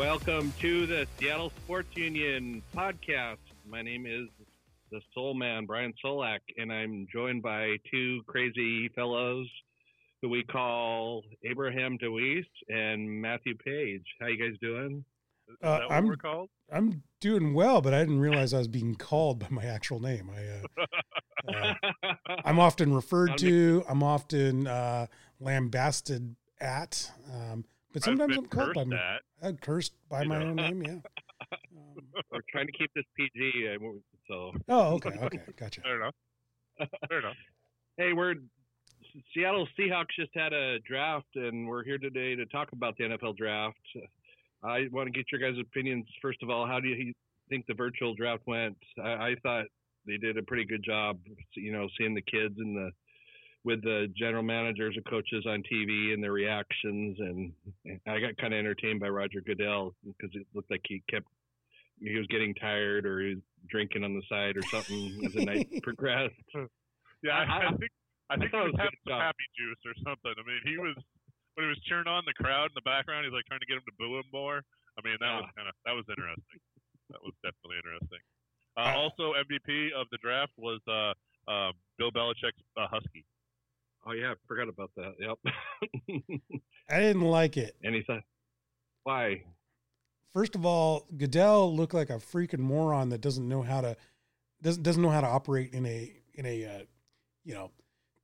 Welcome 0.00 0.54
to 0.60 0.86
the 0.86 1.06
Seattle 1.18 1.52
Sports 1.62 1.94
Union 1.94 2.62
podcast. 2.74 3.36
My 3.68 3.82
name 3.82 4.06
is 4.06 4.28
the 4.90 5.02
Soul 5.14 5.34
Man, 5.34 5.66
Brian 5.66 5.92
Solack, 6.02 6.38
and 6.56 6.72
I'm 6.72 7.06
joined 7.12 7.42
by 7.42 7.76
two 7.90 8.22
crazy 8.26 8.88
fellows 8.94 9.46
who 10.22 10.30
we 10.30 10.42
call 10.42 11.22
Abraham 11.44 11.98
DeWeese 11.98 12.46
and 12.70 13.20
Matthew 13.20 13.54
Paige. 13.58 14.02
How 14.22 14.28
you 14.28 14.38
guys 14.38 14.58
doing? 14.62 15.04
Uh, 15.62 15.80
I'm? 15.90 16.16
I'm 16.72 17.02
doing 17.20 17.52
well, 17.52 17.82
but 17.82 17.92
I 17.92 17.98
didn't 17.98 18.20
realize 18.20 18.54
I 18.54 18.58
was 18.58 18.68
being 18.68 18.94
called 18.94 19.40
by 19.40 19.48
my 19.50 19.66
actual 19.66 20.00
name. 20.00 20.30
I, 20.34 20.80
uh, 20.80 20.86
uh, 21.54 22.14
I'm 22.46 22.58
often 22.58 22.94
referred 22.94 23.36
to. 23.36 23.84
I'm 23.86 24.02
often 24.02 24.66
uh, 24.66 25.08
lambasted 25.40 26.36
at. 26.58 27.10
Um, 27.30 27.66
but 27.92 28.02
sometimes 28.02 28.36
I'm 28.36 28.46
called 28.46 28.74
by 28.74 28.84
my, 28.84 29.18
I'm 29.42 29.56
cursed 29.56 29.92
by 30.08 30.24
my 30.24 30.38
know. 30.38 30.46
own 30.46 30.56
name. 30.56 30.82
Yeah. 30.82 30.96
Um, 31.52 32.22
We're 32.30 32.42
trying 32.50 32.66
to 32.66 32.72
keep 32.72 32.92
this 32.94 33.04
PG, 33.16 33.76
so. 34.28 34.52
Oh, 34.68 34.94
okay, 34.94 35.10
okay, 35.10 35.40
gotcha. 35.56 35.80
Fair 35.80 35.96
enough. 35.96 36.14
Fair 37.08 37.18
enough. 37.20 37.36
Hey, 37.96 38.12
we're 38.12 38.34
Seattle 39.34 39.66
Seahawks 39.78 40.14
just 40.18 40.30
had 40.34 40.52
a 40.52 40.78
draft, 40.80 41.26
and 41.34 41.66
we're 41.66 41.82
here 41.82 41.98
today 41.98 42.36
to 42.36 42.46
talk 42.46 42.72
about 42.72 42.96
the 42.98 43.04
NFL 43.04 43.36
draft. 43.36 43.76
I 44.62 44.86
want 44.92 45.06
to 45.06 45.12
get 45.12 45.26
your 45.32 45.40
guys' 45.40 45.60
opinions. 45.60 46.06
First 46.20 46.42
of 46.42 46.50
all, 46.50 46.66
how 46.66 46.78
do 46.78 46.88
you 46.88 47.12
think 47.48 47.66
the 47.66 47.74
virtual 47.74 48.14
draft 48.14 48.42
went? 48.46 48.76
I, 49.02 49.10
I 49.10 49.34
thought 49.42 49.64
they 50.06 50.16
did 50.16 50.36
a 50.36 50.42
pretty 50.42 50.64
good 50.64 50.84
job. 50.84 51.18
You 51.54 51.72
know, 51.72 51.88
seeing 51.98 52.14
the 52.14 52.22
kids 52.22 52.54
and 52.58 52.76
the 52.76 52.90
with 53.64 53.82
the 53.82 54.06
general 54.16 54.42
managers 54.42 54.94
and 54.96 55.04
coaches 55.04 55.44
on 55.46 55.62
TV 55.70 56.14
and 56.14 56.22
their 56.22 56.32
reactions, 56.32 57.18
and 57.20 57.52
I 58.08 58.20
got 58.20 58.36
kind 58.38 58.54
of 58.54 58.58
entertained 58.58 59.00
by 59.00 59.08
Roger 59.08 59.40
Goodell 59.40 59.94
because 60.04 60.34
it 60.34 60.46
looked 60.54 60.70
like 60.70 60.80
he 60.88 61.02
kept 61.10 61.26
he 62.00 62.16
was 62.16 62.26
getting 62.28 62.54
tired 62.54 63.04
or 63.04 63.20
he 63.20 63.34
was 63.36 63.44
drinking 63.68 64.04
on 64.04 64.16
the 64.16 64.24
side 64.24 64.56
or 64.56 64.64
something 64.72 65.20
as 65.24 65.36
the 65.36 65.44
night 65.44 65.68
progressed. 65.82 66.32
Yeah, 67.20 67.36
I, 67.36 67.68
I 67.68 67.76
think 67.76 67.92
I 68.32 68.36
think 68.40 68.54
I 68.56 68.64
he 68.64 68.72
was 68.72 68.80
having 68.80 69.04
some 69.04 69.20
happy 69.20 69.44
juice 69.52 69.82
or 69.84 69.92
something. 70.00 70.32
I 70.32 70.44
mean, 70.48 70.64
he 70.64 70.80
was 70.80 70.96
when 71.54 71.68
he 71.68 71.70
was 71.70 71.80
cheering 71.84 72.08
on 72.08 72.24
the 72.24 72.32
crowd 72.32 72.72
in 72.72 72.76
the 72.80 72.88
background. 72.88 73.28
He's 73.28 73.36
like 73.36 73.44
trying 73.44 73.60
to 73.60 73.68
get 73.68 73.76
him 73.76 73.84
to 73.84 73.96
boo 74.00 74.16
him 74.16 74.24
more. 74.32 74.64
I 74.96 75.04
mean, 75.04 75.20
that 75.20 75.28
yeah. 75.28 75.44
was 75.44 75.52
kind 75.52 75.68
of 75.68 75.76
that 75.84 75.92
was 75.92 76.08
interesting. 76.08 76.60
that 77.12 77.20
was 77.20 77.36
definitely 77.44 77.76
interesting. 77.84 78.22
Uh, 78.80 78.96
also, 78.96 79.36
MVP 79.36 79.92
of 79.92 80.08
the 80.08 80.18
draft 80.24 80.56
was 80.56 80.80
uh, 80.88 81.12
uh, 81.50 81.76
Bill 81.98 82.08
Belichick's 82.08 82.64
uh, 82.80 82.88
Husky. 82.88 83.26
Oh 84.06 84.12
yeah, 84.12 84.32
I 84.32 84.34
forgot 84.48 84.68
about 84.68 84.90
that. 84.96 85.14
Yep. 85.18 86.32
I 86.90 87.00
didn't 87.00 87.22
like 87.22 87.56
it. 87.56 87.76
He 87.82 88.02
"Why?" 89.04 89.42
First 90.32 90.54
of 90.54 90.64
all, 90.64 91.06
Goodell 91.16 91.74
looked 91.74 91.94
like 91.94 92.10
a 92.10 92.14
freaking 92.14 92.60
moron 92.60 93.10
that 93.10 93.20
doesn't 93.20 93.48
know 93.48 93.62
how 93.62 93.80
to 93.80 93.96
doesn't 94.62 94.82
doesn't 94.82 95.02
know 95.02 95.10
how 95.10 95.20
to 95.20 95.26
operate 95.26 95.74
in 95.74 95.84
a 95.86 96.12
in 96.34 96.46
a 96.46 96.64
uh, 96.64 96.82
you 97.44 97.54
know 97.54 97.70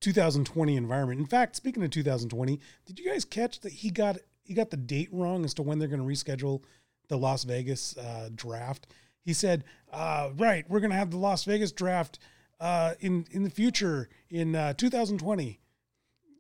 2020 0.01 0.77
environment. 0.77 1.21
In 1.21 1.27
fact, 1.27 1.57
speaking 1.57 1.83
of 1.85 1.91
2020, 1.91 2.61
did 2.87 2.99
you 2.99 3.11
guys 3.11 3.25
catch 3.25 3.61
that 3.61 3.73
he 3.73 3.91
got 3.91 4.19
he 4.45 4.55
got 4.55 4.71
the 4.71 4.77
date 4.77 5.09
wrong 5.13 5.45
as 5.45 5.53
to 5.55 5.63
when 5.63 5.79
they're 5.79 5.89
going 5.89 6.01
to 6.01 6.07
reschedule 6.07 6.63
the 7.09 7.19
Las 7.19 7.45
Vegas 7.45 7.97
uh, 7.99 8.31
draft? 8.35 8.87
He 9.25 9.35
said, 9.35 9.65
uh, 9.93 10.31
"Right, 10.37 10.65
we're 10.71 10.81
going 10.81 10.91
to 10.91 10.97
have 10.97 11.11
the 11.11 11.19
Las 11.19 11.45
Vegas 11.45 11.73
draft." 11.73 12.19
Uh, 12.59 12.95
in 13.01 13.27
in 13.33 13.43
the 13.43 13.51
future 13.51 14.09
in 14.31 14.55
uh, 14.55 14.73
2020 14.73 15.61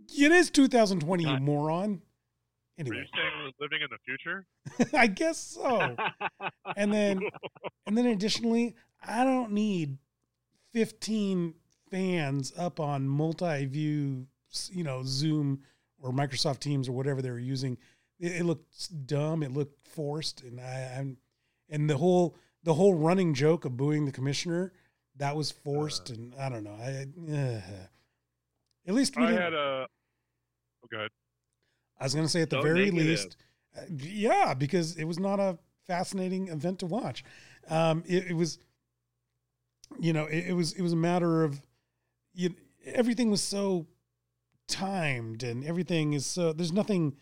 it 0.08 0.32
is 0.32 0.50
2020, 0.50 1.24
you 1.24 1.38
moron. 1.38 2.03
Anyway. 2.78 2.97
Are 2.97 3.00
you 3.00 3.06
saying 3.14 3.53
we're 3.58 3.64
living 3.64 3.81
in 3.82 3.88
the 3.91 3.98
future? 4.04 4.47
I 4.98 5.06
guess 5.06 5.38
so. 5.38 5.97
and 6.76 6.92
then, 6.92 7.20
and 7.86 7.97
then 7.97 8.06
additionally, 8.06 8.75
I 9.06 9.25
don't 9.25 9.53
need 9.53 9.97
15 10.72 11.54
fans 11.91 12.53
up 12.58 12.81
on 12.81 13.08
multi-view, 13.08 14.26
you 14.70 14.84
know, 14.84 15.03
Zoom 15.04 15.60
or 16.03 16.12
Microsoft 16.12 16.58
Teams 16.58 16.88
or 16.88 16.92
whatever 16.92 17.22
they 17.22 17.31
were 17.31 17.38
using. 17.38 17.78
It, 18.19 18.32
it 18.32 18.44
looked 18.44 19.06
dumb. 19.06 19.42
It 19.42 19.52
looked 19.52 19.88
forced, 19.88 20.42
and 20.42 20.60
I, 20.60 20.97
I'm, 20.98 21.16
and 21.69 21.88
the 21.88 21.97
whole 21.97 22.36
the 22.62 22.75
whole 22.75 22.94
running 22.94 23.32
joke 23.32 23.64
of 23.64 23.76
booing 23.76 24.04
the 24.06 24.12
commissioner 24.12 24.72
that 25.16 25.36
was 25.36 25.50
forced, 25.50 26.10
uh, 26.10 26.14
and 26.14 26.34
I 26.38 26.48
don't 26.48 26.64
know. 26.64 26.76
I 26.78 27.06
uh, 27.32 27.60
at 28.86 28.94
least 28.94 29.16
we 29.16 29.24
I 29.24 29.32
had 29.32 29.54
a 29.54 29.86
go 30.91 30.98
ahead. 30.98 31.10
I 32.00 32.04
was 32.04 32.14
going 32.14 32.26
to 32.26 32.30
say 32.30 32.42
at 32.42 32.50
the 32.50 32.56
so 32.56 32.62
very 32.62 32.91
negative. 32.91 33.06
least, 33.06 33.36
uh, 33.76 33.82
yeah, 33.91 34.54
because 34.54 34.97
it 34.97 35.04
was 35.04 35.19
not 35.19 35.41
a 35.41 35.58
fascinating 35.86 36.48
event 36.48 36.80
to 36.80 36.86
watch. 36.86 37.25
Um, 37.69 38.04
it, 38.06 38.26
it, 38.30 38.34
was, 38.34 38.58
you 39.98 40.12
know, 40.12 40.26
it, 40.26 40.48
it, 40.48 40.52
was 40.52 40.72
it 40.75 40.82
was 40.82 40.92
a 40.92 40.96
matter 40.96 41.42
of, 41.42 41.60
you, 42.34 42.54
everything 42.84 43.30
was 43.30 43.42
so 43.42 43.86
timed 44.69 45.42
and 45.42 45.64
everything 45.64 46.12
is 46.12 46.26
so 46.26 46.52
there's 46.52 46.72
nothing 46.72 47.16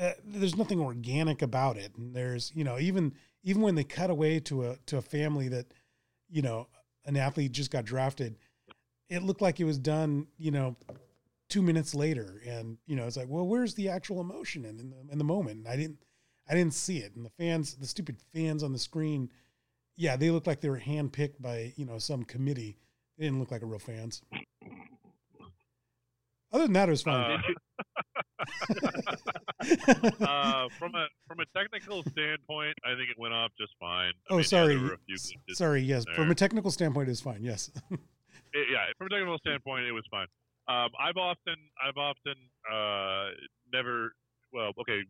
uh, 0.00 0.10
there's 0.24 0.56
nothing 0.56 0.80
organic 0.80 1.40
about 1.40 1.76
it 1.76 1.92
and 1.96 2.14
there's 2.14 2.50
you 2.56 2.64
know 2.64 2.76
even 2.76 3.14
even 3.44 3.62
when 3.62 3.76
they 3.76 3.84
cut 3.84 4.10
away 4.10 4.40
to 4.40 4.64
a 4.64 4.76
to 4.84 4.96
a 4.96 5.02
family 5.02 5.48
that 5.48 5.66
you 6.28 6.42
know 6.42 6.66
an 7.04 7.16
athlete 7.16 7.52
just 7.52 7.70
got 7.70 7.84
drafted 7.84 8.36
it 9.08 9.22
looked 9.22 9.42
like 9.42 9.60
it 9.60 9.64
was 9.64 9.78
done 9.78 10.26
you 10.38 10.50
know 10.50 10.76
two 11.48 11.62
minutes 11.62 11.94
later. 11.94 12.42
And 12.46 12.78
you 12.86 12.96
know 12.96 13.06
it's 13.06 13.16
like 13.16 13.28
well 13.28 13.46
where's 13.46 13.74
the 13.74 13.88
actual 13.88 14.20
emotion 14.20 14.64
in, 14.64 14.80
in 14.80 14.90
the 14.90 14.96
in 15.12 15.18
the 15.18 15.24
moment? 15.24 15.58
And 15.58 15.68
i 15.68 15.76
didn't 15.76 15.98
i 16.48 16.54
didn't 16.54 16.74
see 16.74 16.98
it. 16.98 17.14
And 17.16 17.24
the 17.24 17.30
fans 17.30 17.74
the 17.74 17.86
stupid 17.86 18.16
fans 18.34 18.62
on 18.62 18.72
the 18.72 18.78
screen 18.78 19.30
yeah 19.96 20.16
they 20.16 20.30
looked 20.30 20.46
like 20.46 20.60
they 20.60 20.68
were 20.68 20.80
handpicked 20.80 21.40
by 21.40 21.72
you 21.76 21.86
know 21.86 21.98
some 21.98 22.24
committee. 22.24 22.76
They 23.18 23.24
didn't 23.24 23.40
look 23.40 23.50
like 23.50 23.62
a 23.62 23.66
real 23.66 23.78
fans. 23.78 24.22
Other 26.52 26.64
than 26.64 26.74
that 26.74 26.88
it 26.88 26.92
was 26.92 27.02
fine. 27.02 27.42
Uh, 27.42 27.42
uh, 30.24 30.68
from 30.78 30.94
a 30.94 31.06
from 31.26 31.40
a 31.40 31.46
technical 31.58 32.02
standpoint 32.02 32.74
i 32.84 32.94
think 32.94 33.10
it 33.10 33.18
went 33.18 33.34
off 33.34 33.50
just 33.58 33.72
fine. 33.80 34.12
I 34.30 34.34
oh 34.34 34.36
mean, 34.36 34.44
sorry. 34.44 34.78
sorry 35.48 35.82
yes. 35.82 36.04
there. 36.04 36.14
from 36.14 36.30
a 36.30 36.34
technical 36.34 36.70
standpoint 36.70 37.08
it's 37.08 37.20
fine. 37.20 37.42
Yes 37.42 37.70
it, 38.52 38.68
yeah 38.70 38.86
from 38.98 39.06
a 39.06 39.10
technical 39.10 39.38
standpoint 39.38 39.86
it 39.86 39.92
was 39.92 40.04
fine 40.10 40.26
um, 40.68 40.90
I've 40.98 41.16
often, 41.16 41.54
I've 41.78 41.96
often 41.96 42.34
uh, 42.66 43.30
never. 43.72 44.12
Well, 44.52 44.72
okay. 44.80 45.02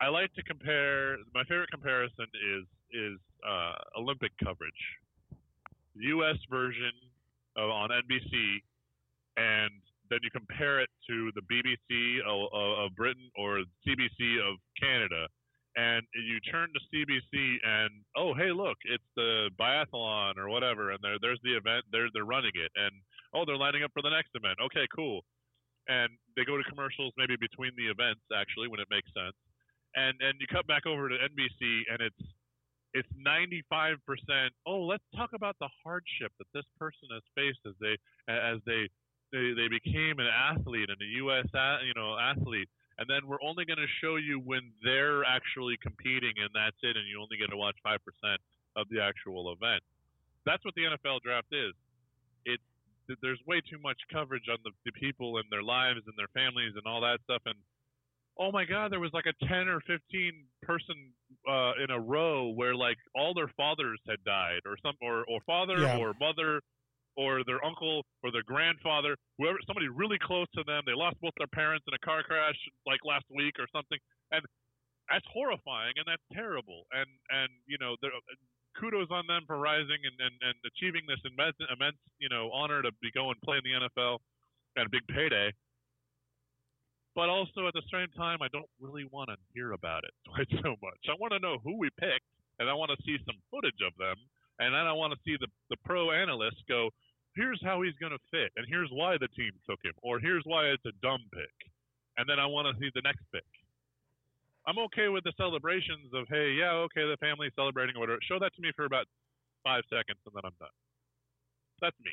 I 0.00 0.08
like 0.08 0.32
to 0.34 0.42
compare. 0.42 1.16
My 1.34 1.42
favorite 1.44 1.70
comparison 1.70 2.26
is 2.34 2.64
is 2.92 3.18
uh, 3.48 3.98
Olympic 3.98 4.32
coverage. 4.42 4.82
U.S. 5.96 6.36
version 6.50 6.92
of, 7.56 7.70
on 7.70 7.88
NBC, 7.90 8.60
and 9.36 9.70
then 10.10 10.18
you 10.22 10.30
compare 10.30 10.80
it 10.80 10.90
to 11.08 11.30
the 11.34 11.42
BBC 11.48 12.18
of, 12.26 12.52
of 12.52 12.94
Britain 12.96 13.30
or 13.38 13.62
CBC 13.86 14.36
of 14.42 14.58
Canada, 14.78 15.28
and 15.76 16.06
you 16.14 16.38
turn 16.50 16.68
to 16.72 16.80
CBC 16.90 17.56
and 17.64 17.90
oh 18.16 18.32
hey 18.34 18.52
look 18.52 18.76
it's 18.84 19.04
the 19.16 19.50
biathlon 19.58 20.38
or 20.38 20.48
whatever 20.48 20.90
and 20.90 21.00
there 21.02 21.16
there's 21.20 21.40
the 21.42 21.56
event 21.56 21.84
they're 21.90 22.08
they're 22.14 22.24
running 22.24 22.54
it 22.54 22.70
and 22.76 22.92
oh, 23.34 23.44
they're 23.44 23.58
lining 23.58 23.82
up 23.82 23.90
for 23.92 24.02
the 24.02 24.14
next 24.14 24.30
event. 24.34 24.56
Okay, 24.62 24.86
cool. 24.94 25.26
And 25.88 26.08
they 26.38 26.46
go 26.46 26.56
to 26.56 26.64
commercials 26.64 27.12
maybe 27.18 27.36
between 27.36 27.74
the 27.76 27.90
events 27.90 28.22
actually 28.32 28.70
when 28.70 28.80
it 28.80 28.88
makes 28.88 29.10
sense. 29.12 29.36
And 29.98 30.14
and 30.22 30.38
you 30.40 30.46
cut 30.46 30.66
back 30.66 30.86
over 30.86 31.10
to 31.10 31.16
NBC 31.18 31.90
and 31.90 32.00
it's 32.00 32.24
it's 32.94 33.10
95%. 33.18 33.98
Oh, 34.66 34.86
let's 34.86 35.02
talk 35.16 35.30
about 35.34 35.56
the 35.58 35.68
hardship 35.82 36.30
that 36.38 36.46
this 36.54 36.64
person 36.78 37.10
has 37.10 37.26
faced 37.34 37.60
as 37.66 37.74
they 37.82 37.98
as 38.30 38.62
they 38.64 38.88
they, 39.34 39.50
they 39.58 39.66
became 39.66 40.22
an 40.22 40.30
athlete 40.30 40.88
and 40.88 41.00
a 41.02 41.10
U.S. 41.26 41.46
you 41.84 41.94
know 41.94 42.16
athlete, 42.16 42.70
and 42.98 43.10
then 43.10 43.26
we're 43.26 43.42
only 43.42 43.64
going 43.64 43.82
to 43.82 43.90
show 44.00 44.16
you 44.16 44.38
when 44.38 44.72
they're 44.82 45.24
actually 45.24 45.76
competing, 45.82 46.34
and 46.38 46.50
that's 46.54 46.78
it, 46.82 46.96
and 46.96 47.06
you 47.08 47.20
only 47.20 47.36
get 47.36 47.50
to 47.50 47.56
watch 47.56 47.76
five 47.82 48.00
percent 48.04 48.40
of 48.76 48.86
the 48.90 49.00
actual 49.00 49.52
event. 49.52 49.82
That's 50.46 50.64
what 50.64 50.74
the 50.74 50.82
NFL 50.82 51.22
draft 51.22 51.48
is 51.52 51.72
It 52.44 52.60
there's 53.22 53.40
way 53.46 53.60
too 53.60 53.78
much 53.82 53.98
coverage 54.12 54.48
on 54.50 54.58
the, 54.64 54.70
the 54.84 54.92
people 54.92 55.36
and 55.36 55.44
their 55.50 55.62
lives 55.62 56.00
and 56.06 56.14
their 56.16 56.30
families 56.32 56.72
and 56.74 56.84
all 56.86 57.00
that 57.02 57.18
stuff. 57.24 57.42
And 57.44 57.54
oh 58.38 58.50
my 58.50 58.64
God, 58.64 58.92
there 58.92 59.00
was 59.00 59.12
like 59.12 59.26
a 59.26 59.46
10 59.46 59.68
or 59.68 59.80
15 59.80 60.00
person 60.62 61.12
uh, 61.48 61.72
in 61.82 61.90
a 61.90 62.00
row 62.00 62.48
where 62.48 62.74
like 62.74 62.96
all 63.14 63.34
their 63.34 63.50
fathers 63.56 64.00
had 64.08 64.22
died 64.24 64.60
or 64.64 64.76
some, 64.82 64.94
or, 65.02 65.24
or 65.28 65.40
father 65.46 65.80
yeah. 65.80 65.98
or 65.98 66.14
mother 66.18 66.60
or 67.16 67.44
their 67.44 67.64
uncle 67.64 68.04
or 68.22 68.32
their 68.32 68.44
grandfather, 68.44 69.16
whoever, 69.38 69.58
somebody 69.66 69.88
really 69.88 70.18
close 70.22 70.46
to 70.54 70.64
them. 70.66 70.82
They 70.86 70.94
lost 70.94 71.16
both 71.20 71.34
their 71.38 71.50
parents 71.50 71.84
in 71.88 71.94
a 71.94 72.02
car 72.04 72.22
crash 72.22 72.56
like 72.86 73.00
last 73.04 73.24
week 73.30 73.54
or 73.58 73.66
something. 73.74 73.98
And 74.32 74.42
that's 75.10 75.26
horrifying 75.32 75.94
and 75.96 76.06
that's 76.06 76.24
terrible. 76.32 76.84
And, 76.92 77.08
and, 77.30 77.50
you 77.66 77.78
know, 77.80 77.96
kudos 78.80 79.08
on 79.10 79.26
them 79.26 79.42
for 79.46 79.58
rising 79.58 80.00
and, 80.02 80.16
and, 80.18 80.34
and 80.42 80.56
achieving 80.66 81.02
this 81.08 81.20
immense, 81.24 81.56
immense, 81.70 81.98
you 82.18 82.28
know, 82.28 82.50
honor 82.52 82.82
to 82.82 82.90
be 83.02 83.10
going 83.14 83.36
play 83.44 83.58
in 83.58 83.64
the 83.64 83.76
NFL 83.88 84.18
and 84.76 84.86
a 84.86 84.90
big 84.90 85.06
payday. 85.08 85.52
but 87.14 87.28
also 87.30 87.66
at 87.66 87.74
the 87.74 87.86
same 87.92 88.08
time, 88.16 88.38
I 88.42 88.48
don't 88.50 88.68
really 88.80 89.06
want 89.10 89.30
to 89.30 89.36
hear 89.54 89.72
about 89.72 90.04
it 90.04 90.12
quite 90.34 90.50
so 90.62 90.74
much. 90.82 91.00
I 91.08 91.14
want 91.18 91.32
to 91.32 91.38
know 91.40 91.58
who 91.62 91.78
we 91.78 91.90
picked, 91.98 92.26
and 92.58 92.68
I 92.68 92.74
want 92.74 92.90
to 92.90 92.98
see 93.06 93.16
some 93.26 93.38
footage 93.50 93.80
of 93.86 93.94
them, 93.98 94.16
and 94.58 94.74
then 94.74 94.86
I 94.86 94.92
want 94.92 95.12
to 95.12 95.20
see 95.24 95.36
the 95.38 95.48
the 95.70 95.76
pro 95.84 96.10
analysts 96.10 96.62
go, 96.68 96.90
here's 97.36 97.60
how 97.64 97.82
he's 97.82 97.98
going 98.00 98.12
to 98.12 98.22
fit, 98.30 98.50
and 98.56 98.66
here's 98.68 98.90
why 98.90 99.16
the 99.18 99.28
team 99.34 99.52
took 99.68 99.80
him, 99.84 99.94
or 100.02 100.18
here's 100.18 100.44
why 100.44 100.66
it's 100.66 100.84
a 100.86 100.94
dumb 101.02 101.22
pick, 101.32 101.56
and 102.18 102.28
then 102.28 102.38
I 102.38 102.46
want 102.46 102.68
to 102.68 102.74
see 102.80 102.90
the 102.94 103.02
next 103.02 103.22
pick. 103.32 103.46
I'm 104.66 104.78
okay 104.88 105.08
with 105.08 105.24
the 105.24 105.32
celebrations 105.36 106.08
of 106.14 106.26
hey, 106.28 106.56
yeah, 106.56 106.72
okay, 106.88 107.04
the 107.04 107.18
family's 107.20 107.52
celebrating 107.54 107.98
whatever. 107.98 108.18
Show 108.22 108.38
that 108.38 108.54
to 108.56 108.62
me 108.62 108.72
for 108.74 108.86
about 108.86 109.06
five 109.62 109.84
seconds, 109.90 110.20
and 110.24 110.34
then 110.34 110.44
I'm 110.44 110.56
done. 110.58 110.72
That's 111.82 111.96
me. 112.00 112.12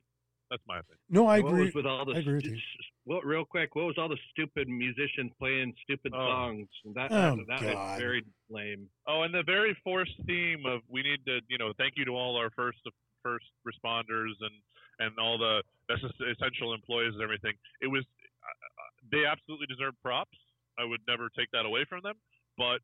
That's 0.52 0.62
my 0.68 0.80
opinion. 0.80 1.00
No, 1.10 1.28
I 1.28 1.40
What 1.40 1.54
agree. 1.54 1.66
was 1.66 1.74
with 1.74 1.86
all 1.86 2.04
the 2.04 2.12
I 2.14 2.20
agree 2.20 2.36
with 2.36 2.44
you. 2.44 2.58
What 3.06 3.26
real 3.26 3.46
quick? 3.46 3.74
What 3.74 3.86
was 3.86 3.96
all 3.98 4.10
the 4.10 4.20
stupid 4.32 4.68
musicians 4.68 5.32
playing 5.40 5.74
stupid 5.84 6.12
Oh. 6.14 6.28
songs? 6.28 6.68
That 6.94 7.10
Oh, 7.10 7.38
that, 7.38 7.48
that 7.48 7.62
God. 7.62 7.74
was 7.74 7.96
very 7.98 8.26
lame. 8.50 8.90
Oh, 9.08 9.24
and 9.24 9.34
the 9.34 9.44
very 9.44 9.74
forced 9.82 10.12
theme 10.28 10.66
of 10.66 10.82
we 10.90 11.02
need 11.04 11.26
to, 11.26 11.40
you 11.48 11.58
know, 11.58 11.72
thank 11.78 11.94
you 11.96 12.04
to 12.04 12.12
all 12.12 12.36
our 12.36 12.50
first 12.52 12.80
first 13.24 13.46
responders 13.66 14.34
and 14.42 14.52
and 15.00 15.18
all 15.18 15.38
the 15.38 15.64
essential 15.90 16.74
employees 16.74 17.14
and 17.14 17.24
everything. 17.24 17.54
It 17.82 17.88
was 17.88 18.04
uh, 18.44 19.08
they 19.10 19.26
absolutely 19.26 19.68
deserve 19.68 19.96
props. 20.04 20.38
I 20.78 20.84
would 20.84 21.02
never 21.08 21.30
take 21.30 21.50
that 21.54 21.66
away 21.66 21.86
from 21.88 22.02
them, 22.04 22.16
but 22.58 22.82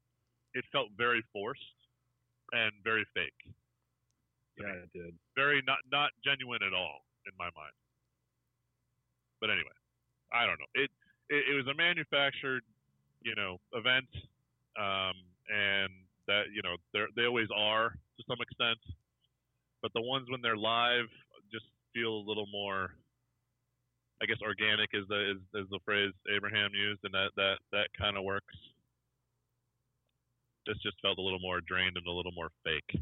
it 0.53 0.63
felt 0.71 0.87
very 0.97 1.21
forced 1.33 1.61
and 2.53 2.71
very 2.83 3.05
fake, 3.13 3.53
Yeah, 4.57 4.67
it 4.67 4.89
did. 4.93 5.13
very 5.35 5.61
not 5.67 5.79
not 5.91 6.11
genuine 6.23 6.63
at 6.63 6.73
all 6.73 7.01
in 7.27 7.35
my 7.37 7.51
mind. 7.53 7.75
But 9.39 9.51
anyway, 9.51 9.75
I 10.33 10.47
don't 10.47 10.57
know. 10.57 10.71
It 10.73 10.89
it, 11.29 11.43
it 11.51 11.55
was 11.55 11.67
a 11.67 11.75
manufactured, 11.75 12.63
you 13.21 13.35
know, 13.35 13.59
event, 13.73 14.09
um, 14.79 15.15
and 15.51 15.91
that 16.27 16.49
you 16.53 16.61
know 16.63 16.75
they 16.93 17.03
they 17.15 17.27
always 17.27 17.51
are 17.55 17.91
to 17.91 18.23
some 18.27 18.39
extent, 18.41 18.79
but 19.81 19.91
the 19.93 20.01
ones 20.01 20.27
when 20.29 20.41
they're 20.41 20.57
live 20.57 21.07
just 21.51 21.65
feel 21.93 22.11
a 22.11 22.27
little 22.27 22.47
more. 22.51 22.95
I 24.19 24.25
guess 24.25 24.41
organic 24.41 24.89
is 24.93 25.05
the 25.09 25.37
is, 25.37 25.41
is 25.53 25.69
the 25.69 25.79
phrase 25.85 26.11
Abraham 26.35 26.71
used, 26.73 27.01
and 27.03 27.13
that 27.13 27.29
that 27.35 27.57
that 27.71 27.87
kind 27.97 28.17
of 28.17 28.23
works. 28.23 28.55
This 30.65 30.77
just 30.83 30.99
felt 31.01 31.19
a 31.19 31.21
little 31.21 31.39
more 31.39 31.61
drained 31.61 31.95
and 31.95 32.07
a 32.07 32.11
little 32.11 32.33
more 32.33 32.49
fake. 32.65 32.99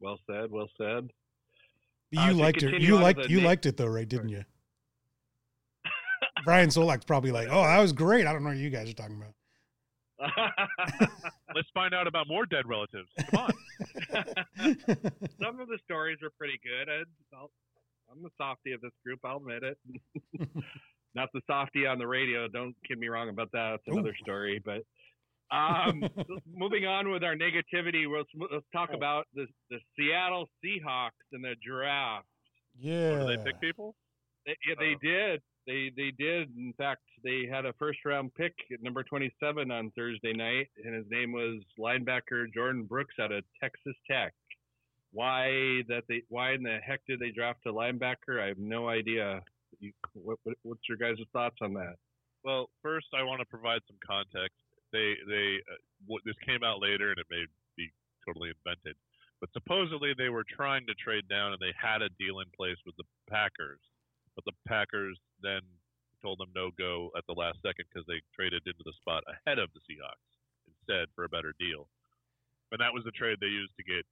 Well 0.00 0.18
said. 0.26 0.50
Well 0.50 0.68
said. 0.78 1.10
You 2.10 2.20
Uh, 2.20 2.34
liked 2.34 2.62
it. 2.62 2.80
You 2.80 2.98
liked 2.98 3.28
you 3.28 3.40
liked 3.40 3.66
it 3.66 3.76
though, 3.76 3.86
right? 3.86 4.08
Didn't 4.08 4.28
you? 4.28 4.44
Brian 6.44 6.70
Solack's 6.70 7.04
probably 7.04 7.32
like, 7.32 7.48
"Oh, 7.50 7.62
that 7.62 7.78
was 7.78 7.92
great." 7.92 8.26
I 8.26 8.32
don't 8.32 8.42
know 8.44 8.50
what 8.50 8.58
you 8.58 8.70
guys 8.70 8.88
are 8.88 8.94
talking 8.94 9.16
about. 9.16 9.34
Let's 11.54 11.68
find 11.74 11.94
out 11.94 12.06
about 12.06 12.26
more 12.28 12.46
dead 12.46 12.66
relatives. 12.66 13.08
Come 13.30 13.44
on. 13.44 13.52
Some 15.42 15.60
of 15.60 15.68
the 15.68 15.78
stories 15.84 16.18
are 16.22 16.30
pretty 16.38 16.58
good. 16.62 16.88
i 16.88 17.00
am 17.42 18.22
the 18.22 18.30
softy 18.38 18.72
of 18.72 18.80
this 18.80 18.92
group. 19.04 19.20
I'll 19.24 19.36
admit 19.36 19.62
it. 19.62 19.78
Not 21.14 21.28
the 21.34 21.40
softy 21.46 21.86
on 21.86 21.98
the 21.98 22.06
radio. 22.06 22.48
Don't 22.48 22.74
get 22.88 22.98
me 22.98 23.08
wrong 23.08 23.28
about 23.28 23.50
that. 23.52 23.72
That's 23.72 23.94
another 23.94 24.10
Ooh. 24.10 24.22
story. 24.22 24.62
But 24.64 24.82
um, 25.50 26.02
moving 26.54 26.86
on 26.86 27.10
with 27.10 27.22
our 27.24 27.36
negativity, 27.36 28.04
let's, 28.12 28.28
let's 28.52 28.64
talk 28.72 28.90
Oh. 28.92 28.96
about 28.96 29.26
the 29.34 29.46
the 29.70 29.78
Seattle 29.96 30.48
Seahawks 30.64 31.10
and 31.32 31.44
the 31.44 31.54
draft. 31.66 32.26
yeah. 32.78 33.18
Do 33.20 33.26
they 33.26 33.42
pick 33.42 33.60
people? 33.60 33.94
They, 34.46 34.56
yeah, 34.68 34.74
they 34.78 34.94
Oh. 34.94 34.98
did. 35.02 35.42
They 35.66 35.90
they 35.96 36.12
did. 36.16 36.48
In 36.56 36.72
fact, 36.78 37.02
they 37.24 37.46
had 37.50 37.66
a 37.66 37.72
first 37.74 37.98
round 38.04 38.32
pick 38.34 38.54
at 38.72 38.82
number 38.82 39.02
27 39.02 39.70
on 39.72 39.90
Thursday 39.96 40.32
night, 40.32 40.68
and 40.84 40.94
his 40.94 41.06
name 41.10 41.32
was 41.32 41.60
linebacker 41.78 42.46
Jordyn 42.56 42.86
Brooks 42.86 43.14
out 43.20 43.32
of 43.32 43.42
Texas 43.60 43.96
Tech. 44.08 44.32
Why 45.12 45.82
that 45.88 46.04
they? 46.08 46.22
Why 46.28 46.52
in 46.52 46.62
the 46.62 46.78
heck 46.86 47.00
did 47.06 47.20
they 47.20 47.30
draft 47.30 47.60
a 47.66 47.72
linebacker? 47.72 48.40
I 48.42 48.48
have 48.48 48.58
no 48.58 48.88
idea. 48.88 49.42
You, 49.80 49.92
what, 50.14 50.38
what, 50.44 50.56
what's 50.62 50.88
your 50.88 50.98
guys' 50.98 51.18
thoughts 51.32 51.56
on 51.60 51.74
that? 51.74 51.96
Well, 52.44 52.70
first 52.82 53.06
I 53.14 53.22
want 53.24 53.40
to 53.40 53.46
provide 53.46 53.80
some 53.88 53.96
context. 54.06 54.56
They 54.96 55.12
they 55.28 55.60
uh, 55.68 55.76
what, 56.08 56.24
this 56.24 56.40
came 56.48 56.64
out 56.64 56.80
later 56.80 57.12
and 57.12 57.20
it 57.20 57.28
may 57.28 57.44
be 57.76 57.92
totally 58.24 58.48
invented, 58.48 58.96
but 59.44 59.52
supposedly 59.52 60.16
they 60.16 60.32
were 60.32 60.44
trying 60.48 60.88
to 60.88 60.96
trade 60.96 61.28
down 61.28 61.52
and 61.52 61.60
they 61.60 61.76
had 61.76 62.00
a 62.00 62.08
deal 62.16 62.40
in 62.40 62.48
place 62.56 62.80
with 62.88 62.96
the 62.96 63.04
Packers, 63.28 63.84
but 64.32 64.48
the 64.48 64.56
Packers 64.64 65.20
then 65.44 65.60
told 66.24 66.40
them 66.40 66.48
no 66.56 66.72
go 66.80 67.12
at 67.12 67.28
the 67.28 67.36
last 67.36 67.60
second 67.60 67.84
because 67.92 68.08
they 68.08 68.24
traded 68.32 68.64
into 68.64 68.80
the 68.88 68.96
spot 68.96 69.20
ahead 69.28 69.60
of 69.60 69.68
the 69.76 69.84
Seahawks 69.84 70.32
instead 70.64 71.12
for 71.12 71.28
a 71.28 71.34
better 71.36 71.52
deal, 71.60 71.84
and 72.72 72.80
that 72.80 72.96
was 72.96 73.04
the 73.04 73.12
trade 73.12 73.36
they 73.36 73.52
used 73.52 73.76
to 73.76 73.84
get 73.84 74.08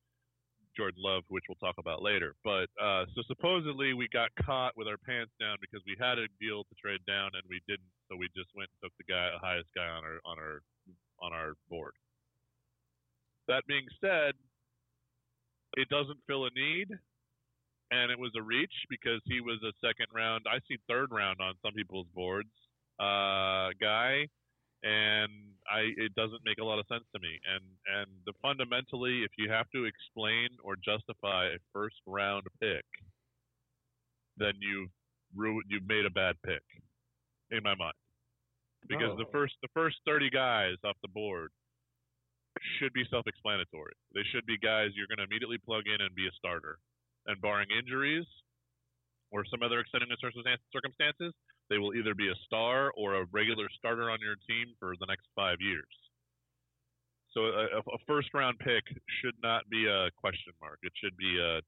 Jordan 0.76 1.00
Love, 1.02 1.24
which 1.28 1.44
we'll 1.48 1.60
talk 1.60 1.76
about 1.78 2.02
later. 2.02 2.34
But 2.44 2.68
uh, 2.80 3.06
so 3.14 3.22
supposedly 3.26 3.94
we 3.94 4.08
got 4.12 4.30
caught 4.44 4.76
with 4.76 4.88
our 4.88 4.98
pants 4.98 5.32
down 5.40 5.56
because 5.60 5.80
we 5.86 5.96
had 5.98 6.18
a 6.18 6.26
deal 6.40 6.64
to 6.64 6.74
trade 6.80 7.00
down 7.06 7.30
and 7.34 7.42
we 7.48 7.60
didn't. 7.68 7.88
So 8.10 8.16
we 8.16 8.28
just 8.36 8.50
went 8.54 8.70
and 8.70 8.78
took 8.82 8.94
the 8.98 9.08
guy, 9.10 9.30
the 9.32 9.40
highest 9.40 9.68
guy 9.74 9.86
on 9.86 10.04
our 10.04 10.18
on 10.24 10.38
our 10.38 10.60
on 11.20 11.32
our 11.32 11.54
board. 11.70 11.94
That 13.48 13.66
being 13.66 13.86
said, 14.00 14.34
it 15.76 15.88
doesn't 15.88 16.18
fill 16.26 16.46
a 16.46 16.50
need, 16.54 16.88
and 17.90 18.10
it 18.10 18.18
was 18.18 18.32
a 18.36 18.42
reach 18.42 18.72
because 18.88 19.20
he 19.26 19.40
was 19.40 19.60
a 19.62 19.72
second 19.84 20.06
round. 20.14 20.44
I 20.48 20.58
see 20.68 20.78
third 20.88 21.10
round 21.12 21.40
on 21.40 21.54
some 21.62 21.72
people's 21.74 22.06
boards, 22.14 22.52
uh, 22.98 23.70
guy, 23.80 24.26
and 24.84 25.32
I 25.66 25.90
it 25.96 26.14
doesn't 26.14 26.44
make 26.44 26.58
a 26.60 26.64
lot 26.64 26.78
of 26.78 26.86
sense 26.86 27.04
to 27.16 27.20
me. 27.20 27.40
And 27.48 27.64
and 27.98 28.08
the 28.26 28.34
fundamentally, 28.42 29.24
if 29.24 29.32
you 29.38 29.50
have 29.50 29.66
to 29.74 29.86
explain 29.88 30.48
or 30.62 30.76
justify 30.76 31.46
a 31.46 31.58
first 31.72 31.96
round 32.06 32.44
pick, 32.60 32.84
then 34.36 34.52
you've 34.60 34.92
ruined, 35.34 35.64
you've 35.68 35.88
made 35.88 36.04
a 36.04 36.10
bad 36.10 36.36
pick, 36.44 36.62
in 37.50 37.62
my 37.64 37.74
mind. 37.74 37.96
Because 38.86 39.12
oh. 39.12 39.16
the 39.16 39.24
Oh. 39.24 39.32
first 39.32 39.54
the 39.62 39.72
first 39.72 39.96
thirty 40.04 40.28
guys 40.28 40.76
off 40.84 40.96
the 41.02 41.08
board 41.08 41.50
should 42.78 42.92
be 42.92 43.04
self-explanatory. 43.10 43.94
They 44.14 44.22
should 44.30 44.46
be 44.46 44.56
guys 44.58 44.90
you're 44.94 45.08
going 45.08 45.18
to 45.18 45.24
immediately 45.24 45.58
plug 45.58 45.88
in 45.88 46.00
and 46.00 46.14
be 46.14 46.28
a 46.28 46.32
starter. 46.38 46.78
And 47.26 47.40
barring 47.40 47.68
injuries 47.72 48.26
or 49.32 49.44
some 49.48 49.62
other 49.62 49.80
extenuating 49.80 50.16
circumstances, 50.70 51.32
they 51.70 51.78
will 51.78 51.94
either 51.94 52.14
be 52.14 52.28
a 52.28 52.38
star 52.46 52.92
or 52.96 53.20
a 53.20 53.26
regular 53.32 53.68
starter 53.78 54.10
on 54.10 54.18
your 54.20 54.36
team 54.48 54.74
for 54.78 54.94
the 55.00 55.06
next 55.06 55.26
five 55.34 55.58
years. 55.60 55.88
So 57.32 57.50
a, 57.50 57.80
a 57.80 57.98
first 58.06 58.32
round 58.32 58.58
pick 58.58 58.84
should 59.20 59.34
not 59.42 59.68
be 59.68 59.86
a 59.86 60.10
question 60.16 60.52
mark. 60.60 60.78
It 60.82 60.92
should 61.02 61.16
be 61.16 61.40
a 61.40 61.60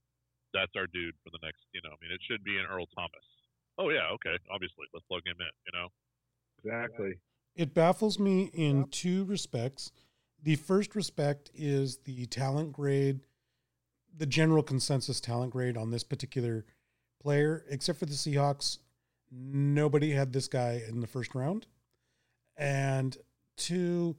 that's 0.55 0.73
our 0.77 0.87
dude 0.87 1.15
for 1.25 1.31
the 1.31 1.43
next. 1.43 1.61
You 1.75 1.83
know, 1.83 1.91
I 1.91 1.99
mean, 2.01 2.15
it 2.15 2.21
should 2.31 2.45
be 2.45 2.57
an 2.57 2.67
Earl 2.71 2.87
Thomas. 2.95 3.27
Oh 3.79 3.91
yeah, 3.91 4.09
okay, 4.15 4.39
obviously, 4.51 4.87
let's 4.95 5.05
plug 5.11 5.27
him 5.27 5.37
in. 5.41 5.53
You 5.67 5.73
know, 5.75 5.89
Exactly. 6.65 7.15
It 7.55 7.75
baffles 7.75 8.19
me 8.19 8.51
in 8.53 8.89
two 8.91 9.25
respects. 9.25 9.93
The 10.43 10.57
first 10.57 10.95
respect 10.95 11.51
is 11.55 11.99
the 12.05 12.27
talent 12.27 12.73
grade, 12.73 13.21
the 14.15 14.27
general 14.27 14.63
consensus 14.63 15.21
talent 15.21 15.53
grade 15.53 15.77
on 15.77 15.91
this 15.91 16.05
particular 16.05 16.67
player, 17.21 17.65
except 17.69 17.99
for 17.99 18.07
the 18.07 18.13
Seahawks. 18.13 18.79
Nobody 19.39 20.13
had 20.13 20.33
this 20.33 20.49
guy 20.49 20.83
in 20.89 21.01
the 21.01 21.07
first 21.07 21.35
round. 21.35 21.67
And 22.57 23.17
two, 23.57 24.17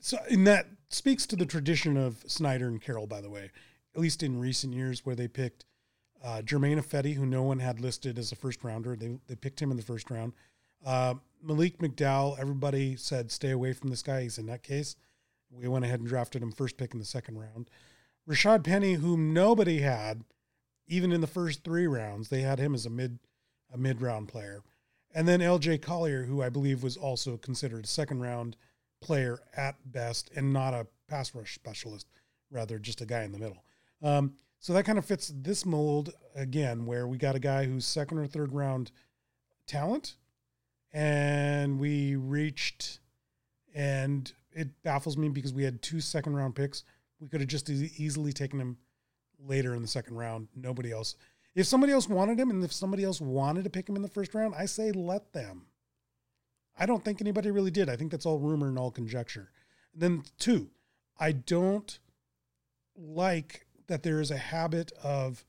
so 0.00 0.18
and 0.30 0.46
that 0.46 0.66
speaks 0.88 1.26
to 1.26 1.36
the 1.36 1.46
tradition 1.46 1.96
of 1.96 2.24
Schneider 2.26 2.68
and 2.68 2.80
Carroll, 2.80 3.06
by 3.06 3.20
the 3.20 3.30
way, 3.30 3.50
at 3.94 4.00
least 4.00 4.22
in 4.22 4.40
recent 4.40 4.72
years, 4.72 5.04
where 5.04 5.16
they 5.16 5.28
picked 5.28 5.64
uh, 6.24 6.42
Jermaine 6.42 6.80
Ifedi, 6.80 7.14
who 7.14 7.26
no 7.26 7.42
one 7.42 7.58
had 7.58 7.80
listed 7.80 8.18
as 8.18 8.32
a 8.32 8.36
first 8.36 8.64
rounder. 8.64 8.96
They, 8.96 9.18
they 9.26 9.34
picked 9.34 9.60
him 9.60 9.70
in 9.70 9.76
the 9.76 9.82
first 9.82 10.10
round. 10.10 10.32
Uh, 10.84 11.14
Malik 11.42 11.78
McDowell, 11.78 12.38
everybody 12.38 12.96
said 12.96 13.30
stay 13.30 13.50
away 13.50 13.72
from 13.72 13.90
this 13.90 14.02
guy. 14.02 14.22
He's 14.22 14.38
a 14.38 14.42
nutcase. 14.42 14.96
We 15.50 15.68
went 15.68 15.84
ahead 15.84 16.00
and 16.00 16.08
drafted 16.08 16.42
him 16.42 16.52
first 16.52 16.76
pick 16.76 16.92
in 16.92 16.98
the 16.98 17.04
second 17.04 17.38
round. 17.38 17.70
Rashad 18.28 18.64
Penny, 18.64 18.94
whom 18.94 19.32
nobody 19.32 19.80
had, 19.80 20.24
even 20.88 21.12
in 21.12 21.20
the 21.20 21.26
first 21.26 21.62
three 21.62 21.86
rounds, 21.86 22.28
they 22.28 22.40
had 22.40 22.58
him 22.58 22.74
as 22.74 22.86
a 22.86 22.90
mid 22.90 23.18
a 23.72 23.78
mid 23.78 24.00
round 24.00 24.28
player. 24.28 24.62
And 25.14 25.26
then 25.26 25.40
LJ 25.40 25.80
Collier, 25.80 26.24
who 26.24 26.42
I 26.42 26.50
believe 26.50 26.82
was 26.82 26.96
also 26.96 27.36
considered 27.36 27.84
a 27.84 27.88
second 27.88 28.20
round 28.20 28.56
player 29.00 29.40
at 29.56 29.76
best 29.84 30.30
and 30.36 30.52
not 30.52 30.74
a 30.74 30.86
pass 31.08 31.34
rush 31.34 31.54
specialist, 31.54 32.06
rather 32.50 32.78
just 32.78 33.00
a 33.00 33.06
guy 33.06 33.22
in 33.22 33.32
the 33.32 33.38
middle. 33.38 33.64
Um, 34.02 34.34
so 34.58 34.72
that 34.72 34.84
kind 34.84 34.98
of 34.98 35.04
fits 35.04 35.32
this 35.34 35.64
mold 35.64 36.12
again, 36.34 36.86
where 36.86 37.06
we 37.06 37.18
got 37.18 37.34
a 37.36 37.40
guy 37.40 37.64
who's 37.64 37.86
second 37.86 38.18
or 38.18 38.26
third 38.26 38.52
round 38.52 38.90
talent, 39.66 40.16
and 40.92 41.78
we 41.78 42.16
reached, 42.16 43.00
and 43.74 44.32
it 44.52 44.82
baffles 44.82 45.16
me 45.16 45.28
because 45.28 45.52
we 45.52 45.64
had 45.64 45.82
two 45.82 46.00
second 46.00 46.34
round 46.34 46.54
picks. 46.54 46.84
We 47.20 47.28
could 47.28 47.40
have 47.40 47.48
just 47.48 47.70
easily 47.70 48.32
taken 48.32 48.60
him 48.60 48.78
later 49.38 49.74
in 49.74 49.82
the 49.82 49.88
second 49.88 50.16
round. 50.16 50.48
Nobody 50.54 50.92
else. 50.92 51.14
If 51.56 51.66
somebody 51.66 51.92
else 51.92 52.06
wanted 52.06 52.38
him, 52.38 52.50
and 52.50 52.62
if 52.62 52.72
somebody 52.72 53.02
else 53.02 53.18
wanted 53.18 53.64
to 53.64 53.70
pick 53.70 53.88
him 53.88 53.96
in 53.96 54.02
the 54.02 54.08
first 54.08 54.34
round, 54.34 54.54
I 54.54 54.66
say 54.66 54.92
let 54.92 55.32
them. 55.32 55.62
I 56.78 56.84
don't 56.84 57.02
think 57.02 57.20
anybody 57.20 57.50
really 57.50 57.70
did. 57.70 57.88
I 57.88 57.96
think 57.96 58.10
that's 58.10 58.26
all 58.26 58.38
rumor 58.38 58.68
and 58.68 58.78
all 58.78 58.90
conjecture. 58.90 59.50
And 59.94 60.02
then 60.02 60.22
two, 60.38 60.68
I 61.18 61.32
don't 61.32 61.98
like 62.94 63.66
that 63.86 64.02
there 64.02 64.20
is 64.20 64.30
a 64.30 64.36
habit 64.36 64.92
of 65.02 65.46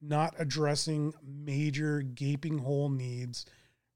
not 0.00 0.34
addressing 0.38 1.12
major 1.22 2.00
gaping 2.00 2.58
hole 2.58 2.88
needs 2.88 3.44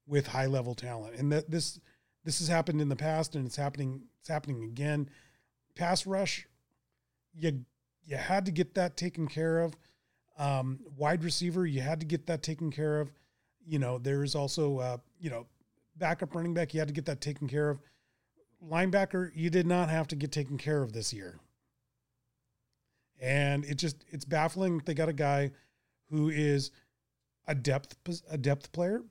with 0.05 0.27
high 0.27 0.45
level 0.45 0.75
talent. 0.75 1.15
And 1.15 1.31
that 1.31 1.49
this 1.49 1.79
this 2.23 2.39
has 2.39 2.47
happened 2.47 2.79
in 2.79 2.89
the 2.89 2.95
past 2.95 3.35
and 3.35 3.47
it's 3.47 3.55
happening 3.55 4.03
it's 4.19 4.29
happening 4.29 4.63
again. 4.63 5.09
Pass 5.75 6.05
rush, 6.05 6.47
you 7.33 7.65
you 8.03 8.17
had 8.17 8.45
to 8.45 8.51
get 8.51 8.75
that 8.75 8.97
taken 8.97 9.27
care 9.27 9.61
of. 9.61 9.75
Um, 10.37 10.79
wide 10.97 11.23
receiver, 11.23 11.65
you 11.65 11.81
had 11.81 11.99
to 12.01 12.05
get 12.05 12.27
that 12.27 12.43
taken 12.43 12.71
care 12.71 12.99
of. 12.99 13.11
You 13.65 13.79
know, 13.79 13.97
there's 13.97 14.35
also 14.35 14.79
uh, 14.79 14.97
you 15.19 15.29
know, 15.29 15.47
backup 15.97 16.35
running 16.35 16.53
back, 16.53 16.73
you 16.73 16.79
had 16.79 16.87
to 16.87 16.93
get 16.93 17.05
that 17.05 17.21
taken 17.21 17.47
care 17.47 17.69
of. 17.69 17.79
Linebacker, 18.63 19.31
you 19.33 19.49
did 19.49 19.67
not 19.67 19.89
have 19.89 20.07
to 20.09 20.15
get 20.15 20.31
taken 20.31 20.57
care 20.57 20.81
of 20.81 20.93
this 20.93 21.13
year. 21.13 21.39
And 23.19 23.63
it 23.65 23.75
just 23.75 24.03
it's 24.09 24.25
baffling 24.25 24.81
they 24.85 24.93
got 24.93 25.09
a 25.09 25.13
guy 25.13 25.51
who 26.09 26.29
is 26.29 26.71
a 27.47 27.55
depth 27.55 27.95
a 28.29 28.37
depth 28.37 28.71
player. 28.71 29.01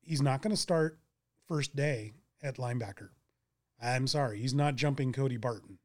He's 0.00 0.22
not 0.22 0.40
going 0.40 0.54
to 0.54 0.60
start 0.60 0.98
first 1.46 1.76
day 1.76 2.12
at 2.42 2.56
linebacker. 2.56 3.10
I'm 3.82 4.06
sorry, 4.06 4.40
he's 4.40 4.54
not 4.54 4.76
jumping 4.76 5.12
Cody 5.12 5.36
Barton. 5.36 5.78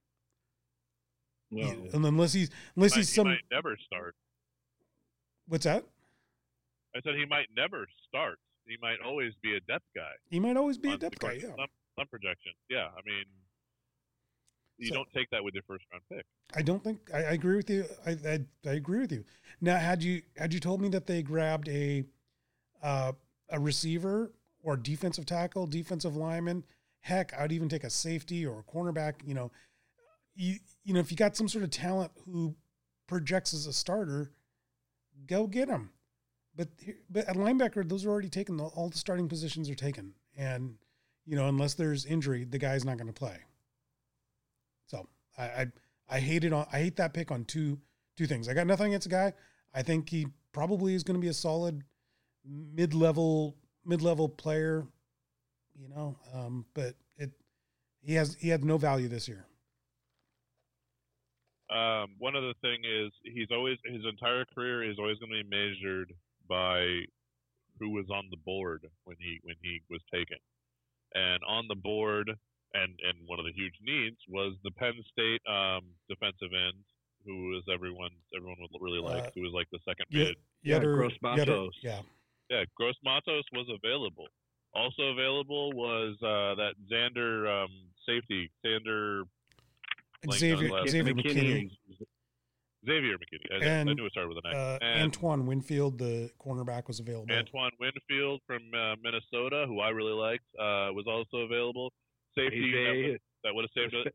No. 1.54 1.68
He, 1.68 1.90
unless 1.94 2.34
he's 2.34 2.50
unless 2.76 2.94
he 2.94 3.02
he's 3.02 3.14
some 3.14 3.28
he 3.28 3.34
might 3.34 3.46
never 3.52 3.78
start. 3.86 4.16
What's 5.48 5.66
that? 5.66 5.84
I 6.96 7.02
said 7.04 7.16
he 7.16 7.26
might 7.26 7.48
never 7.56 7.88
start. 8.08 8.40
He 8.66 8.78
might 8.82 8.98
always 9.06 9.34
be 9.42 9.56
a 9.56 9.60
depth 9.62 9.86
guy. 9.96 10.12
He 10.30 10.40
might 10.40 10.58
always 10.58 10.78
be 10.78 10.92
a 10.92 10.98
depth 10.98 11.20
guy. 11.20 11.34
Yeah. 11.34 11.50
Some, 11.50 11.68
some 12.00 12.08
projection. 12.08 12.54
Yeah, 12.70 12.88
I 12.88 13.02
mean, 13.06 13.26
you 14.78 14.88
so, 14.90 14.96
don't 14.96 15.10
take 15.14 15.30
that 15.32 15.44
with 15.44 15.54
your 15.54 15.64
first 15.68 15.84
round 15.92 16.04
pick. 16.12 16.26
I 16.56 16.62
don't 16.62 16.84
think 16.84 17.00
I, 17.14 17.18
I 17.18 17.32
agree 17.32 17.58
with 17.58 17.70
you. 17.70 17.86
I, 18.06 18.12
I, 18.12 18.40
I 18.66 18.74
agree 18.74 19.00
with 19.00 19.12
you. 19.12 19.26
Now, 19.62 19.78
had 19.78 20.02
you 20.04 20.22
had 20.38 20.54
you 20.54 20.60
told 20.60 20.82
me 20.82 20.90
that 20.90 21.08
they 21.08 21.22
grabbed 21.22 21.68
a 21.70 22.04
uh, 22.82 23.12
a 23.50 23.60
receiver 23.60 24.32
or 24.62 24.78
defensive 24.78 25.26
tackle, 25.26 25.68
defensive 25.68 26.16
lineman, 26.16 26.64
heck, 27.02 27.34
I'd 27.38 27.52
even 27.52 27.70
take 27.70 27.84
a 27.84 27.90
safety 27.90 28.46
or 28.46 28.60
a 28.60 28.64
cornerback. 28.64 29.16
You 29.26 29.34
know, 29.34 29.52
you 30.36 30.58
you 30.84 30.94
know 30.94 31.00
if 31.00 31.12
you 31.12 31.18
got 31.18 31.36
some 31.36 31.48
sort 31.48 31.64
of 31.64 31.70
talent 31.70 32.12
who 32.26 32.56
projects 33.08 33.54
as 33.54 33.68
a 33.68 33.74
starter, 33.74 34.32
go 35.28 35.48
get 35.48 35.70
him. 35.70 35.92
But 36.56 36.70
but 37.10 37.28
at 37.28 37.36
linebacker, 37.36 37.88
those 37.88 38.06
are 38.06 38.10
already 38.10 38.30
taken. 38.30 38.60
All 38.60 38.90
the 38.90 38.98
starting 38.98 39.28
positions 39.28 39.70
are 39.70 39.76
taken, 39.76 40.14
and 40.38 40.76
you 41.26 41.36
know 41.36 41.48
unless 41.48 41.74
there's 41.74 42.06
injury, 42.06 42.44
the 42.44 42.60
guy's 42.60 42.86
not 42.86 42.98
going 42.98 43.08
to 43.08 43.14
play. 43.14 43.38
So 44.86 45.08
I, 45.38 45.44
I 45.44 45.68
I 46.10 46.20
hate 46.20 46.44
it 46.44 46.54
on 46.54 46.68
I 46.72 46.80
hate 46.80 46.98
that 46.98 47.14
pick 47.14 47.32
on 47.32 47.46
two 47.46 47.80
two 48.18 48.28
things. 48.28 48.48
I 48.48 48.54
got 48.54 48.68
nothing 48.68 48.88
against 48.88 49.08
a 49.08 49.10
guy. 49.10 49.34
I 49.74 49.82
think 49.82 50.10
he 50.10 50.28
probably 50.52 50.94
is 50.94 51.04
going 51.04 51.16
to 51.16 51.22
be 51.22 51.30
a 51.30 51.34
solid 51.34 51.84
mid 52.46 52.94
level 52.94 53.58
mid 53.86 54.02
level 54.02 54.30
player, 54.30 54.86
you 55.76 55.90
know. 55.90 56.18
Um, 56.34 56.66
but 56.76 56.96
it 57.18 57.32
he 58.02 58.14
has 58.14 58.38
he 58.40 58.50
had 58.50 58.64
no 58.64 58.78
value 58.78 59.08
this 59.08 59.28
year. 59.28 59.48
Um, 61.74 62.16
one 62.20 62.36
other 62.36 62.54
thing 62.62 62.86
is 62.86 63.12
he's 63.24 63.50
always 63.52 63.78
his 63.86 64.06
entire 64.06 64.46
career 64.46 64.84
is 64.84 65.00
always 65.00 65.18
going 65.18 65.32
to 65.32 65.44
be 65.44 65.50
measured 65.50 66.14
by 66.48 66.86
who 67.80 67.90
was 67.90 68.06
on 68.14 68.26
the 68.30 68.38
board 68.46 68.86
when 69.06 69.18
he 69.20 69.40
when 69.44 69.56
he 69.62 69.82
was 69.90 70.02
taken, 70.14 70.38
and 71.16 71.42
on 71.48 71.68
the 71.68 71.76
board 71.76 72.30
and 72.74 73.00
and 73.02 73.18
one 73.26 73.40
of 73.40 73.46
the 73.46 73.54
huge 73.54 73.74
needs 73.82 74.18
was 74.30 74.54
the 74.64 74.72
Penn 74.72 74.94
State 75.12 75.42
um, 75.50 75.82
defensive 76.10 76.54
end, 76.54 76.84
who 77.26 77.50
was 77.50 77.64
everyone 77.74 78.12
everyone 78.36 78.58
would 78.62 78.82
really 78.82 79.02
like, 79.02 79.24
uh, 79.24 79.30
who 79.36 79.42
was 79.42 79.54
like 79.54 79.68
the 79.72 79.80
second 79.88 80.06
mid. 80.12 80.36
Yeah, 80.62 80.80
Gross 80.80 81.14
Matos. 81.22 81.74
Yeah, 81.82 82.02
yeah, 82.50 82.64
Gross 82.76 82.96
Matos 83.04 83.44
was 83.54 83.68
available. 83.70 84.28
Also 84.76 85.04
available 85.10 85.72
was 85.74 86.18
uh, 86.22 86.56
that 86.56 86.74
Xander 86.92 87.64
um, 87.64 87.70
safety, 88.08 88.50
Xander 88.66 89.24
Xavier, 90.32 90.88
Xavier 90.88 91.14
McKinney. 91.14 91.70
Xavier 92.86 93.16
McKinney. 93.16 93.62
I, 93.62 93.66
and, 93.66 93.90
I 93.90 93.94
knew 93.94 94.06
it 94.06 94.12
started 94.12 94.30
with 94.30 94.44
an 94.44 94.54
Uh, 94.54 94.78
Antoine 94.82 95.46
Winfield, 95.46 95.98
the 95.98 96.30
cornerback, 96.40 96.88
was 96.88 97.00
available. 97.00 97.34
Antoine 97.34 97.72
Winfield 97.80 98.42
from 98.46 98.62
uh, 98.74 98.96
Minnesota, 99.02 99.66
who 99.68 99.80
I 99.80 99.90
really 99.90 100.14
liked, 100.14 100.46
uh, 100.60 100.92
was 100.92 101.06
also 101.08 101.46
available 101.46 101.92
safety 102.36 102.74
AJ, 102.74 103.18
that 103.44 103.54
would 103.54 103.64
have 103.64 103.76
saved 103.76 103.94
it. 103.94 104.14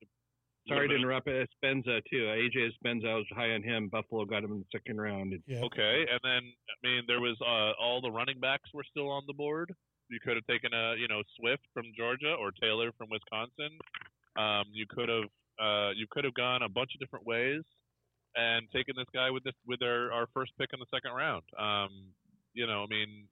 Sorry 0.68 0.88
to 0.88 0.94
interrupt. 0.94 1.26
Epenesa 1.26 2.02
too. 2.10 2.28
AJ 2.28 2.70
Epenesa 2.84 3.16
was 3.16 3.26
high 3.34 3.52
on 3.52 3.62
him. 3.62 3.88
Buffalo 3.88 4.26
got 4.26 4.44
him 4.44 4.52
in 4.52 4.58
the 4.58 4.70
second 4.70 5.00
round. 5.00 5.32
Yeah. 5.46 5.64
Okay, 5.64 6.04
and 6.10 6.20
then 6.22 6.42
I 6.44 6.76
mean 6.82 7.04
there 7.06 7.20
was 7.20 7.36
uh, 7.40 7.72
all 7.80 8.02
the 8.02 8.10
running 8.10 8.38
backs 8.38 8.68
were 8.74 8.84
still 8.90 9.08
on 9.08 9.22
the 9.26 9.32
board. 9.32 9.72
You 10.10 10.18
could 10.22 10.36
have 10.36 10.46
taken 10.46 10.74
a 10.74 10.94
you 10.96 11.08
know 11.08 11.22
Swift 11.40 11.62
from 11.72 11.86
Georgia 11.96 12.34
or 12.38 12.52
Taylor 12.60 12.92
from 12.98 13.08
Wisconsin. 13.10 13.78
Um, 14.36 14.64
you 14.72 14.84
could 14.88 15.08
have 15.08 15.24
uh, 15.60 15.90
you 15.96 16.06
could 16.10 16.24
have 16.24 16.34
gone 16.34 16.62
a 16.62 16.68
bunch 16.68 16.90
of 16.94 17.00
different 17.00 17.26
ways 17.26 17.62
and 18.36 18.68
taken 18.70 18.94
this 18.96 19.08
guy 19.14 19.30
with 19.30 19.44
this 19.44 19.54
with 19.66 19.82
our, 19.82 20.12
our 20.12 20.26
first 20.34 20.52
pick 20.58 20.70
in 20.72 20.80
the 20.80 20.86
second 20.92 21.12
round. 21.16 21.42
Um, 21.58 22.12
you 22.54 22.66
know, 22.66 22.84
I 22.84 22.86
mean, 22.88 23.28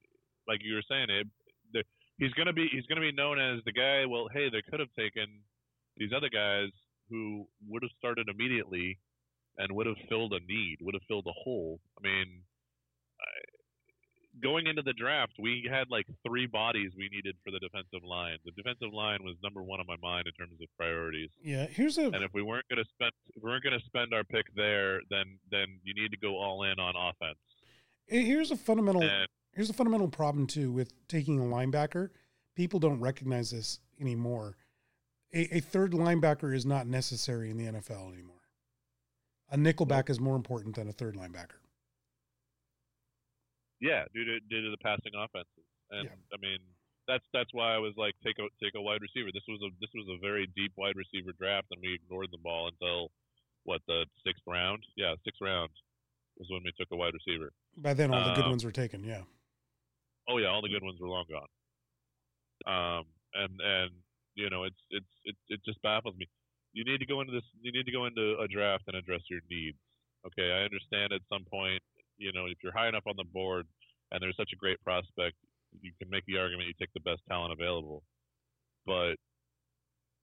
like 0.47 0.59
you 0.63 0.75
were 0.75 0.87
saying, 0.89 1.07
it, 1.09 1.27
the, 1.73 1.83
he's 2.17 2.33
gonna 2.33 2.53
be 2.53 2.67
he's 2.71 2.85
gonna 2.85 3.01
be 3.01 3.11
known 3.11 3.39
as 3.39 3.63
the 3.65 3.71
guy. 3.71 4.05
Well, 4.05 4.27
hey, 4.33 4.49
they 4.49 4.61
could 4.69 4.79
have 4.79 4.93
taken 4.97 5.27
these 5.97 6.11
other 6.15 6.29
guys 6.29 6.69
who 7.09 7.47
would 7.67 7.83
have 7.83 7.91
started 7.97 8.27
immediately 8.29 8.99
and 9.57 9.71
would 9.73 9.87
have 9.87 9.97
filled 10.09 10.33
a 10.33 10.39
need, 10.47 10.77
would 10.81 10.93
have 10.93 11.07
filled 11.07 11.25
a 11.27 11.39
hole. 11.43 11.79
I 11.97 12.01
mean, 12.07 12.43
going 14.41 14.67
into 14.67 14.81
the 14.81 14.93
draft, 14.93 15.33
we 15.39 15.67
had 15.69 15.89
like 15.89 16.05
three 16.25 16.47
bodies 16.47 16.91
we 16.97 17.09
needed 17.09 17.35
for 17.43 17.51
the 17.51 17.59
defensive 17.59 18.03
line. 18.03 18.37
The 18.45 18.51
defensive 18.51 18.93
line 18.93 19.19
was 19.23 19.35
number 19.43 19.63
one 19.63 19.79
on 19.79 19.85
my 19.87 19.97
mind 20.01 20.27
in 20.27 20.33
terms 20.33 20.59
of 20.61 20.67
priorities. 20.77 21.29
Yeah, 21.41 21.67
here's 21.67 21.97
a. 21.97 22.05
And 22.05 22.23
if 22.23 22.33
we 22.33 22.41
weren't 22.41 22.67
going 22.69 22.83
to 22.83 22.89
spend, 22.89 23.11
if 23.35 23.43
we 23.43 23.49
weren't 23.49 23.63
going 23.63 23.79
to 23.79 23.85
spend 23.85 24.13
our 24.13 24.23
pick 24.23 24.45
there, 24.55 25.01
then 25.09 25.37
then 25.51 25.79
you 25.83 25.93
need 25.93 26.11
to 26.11 26.17
go 26.17 26.37
all 26.37 26.63
in 26.63 26.79
on 26.79 26.93
offense. 26.95 27.37
Here's 28.07 28.51
a 28.51 28.57
fundamental. 28.57 29.03
And, 29.03 29.27
here's 29.53 29.69
a 29.69 29.73
fundamental 29.73 30.07
problem 30.07 30.47
too 30.47 30.71
with 30.71 30.93
taking 31.07 31.39
a 31.39 31.43
linebacker. 31.43 32.09
People 32.55 32.79
don't 32.79 32.99
recognize 32.99 33.51
this 33.51 33.79
anymore. 33.99 34.57
A, 35.33 35.57
a 35.57 35.59
third 35.59 35.91
linebacker 35.91 36.55
is 36.55 36.65
not 36.65 36.87
necessary 36.87 37.51
in 37.51 37.57
the 37.57 37.65
NFL 37.65 38.13
anymore. 38.13 38.35
A 39.51 39.57
nickelback 39.57 40.09
is 40.09 40.19
more 40.19 40.35
important 40.35 40.75
than 40.75 40.87
a 40.87 40.91
third 40.91 41.15
linebacker. 41.15 41.59
Yeah, 43.79 44.05
due 44.13 44.25
to 44.25 44.39
due 44.49 44.61
to 44.61 44.71
the 44.71 44.81
passing 44.81 45.13
offenses, 45.13 45.67
and 45.91 46.09
yeah. 46.09 46.33
I 46.33 46.37
mean 46.41 46.59
that's 47.07 47.23
that's 47.33 47.53
why 47.53 47.73
I 47.73 47.79
was 47.79 47.93
like 47.95 48.13
take 48.25 48.37
a 48.37 48.49
take 48.61 48.75
a 48.75 48.81
wide 48.81 49.01
receiver. 49.01 49.29
This 49.33 49.47
was 49.47 49.61
a 49.63 49.69
this 49.79 49.91
was 49.95 50.07
a 50.11 50.19
very 50.19 50.49
deep 50.55 50.73
wide 50.77 50.97
receiver 50.97 51.31
draft, 51.37 51.67
and 51.71 51.79
we 51.81 51.95
ignored 51.95 52.29
the 52.31 52.41
ball 52.41 52.67
until 52.67 53.11
what 53.63 53.81
the 53.87 54.05
sixth 54.25 54.43
round? 54.47 54.83
Yeah, 54.95 55.15
sixth 55.23 55.41
round 55.41 55.69
was 56.37 56.47
when 56.49 56.63
we 56.63 56.71
took 56.79 56.87
a 56.91 56.95
wide 56.95 57.13
receiver. 57.13 57.51
By 57.75 57.93
then, 57.93 58.13
all 58.13 58.23
the 58.23 58.35
good 58.35 58.45
um, 58.45 58.51
ones 58.51 58.65
were 58.65 58.71
taken. 58.71 59.03
Yeah. 59.03 59.23
Oh 60.29 60.37
yeah, 60.37 60.47
all 60.47 60.61
the 60.61 60.69
good 60.69 60.83
ones 60.83 60.99
were 60.99 61.07
long 61.07 61.25
gone. 61.29 61.51
Um, 62.67 63.05
and 63.33 63.53
and 63.61 63.91
you 64.35 64.49
know, 64.49 64.63
it's 64.63 64.81
it's 64.89 65.13
it 65.25 65.35
it 65.49 65.59
just 65.65 65.81
baffles 65.81 66.15
me. 66.17 66.27
You 66.73 66.83
need 66.83 66.99
to 66.99 67.05
go 67.05 67.21
into 67.21 67.33
this. 67.33 67.47
You 67.61 67.71
need 67.71 67.85
to 67.85 67.91
go 67.91 68.05
into 68.05 68.37
a 68.39 68.47
draft 68.47 68.83
and 68.87 68.95
address 68.95 69.21
your 69.29 69.41
needs. 69.49 69.77
Okay, 70.25 70.51
I 70.51 70.63
understand 70.63 71.13
at 71.13 71.21
some 71.31 71.45
point, 71.49 71.81
you 72.17 72.33
know, 72.33 72.45
if 72.45 72.57
you're 72.63 72.75
high 72.75 72.89
enough 72.89 73.05
on 73.07 73.15
the 73.17 73.27
board 73.33 73.65
and 74.11 74.21
there's 74.21 74.37
such 74.37 74.51
a 74.53 74.59
great 74.59 74.81
prospect, 74.83 75.35
you 75.81 75.91
can 75.99 76.09
make 76.09 76.25
the 76.25 76.37
argument 76.37 76.67
you 76.67 76.77
take 76.79 76.93
the 76.93 77.05
best 77.05 77.21
talent 77.29 77.53
available. 77.53 78.03
But 78.85 79.15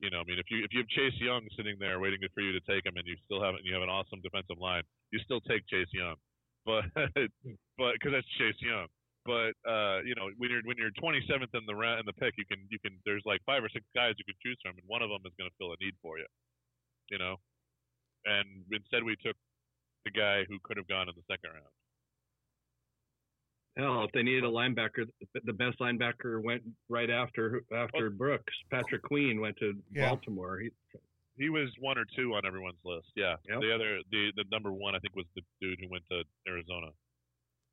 you 0.00 0.10
know, 0.10 0.20
I 0.20 0.26
mean, 0.26 0.38
if 0.38 0.50
you 0.50 0.64
if 0.64 0.72
you 0.72 0.82
have 0.82 0.90
Chase 0.90 1.16
Young 1.20 1.46
sitting 1.56 1.76
there 1.78 2.00
waiting 2.00 2.20
for 2.34 2.42
you 2.42 2.52
to 2.52 2.62
take 2.66 2.84
him, 2.84 2.96
and 2.96 3.06
you 3.06 3.16
still 3.24 3.42
have 3.42 3.54
you 3.62 3.72
have 3.72 3.82
an 3.82 3.92
awesome 3.92 4.20
defensive 4.20 4.58
line, 4.58 4.82
you 5.12 5.20
still 5.22 5.40
take 5.40 5.62
Chase 5.68 5.90
Young, 5.92 6.16
but 6.66 6.84
but 7.78 7.92
because 7.94 8.12
that's 8.12 8.32
Chase 8.38 8.58
Young. 8.60 8.88
But 9.24 9.56
uh, 9.64 10.04
you 10.04 10.12
know, 10.18 10.28
when 10.36 10.50
you're 10.50 10.64
when 10.68 10.76
you're 10.76 10.92
27th 11.00 11.54
in 11.54 11.64
the 11.64 11.74
round 11.74 12.00
in 12.00 12.06
the 12.06 12.16
pick, 12.16 12.34
you 12.36 12.44
can 12.44 12.66
you 12.68 12.78
can 12.82 12.98
there's 13.06 13.24
like 13.24 13.40
five 13.46 13.62
or 13.62 13.70
six 13.72 13.84
guys 13.94 14.18
you 14.18 14.26
can 14.26 14.36
choose 14.44 14.58
from, 14.60 14.76
and 14.76 14.84
one 14.86 15.00
of 15.00 15.08
them 15.08 15.22
is 15.24 15.32
going 15.38 15.48
to 15.48 15.56
fill 15.56 15.72
a 15.72 15.78
need 15.80 15.94
for 16.02 16.18
you. 16.18 16.28
You 17.08 17.18
know, 17.18 17.36
and 18.26 18.64
instead 18.72 19.04
we 19.04 19.16
took 19.24 19.36
the 20.04 20.12
guy 20.12 20.44
who 20.44 20.58
could 20.64 20.76
have 20.76 20.88
gone 20.88 21.08
in 21.08 21.14
the 21.16 21.24
second 21.24 21.56
round. 21.56 21.72
Hell, 23.76 24.04
if 24.04 24.12
they 24.12 24.22
needed 24.22 24.44
a 24.44 24.48
linebacker, 24.48 25.06
the 25.44 25.52
best 25.52 25.80
linebacker 25.80 26.42
went 26.42 26.62
right 26.88 27.10
after 27.10 27.62
after 27.76 28.08
well, 28.08 28.16
Brooks. 28.16 28.52
Patrick 28.70 29.02
Queen 29.02 29.40
went 29.40 29.56
to 29.58 29.72
yeah. 29.92 30.10
Baltimore. 30.10 30.60
He, 30.60 30.70
he 31.36 31.48
was 31.48 31.68
one 31.80 31.98
or 31.98 32.04
two 32.16 32.34
on 32.34 32.46
everyone's 32.46 32.78
list. 32.84 33.08
Yeah. 33.16 33.34
Yep. 33.48 33.60
The 33.60 33.74
other, 33.74 33.98
the 34.12 34.30
the 34.36 34.44
number 34.52 34.72
one, 34.72 34.94
I 34.94 35.00
think, 35.00 35.16
was 35.16 35.26
the 35.34 35.42
dude 35.60 35.78
who 35.80 35.88
went 35.90 36.04
to 36.10 36.22
Arizona. 36.48 36.88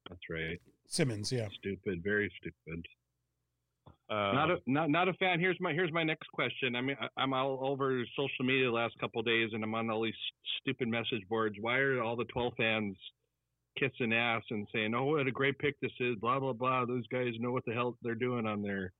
That's 0.09 0.21
right. 0.29 0.59
Simmons, 0.87 1.31
yeah. 1.31 1.47
Stupid, 1.59 2.01
very 2.03 2.31
stupid. 2.39 2.85
Uh, 4.09 4.33
not 4.33 4.51
a 4.51 4.57
not 4.65 4.89
not 4.89 5.07
a 5.07 5.13
fan. 5.13 5.39
Here's 5.39 5.57
my 5.61 5.71
here's 5.71 5.91
my 5.93 6.03
next 6.03 6.27
question. 6.33 6.75
I 6.75 6.81
mean, 6.81 6.97
I, 6.99 7.23
am 7.23 7.33
all 7.33 7.59
over 7.61 8.03
social 8.17 8.43
media 8.43 8.65
the 8.65 8.71
last 8.71 8.97
couple 8.99 9.21
days, 9.21 9.51
and 9.53 9.63
I'm 9.63 9.73
on 9.75 9.89
all 9.89 10.03
these 10.03 10.13
stupid 10.59 10.87
message 10.87 11.21
boards. 11.29 11.55
Why 11.61 11.77
are 11.77 12.01
all 12.01 12.15
the 12.15 12.25
12 12.25 12.53
fans 12.57 12.97
kissing 13.77 14.13
ass 14.13 14.43
and 14.49 14.67
saying, 14.73 14.93
"Oh, 14.93 15.05
what 15.05 15.27
a 15.27 15.31
great 15.31 15.57
pick 15.59 15.79
this 15.79 15.91
is"? 15.99 16.15
Blah 16.17 16.39
blah 16.39 16.53
blah. 16.53 16.85
Those 16.85 17.07
guys 17.07 17.33
know 17.39 17.51
what 17.51 17.65
the 17.65 17.73
hell 17.73 17.97
they're 18.01 18.15
doing 18.15 18.45
on 18.45 18.61
there. 18.61 18.91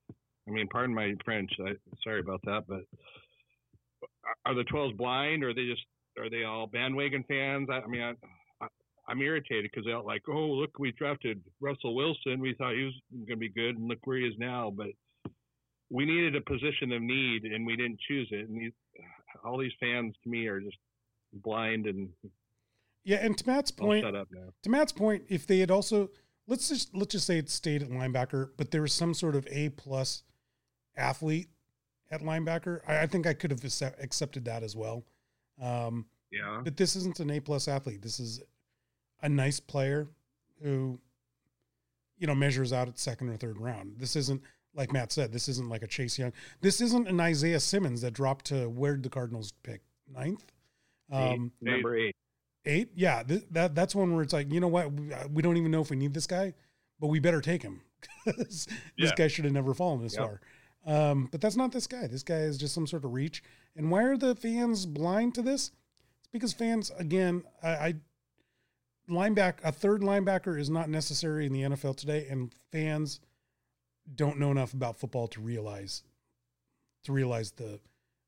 I 0.48 0.50
mean, 0.50 0.68
pardon 0.68 0.94
my 0.94 1.14
French. 1.24 1.50
I, 1.60 1.72
sorry 2.02 2.20
about 2.20 2.40
that, 2.44 2.64
but 2.66 2.82
are 4.44 4.54
the 4.54 4.64
12s 4.64 4.96
blind, 4.96 5.44
or 5.44 5.50
are 5.50 5.54
they 5.54 5.66
just 5.66 5.82
are 6.18 6.30
they 6.30 6.44
all 6.44 6.66
bandwagon 6.66 7.24
fans? 7.28 7.68
I, 7.70 7.80
I 7.80 7.86
mean, 7.86 8.02
I, 8.60 8.66
I'm 9.08 9.20
irritated 9.20 9.70
because 9.70 9.86
they're 9.86 10.00
like, 10.00 10.22
oh, 10.28 10.46
look, 10.46 10.78
we 10.78 10.92
drafted 10.92 11.40
Russell 11.60 11.94
Wilson. 11.94 12.40
We 12.40 12.54
thought 12.54 12.74
he 12.74 12.84
was 12.84 12.94
going 13.12 13.26
to 13.28 13.36
be 13.36 13.48
good, 13.48 13.76
and 13.76 13.88
look 13.88 13.98
where 14.04 14.18
he 14.18 14.24
is 14.24 14.34
now. 14.38 14.72
But 14.74 14.88
we 15.90 16.04
needed 16.04 16.36
a 16.36 16.40
position 16.40 16.92
of 16.92 17.02
need, 17.02 17.44
and 17.44 17.66
we 17.66 17.76
didn't 17.76 18.00
choose 18.08 18.28
it. 18.30 18.48
And 18.48 18.60
these, 18.60 18.72
all 19.44 19.58
these 19.58 19.72
fans, 19.80 20.14
to 20.22 20.30
me, 20.30 20.46
are 20.46 20.60
just 20.60 20.76
blind 21.32 21.86
and 21.86 22.08
yeah. 23.04 23.18
And 23.20 23.36
to 23.38 23.46
Matt's 23.46 23.70
point, 23.70 24.04
to 24.04 24.70
Matt's 24.70 24.92
point, 24.92 25.24
if 25.28 25.46
they 25.46 25.58
had 25.58 25.70
also 25.70 26.10
let's 26.46 26.68
just 26.68 26.94
let's 26.94 27.12
just 27.12 27.26
say 27.26 27.38
it 27.38 27.50
stayed 27.50 27.82
at 27.82 27.90
linebacker, 27.90 28.50
but 28.56 28.70
there 28.70 28.82
was 28.82 28.92
some 28.92 29.14
sort 29.14 29.36
of 29.36 29.46
A 29.50 29.70
plus 29.70 30.22
athlete 30.96 31.48
at 32.12 32.20
linebacker, 32.20 32.80
I, 32.86 33.00
I 33.00 33.06
think 33.06 33.26
I 33.26 33.32
could 33.32 33.50
have 33.50 33.64
accepted 33.64 34.44
that 34.44 34.62
as 34.62 34.76
well. 34.76 35.04
Um, 35.60 36.06
yeah. 36.30 36.60
But 36.62 36.76
this 36.76 36.94
isn't 36.94 37.18
an 37.18 37.30
A 37.30 37.40
plus 37.40 37.66
athlete. 37.66 38.02
This 38.02 38.20
is 38.20 38.40
a 39.22 39.28
nice 39.28 39.58
player 39.58 40.08
who, 40.62 41.00
you 42.18 42.26
know, 42.26 42.34
measures 42.34 42.72
out 42.72 42.88
at 42.88 42.98
second 42.98 43.30
or 43.30 43.36
third 43.36 43.58
round. 43.58 43.94
This 43.96 44.14
isn't 44.14 44.42
like 44.74 44.92
Matt 44.92 45.10
said. 45.10 45.32
This 45.32 45.48
isn't 45.48 45.68
like 45.68 45.82
a 45.82 45.86
Chase 45.86 46.18
Young. 46.18 46.32
This 46.60 46.80
isn't 46.80 47.08
an 47.08 47.18
Isaiah 47.18 47.60
Simmons 47.60 48.02
that 48.02 48.12
dropped 48.12 48.44
to 48.46 48.68
where 48.68 48.96
the 48.96 49.10
Cardinals 49.10 49.52
pick 49.62 49.80
ninth. 50.06 50.44
Um, 51.10 51.52
eight, 51.62 51.66
number 51.72 51.96
eight. 51.96 52.16
Eight, 52.64 52.90
yeah. 52.94 53.22
Th- 53.22 53.44
that 53.50 53.74
that's 53.74 53.94
one 53.94 54.14
where 54.14 54.22
it's 54.22 54.32
like, 54.32 54.52
you 54.52 54.60
know 54.60 54.68
what? 54.68 54.92
We, 54.92 55.12
uh, 55.12 55.26
don't 55.42 55.56
even 55.56 55.70
know 55.70 55.80
if 55.80 55.90
we 55.90 55.96
need 55.96 56.14
this 56.14 56.26
guy, 56.26 56.54
but 57.00 57.08
we 57.08 57.18
better 57.18 57.40
take 57.40 57.62
him 57.62 57.80
this 58.26 58.66
yeah. 58.96 59.10
guy 59.16 59.28
should 59.28 59.44
have 59.44 59.54
never 59.54 59.74
fallen 59.74 60.02
this 60.02 60.16
yep. 60.16 60.24
far. 60.24 60.40
Um, 60.84 61.28
but 61.30 61.40
that's 61.40 61.56
not 61.56 61.72
this 61.72 61.86
guy. 61.86 62.06
This 62.06 62.22
guy 62.22 62.40
is 62.40 62.58
just 62.58 62.74
some 62.74 62.86
sort 62.86 63.04
of 63.04 63.12
reach. 63.12 63.42
And 63.76 63.90
why 63.90 64.02
are 64.04 64.16
the 64.16 64.34
fans 64.34 64.86
blind 64.86 65.34
to 65.36 65.42
this? 65.42 65.70
It's 66.20 66.28
because 66.32 66.52
fans, 66.52 66.90
again, 66.98 67.44
I, 67.62 67.68
I 67.70 67.94
linebacker, 69.08 69.58
a 69.64 69.72
third 69.72 70.02
linebacker 70.02 70.58
is 70.58 70.70
not 70.70 70.88
necessary 70.88 71.46
in 71.46 71.52
the 71.52 71.62
NFL 71.62 71.96
today, 71.96 72.26
and 72.28 72.52
fans 72.70 73.20
don't 74.14 74.38
know 74.38 74.50
enough 74.50 74.72
about 74.74 74.98
football 74.98 75.28
to 75.28 75.40
realize 75.40 76.02
to 77.04 77.12
realize 77.12 77.52
the 77.52 77.80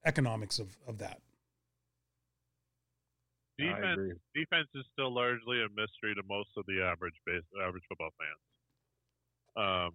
economics 0.05 0.59
of, 0.59 0.77
of 0.87 0.99
that. 0.99 1.21
Defense 3.55 4.19
defense 4.35 4.67
is 4.75 4.83
still 4.91 5.15
largely 5.15 5.63
a 5.63 5.71
mystery 5.71 6.15
to 6.19 6.23
most 6.27 6.51
of 6.59 6.67
the 6.67 6.83
average 6.83 7.15
base 7.23 7.47
average 7.63 7.87
football 7.87 8.11
fans. 8.19 8.43
Um, 9.55 9.93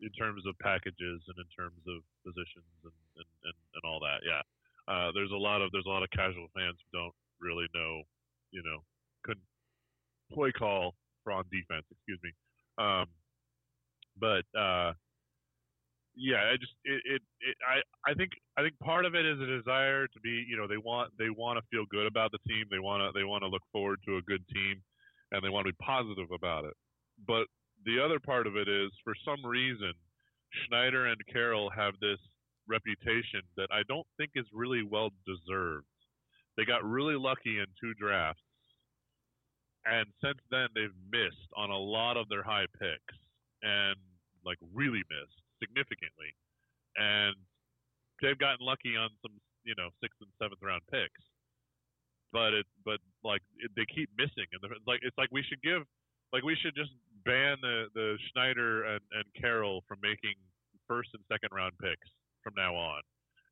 in 0.00 0.08
terms 0.16 0.48
of 0.48 0.56
packages 0.64 1.20
and 1.28 1.36
in 1.36 1.48
terms 1.52 1.76
of 1.84 2.00
positions 2.24 2.72
and, 2.88 2.96
and, 3.20 3.30
and, 3.44 3.58
and 3.76 3.82
all 3.84 4.00
that, 4.00 4.24
yeah. 4.24 4.40
Uh, 4.88 5.12
there's 5.12 5.30
a 5.30 5.36
lot 5.36 5.60
of 5.60 5.70
there's 5.72 5.86
a 5.86 5.92
lot 5.92 6.02
of 6.02 6.10
casual 6.10 6.48
fans 6.56 6.76
who 6.80 6.98
don't 6.98 7.16
really 7.40 7.68
know, 7.74 8.02
you 8.50 8.62
know, 8.64 8.80
couldn't 9.24 9.44
play 10.32 10.50
call 10.52 10.96
for 11.22 11.32
on 11.32 11.44
defense. 11.52 11.84
Excuse 11.92 12.18
me. 12.24 12.32
Um, 12.78 13.06
but 14.18 14.44
uh, 14.58 14.92
yeah, 16.16 16.50
I 16.52 16.56
just 16.56 16.72
it, 16.84 17.02
it, 17.04 17.22
it, 17.40 17.56
I 17.62 18.10
I 18.10 18.14
think 18.14 18.32
I 18.56 18.62
think 18.62 18.78
part 18.80 19.06
of 19.06 19.14
it 19.14 19.26
is 19.26 19.40
a 19.40 19.46
desire 19.46 20.06
to 20.06 20.20
be 20.20 20.44
you 20.48 20.56
know 20.56 20.66
they 20.66 20.76
want 20.76 21.12
they 21.18 21.30
want 21.30 21.58
to 21.58 21.64
feel 21.70 21.86
good 21.90 22.06
about 22.06 22.32
the 22.32 22.42
team 22.48 22.66
they 22.70 22.78
want 22.78 23.02
to 23.02 23.18
they 23.18 23.24
want 23.24 23.42
to 23.42 23.48
look 23.48 23.62
forward 23.72 24.00
to 24.06 24.16
a 24.16 24.22
good 24.22 24.46
team 24.52 24.82
and 25.32 25.42
they 25.44 25.48
want 25.48 25.66
to 25.66 25.72
be 25.72 25.84
positive 25.84 26.30
about 26.32 26.64
it. 26.64 26.74
But 27.26 27.46
the 27.84 28.02
other 28.02 28.18
part 28.18 28.46
of 28.46 28.56
it 28.56 28.68
is 28.68 28.90
for 29.04 29.14
some 29.24 29.44
reason 29.46 29.92
Schneider 30.66 31.06
and 31.06 31.20
Carroll 31.32 31.70
have 31.70 31.94
this 32.00 32.18
reputation 32.66 33.42
that 33.56 33.68
I 33.70 33.82
don't 33.88 34.06
think 34.16 34.32
is 34.34 34.46
really 34.52 34.82
well 34.82 35.10
deserved. 35.26 35.86
They 36.56 36.64
got 36.64 36.84
really 36.84 37.16
lucky 37.16 37.58
in 37.58 37.66
two 37.80 37.94
drafts 37.94 38.42
and 39.86 40.06
since 40.22 40.38
then 40.50 40.68
they've 40.74 40.98
missed 41.10 41.48
on 41.56 41.70
a 41.70 41.78
lot 41.78 42.16
of 42.16 42.28
their 42.28 42.42
high 42.42 42.66
picks 42.78 43.16
and 43.62 43.96
like 44.44 44.58
really 44.74 45.02
missed 45.08 45.42
significantly. 45.60 46.32
And 46.96 47.36
they've 48.18 48.38
gotten 48.38 48.64
lucky 48.64 48.96
on 48.96 49.12
some 49.22 49.36
you 49.64 49.76
know 49.76 49.92
sixth 50.00 50.18
and 50.20 50.32
seventh 50.40 50.60
round 50.64 50.82
picks. 50.90 51.22
But 52.32 52.54
it 52.54 52.66
but 52.84 52.98
like 53.22 53.42
it, 53.60 53.70
they 53.76 53.86
keep 53.86 54.10
missing. 54.16 54.48
And 54.50 54.60
like 54.86 55.00
it's 55.02 55.16
like 55.16 55.30
we 55.30 55.44
should 55.46 55.62
give 55.62 55.86
like 56.32 56.42
we 56.42 56.56
should 56.58 56.74
just 56.74 56.92
ban 57.24 57.58
the 57.62 57.86
the 57.94 58.16
Schneider 58.32 58.84
and, 58.84 59.02
and 59.12 59.24
Carroll 59.38 59.84
from 59.86 59.98
making 60.02 60.34
first 60.88 61.10
and 61.14 61.22
second 61.30 61.54
round 61.54 61.72
picks 61.78 62.08
from 62.42 62.54
now 62.56 62.74
on 62.74 63.02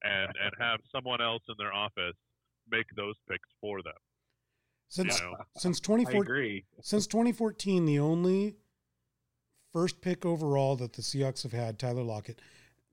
and 0.02 0.32
and 0.42 0.52
have 0.58 0.80
someone 0.92 1.20
else 1.20 1.42
in 1.48 1.54
their 1.58 1.72
office 1.72 2.16
make 2.70 2.86
those 2.96 3.14
picks 3.28 3.48
for 3.60 3.82
them. 3.82 3.98
Since 4.88 5.20
you 5.20 5.26
know, 5.26 5.36
since 5.56 5.80
2014, 5.80 6.62
since 6.82 7.06
2014, 7.06 7.84
the 7.84 7.98
only 7.98 8.56
first 9.72 10.00
pick 10.00 10.24
overall 10.24 10.76
that 10.76 10.92
the 10.92 11.02
Seahawks 11.02 11.42
have 11.42 11.52
had, 11.52 11.78
Tyler 11.78 12.02
Lockett, 12.02 12.40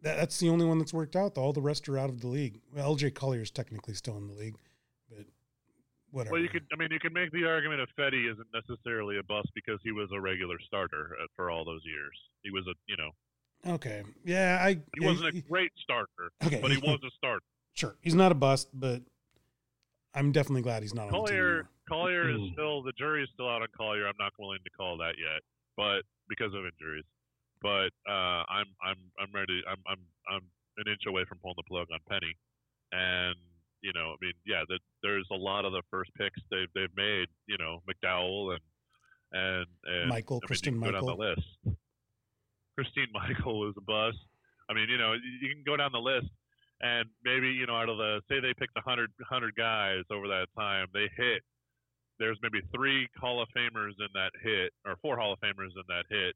that, 0.01 0.17
that's 0.17 0.39
the 0.39 0.49
only 0.49 0.65
one 0.65 0.79
that's 0.79 0.93
worked 0.93 1.15
out. 1.15 1.37
All 1.37 1.53
the 1.53 1.61
rest 1.61 1.87
are 1.89 1.97
out 1.97 2.09
of 2.09 2.21
the 2.21 2.27
league. 2.27 2.59
Well, 2.73 2.95
LJ 2.95 3.15
Collier 3.15 3.41
is 3.41 3.51
technically 3.51 3.93
still 3.93 4.17
in 4.17 4.27
the 4.27 4.33
league, 4.33 4.55
but 5.09 5.25
whatever. 6.11 6.33
Well, 6.33 6.41
you 6.41 6.49
could, 6.49 6.63
I 6.71 6.75
mean, 6.77 6.89
you 6.91 6.99
could 6.99 7.13
make 7.13 7.31
the 7.31 7.45
argument 7.45 7.81
Ifedi 7.81 8.31
isn't 8.31 8.47
necessarily 8.53 9.17
a 9.17 9.23
bust 9.23 9.49
because 9.55 9.79
he 9.83 9.91
was 9.91 10.09
a 10.13 10.19
regular 10.19 10.57
starter 10.59 11.15
uh, 11.21 11.25
for 11.35 11.49
all 11.49 11.65
those 11.65 11.81
years. 11.85 12.17
He 12.43 12.51
was 12.51 12.65
a, 12.67 12.73
you 12.87 12.97
know. 12.97 13.11
Okay. 13.67 14.03
Yeah, 14.23 14.59
I. 14.61 14.79
He 14.99 15.05
wasn't 15.05 15.35
a 15.35 15.41
great 15.41 15.71
starter, 15.81 16.31
okay. 16.45 16.59
but 16.61 16.71
he 16.71 16.77
was 16.77 16.99
a 17.03 17.09
starter. 17.17 17.45
Sure, 17.73 17.95
he's 18.01 18.15
not 18.15 18.31
a 18.31 18.35
bust, 18.35 18.69
but 18.73 19.01
I'm 20.13 20.31
definitely 20.31 20.61
glad 20.61 20.81
he's 20.81 20.93
not 20.93 21.09
Collier, 21.09 21.59
on 21.59 21.67
Collier 21.89 22.29
is 22.29 22.39
still 22.53 22.81
the 22.81 22.93
jury 22.93 23.23
is 23.23 23.29
still 23.33 23.49
out 23.49 23.61
on 23.61 23.67
Collier. 23.75 24.07
I'm 24.07 24.13
not 24.17 24.31
willing 24.39 24.59
to 24.63 24.69
call 24.71 24.97
that 24.97 25.15
yet, 25.17 25.41
but 25.75 26.03
because 26.29 26.53
of 26.53 26.65
injuries. 26.65 27.05
But 27.61 27.93
uh, 28.07 28.43
I'm 28.49 28.69
I'm 28.83 28.99
I'm 29.19 29.31
ready. 29.33 29.61
I'm 29.69 29.81
I'm 29.87 30.01
I'm 30.29 30.43
an 30.77 30.91
inch 30.91 31.07
away 31.07 31.23
from 31.27 31.39
pulling 31.39 31.57
the 31.57 31.67
plug 31.67 31.87
on 31.91 31.99
Penny, 32.09 32.35
and 32.91 33.35
you 33.81 33.93
know, 33.93 34.13
I 34.13 34.17
mean, 34.21 34.33
yeah, 34.45 34.63
that 34.67 34.79
there's 35.01 35.27
a 35.31 35.35
lot 35.35 35.65
of 35.65 35.71
the 35.71 35.81
first 35.89 36.11
picks 36.17 36.39
they've 36.51 36.69
they've 36.75 36.95
made. 36.95 37.27
You 37.47 37.57
know, 37.57 37.79
McDowell 37.87 38.53
and 38.53 38.63
and, 39.31 39.65
and 39.85 40.09
Michael, 40.09 40.41
I 40.43 40.47
Christine 40.47 40.77
Michael. 40.77 41.07
Down 41.07 41.17
the 41.17 41.23
list. 41.23 41.77
Christine 42.75 43.07
Michael 43.13 43.59
was 43.59 43.73
a 43.77 43.81
bust. 43.81 44.17
I 44.69 44.73
mean, 44.73 44.89
you 44.89 44.97
know, 44.97 45.13
you 45.13 45.49
can 45.49 45.63
go 45.65 45.77
down 45.77 45.91
the 45.91 45.99
list 45.99 46.27
and 46.81 47.07
maybe 47.23 47.47
you 47.47 47.65
know 47.65 47.75
out 47.75 47.89
of 47.89 47.97
the 47.97 48.21
say 48.29 48.39
they 48.39 48.53
picked 48.53 48.75
100 48.75 49.09
100 49.17 49.55
guys 49.55 50.03
over 50.11 50.27
that 50.27 50.47
time 50.57 50.87
they 50.93 51.07
hit 51.15 51.41
there's 52.19 52.39
maybe 52.41 52.61
three 52.73 53.07
Hall 53.19 53.41
of 53.41 53.49
Famers 53.55 53.93
in 53.99 54.07
that 54.13 54.31
hit, 54.41 54.71
or 54.85 54.95
four 55.01 55.17
Hall 55.17 55.33
of 55.33 55.39
Famers 55.39 55.71
in 55.75 55.83
that 55.87 56.03
hit, 56.09 56.35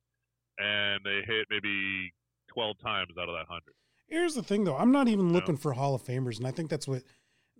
and 0.57 1.01
they 1.03 1.21
hit 1.25 1.47
maybe 1.49 2.11
12 2.49 2.77
times 2.81 3.09
out 3.19 3.29
of 3.29 3.35
that 3.35 3.47
100. 3.49 3.61
Here's 4.07 4.35
the 4.35 4.43
thing, 4.43 4.63
though. 4.63 4.75
I'm 4.75 4.91
not 4.91 5.07
even 5.07 5.31
looking 5.31 5.57
for 5.57 5.73
Hall 5.73 5.95
of 5.95 6.03
Famers, 6.03 6.37
and 6.37 6.47
I 6.47 6.51
think 6.51 6.69
that's 6.69 6.87
what 6.87 7.03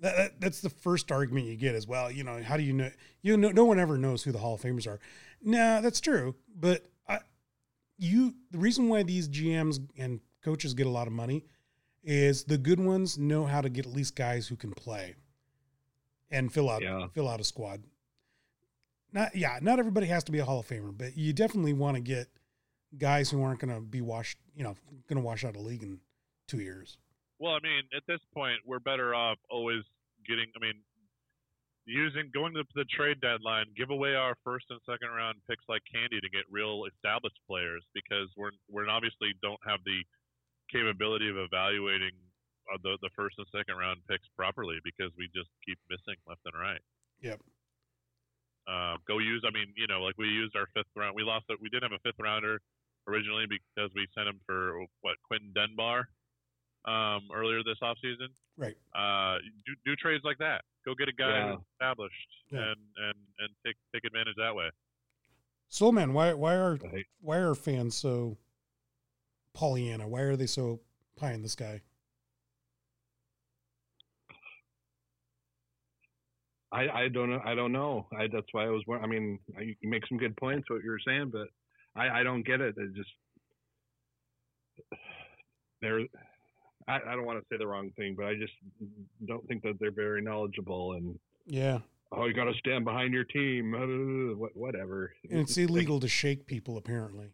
that, 0.02 0.18
that, 0.18 0.42
that's 0.42 0.62
the 0.62 0.70
first 0.70 1.12
argument 1.12 1.46
you 1.46 1.56
get 1.56 1.76
as 1.76 1.88
well. 1.88 2.10
You 2.10 2.24
know, 2.24 2.42
how 2.42 2.58
do 2.58 2.64
you 2.64 2.74
know? 2.74 2.90
You 3.22 3.38
know, 3.38 3.52
no 3.52 3.66
one 3.66 3.80
ever 3.80 3.98
knows 3.98 4.24
who 4.24 4.32
the 4.32 4.40
Hall 4.40 4.56
of 4.56 4.62
Famers 4.62 4.88
are. 4.88 5.00
Nah, 5.42 5.82
that's 5.82 6.02
true, 6.02 6.36
but 6.56 6.86
I, 7.08 7.20
you, 7.98 8.34
the 8.52 8.58
reason 8.58 8.90
why 8.90 9.04
these 9.04 9.30
GMs 9.30 9.80
and 9.98 10.20
coaches 10.44 10.74
get 10.74 10.88
a 10.88 10.90
lot 10.90 11.08
of 11.08 11.14
money 11.14 11.46
is 12.04 12.46
the 12.46 12.58
good 12.58 12.80
ones 12.80 13.18
know 13.18 13.46
how 13.46 13.62
to 13.62 13.70
get 13.70 13.86
at 13.86 13.94
least 13.94 14.16
guys 14.16 14.48
who 14.48 14.56
can 14.56 14.72
play 14.72 15.16
and 16.32 16.52
fill 16.52 16.70
out 16.70 16.82
yeah. 16.82 17.08
fill 17.14 17.28
out 17.28 17.40
a 17.40 17.44
squad 17.44 17.84
not 19.12 19.36
yeah, 19.36 19.60
not 19.62 19.80
everybody 19.80 20.08
has 20.08 20.24
to 20.26 20.32
be 20.32 20.40
a 20.40 20.46
Hall 20.46 20.60
of 20.60 20.68
Famer, 20.68 20.96
but 20.96 21.18
you 21.18 21.34
definitely 21.34 21.74
want 21.74 21.96
to 21.96 22.02
get 22.02 22.28
guys 22.98 23.30
who 23.30 23.42
aren't 23.42 23.60
going 23.60 23.74
to 23.74 23.82
be 23.82 24.02
washed, 24.02 24.38
you 24.56 24.64
know, 24.64 24.76
going 25.08 25.22
to 25.22 25.26
wash 25.26 25.44
out 25.44 25.56
of 25.56 25.62
league 25.62 25.84
in 25.84 26.00
two 26.48 26.60
years. 26.60 26.98
Well, 27.40 27.54
I 27.54 27.60
mean, 27.64 27.84
at 27.96 28.04
this 28.08 28.20
point, 28.34 28.60
we're 28.66 28.80
better 28.80 29.16
off 29.16 29.38
always 29.50 29.84
getting. 30.28 30.46
I 30.56 30.60
mean, 30.60 30.76
using 31.86 32.30
going 32.34 32.54
to 32.54 32.64
the 32.76 32.86
trade 32.86 33.22
deadline, 33.22 33.66
give 33.78 33.90
away 33.90 34.14
our 34.16 34.36
first 34.44 34.66
and 34.70 34.80
second 34.86 35.10
round 35.10 35.38
picks 35.50 35.64
like 35.70 35.82
candy 35.90 36.20
to 36.22 36.30
get 36.30 36.46
real 36.50 36.86
established 36.86 37.40
players 37.48 37.84
because 37.94 38.30
we're 38.38 38.54
we're 38.70 38.90
obviously 38.90 39.34
don't 39.42 39.62
have 39.66 39.80
the 39.86 40.04
capability 40.70 41.30
of 41.30 41.38
evaluating 41.38 42.14
uh, 42.70 42.78
the 42.84 42.98
the 43.02 43.10
first 43.16 43.36
and 43.38 43.48
second 43.50 43.76
round 43.78 43.98
picks 44.10 44.28
properly 44.38 44.78
because 44.84 45.10
we 45.18 45.26
just 45.34 45.50
keep 45.66 45.78
missing 45.90 46.20
left 46.28 46.42
and 46.46 46.58
right. 46.60 46.82
Yep. 47.22 47.42
Um, 48.70 48.98
go 49.08 49.18
use. 49.18 49.44
I 49.48 49.52
mean, 49.52 49.74
you 49.76 49.88
know, 49.88 50.02
like 50.02 50.16
we 50.18 50.28
used 50.28 50.56
our 50.56 50.68
fifth 50.76 50.92
round. 50.96 51.16
We 51.16 51.24
lost 51.24 51.46
it. 51.50 51.58
We 51.62 51.70
did 51.70 51.82
have 51.82 51.92
a 51.92 52.00
fifth 52.06 52.20
rounder 52.20 52.62
originally 53.08 53.46
because 53.50 53.90
we 53.96 54.06
sent 54.16 54.28
him 54.28 54.40
for 54.46 54.86
what 55.02 55.16
Quinton 55.24 55.52
Dunbar 55.56 56.08
um, 56.86 57.28
earlier 57.34 57.64
this 57.64 57.80
offseason. 57.82 58.30
Right. 58.58 58.76
Uh, 58.94 59.40
do, 59.66 59.74
do 59.86 59.96
trades 59.96 60.24
like 60.24 60.38
that. 60.38 60.62
Go 60.86 60.94
get 60.94 61.08
a 61.10 61.14
guy 61.14 61.30
Yeah. 61.30 61.52
who's 61.56 61.66
established 61.74 62.30
Yeah. 62.52 62.60
and, 62.60 62.80
and, 62.98 63.16
and 63.40 63.50
take 63.66 63.76
take 63.94 64.04
advantage 64.06 64.36
that 64.38 64.54
way. 64.56 64.70
So 65.70 65.92
man, 65.92 66.14
why 66.14 66.34
why 66.34 66.54
are 66.56 66.76
Right. 66.76 67.06
why 67.22 67.38
are 67.38 67.56
fans 67.56 67.96
so 67.96 68.38
Pollyanna? 69.54 70.08
Why 70.08 70.22
are 70.22 70.36
they 70.36 70.46
so 70.48 70.82
pie 71.16 71.34
in 71.34 71.42
the 71.42 71.50
sky? 71.50 71.82
I, 76.72 76.88
I 76.88 77.08
don't 77.08 77.30
know. 77.32 77.42
I 77.44 77.56
don't 77.56 77.72
know. 77.72 78.08
I, 78.18 78.28
that's 78.32 78.46
why 78.52 78.66
I 78.66 78.70
was. 78.70 78.84
I 79.02 79.08
mean, 79.08 79.40
you 79.60 79.76
make 79.90 80.04
some 80.08 80.18
good 80.18 80.36
points 80.38 80.70
what 80.70 80.84
you're 80.84 81.00
saying, 81.06 81.32
but 81.32 81.48
I, 81.96 82.20
I 82.20 82.24
don't 82.24 82.46
get 82.46 82.62
it. 82.62 82.76
It 82.78 82.94
just 82.96 83.10
they're. 85.82 86.02
I, 86.88 87.00
I 87.08 87.16
don't 87.16 87.26
want 87.26 87.40
to 87.40 87.46
say 87.52 87.58
the 87.58 87.68
wrong 87.68 87.92
thing, 87.98 88.16
but 88.16 88.26
I 88.26 88.36
just 88.36 88.54
don't 89.28 89.48
think 89.48 89.64
that 89.64 89.78
they're 89.80 89.92
very 89.92 90.22
knowledgeable. 90.22 90.94
And 90.94 91.18
Yeah, 91.48 91.80
oh, 92.12 92.26
you 92.26 92.34
got 92.34 92.46
to 92.46 92.54
stand 92.60 92.86
behind 92.86 93.14
your 93.14 93.26
team. 93.26 93.72
Whatever. 94.54 95.14
and 95.30 95.40
it's 95.40 95.58
illegal 95.58 96.00
to 96.00 96.08
shake 96.08 96.46
people 96.46 96.78
apparently. 96.78 97.34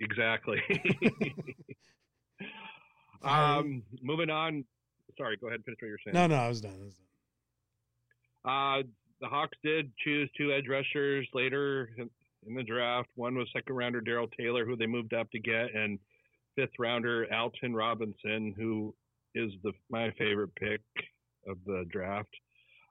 exactly. 0.00 0.60
Um, 3.22 3.82
moving 4.00 4.30
on. 4.30 4.64
Sorry, 5.16 5.36
go 5.36 5.48
ahead. 5.48 5.60
Finish 5.64 5.78
what 5.82 5.88
you're 5.88 5.98
saying. 6.04 6.14
No, 6.14 6.26
no, 6.28 6.36
I 6.36 6.48
was 6.48 6.60
done. 6.60 6.74
I 6.80 6.84
was 6.84 6.94
done. 6.94 7.07
Uh, 8.44 8.82
the 9.20 9.26
Hawks 9.26 9.56
did 9.64 9.90
choose 10.04 10.30
two 10.36 10.52
edge 10.52 10.68
rushers 10.68 11.26
later 11.34 11.90
in, 11.98 12.08
the 12.54 12.62
draft. 12.62 13.08
One 13.16 13.36
was 13.36 13.48
second 13.52 13.74
rounder 13.74 14.00
Darrell 14.00 14.28
Taylor, 14.38 14.64
who 14.64 14.76
they 14.76 14.86
moved 14.86 15.12
up 15.12 15.30
to 15.32 15.38
get, 15.38 15.74
and 15.74 15.98
fifth 16.56 16.70
rounder 16.78 17.26
Alton 17.34 17.74
Robinson, 17.74 18.54
who 18.56 18.94
is 19.34 19.52
the 19.62 19.72
my 19.90 20.10
favorite 20.18 20.54
pick 20.54 20.80
of 21.46 21.58
the 21.66 21.84
draft, 21.90 22.28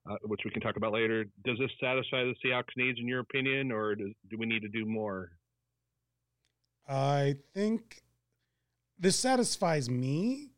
uh, 0.10 0.18
which 0.24 0.42
we 0.46 0.52
can 0.52 0.62
talk 0.62 0.76
about 0.78 0.94
later. 0.94 1.26
Does 1.44 1.58
this 1.58 1.72
satisfy 1.82 2.24
the 2.24 2.36
Seahawks 2.46 2.76
needs 2.76 3.00
in 3.00 3.08
your 3.08 3.22
opinion, 3.22 3.72
or 3.72 3.96
does, 3.96 4.12
do 4.30 4.38
we 4.38 4.46
need 4.46 4.62
to 4.62 4.70
do 4.70 4.86
more? 4.86 5.32
I 6.88 7.36
think 7.54 8.02
this 9.00 9.18
satisfies 9.18 9.90
me, 9.90 10.52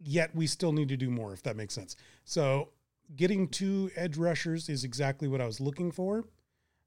yet 0.00 0.34
we 0.34 0.46
still 0.46 0.72
need 0.72 0.88
to 0.88 0.96
do 0.96 1.10
more, 1.10 1.32
if 1.32 1.42
that 1.42 1.56
makes 1.56 1.74
sense. 1.74 1.96
So, 2.24 2.70
getting 3.14 3.48
two 3.48 3.90
edge 3.96 4.16
rushers 4.16 4.68
is 4.68 4.84
exactly 4.84 5.28
what 5.28 5.40
I 5.40 5.46
was 5.46 5.60
looking 5.60 5.90
for. 5.90 6.24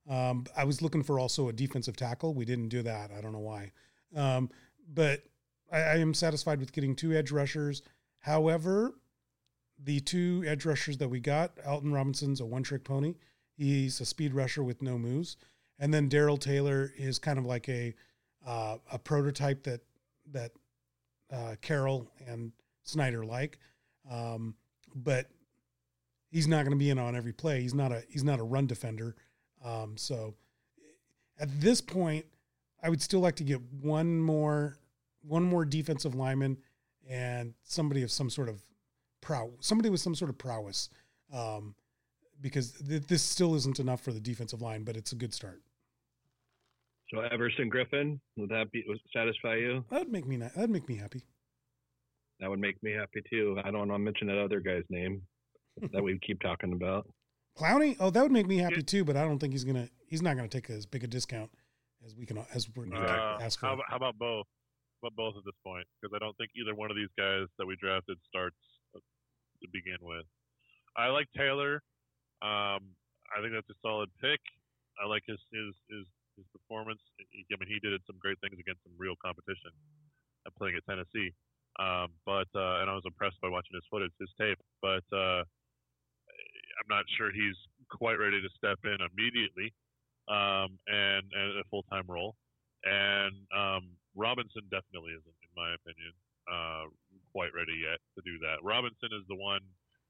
Um, 0.09 0.45
I 0.55 0.63
was 0.63 0.81
looking 0.81 1.03
for 1.03 1.19
also 1.19 1.49
a 1.49 1.53
defensive 1.53 1.95
tackle. 1.95 2.33
We 2.33 2.45
didn't 2.45 2.69
do 2.69 2.81
that. 2.83 3.11
I 3.11 3.21
don't 3.21 3.33
know 3.33 3.39
why. 3.39 3.71
Um, 4.15 4.49
but 4.91 5.23
I, 5.71 5.79
I 5.79 5.97
am 5.97 6.13
satisfied 6.13 6.59
with 6.59 6.73
getting 6.73 6.95
two 6.95 7.13
edge 7.13 7.31
rushers. 7.31 7.81
However, 8.19 8.95
the 9.83 9.99
two 9.99 10.43
edge 10.45 10.65
rushers 10.65 10.97
that 10.97 11.09
we 11.09 11.19
got, 11.19 11.53
Alton 11.65 11.91
Robinson's 11.91 12.41
a 12.41 12.45
one 12.45 12.63
trick 12.63 12.83
pony. 12.83 13.15
He's 13.55 14.01
a 14.01 14.05
speed 14.05 14.33
rusher 14.33 14.63
with 14.63 14.81
no 14.81 14.97
moves. 14.97 15.37
And 15.79 15.93
then 15.93 16.09
Darrell 16.09 16.37
Taylor 16.37 16.91
is 16.97 17.19
kind 17.19 17.39
of 17.39 17.45
like 17.45 17.67
a 17.69 17.93
uh, 18.45 18.77
a 18.91 18.97
prototype 18.99 19.63
that 19.63 19.81
that 20.31 20.51
uh, 21.31 21.55
Carroll 21.61 22.07
and 22.27 22.51
Schneider 22.85 23.23
like, 23.25 23.59
um, 24.09 24.55
but 24.95 25.27
he's 26.31 26.47
not 26.47 26.59
going 26.59 26.71
to 26.71 26.77
be 26.77 26.89
in 26.89 26.97
on 26.97 27.15
every 27.15 27.33
play. 27.33 27.61
He's 27.61 27.73
not 27.73 27.91
a 27.91 28.03
he's 28.09 28.23
not 28.23 28.39
a 28.39 28.43
run 28.43 28.65
defender. 28.65 29.15
Um, 29.63 29.95
so 29.97 30.33
at 31.39 31.49
this 31.61 31.81
point, 31.81 32.25
I 32.81 32.89
would 32.89 33.01
still 33.01 33.19
like 33.19 33.35
to 33.35 33.43
get 33.43 33.61
one 33.81 34.19
more 34.19 34.77
one 35.21 35.43
more 35.43 35.65
defensive 35.65 36.15
lineman 36.15 36.57
and 37.07 37.53
somebody 37.63 38.01
of 38.01 38.11
some 38.11 38.29
sort 38.29 38.49
of 38.49 38.61
prow 39.19 39.51
somebody 39.59 39.89
with 39.89 39.99
some 39.99 40.15
sort 40.15 40.29
of 40.29 40.37
prowess. 40.37 40.89
Um, 41.31 41.75
because 42.41 42.71
th- 42.71 43.03
this 43.03 43.21
still 43.21 43.53
isn't 43.55 43.79
enough 43.79 44.01
for 44.01 44.11
the 44.11 44.19
defensive 44.19 44.61
line, 44.61 44.83
but 44.83 44.97
it's 44.97 45.11
a 45.11 45.15
good 45.15 45.31
start. 45.31 45.61
So 47.13 47.19
Everson 47.19 47.69
Griffen, 47.69 48.19
would 48.35 48.49
that 48.49 48.71
be 48.71 48.83
would 48.87 48.99
satisfy 49.13 49.57
you? 49.57 49.85
That'd 49.91 50.11
make 50.11 50.25
me 50.25 50.37
that'd 50.37 50.69
make 50.69 50.87
me 50.87 50.95
happy. 50.95 51.23
That 52.39 52.49
would 52.49 52.59
make 52.59 52.81
me 52.81 52.93
happy 52.93 53.21
too. 53.29 53.59
I 53.63 53.69
don't 53.69 53.89
want 53.89 53.91
to 53.91 53.99
mention 53.99 54.27
that 54.27 54.39
other 54.39 54.59
guy's 54.59 54.83
name 54.89 55.21
that 55.93 56.03
we 56.03 56.19
keep 56.19 56.39
talking 56.41 56.73
about. 56.73 57.07
Clowney, 57.57 57.97
oh, 57.99 58.09
that 58.09 58.23
would 58.23 58.31
make 58.31 58.47
me 58.47 58.57
happy 58.57 58.81
too. 58.81 59.03
But 59.03 59.17
I 59.17 59.23
don't 59.23 59.39
think 59.39 59.53
he's 59.53 59.63
gonna. 59.63 59.89
He's 60.07 60.21
not 60.21 60.35
gonna 60.35 60.47
take 60.47 60.69
as 60.69 60.85
big 60.85 61.03
a 61.03 61.07
discount 61.07 61.51
as 62.05 62.15
we 62.15 62.25
can 62.25 62.37
as 62.53 62.67
we're 62.75 62.85
gonna 62.85 63.05
Uh, 63.05 63.37
ask 63.41 63.59
for. 63.59 63.67
how, 63.67 63.73
about, 63.73 63.85
how 63.89 63.95
about 63.97 64.17
both? 64.17 64.47
But 65.01 65.15
both 65.15 65.35
at 65.37 65.43
this 65.45 65.57
point? 65.65 65.85
Because 65.99 66.13
I 66.15 66.19
don't 66.19 66.35
think 66.37 66.51
either 66.55 66.75
one 66.75 66.91
of 66.91 66.97
these 66.97 67.11
guys 67.17 67.47
that 67.57 67.65
we 67.65 67.75
drafted 67.75 68.17
starts 68.27 68.55
uh, 68.95 68.99
to 68.99 69.67
begin 69.73 69.97
with. 70.01 70.25
I 70.95 71.07
like 71.07 71.27
Taylor. 71.35 71.81
Um, 72.41 72.95
I 73.35 73.39
think 73.41 73.53
that's 73.53 73.69
a 73.69 73.77
solid 73.81 74.09
pick. 74.21 74.39
I 75.01 75.07
like 75.07 75.23
his 75.27 75.39
his 75.51 75.73
his, 75.89 76.05
his 76.37 76.45
performance. 76.53 77.01
I 77.19 77.55
mean, 77.59 77.67
he 77.67 77.79
did 77.79 77.99
some 78.07 78.17
great 78.19 78.39
things 78.41 78.55
against 78.59 78.83
some 78.83 78.93
real 78.97 79.15
competition. 79.23 79.71
uh, 80.45 80.49
playing 80.57 80.75
at 80.75 80.85
Tennessee. 80.87 81.33
Um, 81.79 82.13
but 82.25 82.47
uh, 82.55 82.81
and 82.81 82.89
I 82.89 82.93
was 82.95 83.03
impressed 83.05 83.39
by 83.41 83.49
watching 83.49 83.75
his 83.75 83.85
footage, 83.91 84.11
his 84.19 84.29
tape. 84.39 84.57
But 84.81 85.03
uh, 85.15 85.43
I'm 86.79 86.89
not 86.89 87.05
sure 87.17 87.31
he's 87.31 87.57
quite 87.89 88.19
ready 88.19 88.41
to 88.41 88.49
step 88.57 88.79
in 88.85 88.97
immediately 89.01 89.73
um, 90.27 90.77
and, 90.87 91.25
and 91.33 91.59
a 91.59 91.65
full 91.69 91.83
time 91.91 92.05
role. 92.07 92.35
And 92.83 93.35
um, 93.55 93.93
Robinson 94.15 94.63
definitely 94.71 95.13
isn't, 95.13 95.39
in 95.43 95.53
my 95.55 95.75
opinion, 95.75 96.13
uh, 96.49 96.85
quite 97.31 97.53
ready 97.53 97.77
yet 97.77 97.99
to 98.17 98.21
do 98.25 98.39
that. 98.41 98.63
Robinson 98.63 99.11
is 99.13 99.25
the 99.29 99.35
one. 99.35 99.61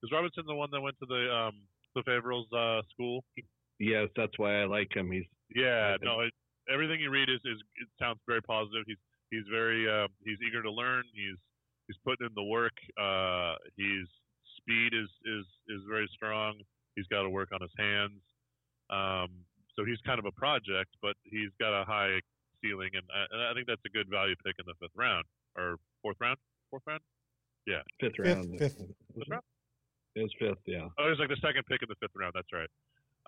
Is 0.04 0.12
Robinson 0.12 0.44
the 0.48 0.56
one 0.56 0.70
that 0.72 0.82
went 0.82 0.98
to 1.00 1.06
the 1.06 1.30
um, 1.30 1.62
the 1.96 2.02
Favrils 2.04 2.48
uh, 2.56 2.82
school? 2.94 3.24
Yes, 3.80 4.08
that's 4.16 4.38
why 4.38 4.62
I 4.62 4.66
like 4.66 4.96
him. 4.96 5.12
He's 5.12 5.28
Yeah, 5.54 5.98
no, 6.02 6.22
it, 6.22 6.34
everything 6.72 7.00
you 7.02 7.10
read 7.10 7.30
is, 7.30 7.42
is 7.44 7.60
it 7.82 7.90
sounds 8.00 8.20
very 8.28 8.42
positive. 8.42 8.84
He's 8.88 9.02
he's 9.32 9.46
very 9.52 9.90
uh, 9.90 10.08
he's 10.24 10.38
eager 10.48 10.64
to 10.64 10.72
learn. 10.72 11.04
He's 11.14 11.38
he's 11.88 11.98
putting 12.06 12.28
in 12.28 12.34
the 12.36 12.44
work. 12.44 12.76
Uh, 13.00 13.56
he's 13.76 14.08
speed 14.62 14.94
is 14.94 15.10
is 15.26 15.46
is 15.70 15.82
very 15.90 16.10
strong. 16.14 16.60
He's 16.96 17.08
got 17.08 17.24
to 17.24 17.30
work 17.30 17.50
on 17.54 17.62
his 17.62 17.72
hands. 17.78 18.20
Um, 18.90 19.30
so 19.76 19.86
he's 19.86 20.00
kind 20.06 20.20
of 20.20 20.26
a 20.26 20.32
project, 20.36 20.92
but 21.02 21.16
he's 21.24 21.50
got 21.60 21.72
a 21.72 21.86
high 21.86 22.20
ceiling, 22.62 22.90
and 22.94 23.04
I, 23.14 23.24
and 23.32 23.40
I 23.48 23.54
think 23.54 23.68
that's 23.68 23.82
a 23.86 23.90
good 23.90 24.10
value 24.10 24.36
pick 24.46 24.56
in 24.60 24.66
the 24.68 24.76
fifth 24.80 24.96
round 24.96 25.24
or 25.58 25.78
fourth 26.02 26.18
round. 26.20 26.38
Fourth 26.70 26.84
round. 26.86 27.02
fifth 27.66 27.84
Fifth- 28.00 28.20
round. 28.20 28.60
fifth. 28.60 28.78
Fifth 29.16 29.30
round? 29.30 29.44
It 30.16 30.24
was 30.28 30.34
fifth, 30.40 30.60
yeah. 30.68 30.90
Oh, 31.00 31.08
it 31.08 31.16
was 31.16 31.20
like 31.24 31.30
the 31.32 31.40
second 31.40 31.64
pick 31.72 31.82
in 31.82 31.88
the 31.88 31.96
fifth 32.04 32.12
round. 32.20 32.34
That's 32.36 32.52
right. 32.52 32.68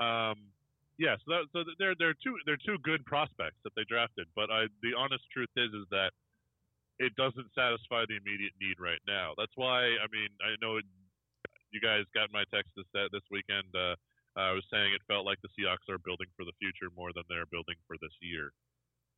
Um, 0.03 0.51
yeah, 0.99 1.15
so, 1.23 1.31
that, 1.31 1.43
so 1.53 1.63
they're 1.79 1.95
they're 1.97 2.13
two 2.21 2.35
they're 2.45 2.59
two 2.59 2.77
good 2.83 3.05
prospects 3.05 3.55
that 3.63 3.71
they 3.75 3.83
drafted, 3.87 4.27
but 4.35 4.51
I 4.51 4.67
the 4.83 4.91
honest 4.93 5.23
truth 5.31 5.49
is 5.55 5.71
is 5.71 5.87
that 5.95 6.11
it 6.99 7.15
doesn't 7.15 7.47
satisfy 7.55 8.03
the 8.05 8.19
immediate 8.19 8.53
need 8.61 8.77
right 8.83 9.01
now. 9.07 9.31
That's 9.39 9.55
why 9.55 9.95
I 9.95 10.05
mean 10.11 10.27
I 10.43 10.53
know 10.61 10.77
it, 10.77 10.85
you 11.73 11.81
guys 11.81 12.05
got 12.13 12.29
my 12.31 12.45
text 12.53 12.71
this 12.77 12.87
this 13.11 13.25
weekend. 13.33 13.67
Uh, 13.73 13.97
I 14.37 14.53
was 14.53 14.65
saying 14.69 14.93
it 14.93 15.01
felt 15.09 15.25
like 15.25 15.41
the 15.41 15.49
Seahawks 15.53 15.85
are 15.89 16.01
building 16.01 16.29
for 16.37 16.45
the 16.45 16.55
future 16.57 16.89
more 16.93 17.13
than 17.13 17.25
they're 17.29 17.49
building 17.49 17.77
for 17.85 17.97
this 18.01 18.13
year. 18.21 18.53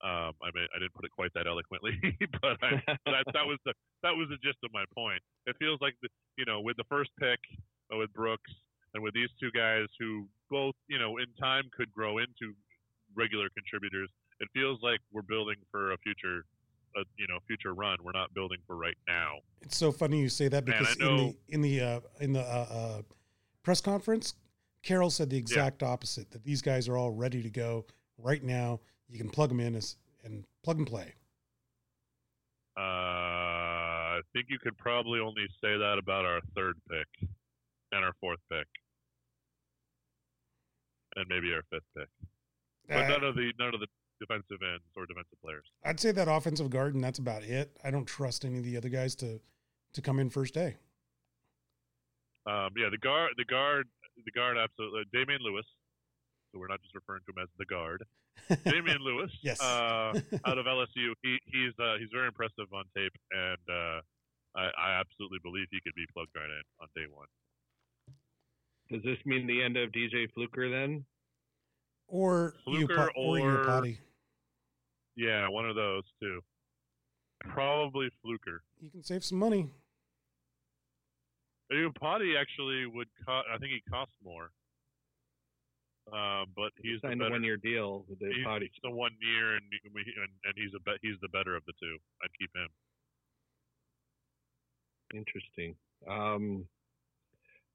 Um, 0.04 0.36
I 0.44 0.52
mean, 0.52 0.68
I 0.76 0.80
didn't 0.80 0.94
put 0.94 1.08
it 1.08 1.12
quite 1.15 1.32
that 1.39 1.48
eloquently, 1.48 1.96
but 2.44 2.60
I, 2.60 2.84
that, 3.08 3.24
that 3.32 3.48
was 3.48 3.60
the 3.63 3.72
that 4.04 4.12
was 4.12 4.28
the 4.28 4.39
gist 4.44 4.60
of 4.63 4.76
my 4.76 4.84
point. 4.91 5.24
It 5.48 5.56
feels 5.56 5.80
like 5.80 5.96
the, 6.04 6.10
you 6.36 6.44
know, 6.44 6.60
with 6.60 6.76
the 6.76 6.88
first 6.91 7.12
pick 7.20 7.39
uh, 7.91 7.98
with 7.98 8.12
Brooks 8.12 8.52
and 8.94 9.04
with 9.04 9.13
these 9.13 9.32
two 9.39 9.52
guys 9.56 9.88
who 10.00 10.28
both, 10.52 10.76
you 10.88 11.00
know, 11.00 11.18
in 11.18 11.28
time 11.39 11.72
could 11.76 11.91
grow 11.91 12.20
into 12.20 12.52
regular 13.15 13.48
contributors, 13.56 14.12
it 14.39 14.52
feels 14.54 14.80
like 14.84 15.00
we're 15.12 15.24
building 15.24 15.56
for 15.72 15.96
a 15.96 15.98
future, 16.04 16.44
a, 16.95 17.01
you 17.17 17.27
know, 17.27 17.39
future 17.47 17.73
run. 17.73 17.97
We're 18.03 18.12
not 18.12 18.34
building 18.34 18.60
for 18.65 18.75
right 18.75 18.97
now. 19.08 19.39
It's 19.62 19.77
so 19.77 19.91
funny 19.91 20.19
you 20.19 20.29
say 20.29 20.47
that 20.47 20.65
because 20.65 20.95
in 20.97 21.17
the 21.17 21.36
in 21.49 21.62
the 21.62 21.81
uh, 21.81 21.99
in 22.19 22.34
the 22.34 22.41
uh, 22.41 22.67
uh, 22.69 23.01
press 23.63 23.81
conference, 23.81 24.36
Carroll 24.84 25.10
said 25.10 25.29
the 25.29 25.38
exact 25.38 25.84
opposite. 25.84 26.31
That 26.31 26.43
these 26.43 26.62
guys 26.62 26.88
are 26.88 26.97
all 26.97 27.12
ready 27.12 27.41
to 27.41 27.49
go 27.49 27.86
right 28.17 28.43
now. 28.43 28.79
You 29.10 29.17
can 29.17 29.29
plug 29.29 29.49
them 29.49 29.60
in 29.60 29.75
as, 29.75 29.97
and 30.23 30.45
plug 30.63 30.77
and 30.77 30.88
play. 30.88 31.13
Uh, 32.77 32.81
I 32.81 34.21
think 34.34 34.47
you 34.49 34.60
could 34.60 34.77
probably 34.77 35.19
only 35.19 35.47
say 35.62 35.77
that 35.77 35.97
about 35.97 36.25
our 36.25 36.41
third 36.55 36.75
pick 36.89 37.29
and 37.91 38.03
our 38.03 38.13
fourth 38.19 38.39
pick, 38.51 38.67
and 41.15 41.25
maybe 41.29 41.53
our 41.53 41.63
fifth 41.69 41.88
pick. 41.97 42.08
But 42.89 43.05
Uh, 43.05 43.08
none 43.08 43.23
of 43.23 43.36
the 43.36 43.51
none 43.58 43.73
of 43.73 43.79
the 43.79 43.88
defensive 44.19 44.58
ends 44.62 44.84
or 44.95 45.06
defensive 45.06 45.39
players. 45.43 45.65
I'd 45.84 45.99
say 45.99 46.12
that 46.12 46.28
offensive 46.28 46.69
guard, 46.69 46.95
and 46.95 47.04
that's 47.04 47.19
about 47.19 47.43
it. 47.43 47.75
I 47.84 47.91
don't 47.91 48.06
trust 48.06 48.45
any 48.45 48.58
of 48.58 48.63
the 48.63 48.78
other 48.78 48.89
guys 48.89 49.15
to 49.17 49.39
to 49.93 50.01
come 50.01 50.19
in 50.19 50.30
first 50.30 50.54
day. 50.54 50.75
Um, 52.45 52.69
yeah, 52.78 52.89
the 52.91 52.97
guard, 52.97 53.32
the 53.38 53.45
guard, 53.45 53.88
the 54.23 54.32
guard, 54.32 54.58
absolutely. 54.58 55.04
Damien 55.12 55.41
Lewis, 55.41 55.65
so 56.51 56.60
we're 56.60 56.67
not 56.67 56.82
just 56.82 56.93
referring 56.93 57.21
to 57.25 57.32
him 57.32 57.41
as 57.41 57.49
the 57.58 57.65
guard. 57.65 58.04
Damien 58.65 58.99
Lewis, 59.01 59.32
yes, 59.41 59.60
uh, 59.62 60.13
out 60.45 60.58
of 60.58 60.65
LSU. 60.65 61.13
He, 61.23 61.39
he's 61.45 61.73
uh, 61.80 61.95
he's 61.97 62.10
very 62.13 62.28
impressive 62.28 62.67
on 62.73 62.84
tape, 62.95 63.13
and 63.32 63.63
uh, 63.69 63.99
I, 64.56 64.69
I 64.78 64.99
absolutely 64.99 65.39
believe 65.41 65.67
he 65.71 65.80
could 65.84 65.95
be 65.95 66.06
plugged 66.13 66.36
right 66.36 66.49
in 66.49 66.63
on 66.82 66.88
day 66.95 67.08
one. 67.10 67.28
Does 68.91 69.01
this 69.01 69.17
mean 69.25 69.47
the 69.47 69.63
end 69.63 69.78
of 69.78 69.91
DJ 69.91 70.32
Fluker 70.34 70.69
then? 70.69 71.06
Or 72.08 72.54
Fluker 72.63 73.10
or, 73.15 73.18
or 73.18 73.86
Yeah, 75.15 75.48
one 75.50 75.68
of 75.68 75.76
those 75.76 76.04
too. 76.22 76.41
Probably 77.39 78.10
Fluker. 78.22 78.63
You 78.80 78.89
can 78.89 79.04
save 79.04 79.24
some 79.24 79.39
money. 79.39 79.70
Iupati 81.72 82.39
actually 82.39 82.86
would 82.86 83.08
cost. 83.26 83.48
I 83.54 83.58
think 83.58 83.72
he 83.72 83.82
costs 83.89 84.13
more. 84.24 84.52
Um, 86.13 86.46
but 86.56 86.72
he's 86.78 87.02
signed 87.02 87.22
a 87.24 87.30
one 87.30 87.44
year 87.44 87.58
deal 87.58 88.06
with 88.08 88.20
the 88.20 88.28
he's 88.28 88.46
Iupati. 88.46 88.70
the 88.84 88.91
one 88.91 89.12
year, 89.20 89.56
and, 89.56 89.63
and 89.84 90.32
and 90.44 90.54
he's 90.56 90.72
a 90.76 90.80
bet. 90.82 91.00
He's 91.02 91.18
the 91.22 91.30
better 91.30 91.56
of 91.56 91.63
the 91.65 91.74
two. 91.82 91.98
I'd 92.24 92.30
keep 92.39 92.52
him. 92.56 92.70
Interesting. 95.15 95.76
Um, 96.08 96.65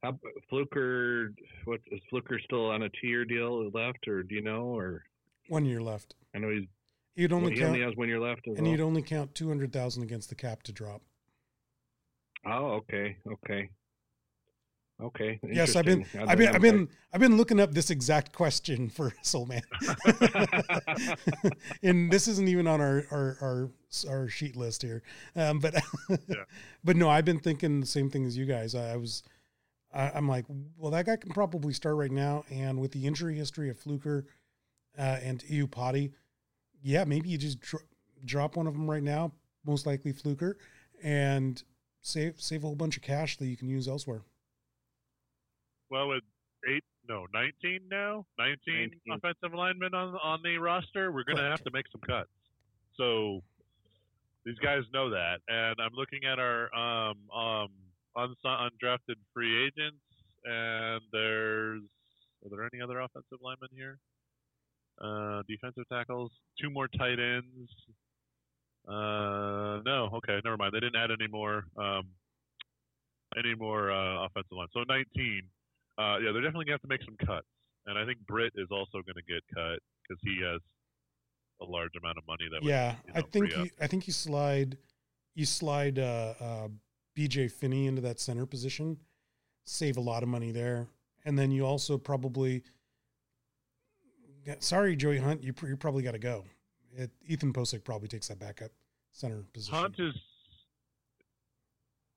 how, 0.02 0.18
Fluker, 0.48 1.32
what 1.64 1.80
is 1.90 2.00
Fluker 2.08 2.40
still 2.44 2.70
on 2.70 2.82
a 2.82 2.88
two-year 3.00 3.24
deal 3.24 3.70
left, 3.70 4.08
or 4.08 4.22
do 4.22 4.34
you 4.34 4.42
know, 4.42 4.62
or 4.62 5.04
one 5.48 5.64
year 5.64 5.82
left? 5.82 6.14
I 6.34 6.38
know 6.38 6.50
he's. 6.50 6.66
You'd 7.16 7.32
only 7.32 7.50
well, 7.50 7.58
count. 7.58 7.76
He 7.76 7.82
only 7.82 7.86
has 7.90 7.96
one 7.96 8.08
year 8.08 8.20
left, 8.20 8.46
and 8.46 8.60
well. 8.60 8.70
you'd 8.70 8.80
only 8.80 9.02
count 9.02 9.34
two 9.34 9.48
hundred 9.48 9.72
thousand 9.72 10.02
against 10.02 10.28
the 10.28 10.34
cap 10.34 10.62
to 10.64 10.72
drop. 10.72 11.02
Oh, 12.46 12.70
okay, 12.76 13.16
okay, 13.30 13.68
okay. 15.02 15.38
Yes, 15.42 15.76
I've 15.76 15.84
been, 15.84 16.06
I've 16.18 16.38
been, 16.38 16.54
I've 16.54 16.62
been, 16.62 16.88
I've 17.12 17.20
been 17.20 17.36
looking 17.36 17.60
up 17.60 17.72
this 17.72 17.90
exact 17.90 18.32
question 18.32 18.88
for 18.88 19.10
Soulman, 19.22 19.60
and 21.82 22.10
this 22.10 22.26
isn't 22.26 22.48
even 22.48 22.66
on 22.66 22.80
our 22.80 23.04
our 23.10 23.36
our, 23.42 23.70
our 24.08 24.28
sheet 24.28 24.56
list 24.56 24.80
here. 24.80 25.02
Um, 25.36 25.58
but, 25.58 25.74
yeah. 26.08 26.44
but 26.82 26.96
no, 26.96 27.10
I've 27.10 27.26
been 27.26 27.40
thinking 27.40 27.80
the 27.80 27.86
same 27.86 28.08
thing 28.08 28.24
as 28.24 28.38
you 28.38 28.46
guys. 28.46 28.74
I, 28.74 28.92
I 28.92 28.96
was, 28.96 29.24
I, 29.92 30.16
am 30.16 30.28
like, 30.28 30.44
well, 30.76 30.92
that 30.92 31.06
guy 31.06 31.16
can 31.16 31.30
probably 31.30 31.72
start 31.72 31.96
right 31.96 32.10
now, 32.10 32.44
and 32.50 32.80
with 32.80 32.92
the 32.92 33.06
injury 33.06 33.36
history 33.36 33.70
of 33.70 33.78
Fluker 33.78 34.26
uh, 34.98 35.18
and 35.22 35.42
Iupati, 35.44 36.12
yeah, 36.82 37.04
maybe 37.04 37.28
you 37.28 37.38
just 37.38 37.60
dro- 37.60 37.80
drop 38.24 38.56
one 38.56 38.66
of 38.66 38.74
them 38.74 38.88
right 38.88 39.02
now, 39.02 39.32
most 39.64 39.86
likely 39.86 40.12
Fluker, 40.12 40.56
and 41.02 41.62
save 42.02 42.40
save 42.40 42.62
a 42.64 42.66
whole 42.66 42.76
bunch 42.76 42.96
of 42.96 43.02
cash 43.02 43.36
that 43.38 43.46
you 43.46 43.56
can 43.56 43.68
use 43.68 43.88
elsewhere. 43.88 44.22
Well, 45.90 46.08
with 46.08 46.22
eight, 46.68 46.84
no, 47.08 47.26
nineteen 47.34 47.80
now, 47.90 48.26
nineteen 48.38 48.90
19. 49.08 49.18
offensive 49.18 49.54
linemen 49.54 49.94
on 49.94 50.14
on 50.22 50.40
the 50.42 50.56
roster, 50.58 51.10
we're 51.10 51.24
going 51.24 51.38
to 51.38 51.42
have 51.42 51.64
to 51.64 51.70
make 51.72 51.86
some 51.90 52.00
cuts. 52.00 52.30
So 52.96 53.42
these 54.44 54.58
guys 54.58 54.82
know 54.92 55.10
that, 55.10 55.40
and 55.48 55.76
I'm 55.80 55.94
looking 55.94 56.24
at 56.24 56.38
our 56.38 56.72
um 56.74 57.16
um 57.34 57.68
undrafted 58.16 59.16
free 59.34 59.66
agents, 59.66 60.02
and 60.44 61.00
there's 61.12 61.82
are 62.44 62.50
there 62.50 62.68
any 62.72 62.82
other 62.82 63.00
offensive 63.00 63.38
linemen 63.42 63.68
here? 63.72 63.98
Uh, 65.00 65.42
defensive 65.48 65.84
tackles, 65.90 66.30
two 66.60 66.70
more 66.70 66.88
tight 66.88 67.18
ends, 67.18 67.70
uh, 68.88 69.80
no, 69.84 70.10
okay, 70.14 70.40
never 70.44 70.56
mind. 70.56 70.72
They 70.72 70.80
didn't 70.80 70.96
add 70.96 71.10
any 71.10 71.28
more, 71.28 71.64
um, 71.76 72.08
any 73.38 73.54
more 73.54 73.90
uh, 73.90 74.26
offensive 74.26 74.52
line. 74.52 74.68
So 74.72 74.84
19. 74.88 75.42
Uh, 75.98 76.16
yeah, 76.18 76.32
they're 76.32 76.40
definitely 76.40 76.64
gonna 76.64 76.74
have 76.74 76.82
to 76.82 76.88
make 76.88 77.04
some 77.04 77.16
cuts, 77.26 77.46
and 77.86 77.98
I 77.98 78.06
think 78.06 78.18
Britt 78.26 78.52
is 78.56 78.68
also 78.70 79.02
gonna 79.06 79.22
get 79.28 79.42
cut 79.54 79.78
because 80.02 80.18
he 80.22 80.40
has 80.42 80.60
a 81.60 81.64
large 81.64 81.92
amount 82.00 82.16
of 82.16 82.26
money 82.26 82.48
that. 82.50 82.62
Yeah, 82.62 82.94
would, 82.94 83.06
you 83.06 83.12
know, 83.12 83.20
I 83.20 83.22
think 83.30 83.56
you, 83.56 83.70
I 83.82 83.86
think 83.86 84.06
you 84.06 84.12
slide, 84.14 84.78
you 85.34 85.44
slide 85.44 85.98
uh, 85.98 86.34
uh, 86.40 86.68
BJ 87.16 87.50
Finney 87.50 87.86
into 87.86 88.00
that 88.02 88.20
center 88.20 88.46
position, 88.46 88.98
save 89.64 89.96
a 89.96 90.00
lot 90.00 90.22
of 90.22 90.28
money 90.28 90.52
there, 90.52 90.88
and 91.24 91.38
then 91.38 91.50
you 91.50 91.64
also 91.64 91.98
probably. 91.98 92.62
Sorry, 94.58 94.96
Joey 94.96 95.18
Hunt, 95.18 95.44
you, 95.44 95.52
you 95.62 95.76
probably 95.76 96.02
got 96.02 96.12
to 96.12 96.18
go. 96.18 96.44
It, 96.96 97.10
Ethan 97.26 97.52
Pocic 97.52 97.84
probably 97.84 98.08
takes 98.08 98.28
that 98.28 98.38
backup 98.38 98.70
center 99.12 99.44
position. 99.52 99.74
Hunt 99.74 99.94
is. 99.98 100.14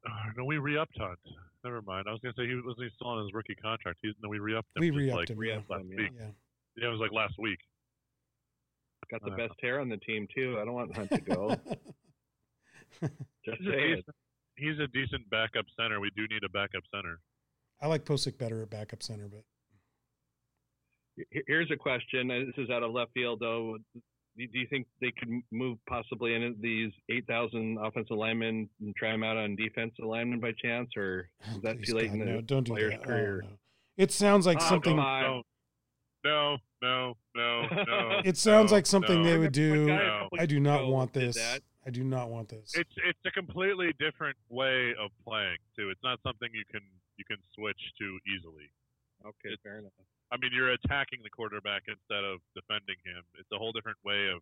Uh, 0.05 0.31
no, 0.37 0.45
we 0.45 0.57
re-upped 0.57 0.97
Hunt. 0.97 1.19
Never 1.63 1.81
mind. 1.81 2.05
I 2.07 2.11
was 2.11 2.19
gonna 2.21 2.33
say 2.37 2.47
he 2.47 2.55
was 2.55 2.75
he 2.77 2.89
still 2.95 3.07
on 3.07 3.23
his 3.23 3.33
rookie 3.33 3.55
contract. 3.55 3.99
He, 4.01 4.11
no, 4.21 4.29
we 4.29 4.39
re-upped 4.39 4.67
him. 4.75 4.81
We 4.81 4.91
re-upped 4.91 5.17
like 5.17 5.29
him. 5.29 5.37
Re-upped 5.37 5.65
yeah. 5.69 5.75
last 5.75 5.85
week. 5.87 6.11
Yeah. 6.19 6.25
yeah, 6.77 6.87
it 6.87 6.91
was 6.91 6.99
like 6.99 7.11
last 7.11 7.35
week. 7.39 7.59
Got 9.11 9.23
the 9.23 9.31
uh, 9.31 9.47
best 9.47 9.53
hair 9.61 9.79
on 9.79 9.89
the 9.89 9.97
team 9.97 10.27
too. 10.35 10.57
I 10.59 10.65
don't 10.65 10.73
want 10.73 10.95
Hunt 10.95 11.11
to 11.11 11.21
go. 11.21 11.55
Just 13.45 13.61
he's, 13.61 13.67
a 13.67 13.71
decent, 13.71 14.05
he's 14.57 14.79
a 14.79 14.87
decent 14.87 15.29
backup 15.29 15.65
center. 15.79 15.99
We 15.99 16.11
do 16.15 16.23
need 16.23 16.43
a 16.43 16.49
backup 16.49 16.83
center. 16.93 17.19
I 17.81 17.87
like 17.87 18.05
Pocic 18.05 18.37
better 18.37 18.61
at 18.61 18.69
backup 18.69 19.03
center, 19.03 19.27
but 19.27 19.43
here's 21.47 21.69
a 21.71 21.77
question. 21.77 22.31
Uh, 22.31 22.39
this 22.45 22.63
is 22.65 22.69
out 22.69 22.83
of 22.83 22.91
left 22.91 23.11
field, 23.13 23.39
though 23.41 23.77
do 24.37 24.59
you 24.59 24.67
think 24.69 24.87
they 24.99 25.11
could 25.17 25.29
move 25.51 25.77
possibly 25.87 26.33
in 26.33 26.55
these 26.59 26.91
8,000 27.09 27.77
offensive 27.81 28.17
linemen 28.17 28.69
and 28.81 28.95
try 28.95 29.11
them 29.11 29.23
out 29.23 29.37
on 29.37 29.55
defensive 29.55 30.05
linemen 30.05 30.39
by 30.39 30.51
chance, 30.61 30.89
or 30.97 31.29
is 31.55 31.61
that 31.61 31.77
Please 31.77 31.87
too 31.87 31.95
late 31.95 32.07
God, 32.07 32.13
in 32.13 32.19
the 32.19 32.25
no, 32.25 32.41
don't 32.41 32.63
do 32.63 32.73
player's 32.73 32.93
that. 32.93 33.03
career? 33.03 33.41
Oh, 33.43 33.47
no. 33.47 33.53
It 33.97 34.11
sounds 34.11 34.45
like 34.45 34.57
oh, 34.61 34.69
something. 34.69 34.95
No, 34.95 35.43
no, 36.23 36.57
no, 36.81 37.13
no. 37.35 37.61
no 37.67 38.21
it 38.25 38.37
sounds 38.37 38.71
no, 38.71 38.77
like 38.77 38.85
something 38.87 39.21
no. 39.21 39.29
they 39.29 39.37
would 39.37 39.51
do. 39.51 39.91
I 40.37 40.45
do 40.45 40.59
not 40.59 40.87
want 40.87 41.13
this. 41.13 41.37
I 41.85 41.89
do 41.89 42.03
not 42.03 42.29
want 42.29 42.49
this. 42.49 42.71
It's 42.75 42.95
it's 43.03 43.19
a 43.25 43.31
completely 43.31 43.93
different 43.99 44.37
way 44.49 44.95
of 44.95 45.11
playing 45.27 45.59
too. 45.75 45.89
It's 45.89 46.03
not 46.03 46.19
something 46.23 46.47
you 46.53 46.63
can 46.71 46.83
you 47.17 47.25
can 47.25 47.37
switch 47.55 47.79
to 47.99 48.07
easily. 48.27 48.71
Okay, 49.25 49.55
it's, 49.55 49.63
fair 49.63 49.79
enough. 49.79 49.91
I 50.31 50.37
mean, 50.39 50.51
you're 50.55 50.71
attacking 50.71 51.19
the 51.23 51.29
quarterback 51.29 51.83
instead 51.87 52.23
of 52.23 52.39
defending 52.55 52.97
him. 53.03 53.23
It's 53.35 53.51
a 53.51 53.59
whole 53.59 53.71
different 53.71 53.99
way 54.03 54.31
of 54.31 54.39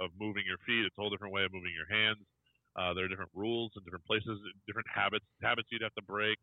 of 0.00 0.12
moving 0.20 0.44
your 0.44 0.60
feet. 0.68 0.84
It's 0.84 0.96
a 0.96 1.00
whole 1.00 1.10
different 1.10 1.32
way 1.32 1.44
of 1.44 1.52
moving 1.52 1.72
your 1.72 1.88
hands. 1.88 2.20
Uh, 2.76 2.94
there 2.94 3.04
are 3.04 3.08
different 3.08 3.32
rules 3.34 3.72
and 3.76 3.84
different 3.84 4.04
places, 4.08 4.40
different 4.66 4.88
habits, 4.88 5.28
habits 5.42 5.68
you'd 5.70 5.84
have 5.84 5.94
to 5.94 6.06
break. 6.08 6.40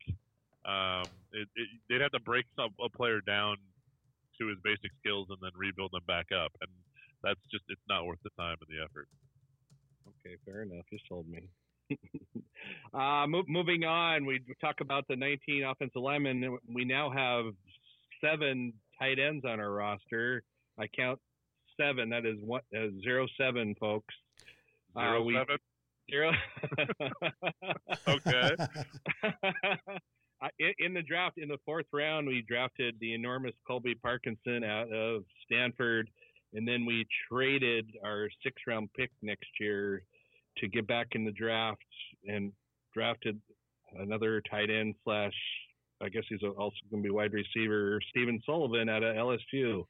Um, 0.62 1.02
it, 1.34 1.48
it, 1.58 1.66
they'd 1.88 2.00
have 2.00 2.14
to 2.14 2.22
break 2.22 2.46
some, 2.54 2.70
a 2.78 2.88
player 2.88 3.18
down 3.20 3.56
to 4.38 4.46
his 4.46 4.56
basic 4.62 4.94
skills 5.02 5.26
and 5.30 5.38
then 5.42 5.50
rebuild 5.58 5.90
them 5.90 6.06
back 6.06 6.30
up, 6.30 6.54
and 6.62 6.70
that's 7.22 7.42
just 7.50 7.64
it's 7.68 7.82
not 7.88 8.06
worth 8.06 8.22
the 8.22 8.30
time 8.38 8.56
and 8.62 8.70
the 8.70 8.78
effort. 8.78 9.08
Okay, 10.26 10.36
fair 10.44 10.62
enough. 10.62 10.84
You 10.90 10.98
sold 11.08 11.26
me. 11.28 11.48
uh, 12.94 13.26
mo- 13.26 13.44
moving 13.48 13.84
on, 13.84 14.26
we 14.26 14.40
talk 14.60 14.76
about 14.80 15.04
the 15.08 15.16
19 15.16 15.64
offensive 15.64 16.02
linemen. 16.02 16.58
We 16.72 16.84
now 16.84 17.10
have 17.10 17.52
seven 18.22 18.72
tight 18.98 19.18
ends 19.18 19.44
on 19.44 19.60
our 19.60 19.70
roster. 19.70 20.42
I 20.78 20.86
count 20.88 21.18
seven. 21.80 22.10
That 22.10 22.26
is 22.26 22.36
one 22.44 22.60
uh, 22.74 22.88
zero 23.02 23.26
seven, 23.38 23.74
folks. 23.80 24.14
Zero 24.98 25.20
uh, 25.20 25.24
we, 25.24 25.34
seven. 25.34 25.56
Zero. 26.10 26.32
okay. 28.08 28.56
in, 30.58 30.72
in 30.78 30.94
the 30.94 31.02
draft, 31.02 31.38
in 31.38 31.48
the 31.48 31.58
fourth 31.64 31.86
round, 31.92 32.26
we 32.26 32.44
drafted 32.46 32.96
the 33.00 33.14
enormous 33.14 33.54
Colby 33.66 33.94
Parkinson 33.94 34.64
out 34.64 34.92
of 34.92 35.22
Stanford, 35.44 36.10
and 36.52 36.66
then 36.66 36.84
we 36.84 37.06
traded 37.30 37.86
our 38.04 38.28
six 38.42 38.56
round 38.66 38.90
pick 38.96 39.10
next 39.22 39.48
year 39.60 40.02
to 40.60 40.68
get 40.68 40.86
back 40.86 41.08
in 41.12 41.24
the 41.24 41.32
draft 41.32 41.82
and 42.26 42.52
drafted 42.94 43.40
another 43.98 44.42
tight 44.50 44.70
end 44.70 44.94
slash 45.04 45.34
I 46.02 46.08
guess 46.08 46.22
he's 46.28 46.42
also 46.42 46.76
going 46.90 47.02
to 47.02 47.06
be 47.06 47.10
wide 47.10 47.32
receiver 47.32 48.00
Stephen 48.08 48.40
Sullivan 48.46 48.88
out 48.88 49.02
of 49.02 49.14
LSU. 49.16 49.84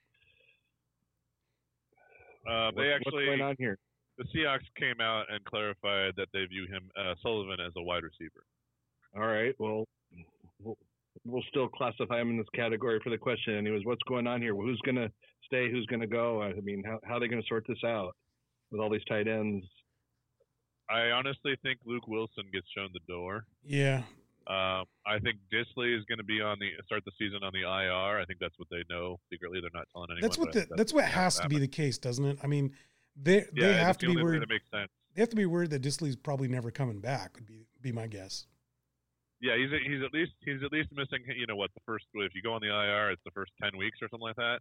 Uh, 2.48 2.70
they 2.74 2.88
what, 2.88 2.94
actually 2.94 3.26
what's 3.26 3.26
going 3.26 3.42
on 3.42 3.54
here? 3.58 3.78
The 4.18 4.24
Seahawks 4.24 4.66
came 4.78 5.00
out 5.00 5.26
and 5.30 5.44
clarified 5.44 6.14
that 6.16 6.28
they 6.32 6.44
view 6.46 6.66
him 6.66 6.90
uh, 6.98 7.14
Sullivan 7.22 7.58
as 7.64 7.72
a 7.76 7.82
wide 7.82 8.02
receiver. 8.02 8.44
All 9.16 9.26
right. 9.26 9.54
Well, 9.58 9.86
well, 10.62 10.76
we'll 11.24 11.44
still 11.48 11.68
classify 11.68 12.20
him 12.20 12.30
in 12.30 12.38
this 12.38 12.46
category 12.54 13.00
for 13.02 13.10
the 13.10 13.18
question. 13.18 13.56
Anyways, 13.56 13.84
what's 13.84 14.02
going 14.08 14.26
on 14.26 14.42
here? 14.42 14.54
Well, 14.54 14.66
who's 14.66 14.80
going 14.84 14.96
to 14.96 15.10
stay? 15.46 15.70
Who's 15.70 15.86
going 15.86 16.00
to 16.00 16.06
go? 16.06 16.42
I 16.42 16.54
mean, 16.60 16.82
how 16.84 16.98
how 17.04 17.14
are 17.14 17.20
they 17.20 17.28
going 17.28 17.42
to 17.42 17.48
sort 17.48 17.64
this 17.68 17.82
out 17.84 18.14
with 18.70 18.80
all 18.80 18.90
these 18.90 19.04
tight 19.08 19.28
ends? 19.28 19.64
I 20.90 21.10
honestly 21.10 21.56
think 21.62 21.78
Luke 21.84 22.08
Wilson 22.08 22.44
gets 22.52 22.66
shown 22.76 22.88
the 22.92 23.00
door. 23.06 23.44
Yeah, 23.64 24.02
um, 24.50 24.86
I 25.06 25.20
think 25.22 25.38
Dissly 25.52 25.96
is 25.96 26.04
going 26.06 26.18
to 26.18 26.24
be 26.24 26.40
on 26.40 26.58
the 26.58 26.70
start 26.84 27.04
the 27.04 27.12
season 27.18 27.44
on 27.44 27.52
the 27.52 27.60
IR. 27.60 28.18
I 28.18 28.24
think 28.24 28.40
that's 28.40 28.58
what 28.58 28.68
they 28.68 28.82
know 28.90 29.20
secretly. 29.30 29.60
They're 29.60 29.70
not 29.72 29.86
telling 29.92 30.08
anyone. 30.10 30.22
That's 30.22 30.38
what 30.38 30.52
the, 30.52 30.60
that's, 30.60 30.72
that's 30.76 30.92
what 30.92 31.04
has 31.04 31.38
to 31.38 31.48
be 31.48 31.58
the 31.58 31.68
case, 31.68 31.98
doesn't 31.98 32.24
it? 32.24 32.38
I 32.42 32.48
mean, 32.48 32.72
they 33.14 33.44
yeah, 33.54 33.68
they 33.68 33.74
have 33.74 33.96
to 33.98 34.06
be 34.06 34.20
worried. 34.20 34.42
They 34.72 35.20
have 35.20 35.28
to 35.28 35.36
be 35.36 35.46
worried 35.46 35.70
that 35.70 35.82
Dissly's 35.82 36.16
probably 36.16 36.48
never 36.48 36.72
coming 36.72 37.00
back. 37.00 37.36
Would 37.36 37.46
be 37.46 37.66
be 37.80 37.92
my 37.92 38.08
guess. 38.08 38.46
Yeah, 39.40 39.56
he's 39.56 39.70
he's 39.86 40.02
at 40.02 40.12
least 40.12 40.32
he's 40.44 40.62
at 40.64 40.72
least 40.72 40.88
missing. 40.92 41.22
You 41.36 41.46
know 41.46 41.56
what? 41.56 41.70
The 41.74 41.80
first 41.86 42.06
if 42.14 42.34
you 42.34 42.42
go 42.42 42.54
on 42.54 42.60
the 42.60 42.74
IR, 42.74 43.12
it's 43.12 43.22
the 43.24 43.30
first 43.30 43.52
ten 43.62 43.78
weeks 43.78 43.98
or 44.02 44.08
something 44.08 44.26
like 44.26 44.36
that. 44.36 44.58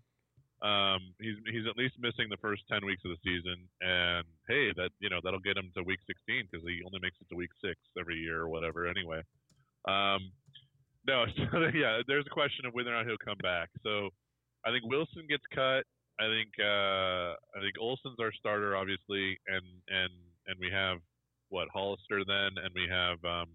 Um, 0.61 1.15
he's 1.19 1.39
he's 1.47 1.63
at 1.69 1.77
least 1.77 1.95
missing 1.99 2.27
the 2.29 2.41
first 2.41 2.63
ten 2.67 2.85
weeks 2.85 3.01
of 3.05 3.15
the 3.15 3.21
season, 3.23 3.63
and 3.79 4.27
hey, 4.47 4.73
that 4.75 4.91
you 4.99 5.09
know 5.09 5.19
that'll 5.23 5.39
get 5.39 5.55
him 5.55 5.71
to 5.75 5.83
week 5.83 5.99
16 6.05 6.49
because 6.51 6.67
he 6.67 6.83
only 6.83 6.99
makes 6.99 7.15
it 7.21 7.29
to 7.31 7.35
week 7.35 7.51
six 7.63 7.79
every 7.97 8.19
year 8.19 8.41
or 8.43 8.49
whatever. 8.49 8.87
Anyway, 8.87 9.23
um, 9.87 10.31
no, 11.07 11.25
so 11.51 11.71
yeah, 11.73 12.03
there's 12.07 12.27
a 12.27 12.33
question 12.33 12.65
of 12.65 12.73
whether 12.73 12.91
or 12.91 12.97
not 12.97 13.07
he'll 13.07 13.23
come 13.23 13.39
back. 13.41 13.69
So 13.83 14.09
I 14.65 14.71
think 14.71 14.83
Willson 14.91 15.27
gets 15.29 15.43
cut. 15.55 15.87
I 16.19 16.27
think 16.27 16.51
uh, 16.59 17.39
I 17.55 17.63
think 17.63 17.79
Olsen's 17.79 18.19
our 18.19 18.33
starter, 18.33 18.75
obviously, 18.75 19.39
and 19.47 19.63
and 19.87 20.11
and 20.47 20.59
we 20.59 20.69
have 20.71 20.99
what 21.49 21.67
Hollister 21.73 22.25
then, 22.27 22.59
and 22.59 22.71
we 22.75 22.87
have 22.89 23.17
um, 23.23 23.47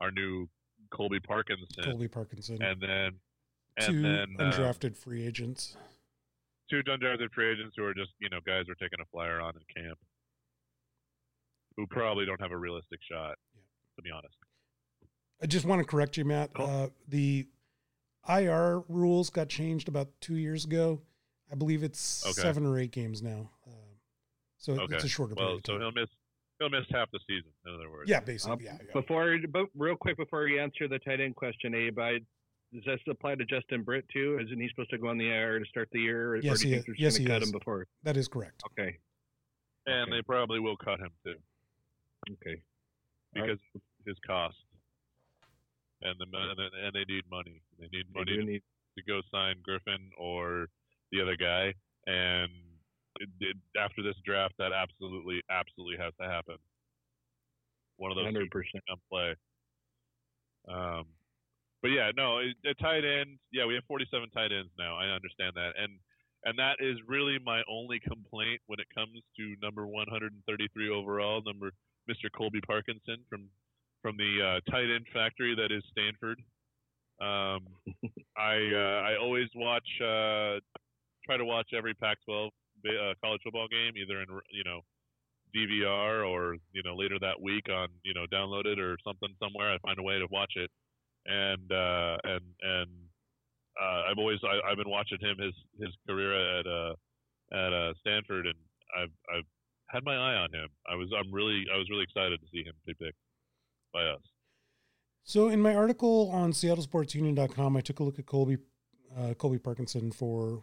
our 0.00 0.10
new 0.10 0.48
Colby 0.92 1.20
Parkinson. 1.20 1.66
Colby 1.82 2.08
Parkinson, 2.08 2.62
and 2.62 2.80
then 2.80 3.10
and 3.76 3.86
two 3.86 4.02
then, 4.02 4.36
uh, 4.38 4.50
undrafted 4.50 4.92
uh, 4.92 4.94
free 4.94 5.26
agents. 5.26 5.76
Two 6.70 6.82
undrafted 6.82 7.30
free 7.34 7.52
agents 7.52 7.74
who 7.76 7.84
are 7.84 7.94
just 7.94 8.10
you 8.20 8.30
know 8.30 8.38
guys 8.46 8.64
who 8.66 8.72
are 8.72 8.76
taking 8.76 9.00
a 9.00 9.04
flyer 9.12 9.40
on 9.40 9.54
in 9.54 9.82
camp, 9.82 9.98
who 11.76 11.86
probably 11.86 12.24
don't 12.24 12.40
have 12.40 12.52
a 12.52 12.56
realistic 12.56 13.00
shot, 13.10 13.36
yeah. 13.54 13.62
to 13.96 14.02
be 14.02 14.10
honest. 14.10 14.34
I 15.42 15.46
just 15.46 15.66
want 15.66 15.80
to 15.80 15.84
correct 15.84 16.16
you, 16.16 16.24
Matt. 16.24 16.54
Cool. 16.54 16.66
Uh, 16.66 16.88
the 17.08 17.46
IR 18.28 18.82
rules 18.88 19.30
got 19.30 19.48
changed 19.48 19.88
about 19.88 20.08
two 20.20 20.36
years 20.36 20.64
ago. 20.64 21.02
I 21.52 21.54
believe 21.54 21.82
it's 21.82 22.24
okay. 22.24 22.40
seven 22.40 22.66
or 22.66 22.78
eight 22.78 22.92
games 22.92 23.22
now. 23.22 23.50
Uh, 23.66 23.70
so 24.56 24.72
okay. 24.72 24.94
it's 24.94 25.04
a 25.04 25.08
shorter. 25.08 25.34
Well, 25.36 25.58
so 25.66 25.78
he'll 25.78 25.92
miss 25.92 26.08
he'll 26.58 26.70
miss 26.70 26.86
half 26.90 27.10
the 27.10 27.20
season. 27.26 27.50
In 27.66 27.74
other 27.74 27.90
words, 27.90 28.08
yeah, 28.08 28.20
basically. 28.20 28.52
Um, 28.52 28.60
yeah, 28.62 28.78
yeah, 28.84 28.92
Before, 29.00 29.36
but 29.50 29.66
real 29.76 29.96
quick 29.96 30.16
before 30.16 30.46
you 30.46 30.60
answer 30.60 30.88
the 30.88 30.98
tight 31.00 31.20
end 31.20 31.36
question, 31.36 31.74
Abe, 31.74 31.98
I, 31.98 32.18
does 32.74 32.82
this 32.84 33.00
apply 33.08 33.36
to 33.36 33.44
Justin 33.44 33.82
Britt 33.82 34.04
too? 34.12 34.38
Isn't 34.44 34.60
he 34.60 34.68
supposed 34.68 34.90
to 34.90 34.98
go 34.98 35.08
on 35.08 35.18
the 35.18 35.28
IR 35.28 35.60
to 35.60 35.64
start 35.66 35.88
the 35.92 36.00
year? 36.00 36.36
Yes, 36.36 36.60
he 36.60 36.74
is. 36.74 36.84
Yes, 36.98 37.16
he 37.16 37.24
cut 37.24 37.42
is. 37.42 37.48
him 37.48 37.52
before? 37.52 37.86
That 38.02 38.16
is 38.16 38.26
correct. 38.26 38.62
Okay. 38.72 38.96
And 39.86 40.08
okay. 40.08 40.10
they 40.18 40.22
probably 40.22 40.60
will 40.60 40.76
cut 40.76 40.98
him 40.98 41.10
too. 41.24 41.36
Okay. 42.32 42.60
Because 43.32 43.58
right. 43.74 43.82
his 44.06 44.16
cost 44.26 44.56
and 46.02 46.14
the 46.18 46.26
and, 46.36 46.60
and 46.60 46.92
they 46.92 47.12
need 47.12 47.24
money. 47.30 47.60
They 47.78 47.88
need 47.92 48.06
money 48.14 48.32
they 48.32 48.44
to, 48.44 48.44
need... 48.44 48.62
to 48.98 49.04
go 49.04 49.20
sign 49.32 49.56
Griffen 49.66 50.10
or 50.18 50.68
the 51.12 51.20
other 51.20 51.36
guy. 51.36 51.74
And 52.06 52.50
it, 53.20 53.28
it, 53.40 53.56
after 53.80 54.02
this 54.02 54.16
draft, 54.24 54.54
that 54.58 54.72
absolutely, 54.72 55.40
absolutely 55.50 55.96
has 56.02 56.12
to 56.20 56.28
happen. 56.28 56.56
One 57.96 58.10
of 58.10 58.16
those 58.16 58.26
100% 58.26 58.50
come 58.88 58.98
play. 59.10 59.34
Um, 60.68 61.04
but 61.84 61.92
yeah, 61.92 62.08
no, 62.16 62.40
a 62.40 62.74
tight 62.80 63.04
end. 63.04 63.36
Yeah, 63.52 63.66
we 63.66 63.74
have 63.74 63.84
47 63.84 64.30
tight 64.30 64.56
ends 64.56 64.72
now. 64.78 64.96
I 64.96 65.12
understand 65.12 65.52
that, 65.52 65.76
and 65.76 66.00
and 66.48 66.58
that 66.58 66.80
is 66.80 66.96
really 67.06 67.36
my 67.44 67.60
only 67.68 68.00
complaint 68.00 68.64
when 68.68 68.80
it 68.80 68.88
comes 68.94 69.20
to 69.36 69.54
number 69.60 69.86
133 69.86 70.32
overall, 70.88 71.42
number 71.44 71.72
Mr. 72.08 72.32
Colby 72.34 72.62
Parkinson 72.64 73.20
from 73.28 73.50
from 74.00 74.16
the 74.16 74.32
uh, 74.40 74.70
tight 74.72 74.88
end 74.88 75.04
factory 75.12 75.54
that 75.54 75.68
is 75.76 75.84
Stanford. 75.92 76.40
Um, 77.20 77.68
I 78.38 78.56
uh, 78.72 79.00
I 79.04 79.16
always 79.20 79.48
watch 79.54 79.84
uh, 80.00 80.64
try 81.28 81.36
to 81.36 81.44
watch 81.44 81.68
every 81.76 81.92
Pac-12 81.92 82.48
uh, 82.48 83.12
college 83.22 83.42
football 83.44 83.68
game 83.68 83.92
either 84.00 84.22
in 84.22 84.28
you 84.50 84.64
know 84.64 84.80
DVR 85.54 86.26
or 86.26 86.56
you 86.72 86.82
know 86.82 86.96
later 86.96 87.18
that 87.20 87.40
week 87.42 87.68
on 87.68 87.88
you 88.04 88.14
know 88.14 88.24
download 88.32 88.64
it 88.64 88.78
or 88.78 88.96
something 89.04 89.36
somewhere. 89.38 89.68
I 89.68 89.76
find 89.84 89.98
a 89.98 90.02
way 90.02 90.18
to 90.18 90.26
watch 90.30 90.52
it, 90.56 90.70
and 91.26 91.72
uh, 91.72 92.16
and 92.24 92.44
and 92.62 92.90
uh, 93.80 94.02
I've 94.10 94.18
always 94.18 94.38
I, 94.44 94.68
have 94.68 94.78
been 94.78 94.90
watching 94.90 95.18
him 95.20 95.36
his 95.38 95.54
his 95.80 95.94
career 96.08 96.58
at 96.58 96.66
uh, 96.66 96.94
at 97.52 97.72
uh, 97.72 97.94
Stanford, 98.00 98.46
and 98.46 98.58
I've 98.96 99.12
I've 99.34 99.46
had 99.88 100.04
my 100.04 100.14
eye 100.14 100.36
on 100.36 100.52
him. 100.52 100.68
I 100.88 100.94
was 100.94 101.08
I'm 101.16 101.32
really 101.32 101.64
I 101.72 101.76
was 101.76 101.88
really 101.90 102.04
excited 102.04 102.40
to 102.40 102.46
see 102.52 102.64
him 102.64 102.74
be 102.86 102.94
picked 102.94 103.18
by 103.92 104.04
us. 104.04 104.20
So 105.22 105.48
in 105.48 105.60
my 105.60 105.74
article 105.74 106.30
on 106.30 106.52
SeattleSportsUnion.com, 106.52 107.76
I 107.76 107.80
took 107.80 108.00
a 108.00 108.04
look 108.04 108.18
at 108.18 108.26
Colby 108.26 108.58
uh, 109.16 109.34
Colby 109.34 109.58
Parkinson 109.58 110.12
for 110.12 110.62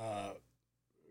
uh, 0.00 0.30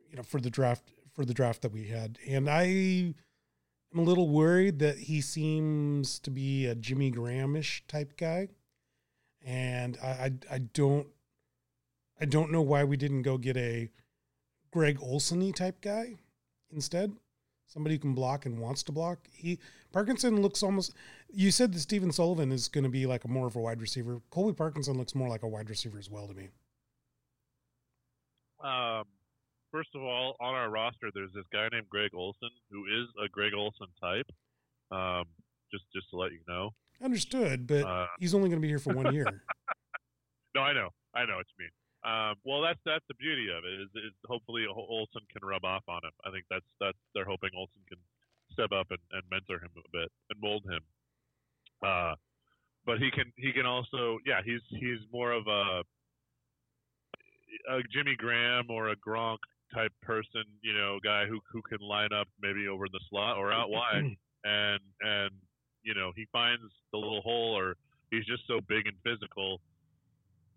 you 0.10 0.17
know 0.17 0.24
for 0.24 0.41
the 0.41 0.50
draft 0.50 0.91
for 1.13 1.26
the 1.26 1.34
draft 1.34 1.62
that 1.62 1.72
we 1.72 1.88
had, 1.88 2.17
and 2.28 2.50
I 2.50 2.63
am 2.63 4.00
a 4.00 4.02
little 4.02 4.30
worried 4.30 4.80
that 4.80 4.98
he 4.98 5.22
seems 5.22 6.19
to 6.19 6.32
be 6.32 6.65
a 6.65 6.76
Jimmy 6.76 7.12
Grahamish 7.12 7.82
type 7.88 8.17
guy, 8.17 8.50
and 9.43 9.97
I, 10.01 10.08
I 10.08 10.32
I 10.51 10.58
don't 10.60 11.08
I 12.19 12.25
don't 12.25 12.51
know 12.51 12.62
why 12.62 12.84
we 12.84 12.97
didn't 12.97 13.23
go 13.23 13.38
get 13.38 13.58
a 13.58 13.89
Greg 14.71 14.99
Olsony 14.99 15.53
type 15.53 15.82
guy 15.82 16.15
instead 16.71 17.13
somebody 17.73 17.95
who 17.95 17.99
can 17.99 18.13
block 18.13 18.45
and 18.45 18.60
wants 18.60 18.84
to 18.84 18.91
block. 18.91 19.27
He 19.32 19.60
Parkinson 19.91 20.41
looks 20.41 20.62
almost. 20.63 20.93
You 21.34 21.51
said 21.51 21.73
that 21.73 21.79
Stephen 21.79 22.12
Sullivan 22.12 22.51
is 22.51 22.67
going 22.67 22.84
to 22.84 22.89
be 22.89 23.06
like 23.06 23.23
a 23.23 23.27
more 23.27 23.47
of 23.47 23.56
a 23.56 23.60
wide 23.60 23.82
receiver. 23.82 24.21
Colby 24.29 24.53
Parkinson 24.53 24.97
looks 24.97 25.15
more 25.15 25.27
like 25.27 25.43
a 25.43 25.47
wide 25.47 25.69
receiver 25.69 25.97
as 25.97 26.10
well 26.10 26.27
to 26.27 26.34
me. 26.34 26.49
Um, 28.63 29.03
first 29.71 29.89
of 29.95 30.01
all, 30.01 30.36
on 30.39 30.53
our 30.53 30.69
roster, 30.69 31.10
there's 31.13 31.34
this 31.34 31.45
guy 31.51 31.67
named 31.71 31.89
Greg 31.89 32.12
Olsen 32.13 32.49
who 32.71 32.86
is 32.86 33.08
a 33.23 33.27
Greg 33.27 33.53
Olsen 33.53 33.88
type. 33.99 34.29
Um, 34.91 35.25
just 35.71 35.86
just 35.93 36.10
to 36.12 36.17
let 36.17 36.32
you 36.32 36.39
know. 36.47 36.71
Understood, 37.04 37.68
but 37.68 37.84
uh, 37.84 38.08
he's 38.20 38.34
only 38.34 38.48
going 38.50 38.62
to 38.62 38.66
be 38.66 38.70
here 38.70 38.80
for 38.80 38.94
one 38.94 39.13
year. 39.13 39.26
no, 40.56 40.62
I 40.62 40.72
know, 40.74 40.89
I 41.13 41.26
know 41.26 41.36
what 41.36 41.46
you 41.58 41.66
mean. 41.66 41.76
Um, 42.04 42.36
well, 42.44 42.62
that's 42.62 42.80
that's 42.86 43.04
the 43.08 43.16
beauty 43.16 43.48
of 43.52 43.63
it 43.63 43.76
is, 43.80 43.89
is 43.96 44.13
hopefully 44.28 44.66
Olsen 44.68 45.22
can 45.32 45.48
rub 45.48 45.63
off 45.63 45.84
on 45.88 46.04
him. 46.04 46.12
I 46.26 46.32
think 46.32 46.46
that's 46.50 46.66
that's 46.80 46.98
they're 47.13 47.26
hoping 47.26 47.52
Olsen 47.56 47.80
can 47.88 48.00
step 48.52 48.72
up 48.72 48.88
and, 48.92 49.00
and 49.12 49.24
mentor 49.32 49.60
him 49.60 49.72
a 49.78 49.89
bit 49.92 50.12
and 50.30 50.39
mold 50.42 50.63
him. 50.63 50.84
Uh, 51.84 52.16
but 52.86 53.00
he 53.00 53.12
can 53.12 53.32
he 53.38 53.52
can 53.52 53.66
also 53.66 54.20
yeah 54.26 54.39
he's 54.44 54.62
he's 54.70 55.00
more 55.12 55.32
of 55.32 55.48
a 55.48 55.84
a 57.70 57.80
Jimmy 57.92 58.16
Graham 58.18 58.68
or 58.70 58.89
a 58.89 58.96
Gronk 58.96 59.39
type 59.74 59.92
person, 60.02 60.44
you 60.62 60.74
know, 60.74 61.00
guy 61.04 61.26
who 61.26 61.39
who 61.52 61.62
can 61.62 61.80
line 61.80 62.13
up 62.13 62.28
maybe 62.42 62.68
over 62.68 62.86
in 62.86 62.92
the 62.92 63.00
slot 63.10 63.38
or 63.38 63.52
out 63.52 63.70
wide 63.70 64.16
and 64.44 64.80
and 65.02 65.32
you 65.84 65.93
know 65.93 66.12
he 66.15 66.26
finds 66.32 66.72
the 66.91 66.98
little 66.98 67.22
hole 67.22 67.58
or 67.58 67.76
he's 68.12 68.26
just 68.26 68.43
so 68.48 68.60
big 68.67 68.88
and 68.88 68.96
physical 69.04 69.60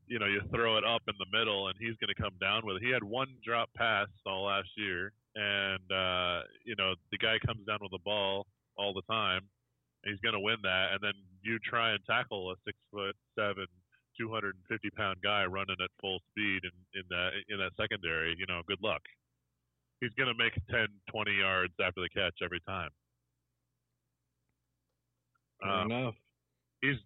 you 0.06 0.18
know, 0.18 0.26
you 0.26 0.40
throw 0.54 0.78
it 0.78 0.84
up 0.84 1.02
in 1.08 1.14
the 1.18 1.26
middle 1.36 1.68
and 1.68 1.76
he's 1.78 1.96
going 1.98 2.14
to 2.14 2.20
come 2.20 2.34
down 2.40 2.64
with 2.64 2.76
it. 2.76 2.82
He 2.82 2.90
had 2.90 3.02
one 3.02 3.28
drop 3.44 3.70
pass 3.76 4.06
all 4.24 4.46
last 4.46 4.68
year, 4.76 5.12
and 5.34 5.82
uh, 5.90 6.46
you 6.64 6.76
know 6.78 6.94
the 7.10 7.18
guy 7.18 7.38
comes 7.44 7.66
down 7.66 7.78
with 7.82 7.90
the 7.90 8.04
ball 8.04 8.46
all 8.78 8.94
the 8.94 9.02
time. 9.10 9.42
And 10.04 10.14
he's 10.14 10.20
going 10.20 10.38
to 10.38 10.40
win 10.40 10.62
that, 10.62 10.94
and 10.94 11.00
then 11.02 11.18
you 11.42 11.58
try 11.58 11.90
and 11.90 12.00
tackle 12.06 12.52
a 12.52 12.54
six 12.64 12.78
foot 12.92 13.16
seven, 13.34 13.66
250 14.18 14.54
pound 14.90 15.18
guy 15.22 15.44
running 15.44 15.76
at 15.82 15.90
full 16.00 16.20
speed 16.30 16.62
in, 16.62 16.74
in 16.94 17.04
that 17.10 17.30
in 17.48 17.58
that 17.58 17.74
secondary. 17.74 18.36
You 18.38 18.46
know, 18.46 18.62
good 18.68 18.82
luck. 18.82 19.02
He's 20.00 20.14
going 20.14 20.28
to 20.28 20.36
make 20.36 20.52
10, 20.70 20.88
20 21.10 21.32
yards 21.40 21.72
after 21.80 22.02
the 22.02 22.12
catch 22.12 22.44
every 22.44 22.60
time. 22.68 22.90
Fair 25.62 25.70
um, 25.70 25.90
enough. 25.90 26.14
He's 26.82 26.96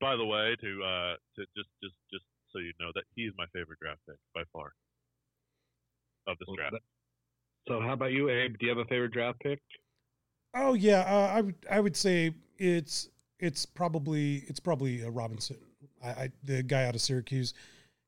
by 0.00 0.16
the 0.16 0.24
way, 0.24 0.56
to 0.60 0.82
uh, 0.82 1.14
to 1.36 1.44
just 1.56 1.68
just 1.82 1.94
just 2.10 2.24
so 2.52 2.58
you 2.58 2.72
know 2.80 2.90
that 2.94 3.04
he's 3.14 3.32
my 3.36 3.46
favorite 3.52 3.78
draft 3.80 4.00
pick 4.08 4.16
by 4.34 4.42
far 4.52 4.72
of 6.26 6.38
this 6.38 6.48
well, 6.48 6.56
draft. 6.56 6.76
So 7.68 7.80
how 7.80 7.92
about 7.92 8.12
you, 8.12 8.30
Abe? 8.30 8.58
Do 8.58 8.66
you 8.66 8.70
have 8.70 8.78
a 8.78 8.88
favorite 8.88 9.12
draft 9.12 9.40
pick? 9.40 9.60
Oh 10.54 10.74
yeah, 10.74 11.00
uh, 11.00 11.32
I 11.36 11.40
would 11.42 11.54
I 11.70 11.80
would 11.80 11.96
say 11.96 12.32
it's 12.58 13.08
it's 13.38 13.66
probably 13.66 14.44
it's 14.48 14.60
probably 14.60 15.02
a 15.02 15.10
Robinson, 15.10 15.58
I, 16.02 16.08
I, 16.08 16.30
the 16.42 16.62
guy 16.62 16.86
out 16.86 16.94
of 16.94 17.00
Syracuse, 17.00 17.54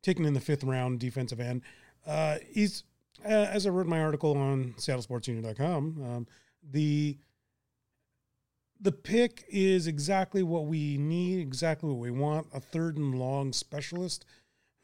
taken 0.03 0.25
in 0.25 0.35
the 0.35 0.41
fifth 0.41 0.65
round, 0.65 0.99
defensive 0.99 1.41
end. 1.41 1.63
Uh, 2.07 2.39
he's 2.51 2.85
uh, 3.25 3.29
as 3.29 3.67
I 3.67 3.71
wrote 3.71 3.87
my 3.87 4.01
article 4.01 4.37
on 4.37 4.75
SeattleSportsUnion.com, 4.79 6.03
um, 6.03 6.27
the 6.73 7.17
the 8.83 8.93
pick 8.93 9.45
is 9.49 9.87
exactly 9.87 10.43
what 10.43 10.67
we 10.67 10.99
need, 10.99 11.41
exactly 11.41 11.89
what 11.89 11.99
we 11.99 12.11
want. 12.11 12.49
A 12.53 12.61
third 12.61 12.97
and 12.99 13.15
long 13.15 13.53
specialist 13.53 14.27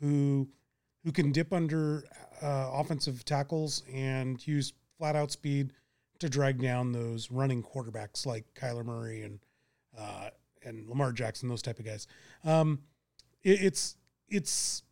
who 0.00 0.48
who 1.04 1.12
can 1.12 1.32
dip 1.32 1.52
under 1.52 2.04
uh, 2.40 2.70
offensive 2.72 3.24
tackles 3.24 3.82
and 3.92 4.44
use 4.46 4.72
flat 4.98 5.16
out 5.16 5.32
speed 5.32 5.72
to 6.20 6.28
drag 6.28 6.60
down 6.60 6.92
those 6.92 7.30
running 7.30 7.62
quarterbacks 7.62 8.24
like 8.24 8.44
Kyler 8.54 8.84
Murray 8.84 9.22
and 9.22 9.40
uh, 9.98 10.30
and 10.64 10.88
Lamar 10.88 11.12
Jackson, 11.12 11.48
those 11.48 11.62
type 11.62 11.78
of 11.78 11.84
guys. 11.84 12.06
Um, 12.44 12.80
it, 13.42 13.62
it's 13.62 13.96
it's 14.28 14.82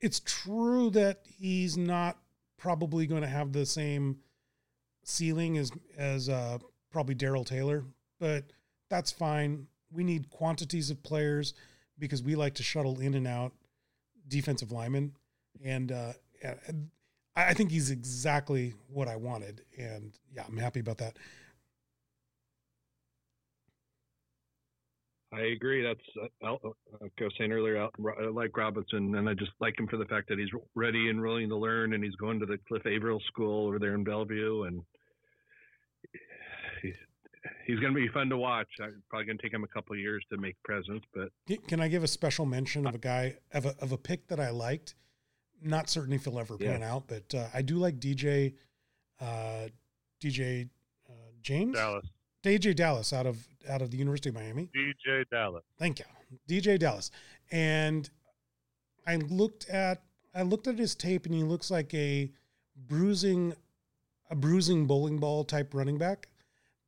it's 0.00 0.20
true 0.20 0.90
that 0.90 1.20
he's 1.24 1.78
not 1.78 2.18
probably 2.58 3.06
going 3.06 3.22
to 3.22 3.28
have 3.28 3.52
the 3.52 3.64
same 3.64 4.18
ceiling 5.04 5.56
as 5.56 5.70
as 5.96 6.28
uh, 6.28 6.58
probably 6.90 7.14
Darrell 7.14 7.44
Taylor, 7.44 7.84
but 8.18 8.44
that's 8.88 9.10
fine. 9.10 9.66
We 9.92 10.04
need 10.04 10.30
quantities 10.30 10.90
of 10.90 11.02
players 11.02 11.54
because 11.98 12.22
we 12.22 12.34
like 12.34 12.54
to 12.54 12.62
shuttle 12.62 13.00
in 13.00 13.14
and 13.14 13.26
out 13.26 13.52
defensive 14.28 14.72
linemen, 14.72 15.12
and 15.64 15.92
uh, 15.92 16.12
I 17.36 17.54
think 17.54 17.70
he's 17.70 17.90
exactly 17.90 18.74
what 18.88 19.08
I 19.08 19.16
wanted, 19.16 19.62
and 19.78 20.12
yeah, 20.34 20.44
I'm 20.46 20.56
happy 20.56 20.80
about 20.80 20.98
that. 20.98 21.16
I 25.32 25.42
agree. 25.42 25.82
That's 25.82 26.28
uh, 26.42 26.56
like 27.00 27.12
I 27.20 27.24
was 27.24 27.32
saying 27.38 27.52
earlier. 27.52 27.80
I 27.84 28.24
like 28.32 28.56
Robinson, 28.56 29.14
and 29.14 29.28
I 29.28 29.34
just 29.34 29.52
like 29.60 29.78
him 29.78 29.86
for 29.86 29.96
the 29.96 30.04
fact 30.06 30.28
that 30.28 30.40
he's 30.40 30.48
ready 30.74 31.08
and 31.08 31.20
willing 31.20 31.48
to 31.50 31.56
learn, 31.56 31.92
and 31.92 32.02
he's 32.02 32.16
going 32.16 32.40
to 32.40 32.46
the 32.46 32.58
Cliff 32.66 32.84
Avril 32.84 33.20
School 33.28 33.68
over 33.68 33.78
there 33.78 33.94
in 33.94 34.02
Bellevue, 34.02 34.64
and 34.64 34.82
he's 37.66 37.78
going 37.78 37.94
to 37.94 38.00
be 38.00 38.08
fun 38.08 38.28
to 38.30 38.36
watch. 38.36 38.68
I'm 38.80 39.02
probably 39.08 39.26
going 39.26 39.38
to 39.38 39.42
take 39.42 39.52
him 39.52 39.64
a 39.64 39.68
couple 39.68 39.96
years 39.96 40.24
to 40.30 40.38
make 40.38 40.56
presents, 40.62 41.06
but 41.14 41.30
can 41.68 41.80
I 41.80 41.88
give 41.88 42.04
a 42.04 42.08
special 42.08 42.46
mention 42.46 42.86
of 42.86 42.94
a 42.94 42.98
guy 42.98 43.36
of 43.52 43.66
a 43.66 43.74
of 43.80 43.92
a 43.92 43.98
pick 43.98 44.28
that 44.28 44.40
I 44.40 44.50
liked? 44.50 44.94
Not 45.62 45.90
certain 45.90 46.12
if 46.14 46.24
he'll 46.24 46.38
ever 46.38 46.56
pan 46.56 46.80
yeah. 46.80 46.94
out, 46.94 47.04
but 47.06 47.34
uh, 47.34 47.48
I 47.52 47.62
do 47.62 47.76
like 47.76 48.00
DJ 48.00 48.54
uh, 49.20 49.68
DJ 50.22 50.68
uh, 51.08 51.12
James 51.42 51.76
Dallas. 51.76 52.06
DJ 52.42 52.74
Dallas 52.74 53.12
out 53.12 53.26
of 53.26 53.46
out 53.68 53.82
of 53.82 53.90
the 53.90 53.98
University 53.98 54.30
of 54.30 54.34
Miami. 54.34 54.70
DJ 54.74 55.24
Dallas. 55.30 55.64
Thank 55.78 55.98
you, 55.98 56.06
DJ 56.48 56.78
Dallas. 56.78 57.10
And 57.50 58.08
I 59.06 59.16
looked 59.16 59.68
at 59.68 60.02
I 60.34 60.42
looked 60.42 60.66
at 60.66 60.78
his 60.78 60.94
tape, 60.94 61.26
and 61.26 61.34
he 61.34 61.42
looks 61.42 61.70
like 61.70 61.92
a 61.94 62.30
bruising 62.76 63.54
a 64.30 64.34
bruising 64.34 64.86
bowling 64.86 65.18
ball 65.18 65.44
type 65.44 65.74
running 65.74 65.98
back. 65.98 66.28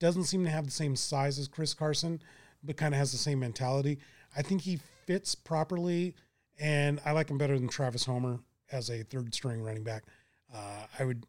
Doesn't 0.03 0.25
seem 0.25 0.43
to 0.43 0.51
have 0.51 0.65
the 0.65 0.73
same 0.73 0.97
size 0.97 1.39
as 1.39 1.47
Chris 1.47 1.75
Carson, 1.75 2.21
but 2.65 2.77
kind 2.77 2.93
of 2.93 2.99
has 2.99 3.13
the 3.13 3.19
same 3.19 3.39
mentality. 3.39 4.01
I 4.37 4.43
think 4.43 4.63
he 4.63 4.81
fits 5.07 5.37
properly, 5.37 6.17
and 6.59 7.01
I 7.05 7.13
like 7.13 7.31
him 7.31 7.39
better 7.39 7.57
than 7.57 7.69
Travis 7.69 8.05
Homer 8.05 8.41
as 8.73 8.91
a 8.91 9.05
third 9.05 9.33
string 9.33 9.63
running 9.63 9.85
back. 9.85 10.03
Uh, 10.53 10.87
I 10.99 11.05
would 11.05 11.25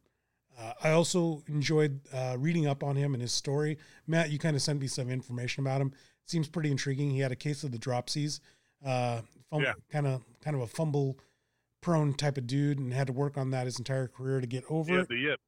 uh, 0.60 0.74
I 0.84 0.90
also 0.90 1.44
enjoyed 1.48 2.00
uh, 2.12 2.36
reading 2.40 2.66
up 2.66 2.84
on 2.84 2.96
him 2.96 3.14
and 3.14 3.22
his 3.22 3.32
story. 3.32 3.78
Matt, 4.08 4.32
you 4.32 4.40
kind 4.40 4.56
of 4.56 4.62
sent 4.64 4.82
me 4.82 4.88
some 4.88 5.08
information 5.08 5.64
about 5.64 5.80
him. 5.80 5.94
Seems 6.26 6.48
pretty 6.48 6.72
intriguing. 6.72 7.12
He 7.12 7.20
had 7.20 7.32
a 7.32 7.36
case 7.36 7.64
of 7.64 7.72
the 7.72 7.78
dropsies, 7.78 8.40
uh, 8.84 9.22
kind 9.52 10.08
of 10.08 10.24
kind 10.42 10.56
of 10.56 10.64
a 10.64 10.68
fumble 10.68 11.20
prone 11.80 12.16
type 12.16 12.40
of 12.40 12.48
dude, 12.48 12.80
and 12.80 12.92
had 12.92 13.06
to 13.06 13.14
work 13.14 13.38
on 13.38 13.52
that 13.52 13.66
his 13.66 13.78
entire 13.78 14.08
career 14.08 14.42
to 14.42 14.48
get 14.48 14.64
over 14.68 14.96
yeah, 14.96 15.02
it. 15.02 15.10
The 15.10 15.18
yips. 15.18 15.44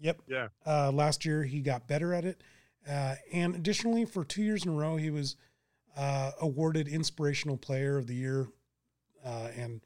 Yep. 0.00 0.22
Yeah. 0.28 0.48
Uh, 0.66 0.90
last 0.92 1.24
year 1.24 1.44
he 1.44 1.60
got 1.60 1.86
better 1.88 2.14
at 2.14 2.24
it, 2.24 2.42
uh, 2.88 3.14
and 3.32 3.54
additionally, 3.54 4.04
for 4.04 4.24
two 4.24 4.42
years 4.42 4.64
in 4.64 4.72
a 4.72 4.74
row, 4.74 4.96
he 4.96 5.10
was 5.10 5.36
uh, 5.96 6.32
awarded 6.40 6.88
Inspirational 6.88 7.56
Player 7.56 7.98
of 7.98 8.06
the 8.06 8.14
Year 8.14 8.48
and 9.24 9.80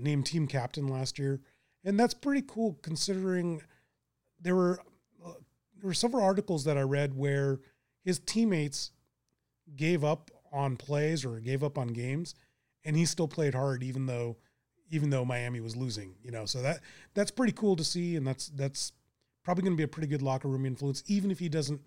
named 0.00 0.24
team 0.24 0.46
captain 0.46 0.86
last 0.86 1.18
year 1.18 1.40
and 1.84 2.00
that's 2.00 2.14
pretty 2.14 2.42
cool 2.46 2.78
considering 2.82 3.62
there 4.40 4.56
were 4.56 4.80
uh, 5.24 5.32
there 5.76 5.88
were 5.88 5.94
several 5.94 6.24
articles 6.24 6.64
that 6.64 6.78
I 6.78 6.82
read 6.82 7.14
where 7.14 7.60
his 8.02 8.18
teammates 8.18 8.90
gave 9.76 10.04
up 10.04 10.30
on 10.52 10.76
plays 10.76 11.24
or 11.24 11.40
gave 11.40 11.62
up 11.62 11.78
on 11.78 11.88
games, 11.88 12.34
and 12.84 12.96
he 12.96 13.04
still 13.04 13.28
played 13.28 13.54
hard 13.54 13.82
even 13.82 14.06
though 14.06 14.36
even 14.90 15.10
though 15.10 15.24
Miami 15.24 15.60
was 15.60 15.76
losing. 15.76 16.14
You 16.22 16.30
know, 16.30 16.46
so 16.46 16.62
that 16.62 16.80
that's 17.12 17.30
pretty 17.30 17.52
cool 17.52 17.76
to 17.76 17.84
see, 17.84 18.16
and 18.16 18.26
that's 18.26 18.48
that's 18.48 18.92
probably 19.44 19.62
going 19.62 19.74
to 19.74 19.76
be 19.76 19.84
a 19.84 19.88
pretty 19.88 20.08
good 20.08 20.22
locker 20.22 20.48
room 20.48 20.66
influence, 20.66 21.02
even 21.06 21.30
if 21.30 21.38
he 21.38 21.48
doesn't 21.48 21.80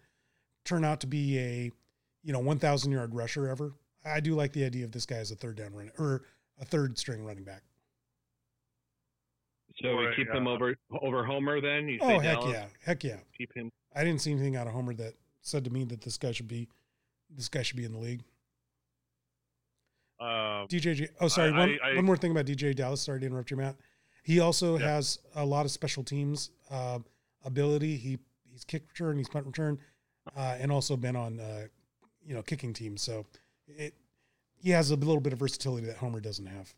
turn 0.64 0.86
out 0.86 0.99
to 1.01 1.08
be 1.08 1.38
a 1.39 1.72
you 2.24 2.34
know 2.34 2.39
1,000 2.39 2.91
yard 2.91 3.14
rusher 3.14 3.47
ever. 3.47 3.74
I 4.05 4.20
do 4.20 4.36
like 4.36 4.53
the 4.53 4.64
idea 4.64 4.86
of 4.86 4.91
this 4.91 5.05
guy 5.05 5.18
as 5.18 5.32
a 5.32 5.36
third 5.36 5.58
down 5.58 5.74
run 5.74 5.91
or 5.97 6.24
a 6.60 6.66
third 6.66 6.97
string 6.97 7.26
running 7.26 7.43
back. 7.43 7.64
So 9.82 9.95
we 9.95 10.08
keep 10.16 10.30
him 10.30 10.47
over 10.47 10.76
over 11.01 11.24
Homer 11.24 11.62
then? 11.62 11.88
You 11.88 11.99
oh 12.01 12.20
heck 12.20 12.39
Dallas? 12.39 12.51
yeah, 12.51 12.66
heck 12.84 13.03
yeah. 13.03 13.18
Keep 13.38 13.53
him. 13.53 13.72
I 13.95 14.03
didn't 14.03 14.22
see 14.22 14.32
anything 14.32 14.55
out 14.55 14.66
of 14.66 14.74
Homer 14.74 14.93
that 14.95 15.14
said 15.41 15.64
to 15.66 15.70
me 15.70 15.84
that 15.86 16.01
this 16.01 16.18
guy 16.18 16.32
should 16.32 16.47
be 16.47 16.68
this 17.30 17.47
guy 17.49 17.62
should 17.62 17.78
be 17.78 17.86
in 17.86 17.91
the 17.91 17.99
league. 17.99 18.24
Um, 20.20 20.68
DJ. 20.68 21.10
Oh, 21.22 21.28
sorry. 21.28 21.51
I, 21.51 21.58
one, 21.58 21.80
I, 21.84 21.95
one 21.95 22.05
more 22.05 22.18
thing 22.18 22.32
about 22.32 22.45
DJ 22.45 22.76
Dallas. 22.76 23.01
Sorry 23.01 23.20
to 23.20 23.26
interrupt 23.26 23.51
you, 23.51 23.58
Matt. 23.58 23.76
He 24.24 24.39
also 24.39 24.78
yeah. 24.78 24.95
has 24.95 25.20
a 25.36 25.45
lot 25.45 25.66
of 25.66 25.72
special 25.72 26.03
teams 26.03 26.49
uh, 26.72 26.99
ability. 27.48 27.98
He 27.98 28.20
he's 28.52 28.64
kick 28.64 28.84
return, 28.89 29.18
he's 29.18 29.30
punt 29.30 29.48
return, 29.48 29.80
uh, 30.36 30.58
and 30.60 30.72
also 30.72 30.95
been 30.95 31.16
on 31.16 31.39
uh, 31.39 31.68
you 32.26 32.36
know 32.36 32.43
kicking 32.43 32.74
teams. 32.74 33.02
So 33.02 33.26
it 33.68 33.95
he 34.60 34.70
has 34.72 34.91
a 34.91 34.95
little 34.95 35.22
bit 35.22 35.34
of 35.34 35.39
versatility 35.39 35.88
that 35.88 35.98
Homer 35.98 36.20
doesn't 36.20 36.45
have. 36.45 36.74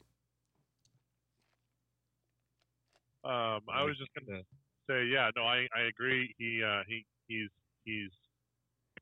Um, 3.24 3.62
I 3.68 3.84
was 3.84 3.98
just 3.98 4.12
gonna 4.16 4.42
say, 4.90 5.06
yeah, 5.06 5.30
no, 5.36 5.44
I, 5.44 5.68
I 5.76 5.88
agree. 5.90 6.34
He 6.38 6.64
uh, 6.64 6.84
he 6.88 7.06
he's 7.28 7.50
he's 7.84 8.12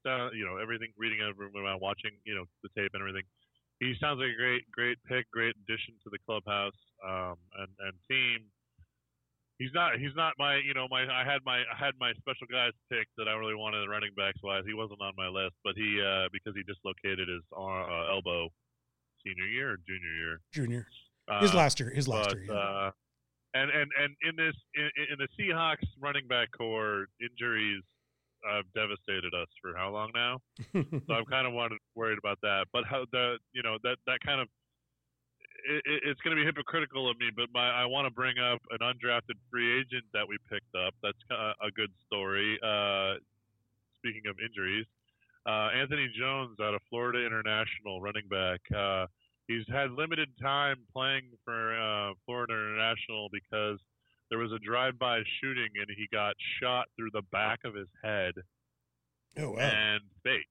uh, 0.05 0.29
you 0.31 0.45
know 0.45 0.57
everything 0.57 0.89
reading 0.97 1.19
everyone 1.21 1.79
watching 1.79 2.11
you 2.25 2.33
know 2.33 2.45
the 2.63 2.69
tape 2.75 2.91
and 2.93 3.01
everything. 3.01 3.23
He 3.79 3.93
sounds 4.01 4.19
like 4.19 4.33
a 4.33 4.37
great 4.37 4.71
great 4.71 4.97
pick, 5.07 5.29
great 5.31 5.55
addition 5.63 5.93
to 6.03 6.09
the 6.09 6.17
clubhouse 6.25 6.77
um, 7.05 7.35
and 7.59 7.69
and 7.79 7.93
team. 8.09 8.45
He's 9.59 9.73
not 9.73 9.97
he's 9.97 10.13
not 10.15 10.33
my 10.37 10.57
you 10.57 10.73
know 10.73 10.87
my 10.89 11.01
I 11.09 11.25
had 11.25 11.41
my 11.45 11.65
I 11.65 11.77
had 11.77 11.93
my 11.99 12.13
special 12.21 12.45
guys 12.45 12.71
pick 12.91 13.07
that 13.17 13.27
I 13.27 13.33
really 13.33 13.55
wanted 13.55 13.89
running 13.89 14.11
backs 14.15 14.37
wise. 14.43 14.63
He 14.67 14.73
wasn't 14.73 15.01
on 15.01 15.13
my 15.17 15.27
list, 15.27 15.55
but 15.63 15.73
he 15.75 15.97
uh, 15.97 16.29
because 16.31 16.53
he 16.53 16.61
dislocated 16.61 17.27
his 17.27 17.41
uh, 17.57 18.13
elbow 18.13 18.49
senior 19.25 19.47
year 19.47 19.71
or 19.73 19.77
junior 19.87 20.13
year. 20.13 20.39
Junior. 20.53 20.87
His 21.41 21.53
uh, 21.53 21.57
last 21.57 21.79
year. 21.79 21.89
His 21.89 22.07
last 22.07 22.29
but, 22.29 22.37
year. 22.37 22.53
Yeah. 22.53 22.53
Uh, 22.53 22.91
and 23.55 23.71
and 23.71 23.89
and 23.97 24.15
in 24.29 24.35
this 24.35 24.55
in, 24.75 24.89
in 25.11 25.17
the 25.17 25.27
Seahawks 25.33 25.87
running 25.99 26.27
back 26.27 26.49
core, 26.55 27.07
injuries 27.19 27.81
have 28.45 28.65
devastated 28.75 29.33
us 29.33 29.47
for 29.61 29.75
how 29.75 29.89
long 29.89 30.11
now? 30.13 30.37
so 30.73 31.13
I'm 31.13 31.25
kind 31.25 31.47
of 31.47 31.53
wanted, 31.53 31.79
worried 31.95 32.17
about 32.17 32.37
that. 32.43 32.65
But 32.71 32.83
how 32.85 33.05
the 33.11 33.37
you 33.53 33.63
know 33.63 33.77
that 33.83 33.97
that 34.05 34.19
kind 34.25 34.41
of 34.41 34.47
it, 35.65 35.81
it's 36.05 36.21
going 36.21 36.35
to 36.35 36.41
be 36.41 36.45
hypocritical 36.45 37.09
of 37.09 37.17
me, 37.19 37.29
but 37.35 37.47
my 37.53 37.69
I 37.69 37.85
want 37.85 38.05
to 38.05 38.11
bring 38.11 38.37
up 38.39 38.61
an 38.71 38.79
undrafted 38.79 39.37
free 39.49 39.79
agent 39.79 40.05
that 40.13 40.27
we 40.27 40.37
picked 40.49 40.75
up. 40.75 40.93
That's 41.01 41.17
a 41.31 41.71
good 41.71 41.91
story. 42.05 42.59
Uh, 42.63 43.15
speaking 43.97 44.29
of 44.29 44.37
injuries, 44.39 44.85
uh, 45.47 45.69
Anthony 45.73 46.11
Jones 46.17 46.57
out 46.61 46.73
of 46.73 46.81
Florida 46.89 47.25
International 47.25 48.01
running 48.01 48.27
back. 48.29 48.59
Uh, 48.75 49.07
he's 49.47 49.63
had 49.71 49.91
limited 49.91 50.29
time 50.41 50.77
playing 50.93 51.23
for 51.45 51.73
uh, 51.79 52.13
Florida 52.25 52.53
International 52.53 53.29
because 53.31 53.79
there 54.29 54.39
was 54.39 54.51
a 54.51 54.59
drive-by 54.59 55.21
shooting 55.39 55.69
and 55.79 55.87
he 55.95 56.07
got 56.11 56.35
shot 56.61 56.87
through 56.95 57.11
the 57.13 57.23
back 57.31 57.59
of 57.63 57.73
his 57.73 57.87
head 58.03 58.33
oh, 59.39 59.51
wow. 59.51 59.59
and 59.59 60.01
face. 60.23 60.43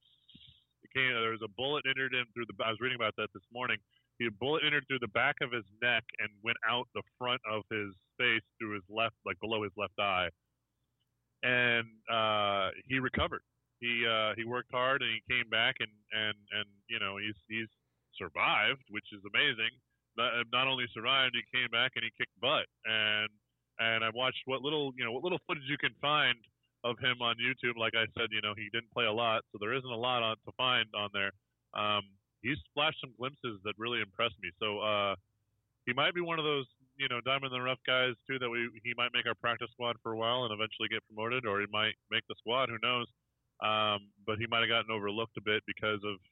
It 0.82 0.90
came, 0.96 1.12
there 1.12 1.30
was 1.30 1.44
a 1.44 1.52
bullet 1.57 1.84
entered 1.86 2.14
him 2.14 2.24
through 2.32 2.46
the. 2.46 2.64
I 2.64 2.70
was 2.70 2.80
reading 2.80 2.96
about 2.96 3.14
that 3.16 3.28
this 3.34 3.44
morning. 3.52 3.76
He 4.19 4.29
bullet 4.29 4.62
entered 4.64 4.85
through 4.89 5.01
the 5.01 5.12
back 5.12 5.37
of 5.43 5.53
his 5.53 5.64
neck 5.83 6.05
and 6.19 6.29
went 6.43 6.57
out 6.69 6.89
the 6.95 7.03
front 7.19 7.41
of 7.51 7.62
his 7.71 7.93
face 8.19 8.45
through 8.59 8.75
his 8.75 8.85
left, 8.89 9.14
like 9.27 9.39
below 9.41 9.62
his 9.62 9.73
left 9.77 9.99
eye, 10.01 10.29
and 11.43 11.87
uh, 12.11 12.71
he 12.89 12.99
recovered. 12.99 13.43
He 13.81 14.07
uh, 14.09 14.33
he 14.37 14.45
worked 14.45 14.73
hard 14.73 15.03
and 15.03 15.11
he 15.12 15.21
came 15.29 15.49
back 15.51 15.77
and 15.81 15.93
and 16.12 16.37
and 16.53 16.69
you 16.89 16.99
know 16.99 17.19
he's 17.19 17.37
he's 17.49 17.69
survived, 18.17 18.81
which 18.89 19.05
is 19.12 19.21
amazing. 19.29 19.73
Not, 20.17 20.33
uh, 20.33 20.45
not 20.53 20.67
only 20.67 20.89
survived, 20.95 21.37
he 21.37 21.45
came 21.53 21.69
back 21.69 21.93
and 21.95 22.05
he 22.05 22.11
kicked 22.17 22.33
butt. 22.41 22.64
And 22.89 23.29
and 23.79 24.01
I 24.05 24.09
watched 24.14 24.41
what 24.47 24.62
little 24.62 24.93
you 24.97 25.05
know 25.05 25.12
what 25.12 25.23
little 25.23 25.41
footage 25.47 25.69
you 25.69 25.77
can 25.77 25.93
find 26.01 26.37
of 26.85 26.97
him 26.99 27.21
on 27.21 27.37
YouTube. 27.37 27.77
Like 27.77 27.93
I 27.95 28.09
said, 28.17 28.33
you 28.33 28.41
know 28.41 28.55
he 28.57 28.73
didn't 28.73 28.91
play 28.93 29.05
a 29.05 29.12
lot, 29.12 29.45
so 29.53 29.59
there 29.61 29.77
isn't 29.77 29.91
a 29.91 29.97
lot 29.97 30.23
on 30.23 30.37
to 30.47 30.53
find 30.57 30.89
on 30.97 31.11
there. 31.12 31.33
Um, 31.77 32.03
he's 32.41 32.59
flashed 32.73 33.01
some 33.01 33.12
glimpses 33.27 33.59
that 33.66 33.74
really 33.74 33.99
impressed 33.99 34.39
me. 34.39 34.55
So 34.62 34.79
uh, 34.79 35.18
he 35.87 35.93
might 35.93 36.14
be 36.14 36.22
one 36.22 36.39
of 36.39 36.47
those 36.47 36.66
you 36.97 37.09
know 37.11 37.20
diamond 37.27 37.53
in 37.53 37.59
the 37.59 37.66
rough 37.66 37.83
guys 37.87 38.14
too 38.31 38.39
that 38.39 38.49
we 38.49 38.70
he 38.87 38.95
might 38.97 39.11
make 39.12 39.27
our 39.27 39.35
practice 39.35 39.68
squad 39.74 39.97
for 40.03 40.12
a 40.12 40.16
while 40.16 40.47
and 40.47 40.55
eventually 40.55 40.87
get 40.87 41.03
promoted, 41.11 41.45
or 41.45 41.61
he 41.61 41.66
might 41.74 41.99
make 42.11 42.22
the 42.29 42.39
squad. 42.39 42.70
Who 42.70 42.79
knows? 42.79 43.11
Um, 43.59 44.12
but 44.27 44.39
he 44.39 44.47
might 44.47 44.61
have 44.62 44.70
gotten 44.70 44.95
overlooked 44.95 45.37
a 45.37 45.45
bit 45.45 45.66
because 45.66 46.01
of 46.07 46.22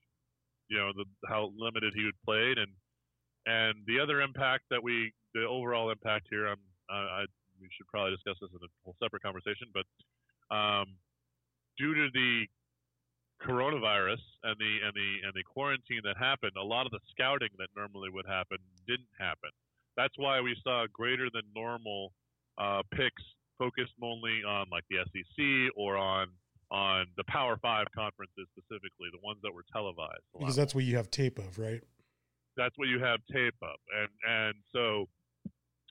you 0.69 0.79
know 0.79 0.93
the 0.95 1.05
how 1.27 1.51
limited 1.59 1.93
he 1.95 2.05
had 2.07 2.17
played 2.25 2.59
and 2.59 2.71
and 3.47 3.75
the 3.87 4.01
other 4.01 4.21
impact 4.23 4.65
that 4.71 4.83
we 4.83 5.13
the 5.35 5.45
overall 5.45 5.91
impact 5.91 6.29
here 6.31 6.47
I'm 6.49 6.63
I 6.89 7.25
we 7.61 7.69
should 7.77 7.89
probably 7.89 8.13
discuss 8.17 8.37
this 8.41 8.51
in 8.53 8.61
a 8.61 8.71
whole 8.85 8.97
separate 9.03 9.23
conversation 9.23 9.69
but 9.73 9.85
um, 10.55 10.97
due 11.77 11.95
to 11.95 12.09
the 12.13 12.47
coronavirus 13.45 14.21
and 14.45 14.57
the 14.57 14.73
and 14.85 14.93
the 14.97 15.11
and 15.29 15.33
the 15.37 15.44
quarantine 15.65 16.03
that 16.05 16.17
happened 16.19 16.53
a 16.61 16.63
lot 16.63 16.85
of 16.87 16.93
the 16.93 17.01
scouting 17.11 17.49
that 17.59 17.69
normally 17.77 18.11
would 18.13 18.27
happen 18.27 18.59
didn't 18.87 19.15
happen 19.19 19.51
that's 19.97 20.15
why 20.17 20.41
we 20.41 20.55
saw 20.63 20.85
greater 20.93 21.29
than 21.33 21.43
normal 21.57 22.13
uh, 22.59 22.83
picks 22.93 23.23
focused 23.59 23.95
only 24.03 24.43
on 24.47 24.67
like 24.71 24.85
the 24.91 24.99
SEC 25.11 25.73
or 25.77 25.97
on 25.97 26.27
on 26.71 27.07
the 27.17 27.25
Power 27.29 27.57
Five 27.63 27.87
conferences 27.95 28.47
specifically, 28.57 29.09
the 29.13 29.21
ones 29.23 29.39
that 29.45 29.53
were 29.55 29.65
televised. 29.73 30.25
Because 30.37 30.57
that's 30.57 30.75
what 30.75 30.83
you 30.85 30.97
have 30.97 31.11
tape 31.11 31.39
of, 31.39 31.57
right? 31.59 31.81
That's 32.57 32.77
what 32.77 32.89
you 32.89 32.99
have 32.99 33.21
tape 33.33 33.55
of, 33.63 33.79
and 34.01 34.09
and 34.29 34.55
so 34.73 35.07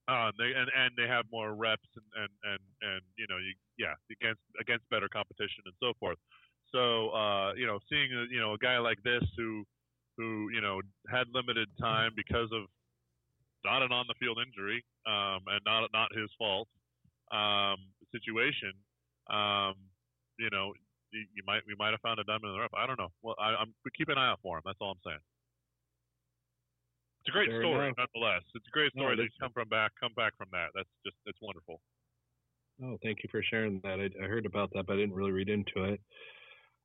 Uh, 0.07 0.31
they 0.37 0.51
and, 0.51 0.69
and 0.75 0.91
they 0.97 1.07
have 1.07 1.23
more 1.31 1.55
reps 1.55 1.87
and, 1.95 2.03
and, 2.21 2.31
and, 2.51 2.61
and 2.91 3.01
you 3.15 3.25
know 3.29 3.37
you 3.37 3.53
yeah 3.77 3.95
against 4.11 4.41
against 4.59 4.83
better 4.89 5.07
competition 5.07 5.63
and 5.65 5.75
so 5.79 5.93
forth. 5.97 6.17
So 6.75 7.09
uh, 7.11 7.53
you 7.55 7.65
know 7.65 7.79
seeing 7.89 8.11
a, 8.11 8.25
you 8.29 8.41
know 8.41 8.51
a 8.53 8.57
guy 8.57 8.77
like 8.93 9.01
this 9.01 9.27
who 9.37 9.65
who 10.17 10.49
you 10.53 10.61
know 10.61 10.81
had 11.09 11.25
limited 11.33 11.67
time 11.81 12.11
because 12.15 12.49
of 12.53 12.69
not 13.65 13.81
an 13.81 13.91
on 13.91 14.05
the 14.07 14.13
field 14.19 14.37
injury 14.37 14.83
um, 15.09 15.41
and 15.49 15.61
not 15.65 15.89
not 15.93 16.13
his 16.13 16.29
fault 16.37 16.67
um, 17.33 17.77
situation. 18.13 18.73
Um, 19.33 19.73
you 20.37 20.49
know 20.53 20.73
you, 21.11 21.25
you, 21.33 21.43
might 21.45 21.61
we 21.65 21.73
might 21.77 21.91
have 21.91 22.01
found 22.01 22.19
a 22.19 22.23
diamond 22.25 22.49
in 22.49 22.53
the 22.53 22.61
rough. 22.61 22.77
I 22.77 22.85
don't 22.85 22.99
know. 22.99 23.09
Well, 23.21 23.35
I, 23.41 23.57
am 23.61 23.73
keep 23.97 24.09
an 24.09 24.17
eye 24.17 24.29
out 24.29 24.39
for 24.41 24.57
him. 24.57 24.63
That's 24.65 24.77
all 24.81 24.91
I'm 24.91 25.03
saying. 25.05 25.23
It's 27.21 27.29
a 27.29 27.37
great 27.37 27.49
Fair 27.49 27.61
story, 27.61 27.87
enough. 27.87 28.03
nonetheless. 28.03 28.43
It's 28.53 28.67
a 28.67 28.75
great 28.75 28.91
story 28.91 29.15
no, 29.15 29.23
that 29.23 29.29
come 29.39 29.53
from 29.53 29.69
back, 29.69 29.91
come 29.97 30.11
back 30.17 30.35
from 30.35 30.49
that. 30.51 30.75
That's 30.75 30.89
just, 31.05 31.15
it's 31.25 31.39
wonderful. 31.41 31.79
Oh, 32.83 32.97
thank 33.01 33.23
you 33.23 33.29
for 33.31 33.41
sharing 33.41 33.79
that. 33.85 34.01
I, 34.01 34.09
I 34.21 34.27
heard 34.27 34.45
about 34.45 34.71
that, 34.73 34.87
but 34.87 34.93
I 34.93 34.97
didn't 34.97 35.15
really 35.15 35.31
read 35.31 35.47
into 35.47 35.87
it. 35.87 36.01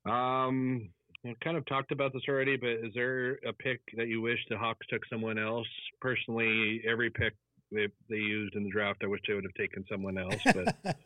Um, 0.06 0.90
I 1.28 1.34
kind 1.44 1.56
of 1.56 1.66
talked 1.66 1.92
about 1.92 2.12
this 2.12 2.22
already, 2.28 2.56
but 2.56 2.70
is 2.70 2.92
there 2.94 3.34
a 3.46 3.52
pick 3.52 3.80
that 3.96 4.08
you 4.08 4.20
wish 4.20 4.38
the 4.48 4.56
Hawks 4.56 4.86
took 4.88 5.02
someone 5.10 5.38
else? 5.38 5.66
Personally, 6.00 6.82
every 6.88 7.10
pick 7.10 7.34
they 7.70 7.88
they 8.08 8.16
used 8.16 8.54
in 8.54 8.64
the 8.64 8.70
draft, 8.70 9.02
I 9.02 9.08
wish 9.08 9.20
they 9.28 9.34
would 9.34 9.44
have 9.44 9.54
taken 9.54 9.84
someone 9.90 10.16
else. 10.16 10.40
But 10.44 10.74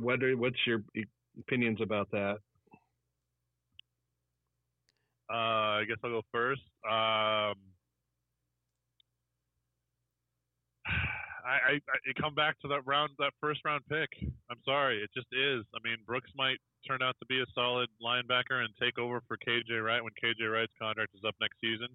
what 0.00 0.22
are, 0.22 0.36
what's 0.36 0.56
your 0.66 0.82
opinions 1.38 1.80
about 1.82 2.10
that? 2.12 2.38
Uh, 5.30 5.80
I 5.80 5.84
guess 5.86 5.98
I'll 6.02 6.10
go 6.10 6.22
first. 6.32 6.62
Um, 6.88 7.54
I, 11.44 11.76
I, 11.76 11.80
I 11.92 12.20
come 12.20 12.34
back 12.34 12.58
to 12.60 12.68
that 12.68 12.86
round, 12.86 13.10
that 13.18 13.32
first 13.40 13.60
round 13.64 13.84
pick. 13.88 14.08
I'm 14.50 14.60
sorry, 14.64 15.02
it 15.02 15.10
just 15.14 15.28
is. 15.32 15.64
I 15.76 15.78
mean, 15.84 15.96
Brooks 16.06 16.30
might 16.36 16.56
turn 16.88 17.02
out 17.02 17.16
to 17.20 17.26
be 17.26 17.40
a 17.40 17.46
solid 17.54 17.88
linebacker 18.00 18.64
and 18.64 18.72
take 18.80 18.98
over 18.98 19.20
for 19.28 19.36
KJ 19.36 19.84
Wright 19.84 20.02
when 20.02 20.12
KJ 20.16 20.50
Wright's 20.50 20.72
contract 20.80 21.12
is 21.14 21.20
up 21.26 21.34
next 21.40 21.60
season. 21.60 21.88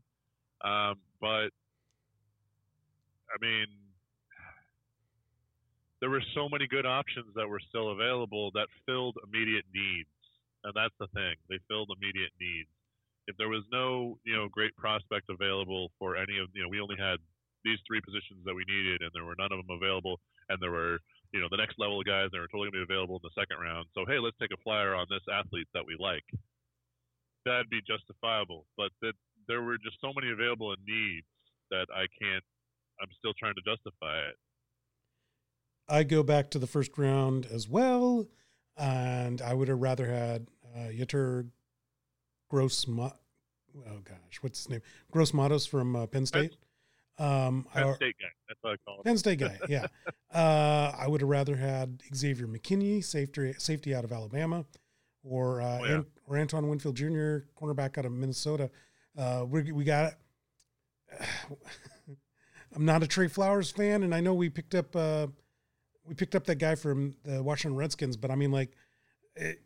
Um, 0.61 1.01
but 1.19 1.49
I 3.29 3.37
mean, 3.41 3.65
there 5.99 6.09
were 6.09 6.23
so 6.35 6.47
many 6.47 6.67
good 6.67 6.85
options 6.85 7.33
that 7.35 7.47
were 7.47 7.61
still 7.69 7.91
available 7.91 8.51
that 8.53 8.67
filled 8.85 9.17
immediate 9.25 9.65
needs, 9.73 10.09
and 10.63 10.73
that's 10.75 10.95
the 10.99 11.07
thing. 11.17 11.35
They 11.49 11.57
filled 11.67 11.89
immediate 11.97 12.31
needs 12.39 12.69
if 13.27 13.37
there 13.37 13.49
was 13.49 13.63
no 13.71 14.17
you 14.25 14.35
know 14.35 14.47
great 14.49 14.75
prospect 14.75 15.29
available 15.29 15.91
for 15.99 16.17
any 16.17 16.37
of 16.41 16.49
you 16.53 16.63
know 16.63 16.69
we 16.69 16.81
only 16.81 16.97
had 16.97 17.17
these 17.63 17.79
three 17.87 18.01
positions 18.01 18.41
that 18.45 18.55
we 18.55 18.63
needed 18.67 19.01
and 19.01 19.11
there 19.13 19.25
were 19.25 19.37
none 19.37 19.51
of 19.51 19.59
them 19.59 19.71
available 19.73 20.19
and 20.49 20.57
there 20.61 20.71
were 20.71 20.99
you 21.33 21.39
know 21.39 21.47
the 21.51 21.59
next 21.59 21.77
level 21.77 21.99
of 21.99 22.05
guys 22.05 22.29
that 22.31 22.39
were 22.39 22.49
totally 22.51 22.71
going 22.71 22.79
to 22.79 22.87
be 22.87 22.89
available 22.91 23.19
in 23.19 23.25
the 23.25 23.35
second 23.37 23.59
round 23.59 23.85
so 23.93 24.05
hey 24.07 24.19
let's 24.19 24.37
take 24.39 24.53
a 24.53 24.63
flyer 24.63 24.95
on 24.95 25.05
this 25.09 25.23
athlete 25.27 25.67
that 25.73 25.85
we 25.85 25.95
like 25.99 26.25
that'd 27.45 27.69
be 27.69 27.81
justifiable 27.85 28.65
but 28.77 28.91
that 29.01 29.13
there 29.47 29.61
were 29.61 29.77
just 29.77 29.97
so 29.99 30.11
many 30.15 30.31
available 30.31 30.71
in 30.71 30.79
needs 30.87 31.27
that 31.71 31.87
i 31.91 32.07
can't 32.15 32.43
i'm 33.01 33.11
still 33.17 33.33
trying 33.35 33.55
to 33.55 33.65
justify 33.65 34.19
it 34.27 34.37
i 35.87 36.03
go 36.03 36.23
back 36.23 36.49
to 36.49 36.59
the 36.59 36.67
first 36.67 36.97
round 36.97 37.45
as 37.45 37.67
well 37.67 38.27
and 38.77 39.41
i 39.41 39.53
would 39.53 39.67
have 39.67 39.79
rather 39.79 40.07
had 40.07 40.47
uh, 40.75 40.89
Yetur 40.89 41.49
Gross, 42.49 42.87
oh 42.89 43.11
gosh, 44.03 44.41
what's 44.41 44.59
his 44.59 44.69
name? 44.69 44.81
Gross 45.11 45.33
Matos 45.33 45.67
from 45.67 45.95
uh, 45.95 46.07
Penn 46.07 46.25
State. 46.25 46.55
Um, 47.19 47.65
Penn 47.73 47.93
State 47.95 48.15
guy. 48.19 48.27
That's 48.47 48.59
what 48.61 48.73
I 48.73 48.75
call 48.85 48.97
him. 48.97 49.03
Penn 49.03 49.17
State 49.17 49.39
guy. 49.39 49.59
Yeah. 49.67 49.87
uh, 50.33 50.93
I 50.97 51.07
would 51.07 51.21
have 51.21 51.29
rather 51.29 51.55
had 51.55 52.01
Xavier 52.15 52.47
McKinney, 52.47 53.03
safety 53.03 53.53
safety 53.57 53.93
out 53.93 54.03
of 54.03 54.11
Alabama, 54.11 54.65
or 55.23 55.61
uh, 55.61 55.79
oh, 55.81 55.85
yeah. 55.85 55.95
An, 55.95 56.05
or 56.27 56.37
Antoine 56.37 56.69
Winfield 56.69 56.95
Jr., 56.95 57.39
cornerback 57.59 57.97
out 57.97 58.05
of 58.05 58.11
Minnesota. 58.11 58.69
Uh, 59.17 59.45
we 59.47 59.71
we 59.71 59.83
got. 59.83 60.13
I'm 62.75 62.85
not 62.85 63.01
a 63.01 63.07
Tre 63.07 63.27
Flowers 63.27 63.71
fan, 63.71 64.03
and 64.03 64.13
I 64.13 64.19
know 64.19 64.35
we 64.35 64.47
picked 64.47 64.75
up 64.75 64.95
uh, 64.95 65.25
we 66.09 66.15
picked 66.15 66.35
up 66.35 66.45
that 66.45 66.55
guy 66.55 66.75
from 66.75 67.15
the 67.23 67.41
Washington 67.41 67.77
Redskins, 67.77 68.17
but 68.17 68.31
I 68.31 68.35
mean, 68.35 68.51
like, 68.51 68.71
it, 69.35 69.59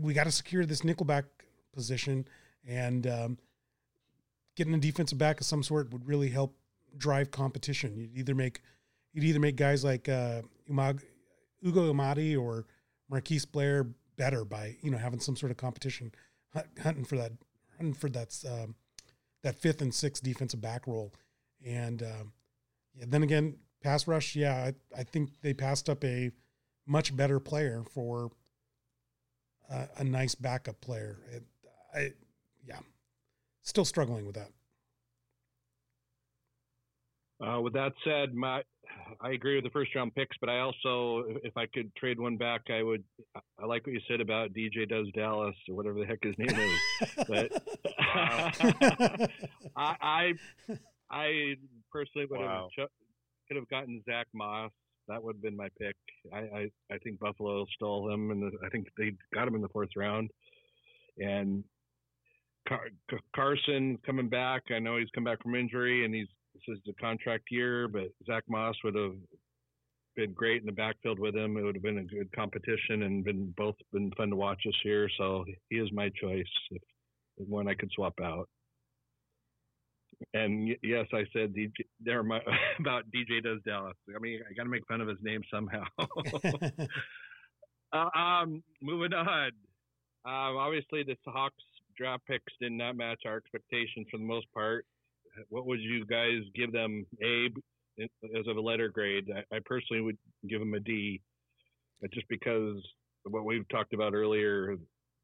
we 0.00 0.14
got 0.14 0.24
to 0.24 0.30
secure 0.32 0.64
this 0.64 0.82
nickelback 0.82 1.24
position, 1.72 2.26
and 2.66 3.06
um, 3.06 3.38
getting 4.56 4.74
a 4.74 4.78
defensive 4.78 5.18
back 5.18 5.40
of 5.40 5.46
some 5.46 5.62
sort 5.62 5.92
would 5.92 6.06
really 6.06 6.28
help 6.28 6.56
drive 6.96 7.30
competition. 7.30 7.96
You'd 7.96 8.16
either 8.18 8.34
make 8.34 8.60
you'd 9.12 9.24
either 9.24 9.40
make 9.40 9.56
guys 9.56 9.84
like 9.84 10.08
uh, 10.08 10.42
Umag, 10.70 11.02
Ugo 11.64 11.90
Amadi 11.90 12.36
or 12.36 12.66
Marquise 13.08 13.44
Blair 13.44 13.86
better 14.16 14.44
by 14.44 14.76
you 14.82 14.90
know 14.90 14.98
having 14.98 15.20
some 15.20 15.36
sort 15.36 15.50
of 15.50 15.56
competition, 15.56 16.12
hunting 16.82 17.04
for 17.04 17.16
that 17.16 17.32
hunting 17.76 17.94
for 17.94 18.08
that 18.10 18.34
um, 18.48 18.74
that 19.42 19.58
fifth 19.58 19.82
and 19.82 19.94
sixth 19.94 20.22
defensive 20.22 20.60
back 20.60 20.86
role, 20.86 21.12
and 21.64 22.02
um, 22.02 22.32
yeah, 22.94 23.04
then 23.08 23.22
again 23.22 23.56
pass 23.82 24.06
rush. 24.06 24.36
Yeah, 24.36 24.70
I, 24.94 25.00
I 25.00 25.04
think 25.04 25.30
they 25.42 25.54
passed 25.54 25.88
up 25.88 26.04
a 26.04 26.30
much 26.86 27.16
better 27.16 27.40
player 27.40 27.82
for 27.92 28.30
a 29.98 30.04
nice 30.04 30.34
backup 30.34 30.80
player. 30.80 31.18
It, 31.32 31.42
I, 31.94 32.12
yeah, 32.66 32.80
still 33.64 33.84
struggling 33.84 34.26
with 34.26 34.36
that. 34.36 34.50
Uh, 37.44 37.60
with 37.60 37.72
that 37.72 37.92
said, 38.04 38.34
my 38.34 38.62
I 39.20 39.32
agree 39.32 39.56
with 39.56 39.64
the 39.64 39.70
first 39.70 39.94
round 39.94 40.14
picks, 40.14 40.36
but 40.40 40.48
I 40.48 40.60
also, 40.60 41.24
if 41.42 41.56
I 41.56 41.66
could 41.66 41.94
trade 41.96 42.18
one 42.18 42.36
back, 42.36 42.62
I 42.70 42.82
would. 42.82 43.02
I 43.58 43.66
like 43.66 43.86
what 43.86 43.92
you 43.92 44.00
said 44.08 44.20
about 44.20 44.52
DJ 44.52 44.88
Does 44.88 45.06
Dallas 45.14 45.56
or 45.68 45.74
whatever 45.74 45.98
the 45.98 46.06
heck 46.06 46.22
his 46.22 46.36
name 46.38 46.48
is. 46.48 46.80
but 47.28 47.52
I, 49.76 49.96
I, 50.00 50.32
I 51.10 51.54
personally 51.92 52.26
would 52.30 52.40
wow. 52.40 52.68
have 52.78 52.88
could 53.48 53.56
have 53.56 53.68
gotten 53.68 54.02
Zach 54.08 54.26
Moss. 54.32 54.70
That 55.08 55.22
would 55.22 55.36
have 55.36 55.42
been 55.42 55.56
my 55.56 55.68
pick. 55.78 55.96
I, 56.32 56.38
I, 56.38 56.70
I 56.90 56.98
think 56.98 57.20
Buffalo 57.20 57.66
stole 57.74 58.10
him, 58.10 58.30
and 58.30 58.52
I 58.64 58.68
think 58.70 58.88
they 58.96 59.12
got 59.34 59.46
him 59.46 59.54
in 59.54 59.60
the 59.60 59.68
fourth 59.68 59.90
round. 59.96 60.30
And 61.18 61.62
Car- 62.68 62.90
Carson 63.34 63.98
coming 64.04 64.28
back. 64.28 64.62
I 64.74 64.78
know 64.78 64.96
he's 64.96 65.10
come 65.14 65.24
back 65.24 65.42
from 65.42 65.54
injury, 65.54 66.04
and 66.04 66.14
he's 66.14 66.28
this 66.54 66.76
is 66.76 66.82
the 66.86 66.92
contract 66.94 67.44
year. 67.50 67.88
But 67.88 68.12
Zach 68.26 68.44
Moss 68.48 68.76
would 68.84 68.94
have 68.94 69.16
been 70.16 70.32
great 70.32 70.60
in 70.60 70.66
the 70.66 70.72
backfield 70.72 71.18
with 71.18 71.34
him. 71.34 71.56
It 71.56 71.62
would 71.62 71.74
have 71.74 71.82
been 71.82 71.98
a 71.98 72.04
good 72.04 72.30
competition, 72.34 73.02
and 73.02 73.24
been 73.24 73.52
both 73.56 73.74
been 73.92 74.10
fun 74.16 74.30
to 74.30 74.36
watch 74.36 74.62
this 74.64 74.74
year. 74.84 75.08
So 75.18 75.44
he 75.68 75.76
is 75.76 75.90
my 75.92 76.10
choice. 76.20 76.44
If, 76.70 76.82
if 77.38 77.48
one 77.48 77.68
I 77.68 77.74
could 77.74 77.90
swap 77.94 78.14
out. 78.22 78.48
And 80.32 80.68
yes, 80.82 81.06
I 81.12 81.24
said 81.32 81.54
DJ, 81.54 81.72
there 82.00 82.22
my, 82.22 82.40
about 82.78 83.04
DJ 83.14 83.42
does 83.42 83.58
Dallas. 83.66 83.96
I 84.14 84.18
mean, 84.20 84.40
I 84.48 84.54
got 84.54 84.62
to 84.64 84.68
make 84.68 84.86
fun 84.86 85.00
of 85.00 85.08
his 85.08 85.18
name 85.22 85.42
somehow. 85.52 85.84
uh, 87.92 88.18
um, 88.18 88.62
moving 88.80 89.12
on. 89.12 89.50
Um, 90.26 90.56
obviously, 90.56 91.02
the 91.02 91.16
Hawks 91.26 91.62
draft 91.96 92.24
picks 92.26 92.52
did 92.60 92.72
not 92.72 92.96
match 92.96 93.22
our 93.26 93.36
expectations 93.36 94.06
for 94.10 94.18
the 94.18 94.24
most 94.24 94.46
part. 94.52 94.84
What 95.48 95.66
would 95.66 95.80
you 95.80 96.04
guys 96.06 96.42
give 96.54 96.72
them, 96.72 97.06
Abe, 97.22 97.56
as 98.00 98.46
of 98.46 98.56
a 98.56 98.60
letter 98.60 98.88
grade? 98.88 99.30
I, 99.34 99.56
I 99.56 99.58
personally 99.64 100.02
would 100.02 100.18
give 100.48 100.60
them 100.60 100.74
a 100.74 100.80
D, 100.80 101.20
just 102.12 102.28
because 102.28 102.76
what 103.24 103.44
we've 103.44 103.68
talked 103.68 103.94
about 103.94 104.14
earlier, 104.14 104.76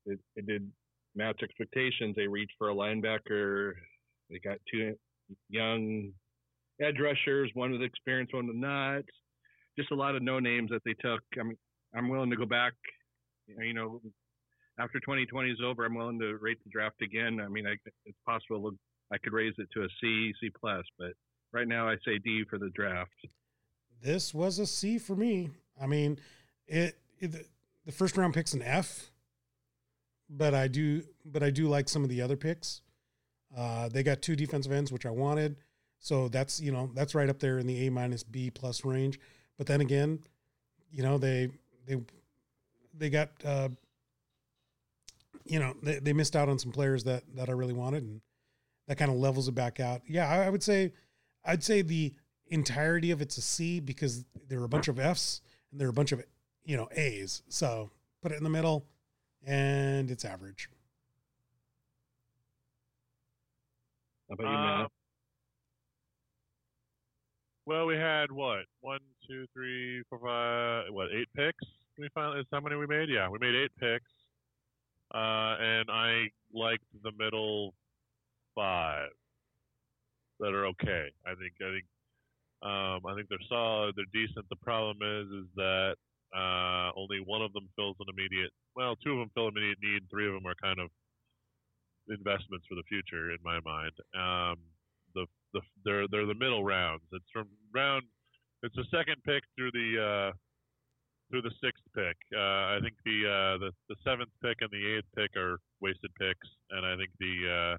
it, 0.07 0.19
it 0.37 0.47
did 0.47 0.71
match 1.15 1.41
expectations. 1.43 2.15
They 2.17 2.27
reached 2.27 2.55
for 2.59 2.71
a 2.71 2.75
linebacker. 2.75 3.73
They 4.31 4.39
got 4.39 4.59
two 4.71 4.95
young 5.49 6.11
edge 6.81 6.99
rushers, 7.01 7.51
one 7.55 7.73
with 7.73 7.83
experience, 7.83 8.33
one 8.33 8.47
with 8.47 8.57
not. 8.57 9.03
Just 9.79 9.93
a 9.93 9.95
lot 9.95 10.17
of 10.17 10.23
no 10.23 10.41
names 10.41 10.71
that 10.71 10.83
they 10.85 10.95
took. 10.95 11.21
I 11.39 11.43
mean, 11.43 11.59
I'm 11.95 12.09
willing 12.09 12.31
to 12.31 12.37
go 12.37 12.47
back. 12.47 12.73
You 13.47 13.75
know, 13.75 14.01
after 14.81 14.99
2020 15.01 15.51
is 15.51 15.59
over, 15.65 15.85
I'm 15.85 15.95
willing 15.95 16.19
to 16.21 16.37
rate 16.39 16.59
the 16.65 16.71
draft 16.71 17.03
again. 17.03 17.41
I 17.45 17.49
mean, 17.49 17.67
I, 17.67 17.75
it's 18.07 18.19
possible 18.27 18.73
I 19.13 19.19
could 19.19 19.33
raise 19.33 19.55
it 19.59 19.69
to 19.75 19.83
a 19.83 19.89
C, 20.01 20.33
C 20.41 20.51
plus, 20.59 20.85
but 20.99 21.13
right 21.53 21.69
now 21.69 21.89
I 21.89 21.97
say 22.05 22.19
D 22.19 22.45
for 22.49 22.59
the 22.59 22.71
draft. 22.71 23.11
This 24.03 24.33
was 24.33 24.59
a 24.59 24.67
C 24.67 24.99
for 24.99 25.15
me. 25.15 25.51
I 25.81 25.87
mean, 25.87 26.19
it, 26.67 26.99
it 27.19 27.47
the 27.85 27.93
first 27.93 28.17
round 28.17 28.33
pick's 28.33 28.55
an 28.55 28.63
F, 28.63 29.11
but 30.31 30.55
I 30.55 30.69
do 30.69 31.03
but 31.25 31.43
I 31.43 31.51
do 31.51 31.69
like 31.69 31.89
some 31.89 32.03
of 32.03 32.09
the 32.09 32.23
other 32.23 32.37
picks. 32.37 32.81
Uh, 33.57 33.89
they 33.89 34.03
got 34.03 34.23
two 34.23 34.37
defensive 34.37 34.73
ends, 34.73 34.93
which 34.93 35.05
I 35.05 35.11
wanted, 35.11 35.57
so 35.99 36.29
that's 36.29 36.61
you 36.61 36.73
know 36.73 36.91
that's 36.95 37.15
right 37.15 37.29
up 37.29 37.41
there 37.41 37.59
in 37.59 37.67
the 37.67 37.87
A 37.87 37.91
minus 37.91 38.23
B 38.23 38.51
plus 38.51 38.85
range. 38.85 39.21
But 39.59 39.67
then 39.67 39.81
again, 39.83 40.21
you 40.91 41.03
know 41.03 41.19
they 41.19 41.51
they 41.87 41.97
they 42.95 43.11
got 43.11 43.31
uh, 43.45 43.69
you 45.51 45.59
know, 45.59 45.75
they, 45.83 45.99
they 45.99 46.13
missed 46.13 46.37
out 46.37 46.49
on 46.49 46.59
some 46.59 46.71
players 46.71 47.05
that 47.05 47.25
that 47.35 47.49
I 47.49 47.53
really 47.53 47.73
wanted, 47.73 48.05
and 48.05 48.21
that 48.87 48.97
kind 48.99 49.11
of 49.11 49.17
levels 49.17 49.49
it 49.49 49.55
back 49.55 49.81
out. 49.81 50.03
Yeah, 50.07 50.29
I, 50.29 50.45
I 50.47 50.49
would 50.49 50.63
say 50.63 50.93
I'd 51.45 51.65
say 51.65 51.83
the 51.83 52.15
entirety 52.47 53.11
of 53.11 53.21
it's 53.21 53.37
a 53.37 53.43
C 53.43 53.81
because 53.81 54.25
there 54.49 54.61
are 54.61 54.65
a 54.65 54.69
bunch 54.69 54.89
of 54.89 54.99
Fs 54.99 55.41
and 55.71 55.81
there 55.81 55.89
are 55.89 55.91
a 55.91 55.95
bunch 55.95 56.13
of 56.13 56.23
you 56.65 56.77
know 56.77 56.89
A's. 56.93 57.43
So 57.49 57.91
put 58.23 58.31
it 58.31 58.39
in 58.39 58.45
the 58.45 58.51
middle, 58.51 58.87
and 59.45 60.09
it's 60.09 60.25
average. 60.25 60.69
How 64.29 64.35
about 64.35 64.45
you, 64.45 64.51
Matt? 64.51 64.81
Um, 64.83 64.87
well, 67.67 67.87
we 67.87 67.97
had 67.97 68.31
what 68.31 68.67
one, 68.81 69.01
two, 69.29 69.47
three, 69.53 70.05
four, 70.09 70.21
five, 70.21 70.93
what 70.93 71.09
eight 71.13 71.29
picks? 71.35 71.65
We 71.99 72.09
finally 72.15 72.41
is 72.41 72.47
how 72.53 72.61
many 72.61 72.77
we 72.77 72.87
made? 72.87 73.09
Yeah, 73.09 73.29
we 73.29 73.39
made 73.41 73.57
eight 73.57 73.73
picks, 73.79 74.11
uh, 75.15 75.57
and 75.61 75.91
I 75.91 76.31
liked 76.55 76.85
the 77.03 77.13
middle 77.19 77.75
five 78.55 79.09
that 80.41 80.55
are 80.55 80.67
okay. 80.67 81.09
I 81.27 81.35
think 81.35 81.53
I 81.61 81.71
think 81.71 81.87
um, 82.63 83.01
I 83.07 83.15
think 83.15 83.29
they're 83.29 83.49
solid. 83.49 83.95
They're 83.97 84.13
decent. 84.13 84.47
The 84.49 84.57
problem 84.57 84.99
is 85.03 85.27
is 85.45 85.49
that 85.57 85.97
uh, 86.37 86.93
only 86.97 87.19
one 87.25 87.43
of 87.43 87.53
them 87.53 87.69
fills 87.77 87.97
an 88.01 88.07
immediate. 88.13 88.51
Well, 88.77 88.97
two 88.97 89.13
of 89.13 89.19
them 89.19 89.31
fill 89.35 89.49
immediate 89.49 89.79
need. 89.83 90.03
Three 90.11 90.29
of 90.29 90.35
them 90.35 90.47
are 90.47 90.55
kind 90.63 90.79
of 90.79 90.91
investments 92.09 92.67
for 92.69 92.75
the 92.75 92.87
future 92.89 93.31
in 93.31 93.39
my 93.43 93.61
mind. 93.65 93.93
Um, 94.15 94.59
the 95.15 95.27
the 95.53 95.61
they're 95.85 96.07
they're 96.09 96.27
the 96.27 96.39
middle 96.39 96.65
rounds. 96.65 97.03
It's 97.13 97.31
from 97.33 97.49
round. 97.75 98.05
It's 98.63 98.77
the 98.77 98.85
second 98.91 99.17
pick 99.25 99.43
through 99.57 99.73
the 99.73 99.89
uh, 99.97 100.33
through 101.31 101.43
the 101.43 101.55
sixth 101.63 101.85
pick. 101.95 102.17
Uh, 102.35 102.75
I 102.75 102.79
think 102.83 102.95
the 103.05 103.19
uh, 103.25 103.59
the 103.59 103.71
the 103.89 103.97
seventh 104.05 104.31
pick 104.43 104.59
and 104.61 104.71
the 104.71 104.97
eighth 104.97 105.07
pick 105.17 105.37
are 105.37 105.59
wasted 105.81 106.11
picks, 106.19 106.49
and 106.71 106.85
I 106.85 106.97
think 106.97 107.11
the 107.19 107.35
uh, 107.47 107.77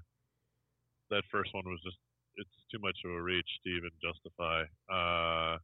that 1.10 1.22
first 1.30 1.52
one 1.52 1.64
was 1.66 1.80
just 1.84 1.98
it's 2.36 2.56
too 2.72 2.78
much 2.80 2.96
of 3.04 3.12
a 3.12 3.22
reach 3.22 3.48
to 3.64 3.70
even 3.70 3.90
justify. 4.00 4.64
Uh, 4.88 5.58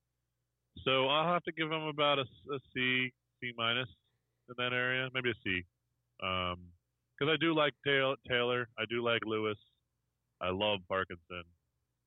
so 0.84 1.08
I'll 1.08 1.32
have 1.32 1.42
to 1.44 1.52
give 1.52 1.72
him 1.72 1.88
about 1.88 2.18
a, 2.18 2.28
a 2.52 2.58
C 2.74 3.10
C 3.40 3.52
minus 3.56 3.88
in 4.48 4.54
that 4.58 4.72
area, 4.72 5.08
maybe 5.14 5.30
a 5.30 5.38
C. 5.42 5.64
Um, 6.22 6.60
because 7.18 7.32
I 7.32 7.36
do 7.40 7.54
like 7.54 7.74
Taylor, 7.84 8.68
I 8.78 8.84
do 8.88 9.02
like 9.02 9.22
Lewis, 9.24 9.58
I 10.40 10.50
love 10.50 10.80
Parkinson, 10.88 11.42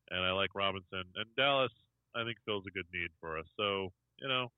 and 0.09 0.23
I 0.23 0.32
like 0.32 0.55
Robinson. 0.55 1.03
And 1.15 1.25
Dallas, 1.36 1.71
I 2.15 2.23
think 2.23 2.38
fills 2.45 2.63
a 2.67 2.71
good 2.71 2.88
need 2.93 3.09
for 3.19 3.38
us. 3.38 3.45
So 3.57 3.89
you 4.21 4.27
know, 4.27 4.51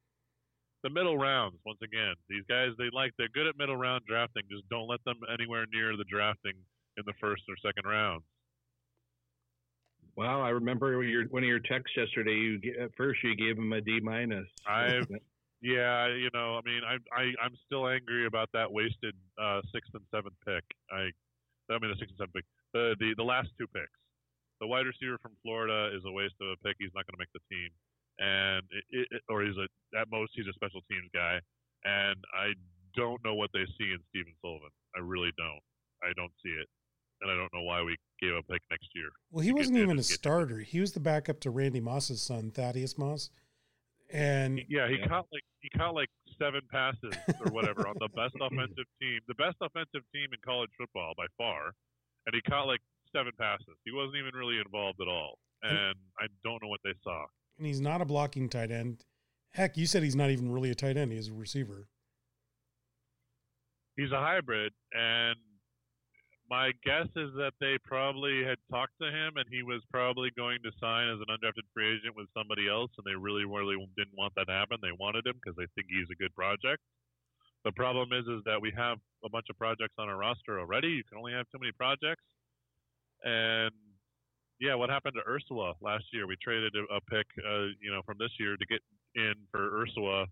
the 0.84 0.90
middle 0.90 1.18
rounds 1.18 1.56
once 1.66 1.80
again, 1.84 2.14
these 2.30 2.44
guys 2.50 2.70
they 2.78 2.90
like 2.94 3.12
they're 3.18 3.32
good 3.34 3.48
at 3.48 3.58
middle 3.58 3.78
round 3.78 4.04
drafting. 4.08 4.44
Just 4.52 4.68
don't 4.70 4.88
let 4.88 5.04
them 5.06 5.20
anywhere 5.32 5.66
near 5.72 5.96
the 5.98 6.06
drafting 6.06 6.54
in 6.98 7.04
the 7.06 7.14
first 7.20 7.44
or 7.50 7.56
second 7.66 7.90
rounds. 7.90 8.24
Wow, 10.16 10.42
I 10.42 10.50
remember 10.50 11.02
your 11.04 11.26
one 11.28 11.44
of 11.44 11.50
your 11.50 11.60
texts 11.60 11.98
yesterday. 11.98 12.36
You 12.36 12.60
at 12.80 12.92
first 12.96 13.24
you 13.24 13.36
gave 13.36 13.58
him 13.58 13.72
a 13.74 13.82
D 13.82 14.00
minus. 14.02 14.46
I've 14.68 15.08
Yeah, 15.64 16.12
you 16.12 16.28
know, 16.36 16.60
I 16.60 16.62
mean, 16.68 16.84
I, 16.84 17.00
I 17.16 17.32
I'm 17.40 17.56
still 17.66 17.88
angry 17.88 18.28
about 18.28 18.52
that 18.52 18.68
wasted 18.68 19.16
uh, 19.40 19.64
sixth 19.72 19.96
and 19.96 20.04
seventh 20.12 20.36
pick. 20.44 20.64
I, 20.92 21.08
I 21.72 21.80
mean, 21.80 21.88
the 21.88 21.96
sixth 21.96 22.20
and 22.20 22.28
seventh 22.28 22.36
pick. 22.36 22.46
The 22.76 23.00
the 23.00 23.16
the 23.16 23.24
last 23.24 23.48
two 23.58 23.66
picks. 23.72 23.96
The 24.60 24.68
wide 24.68 24.86
receiver 24.86 25.16
from 25.24 25.40
Florida 25.40 25.96
is 25.96 26.04
a 26.04 26.12
waste 26.12 26.36
of 26.44 26.52
a 26.52 26.60
pick. 26.68 26.76
He's 26.84 26.92
not 26.92 27.08
going 27.08 27.16
to 27.16 27.24
make 27.24 27.32
the 27.32 27.44
team, 27.48 27.72
and 28.20 28.64
it, 28.92 29.08
it, 29.12 29.22
or 29.30 29.44
he's 29.44 29.58
a 29.58 29.68
at 29.98 30.10
most 30.12 30.32
he's 30.36 30.48
a 30.48 30.54
special 30.54 30.82
teams 30.90 31.10
guy. 31.14 31.40
And 31.86 32.18
I 32.34 32.54
don't 32.96 33.24
know 33.26 33.34
what 33.34 33.50
they 33.54 33.66
see 33.78 33.92
in 33.92 34.00
Stephen 34.10 34.34
Sullivan. 34.42 34.70
I 34.96 35.00
really 35.00 35.32
don't. 35.38 35.62
I 36.04 36.14
don't 36.16 36.32
see 36.44 36.52
it, 36.52 36.68
and 37.22 37.32
I 37.32 37.36
don't 37.36 37.52
know 37.54 37.64
why 37.64 37.82
we 37.82 37.98
gave 38.20 38.36
up 38.36 38.46
pick 38.50 38.62
next 38.70 38.90
year. 38.96 39.10
Well, 39.32 39.44
he 39.44 39.52
wasn't 39.52 39.78
even 39.78 40.00
a 40.00 40.04
starter. 40.04 40.60
He 40.60 40.80
was 40.80 40.94
the 40.94 41.00
backup 41.00 41.40
to 41.42 41.50
Randy 41.50 41.80
Moss's 41.80 42.22
son, 42.22 42.52
Thaddeus 42.52 42.98
Moss. 42.98 43.30
And 44.12 44.62
yeah, 44.70 44.88
he 44.88 45.00
yeah. 45.00 45.08
caught 45.08 45.26
like 45.34 45.44
he 45.62 45.70
caught 45.74 45.96
like 45.96 46.10
seven 46.38 46.62
passes 46.70 47.18
or 47.42 47.52
whatever 47.52 47.88
on 47.88 47.96
the 48.00 48.10
best 48.14 48.36
offensive 48.42 48.86
team, 49.02 49.20
the 49.28 49.36
best 49.36 49.58
offensive 49.62 50.06
team 50.14 50.30
in 50.30 50.40
college 50.46 50.70
football 50.78 51.14
by 51.18 51.26
far, 51.38 51.74
and 52.28 52.36
he 52.36 52.42
caught 52.46 52.68
like 52.68 52.82
seven 53.16 53.32
passes. 53.40 53.74
He 53.86 53.92
wasn't 53.92 54.18
even 54.22 54.38
really 54.38 54.62
involved 54.62 55.02
at 55.02 55.08
all, 55.08 55.40
and 55.64 55.98
I 56.20 56.28
don't 56.44 56.62
know 56.62 56.70
what 56.70 56.82
they 56.84 56.94
saw. 57.04 57.26
And 57.58 57.68
he's 57.68 57.82
not 57.82 58.02
a 58.02 58.06
blocking 58.06 58.50
tight 58.50 58.72
end. 58.72 59.06
Heck, 59.52 59.78
you 59.78 59.86
said 59.86 60.04
he's 60.04 60.16
not 60.16 60.32
even 60.32 60.52
really 60.52 60.72
a 60.72 60.76
tight 60.76 60.98
end; 60.98 61.12
he's 61.12 61.30
a 61.30 61.34
receiver. 61.34 61.88
He's 63.96 64.12
a 64.12 64.18
hybrid, 64.18 64.74
and 64.92 65.38
my 66.50 66.72
guess 66.84 67.08
is 67.16 67.32
that 67.34 67.54
they 67.60 67.78
probably 67.84 68.44
had 68.44 68.62
talked 68.70 68.94
to 69.02 69.08
him 69.08 69.38
and 69.38 69.46
he 69.50 69.64
was 69.64 69.82
probably 69.90 70.30
going 70.36 70.60
to 70.62 70.72
sign 70.80 71.10
as 71.10 71.18
an 71.18 71.32
undrafted 71.34 71.66
free 71.74 71.98
agent 71.98 72.16
with 72.16 72.28
somebody 72.36 72.70
else 72.70 72.92
and 72.98 73.06
they 73.10 73.18
really 73.18 73.46
really 73.46 73.74
didn't 73.98 74.14
want 74.18 74.34
that 74.36 74.46
to 74.46 74.54
happen. 74.54 74.78
They 74.82 74.94
wanted 74.94 75.26
him 75.26 75.40
because 75.42 75.56
they 75.58 75.66
think 75.74 75.88
he's 75.90 76.12
a 76.12 76.20
good 76.22 76.36
project. 76.36 76.84
The 77.66 77.72
problem 77.72 78.12
is 78.12 78.28
is 78.28 78.44
that 78.46 78.62
we 78.62 78.74
have 78.76 79.00
a 79.24 79.30
bunch 79.30 79.48
of 79.50 79.58
projects 79.58 79.96
on 79.98 80.10
our 80.10 80.18
roster 80.18 80.60
already. 80.60 80.90
You 81.00 81.04
can 81.08 81.18
only 81.18 81.34
have 81.34 81.48
too 81.50 81.58
many 81.58 81.72
projects. 81.72 82.22
And 83.24 83.72
yeah 84.60 84.76
what 84.76 84.90
happened 84.90 85.16
to 85.16 85.30
Ursua 85.30 85.74
last 85.82 86.06
year 86.12 86.28
we 86.28 86.36
traded 86.42 86.74
a, 86.76 87.02
pick 87.02 87.28
uh, 87.46 87.72
you 87.82 87.92
know 87.92 88.02
from 88.06 88.18
this 88.20 88.32
year 88.40 88.56
to 88.58 88.66
get 88.66 88.82
in 89.16 89.34
for 89.52 89.86
Ursua 89.86 90.26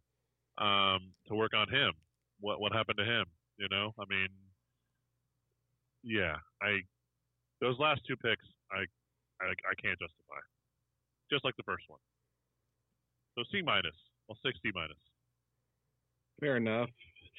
um, 0.58 1.12
to 1.28 1.36
work 1.36 1.52
on 1.56 1.70
him 1.70 1.94
what 2.40 2.60
what 2.60 2.74
happened 2.74 2.98
to 2.98 3.06
him 3.06 3.26
you 3.58 3.68
know 3.70 3.94
i 4.00 4.04
mean 4.10 4.28
yeah, 6.04 6.36
I 6.62 6.82
those 7.60 7.78
last 7.80 8.02
two 8.08 8.16
picks, 8.18 8.46
I, 8.72 8.82
I, 9.42 9.54
I 9.54 9.74
can't 9.82 9.98
justify. 10.00 10.42
Just 11.32 11.46
like 11.46 11.56
the 11.58 11.64
first 11.64 11.84
one. 11.88 12.00
So 13.38 13.44
C 13.52 13.62
minus. 13.62 13.96
Well, 14.28 14.38
six 14.44 14.58
D 14.64 14.72
minus. 14.74 14.98
Fair 16.40 16.58
enough. 16.58 16.90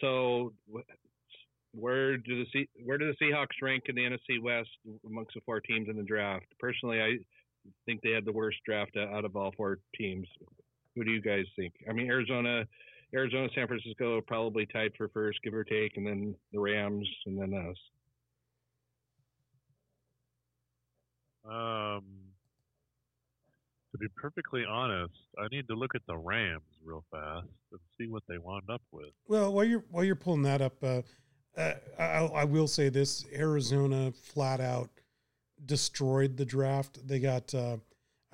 So, 0.00 0.52
where 1.74 2.16
do 2.16 2.44
the 2.44 2.46
C, 2.52 2.68
where 2.84 2.98
do 2.98 3.12
the 3.12 3.24
Seahawks 3.24 3.60
rank 3.62 3.84
in 3.86 3.94
the 3.94 4.02
NFC 4.02 4.40
West 4.42 4.68
amongst 5.06 5.34
the 5.34 5.40
four 5.44 5.60
teams 5.60 5.88
in 5.88 5.96
the 5.96 6.02
draft? 6.02 6.46
Personally, 6.60 7.00
I 7.00 7.16
think 7.86 8.00
they 8.02 8.10
had 8.10 8.24
the 8.24 8.32
worst 8.32 8.58
draft 8.66 8.96
out 8.96 9.24
of 9.24 9.36
all 9.36 9.52
four 9.56 9.78
teams. 9.96 10.26
Who 10.94 11.04
do 11.04 11.10
you 11.10 11.22
guys 11.22 11.46
think? 11.56 11.72
I 11.88 11.92
mean, 11.92 12.08
Arizona, 12.08 12.64
Arizona, 13.14 13.48
San 13.54 13.66
Francisco 13.66 14.20
probably 14.26 14.66
tied 14.66 14.92
for 14.96 15.08
first, 15.08 15.38
give 15.42 15.54
or 15.54 15.64
take, 15.64 15.96
and 15.96 16.06
then 16.06 16.34
the 16.52 16.60
Rams, 16.60 17.08
and 17.26 17.40
then 17.40 17.54
us. 17.54 17.76
Um, 21.44 22.04
to 23.92 23.98
be 23.98 24.06
perfectly 24.16 24.64
honest, 24.68 25.14
I 25.38 25.48
need 25.50 25.66
to 25.68 25.74
look 25.74 25.94
at 25.94 26.02
the 26.06 26.16
Rams 26.16 26.62
real 26.84 27.04
fast 27.10 27.46
and 27.70 27.80
see 27.98 28.06
what 28.06 28.22
they 28.28 28.38
wound 28.38 28.68
up 28.70 28.82
with. 28.92 29.10
Well, 29.28 29.52
while 29.52 29.64
you're 29.64 29.84
while 29.90 30.04
you're 30.04 30.14
pulling 30.14 30.42
that 30.42 30.60
up, 30.60 30.82
uh, 30.82 31.02
uh, 31.56 31.72
I, 31.98 32.02
I, 32.02 32.44
will 32.44 32.66
say 32.66 32.88
this: 32.88 33.26
Arizona 33.34 34.12
flat 34.12 34.60
out 34.60 34.90
destroyed 35.66 36.36
the 36.36 36.44
draft. 36.44 37.06
They 37.06 37.18
got 37.18 37.54
uh, 37.54 37.76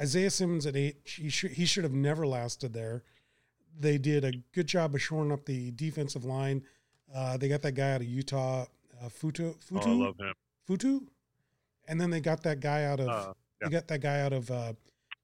Isaiah 0.00 0.30
Simmons 0.30 0.66
at 0.66 0.76
eight. 0.76 0.96
He 1.04 1.28
should 1.28 1.52
he 1.52 1.64
should 1.66 1.84
have 1.84 1.92
never 1.92 2.26
lasted 2.26 2.72
there. 2.72 3.02
They 3.78 3.98
did 3.98 4.24
a 4.24 4.32
good 4.52 4.66
job 4.66 4.94
of 4.94 5.02
shoring 5.02 5.32
up 5.32 5.44
the 5.44 5.70
defensive 5.72 6.24
line. 6.24 6.62
Uh, 7.14 7.36
they 7.36 7.48
got 7.48 7.62
that 7.62 7.72
guy 7.72 7.92
out 7.92 8.00
of 8.00 8.06
Utah, 8.06 8.66
uh, 9.00 9.08
Fotu. 9.08 9.54
Fotu. 9.64 9.86
Oh, 9.86 10.02
I 10.02 10.06
love 10.06 10.18
him. 10.18 10.34
Fotu. 10.68 11.06
And 11.86 12.00
then 12.00 12.10
they 12.10 12.20
got 12.20 12.42
that 12.42 12.60
guy 12.60 12.84
out 12.84 13.00
of 13.00 13.08
uh, 13.08 13.32
yeah. 13.60 13.68
they 13.68 13.72
got 13.72 13.88
that 13.88 14.00
guy 14.00 14.20
out 14.20 14.32
of 14.32 14.50
uh, 14.50 14.72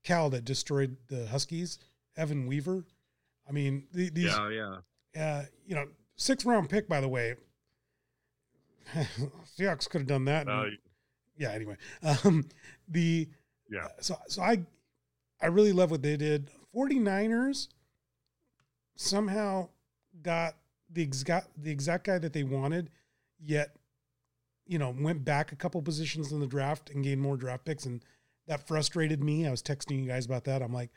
Cal 0.03 0.31
that 0.31 0.45
destroyed 0.45 0.97
the 1.09 1.27
Huskies, 1.27 1.79
Evan 2.17 2.47
Weaver. 2.47 2.85
I 3.49 3.53
mean, 3.53 3.87
these 3.93 4.11
yeah, 4.15 4.49
yeah, 5.15 5.23
uh, 5.23 5.43
you 5.67 5.75
know, 5.75 5.87
six 6.17 6.45
round 6.45 6.71
pick 6.71 6.89
by 6.89 7.01
the 7.01 7.09
way. 7.09 7.35
Seahawks 9.59 9.89
could 9.89 10.03
have 10.03 10.09
done 10.09 10.25
that. 10.27 10.49
And, 10.49 10.79
yeah. 11.37 11.53
Anyway, 11.53 11.77
um, 12.03 12.47
the 12.89 13.29
yeah. 13.71 13.89
So 14.01 14.17
so 14.29 14.43
I 14.43 14.63
I 15.41 15.47
really 15.47 15.73
love 15.73 15.91
what 15.91 16.03
they 16.03 16.17
did. 16.17 16.51
49ers 16.75 17.69
somehow 18.97 19.69
got 20.23 20.57
the 20.91 21.03
exact 21.03 21.49
the 21.63 21.71
exact 21.71 22.05
guy 22.05 22.19
that 22.19 22.33
they 22.33 22.45
wanted, 22.45 22.91
yet 23.41 23.77
you 24.67 24.79
know, 24.79 24.95
went 24.99 25.25
back 25.25 25.53
a 25.53 25.57
couple 25.57 25.81
positions 25.83 26.33
in 26.33 26.41
the 26.41 26.47
draft 26.47 26.91
and 26.91 27.05
gained 27.05 27.21
more 27.21 27.37
draft 27.37 27.65
picks. 27.65 27.87
And 27.87 28.03
that 28.47 28.67
frustrated 28.67 29.23
me. 29.23 29.47
I 29.47 29.51
was 29.51 29.63
texting 29.63 30.03
you 30.03 30.09
guys 30.09 30.27
about 30.27 30.45
that. 30.45 30.63
I'm 30.63 30.73
like, 30.73 30.91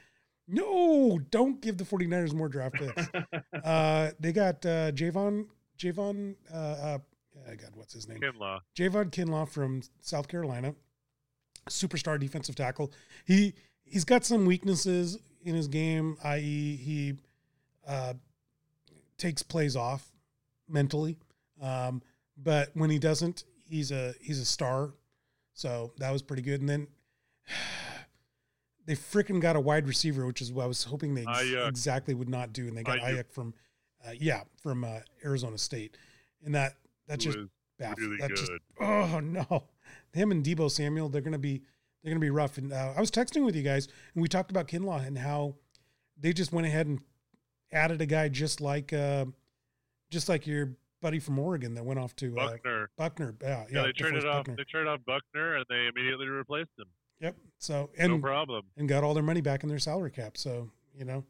no, 0.48 1.20
don't 1.30 1.62
give 1.62 1.78
the 1.78 1.84
49ers 1.84 2.34
more 2.34 2.48
draft 2.48 2.76
picks. 2.76 3.10
uh, 3.66 4.12
they 4.20 4.32
got 4.32 4.66
uh, 4.66 4.92
Javon, 4.92 5.48
Javon, 5.78 6.36
uh, 6.54 7.00
uh, 7.48 7.56
God, 7.56 7.72
what's 7.76 7.94
his 7.94 8.08
name? 8.08 8.20
Kinlaw. 8.20 8.60
Javon 8.76 9.12
Kinlaw 9.12 9.48
from 9.48 9.82
South 10.02 10.28
Carolina, 10.28 10.76
superstar 11.70 12.20
defensive 12.20 12.56
tackle. 12.56 12.92
He 13.26 13.54
he's 13.84 14.06
got 14.06 14.26
some 14.26 14.46
weaknesses 14.46 15.18
in 15.44 15.56
his 15.56 15.68
game, 15.68 16.18
i.e., 16.24 16.76
he 16.76 17.14
uh, 17.88 18.14
takes 19.18 19.44
plays 19.44 19.76
off 19.76 20.12
mentally. 20.68 21.18
Um, 21.62 22.02
but 22.38 22.70
when 22.74 22.90
he 22.90 23.00
doesn't, 23.00 23.44
he's 23.70 23.92
a 23.92 24.14
he's 24.22 24.40
a 24.40 24.46
star. 24.46 24.92
So 25.54 25.92
that 25.98 26.12
was 26.12 26.22
pretty 26.22 26.44
good. 26.44 26.60
And 26.60 26.70
then 26.70 26.88
they 28.86 28.96
freaking 28.96 29.42
got 29.42 29.56
a 29.56 29.60
wide 29.60 29.88
receiver, 29.88 30.26
which 30.26 30.42
is 30.42 30.52
what 30.52 30.64
I 30.64 30.68
was 30.68 30.84
hoping 30.84 31.16
they 31.16 31.26
ex- 31.28 31.68
exactly 31.68 32.14
would 32.14 32.30
not 32.30 32.54
do, 32.54 32.68
and 32.68 32.78
they 32.78 32.84
got 32.84 33.00
Aiyuk 33.00 33.32
from, 33.32 33.54
uh, 34.06 34.12
yeah, 34.18 34.42
from 34.62 34.84
uh, 34.84 35.00
Arizona 35.26 35.58
State, 35.58 35.98
and 36.46 36.54
that 36.56 36.76
that 37.08 37.20
just 37.20 37.38
baffled. 37.78 38.00
Really 38.00 38.18
that 38.18 38.30
good. 38.30 38.38
just 38.38 38.52
oh 38.80 39.20
no, 39.20 39.64
him 40.14 40.32
and 40.32 40.44
Deebo 40.44 40.70
Samuel, 40.70 41.10
they're 41.10 41.22
gonna 41.22 41.38
be 41.38 41.62
they're 42.04 42.12
gonna 42.12 42.20
be 42.20 42.30
rough. 42.30 42.58
And 42.58 42.74
uh, 42.74 42.94
I 42.96 43.00
was 43.00 43.12
texting 43.12 43.46
with 43.46 43.56
you 43.56 43.64
guys, 43.64 43.88
and 44.14 44.22
we 44.22 44.28
talked 44.28 44.52
about 44.52 44.68
Kinlaw 44.68 45.06
and 45.06 45.18
how 45.18 45.56
they 46.20 46.34
just 46.34 46.52
went 46.52 46.68
ahead 46.68 46.88
and 46.88 47.00
added 47.72 48.02
a 48.02 48.06
guy 48.06 48.30
just 48.30 48.62
like 48.62 48.94
uh, 48.94 49.26
just 50.10 50.30
like 50.30 50.48
your 50.48 50.76
buddy 51.02 51.20
from 51.20 51.38
Oregon 51.40 51.74
that 51.76 51.86
went 51.86 52.00
off 52.00 52.16
to 52.18 52.32
Buckner. 52.32 52.84
Uh, 52.84 52.88
Buckner, 52.98 53.36
yeah, 53.42 53.66
yeah. 53.72 53.84
they 53.84 53.92
traded 53.92 54.26
off. 54.26 54.46
Buckner. 54.46 54.56
They 54.58 54.64
traded 54.64 54.88
off 54.88 55.00
Buckner, 55.06 55.58
and 55.58 55.66
they 55.70 55.88
immediately 55.88 56.28
replaced 56.28 56.72
him. 56.78 56.88
Yep. 57.20 57.36
So 57.58 57.90
and 57.98 58.14
no 58.14 58.20
problem. 58.20 58.66
And 58.78 58.88
got 58.88 59.04
all 59.04 59.14
their 59.14 59.24
money 59.24 59.42
back 59.42 59.64
in 59.64 59.70
their 59.70 59.80
salary 59.80 60.12
cap. 60.12 60.38
So 60.38 60.70
you 60.96 61.06
know. 61.06 61.24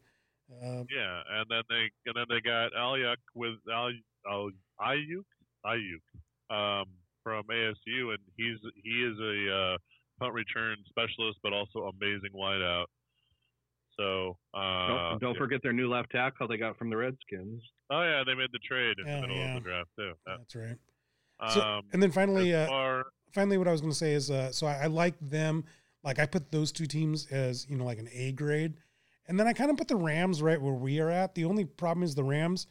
Uh, 0.50 0.82
yeah, 0.90 1.20
and 1.30 1.46
then 1.50 1.62
they 1.68 1.90
and 2.06 2.14
then 2.14 2.24
they 2.30 2.40
got 2.40 2.72
Aiyuk 2.72 3.16
with 3.34 3.56
Al 3.70 3.90
Al 4.30 4.50
Aiyuk 4.80 5.24
Aiyuk 5.66 6.04
um, 6.50 6.86
from 7.22 7.44
ASU, 7.50 8.10
and 8.10 8.18
he's 8.36 8.58
he 8.82 9.02
is 9.02 9.18
a 9.18 9.54
uh, 9.54 9.76
punt 10.20 10.34
return 10.34 10.76
specialist, 10.88 11.38
but 11.42 11.52
also 11.52 11.92
amazing 12.00 12.30
wideout. 12.34 12.86
So 13.98 14.36
uh, 14.54 14.88
don't, 14.88 15.20
don't 15.20 15.34
yeah. 15.34 15.38
forget 15.38 15.60
their 15.62 15.72
new 15.72 15.90
left 15.90 16.10
tackle 16.10 16.46
they 16.46 16.56
got 16.56 16.78
from 16.78 16.90
the 16.90 16.96
Redskins. 16.96 17.62
Oh 17.90 18.02
yeah, 18.02 18.22
they 18.24 18.34
made 18.34 18.50
the 18.52 18.60
trade 18.60 18.96
in 18.98 19.06
the 19.06 19.20
middle 19.20 19.36
yeah. 19.36 19.56
of 19.56 19.62
the 19.62 19.68
draft 19.68 19.88
too. 19.98 20.12
Yeah. 20.26 20.36
That's 20.38 20.54
right. 20.54 20.76
So, 21.54 21.60
um, 21.60 21.84
and 21.92 22.02
then 22.02 22.10
finally, 22.10 22.54
uh, 22.54 23.02
finally, 23.32 23.58
what 23.58 23.68
I 23.68 23.72
was 23.72 23.80
going 23.80 23.92
to 23.92 23.98
say 23.98 24.12
is, 24.12 24.30
uh, 24.30 24.50
so 24.50 24.66
I, 24.66 24.82
I, 24.82 24.86
like 24.86 25.14
them. 25.20 25.64
Like 26.02 26.18
I 26.18 26.26
put 26.26 26.50
those 26.50 26.72
two 26.72 26.86
teams 26.86 27.26
as 27.26 27.66
you 27.68 27.76
know 27.76 27.84
like 27.84 27.98
an 27.98 28.08
A 28.12 28.32
grade, 28.32 28.74
and 29.28 29.38
then 29.38 29.46
I 29.46 29.52
kind 29.52 29.70
of 29.70 29.76
put 29.76 29.88
the 29.88 29.96
Rams 29.96 30.42
right 30.42 30.60
where 30.60 30.72
we 30.72 31.00
are 31.00 31.10
at. 31.10 31.34
The 31.34 31.44
only 31.44 31.64
problem 31.64 32.02
is 32.02 32.14
the 32.14 32.24
Rams. 32.24 32.66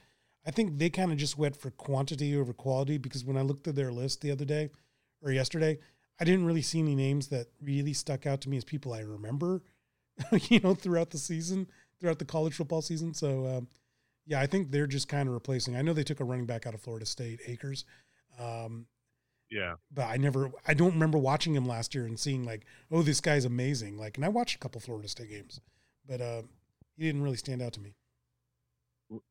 I 0.46 0.52
think 0.52 0.78
they 0.78 0.90
kind 0.90 1.12
of 1.12 1.18
just 1.18 1.38
went 1.38 1.56
for 1.56 1.72
quantity 1.72 2.38
over 2.38 2.54
quality 2.54 2.98
because 2.98 3.26
when 3.26 3.38
I 3.38 3.42
looked 3.42 3.68
at 3.68 3.76
their 3.76 3.92
list 3.92 4.22
the 4.22 4.32
other 4.32 4.46
day 4.46 4.70
or 5.22 5.32
yesterday, 5.32 5.80
I 6.20 6.24
didn't 6.24 6.46
really 6.46 6.62
see 6.62 6.80
any 6.80 6.96
names 6.96 7.28
that 7.28 7.48
really 7.62 7.94
stuck 7.94 8.26
out 8.26 8.42
to 8.42 8.50
me 8.50 8.58
as 8.58 8.64
people 8.64 8.94
I 8.94 9.02
remember, 9.02 9.62
you 10.50 10.60
know, 10.60 10.74
throughout 10.74 11.12
the 11.12 11.18
season, 11.18 11.68
throughout 12.00 12.20
the 12.20 12.26
college 12.26 12.56
football 12.56 12.82
season. 12.82 13.14
So, 13.14 13.46
um, 13.46 13.68
yeah, 14.26 14.40
I 14.40 14.48
think 14.48 14.72
they're 14.72 14.88
just 14.88 15.08
kind 15.08 15.28
of 15.28 15.34
replacing. 15.34 15.76
I 15.76 15.82
know 15.82 15.94
they 15.94 16.04
took 16.04 16.20
a 16.20 16.26
running 16.26 16.46
back 16.46 16.66
out 16.66 16.74
of 16.74 16.82
Florida 16.82 17.06
State, 17.06 17.40
Akers. 17.46 17.86
Um, 18.40 18.88
yeah. 19.50 19.76
But 19.94 20.06
I 20.06 20.18
never, 20.18 20.52
I 20.68 20.74
don't 20.74 20.94
remember 20.94 21.18
watching 21.18 21.56
him 21.56 21.66
last 21.66 21.96
year 21.96 22.06
and 22.06 22.20
seeing 22.20 22.44
like, 22.44 22.66
oh, 22.92 23.02
this 23.02 23.22
guy's 23.22 23.46
amazing. 23.46 23.98
Like, 23.98 24.18
and 24.18 24.26
I 24.26 24.30
watched 24.30 24.56
a 24.56 24.60
couple 24.60 24.82
Florida 24.82 25.08
State 25.08 25.30
games, 25.30 25.62
but 26.08 26.20
uh, 26.20 26.42
he 26.98 27.06
didn't 27.06 27.24
really 27.24 27.38
stand 27.38 27.62
out 27.62 27.74
to 27.74 27.80
me. 27.80 27.94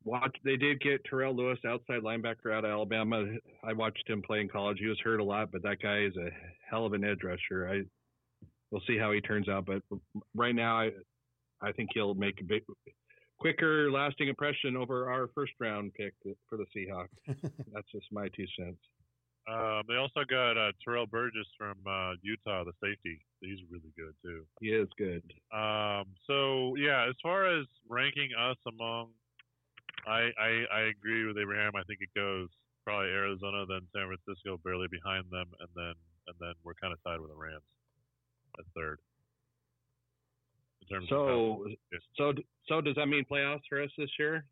Watch. 0.05 0.37
They 0.45 0.57
did 0.57 0.81
get 0.81 1.05
Terrell 1.05 1.37
Lewis, 1.37 1.59
outside 1.67 2.03
linebacker 2.03 2.53
out 2.53 2.65
of 2.65 2.71
Alabama. 2.71 3.25
I 3.63 3.73
watched 3.73 4.09
him 4.09 4.23
play 4.23 4.41
in 4.41 4.49
college. 4.49 4.79
He 4.81 4.87
was 4.87 4.99
hurt 5.05 5.21
a 5.21 5.25
lot, 5.25 5.53
but 5.53 5.63
that 5.63 5.83
guy 5.83 6.01
is 6.01 6.17
a 6.17 6.31
hell 6.69 6.87
of 6.87 6.95
an 6.95 7.05
edge 7.05 7.23
rusher. 7.23 7.69
I 7.69 7.83
we'll 8.71 8.83
see 8.87 8.99
how 8.99 9.13
he 9.13 9.21
turns 9.21 9.49
out, 9.49 9.67
but 9.67 9.83
right 10.35 10.55
now 10.55 10.81
I 10.81 10.91
I 11.61 11.73
think 11.73 11.91
he'll 11.93 12.15
make 12.15 12.41
a 12.41 12.45
big 12.45 12.63
quicker 13.39 13.91
lasting 13.91 14.29
impression 14.29 14.77
over 14.77 15.11
our 15.11 15.29
first 15.35 15.53
round 15.61 15.93
pick 15.95 16.15
for 16.49 16.57
the 16.57 16.67
Seahawks. 16.75 17.09
That's 17.73 17.91
just 17.93 18.07
my 18.13 18.29
two 18.29 18.47
cents. 18.59 18.79
Um, 19.49 19.83
they 19.89 19.95
also 19.95 20.23
got 20.29 20.59
uh, 20.59 20.73
Terrell 20.83 21.07
Burgess 21.07 21.47
from 21.57 21.77
uh, 21.87 22.15
Utah, 22.23 22.65
the 22.65 22.73
safety. 22.83 23.21
He's 23.41 23.61
really 23.71 23.93
good 23.97 24.15
too. 24.23 24.43
He 24.61 24.69
is 24.69 24.89
good. 24.99 25.23
Um, 25.55 26.07
so 26.27 26.75
yeah, 26.77 27.07
as 27.09 27.15
far 27.23 27.47
as 27.47 27.65
ranking 27.89 28.31
us 28.37 28.57
among, 28.67 29.11
I, 30.07 30.31
I 30.39 30.51
I 30.73 30.81
agree 30.95 31.27
with 31.27 31.37
Abraham. 31.37 31.73
I 31.75 31.83
think 31.85 31.99
it 32.01 32.11
goes 32.15 32.49
probably 32.85 33.11
Arizona, 33.11 33.67
then 33.69 33.81
San 33.93 34.07
Francisco, 34.07 34.61
barely 34.65 34.87
behind 34.89 35.25
them, 35.31 35.47
and 35.59 35.69
then 35.75 35.95
and 36.29 36.37
then 36.41 36.55
we're 36.63 36.75
kind 36.75 36.93
of 36.93 37.03
tied 37.03 37.21
with 37.21 37.31
the 37.31 37.37
Rams 37.37 37.63
at 38.59 38.65
third. 38.75 38.99
In 40.83 40.89
terms 40.89 41.09
so 41.09 41.65
of 41.67 42.01
so 42.17 42.33
so 42.69 42.81
does 42.81 42.95
that 42.95 43.07
mean 43.07 43.25
playoffs 43.31 43.67
for 43.69 43.83
us 43.83 43.91
this 43.99 44.11
year? 44.19 44.45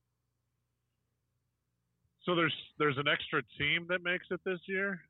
So 2.25 2.35
there's 2.35 2.55
there's 2.79 2.99
an 2.99 3.07
extra 3.07 3.43
team 3.59 3.87
that 3.89 4.03
makes 4.03 4.27
it 4.31 4.41
this 4.45 4.59
year. 4.67 5.01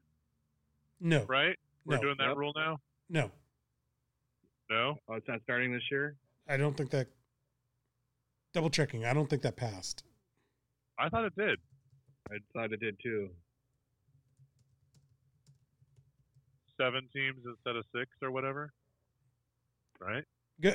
No. 1.01 1.25
Right? 1.25 1.57
We're 1.87 1.97
no. 1.97 2.03
doing 2.03 2.17
that 2.19 2.37
rule 2.37 2.53
now. 2.57 2.79
No. 3.09 3.31
No. 4.71 4.99
Oh, 5.09 5.15
it's 5.15 5.29
not 5.29 5.41
starting 5.45 5.73
this 5.73 5.83
year. 5.91 6.17
I 6.49 6.57
don't 6.57 6.77
think 6.77 6.91
that. 6.91 7.09
Double 8.53 8.71
checking. 8.71 9.05
I 9.05 9.13
don't 9.13 9.29
think 9.29 9.43
that 9.43 9.57
passed. 9.57 10.05
I 10.99 11.09
thought 11.09 11.25
it 11.25 11.35
did. 11.37 11.59
I 12.31 12.37
thought 12.53 12.73
it 12.73 12.81
did 12.81 12.97
too. 13.03 13.29
Seven 16.81 17.09
teams 17.15 17.39
instead 17.47 17.77
of 17.77 17.85
six 17.95 18.11
or 18.23 18.31
whatever. 18.31 18.73
Right. 20.01 20.25
Go 20.61 20.75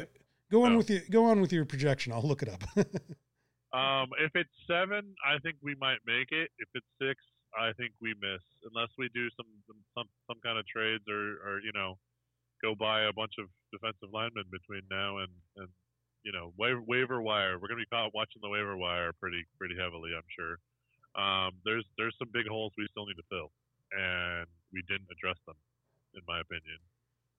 go 0.51 0.65
on 0.65 0.73
no. 0.73 0.77
with 0.77 0.89
your 0.89 1.01
go 1.09 1.25
on 1.25 1.41
with 1.41 1.51
your 1.51 1.65
projection. 1.65 2.13
I'll 2.13 2.21
look 2.21 2.43
it 2.43 2.49
up. 2.49 2.63
Um, 3.69 4.09
if 4.17 4.33
it's 4.33 4.49
seven, 4.65 5.13
I 5.21 5.37
think 5.45 5.61
we 5.61 5.77
might 5.77 6.01
make 6.01 6.33
it. 6.33 6.49
If 6.57 6.69
it's 6.73 6.89
six, 6.97 7.21
I 7.53 7.69
think 7.77 7.93
we 8.01 8.17
miss, 8.17 8.41
unless 8.65 8.89
we 8.97 9.13
do 9.13 9.29
some 9.37 9.45
some 9.93 10.09
some 10.25 10.41
kind 10.41 10.57
of 10.57 10.65
trades 10.65 11.05
or 11.05 11.37
or 11.45 11.61
you 11.61 11.69
know, 11.77 11.97
go 12.65 12.73
buy 12.73 13.05
a 13.05 13.13
bunch 13.13 13.37
of 13.37 13.45
defensive 13.69 14.09
linemen 14.09 14.49
between 14.49 14.81
now 14.89 15.21
and 15.21 15.29
and 15.57 15.69
you 16.23 16.31
know 16.31 16.53
waiver, 16.57 16.81
waiver 16.81 17.21
wire. 17.21 17.59
We're 17.59 17.67
gonna 17.67 17.83
be 17.83 18.11
watching 18.13 18.41
the 18.41 18.49
waiver 18.49 18.77
wire 18.77 19.11
pretty 19.19 19.45
pretty 19.57 19.75
heavily, 19.77 20.11
I'm 20.15 20.27
sure. 20.33 20.59
Um, 21.17 21.57
there's 21.65 21.85
there's 21.97 22.15
some 22.19 22.29
big 22.33 22.47
holes 22.47 22.73
we 22.77 22.87
still 22.91 23.05
need 23.05 23.19
to 23.19 23.29
fill, 23.29 23.51
and 23.91 24.47
we 24.73 24.83
didn't 24.87 25.09
address 25.11 25.37
them, 25.47 25.57
in 26.13 26.21
my 26.27 26.39
opinion, 26.39 26.79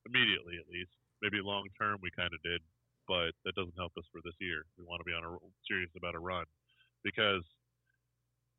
immediately 0.07 0.59
at 0.59 0.69
least. 0.71 0.93
Maybe 1.23 1.39
long 1.45 1.69
term 1.77 2.01
we 2.03 2.11
kind 2.17 2.33
of 2.33 2.41
did, 2.43 2.61
but 3.07 3.37
that 3.45 3.55
doesn't 3.55 3.77
help 3.77 3.93
us 3.99 4.09
for 4.11 4.21
this 4.25 4.37
year. 4.41 4.65
We 4.79 4.85
want 4.85 5.01
to 5.01 5.09
be 5.09 5.13
on 5.13 5.25
a 5.25 5.37
serious 5.69 5.91
about 5.97 6.17
a 6.17 6.23
run 6.23 6.49
because 7.05 7.45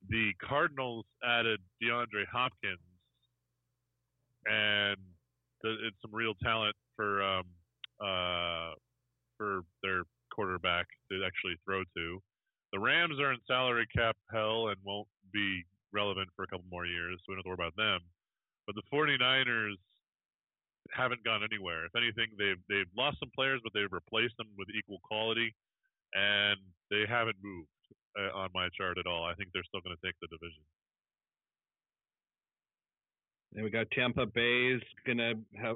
the 0.10 0.34
Cardinals 0.42 1.06
added 1.24 1.60
DeAndre 1.82 2.26
Hopkins 2.32 2.82
and 4.46 4.98
it's 5.64 5.98
some 6.02 6.14
real 6.14 6.34
talent 6.42 6.76
for 6.96 7.22
um, 7.22 7.46
uh, 8.02 8.74
for 9.42 9.66
their 9.82 10.06
quarterback 10.30 10.86
to 11.10 11.26
actually 11.26 11.58
throw 11.66 11.82
to. 11.98 12.22
The 12.74 12.80
Rams 12.80 13.18
are 13.20 13.34
in 13.34 13.42
salary 13.50 13.90
cap 13.90 14.16
hell 14.30 14.70
and 14.70 14.78
won't 14.86 15.10
be 15.34 15.66
relevant 15.92 16.30
for 16.36 16.46
a 16.46 16.48
couple 16.48 16.70
more 16.70 16.86
years, 16.86 17.18
so 17.18 17.34
we 17.34 17.36
don't 17.36 17.42
have 17.42 17.50
to 17.50 17.50
worry 17.58 17.66
about 17.66 17.76
them. 17.76 18.06
But 18.70 18.78
the 18.78 18.86
49ers 18.94 19.82
haven't 20.94 21.26
gone 21.26 21.42
anywhere. 21.42 21.90
If 21.90 21.98
anything, 21.98 22.30
they've 22.38 22.62
they've 22.70 22.94
lost 22.96 23.18
some 23.18 23.34
players, 23.34 23.60
but 23.66 23.74
they've 23.74 23.92
replaced 23.92 24.38
them 24.38 24.48
with 24.58 24.70
equal 24.78 25.02
quality, 25.02 25.50
and 26.14 26.62
they 26.94 27.10
haven't 27.10 27.42
moved 27.42 27.74
uh, 28.22 28.38
on 28.38 28.54
my 28.54 28.70
chart 28.78 29.02
at 29.02 29.10
all. 29.10 29.26
I 29.26 29.34
think 29.34 29.50
they're 29.54 29.66
still 29.66 29.82
going 29.82 29.98
to 29.98 30.06
take 30.06 30.16
the 30.22 30.30
division. 30.30 30.62
And 33.58 33.66
we 33.66 33.70
got 33.74 33.90
Tampa 33.92 34.26
Bay's 34.26 34.80
going 35.04 35.18
to 35.18 35.34
have 35.60 35.76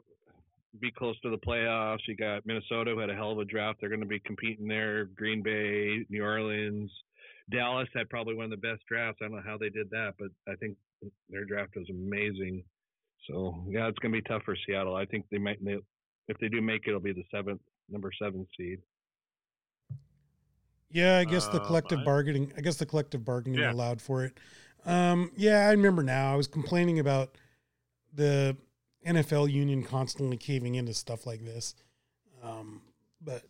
be 0.80 0.92
close 0.92 1.20
to 1.22 1.30
the 1.30 1.38
playoffs. 1.38 2.00
You 2.08 2.16
got 2.16 2.46
Minnesota 2.46 2.92
who 2.92 3.00
had 3.00 3.10
a 3.10 3.16
hell 3.16 3.32
of 3.32 3.40
a 3.40 3.46
draft. 3.46 3.80
They're 3.80 3.90
going 3.90 4.02
to 4.02 4.06
be 4.06 4.20
competing 4.20 4.68
there. 4.68 5.06
Green 5.06 5.42
Bay, 5.42 6.06
New 6.10 6.24
Orleans, 6.24 6.92
Dallas 7.52 7.88
had 7.96 8.10
probably 8.10 8.36
one 8.36 8.46
of 8.46 8.52
the 8.52 8.58
best 8.58 8.82
drafts. 8.88 9.20
I 9.22 9.26
don't 9.26 9.36
know 9.36 9.44
how 9.46 9.58
they 9.58 9.70
did 9.70 9.90
that, 9.92 10.14
but 10.18 10.30
I 10.48 10.56
think 10.56 10.78
their 11.30 11.46
draft 11.46 11.76
was 11.76 11.90
amazing. 11.90 12.64
So 13.28 13.64
yeah, 13.68 13.88
it's 13.88 14.00
going 14.00 14.14
to 14.14 14.22
be 14.22 14.28
tough 14.28 14.44
for 14.44 14.56
Seattle. 14.66 14.96
I 14.96 15.06
think 15.06 15.26
they 15.32 15.38
might, 15.38 15.60
if 15.62 16.38
they 16.40 16.48
do 16.48 16.62
make 16.62 16.84
it, 16.86 16.90
it'll 16.90 17.00
be 17.00 17.14
the 17.14 17.24
seventh, 17.32 17.62
number 17.90 18.12
seven 18.22 18.48
seed. 18.58 18.80
Yeah, 20.92 21.18
I 21.18 21.26
guess 21.26 21.48
the 21.48 21.62
uh, 21.62 21.66
collective 21.66 22.00
I, 22.00 22.04
bargaining. 22.04 22.54
I 22.58 22.62
guess 22.62 22.78
the 22.78 22.86
collective 22.86 23.26
bargaining 23.26 23.60
yeah. 23.60 23.72
allowed 23.72 24.02
for 24.02 24.24
it. 24.24 24.38
Um, 24.86 25.32
yeah, 25.36 25.68
I 25.68 25.72
remember 25.72 26.04
now. 26.04 26.32
I 26.32 26.36
was 26.36 26.48
complaining 26.48 27.00
about 27.00 27.38
the 28.14 28.56
NFL 29.06 29.52
union 29.52 29.84
constantly 29.84 30.38
caving 30.38 30.76
into 30.76 30.94
stuff 30.94 31.26
like 31.26 31.44
this, 31.44 31.76
um, 32.44 32.82
but 33.22 33.44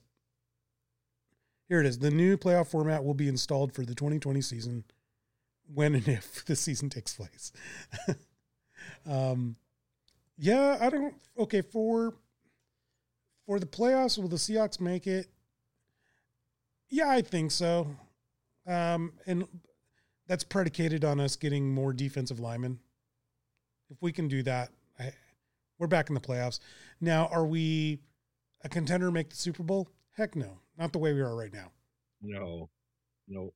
here 1.67 1.79
it 1.79 1.85
is. 1.85 1.99
The 1.99 2.11
new 2.11 2.37
playoff 2.37 2.67
format 2.67 3.03
will 3.03 3.13
be 3.13 3.27
installed 3.27 3.73
for 3.73 3.83
the 3.83 3.95
2020 3.95 4.41
season, 4.41 4.83
when 5.73 5.95
and 5.95 6.07
if 6.07 6.45
the 6.45 6.55
season 6.55 6.89
takes 6.89 7.13
place. 7.15 7.51
um, 9.09 9.55
yeah, 10.37 10.77
I 10.79 10.89
don't. 10.89 11.15
Okay, 11.37 11.61
for 11.61 12.13
for 13.45 13.59
the 13.59 13.65
playoffs, 13.65 14.17
will 14.17 14.27
the 14.27 14.35
Seahawks 14.35 14.79
make 14.79 15.07
it? 15.07 15.27
Yeah, 16.89 17.09
I 17.09 17.21
think 17.21 17.51
so. 17.51 17.95
Um, 18.67 19.13
and 19.25 19.47
that's 20.27 20.43
predicated 20.43 21.05
on 21.05 21.19
us 21.19 21.35
getting 21.35 21.73
more 21.73 21.93
defensive 21.93 22.39
linemen. 22.39 22.79
If 23.89 24.01
we 24.01 24.11
can 24.11 24.27
do 24.27 24.41
that, 24.43 24.69
we're 25.79 25.87
back 25.87 26.09
in 26.09 26.15
the 26.15 26.21
playoffs. 26.21 26.59
Now, 27.01 27.27
are 27.27 27.45
we 27.45 27.99
a 28.63 28.69
contender 28.69 29.11
make 29.11 29.29
the 29.29 29.35
Super 29.35 29.63
Bowl? 29.63 29.89
Heck 30.17 30.35
no, 30.35 30.59
not 30.77 30.93
the 30.93 30.99
way 30.99 31.13
we 31.13 31.21
are 31.21 31.35
right 31.35 31.53
now. 31.53 31.71
No, 32.21 32.69
no. 33.27 33.53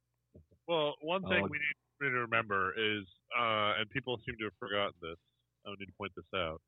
Well, 0.67 0.95
one 1.01 1.21
thing 1.23 1.43
um, 1.43 1.49
we 1.49 1.57
need 1.57 2.13
to 2.13 2.19
remember 2.19 2.73
is, 2.77 3.05
uh, 3.37 3.79
and 3.79 3.89
people 3.89 4.19
seem 4.25 4.35
to 4.39 4.45
have 4.45 4.53
forgotten 4.59 4.93
this. 5.01 5.17
I 5.65 5.71
need 5.79 5.85
to 5.85 5.97
point 5.97 6.11
this 6.15 6.25
out. 6.35 6.61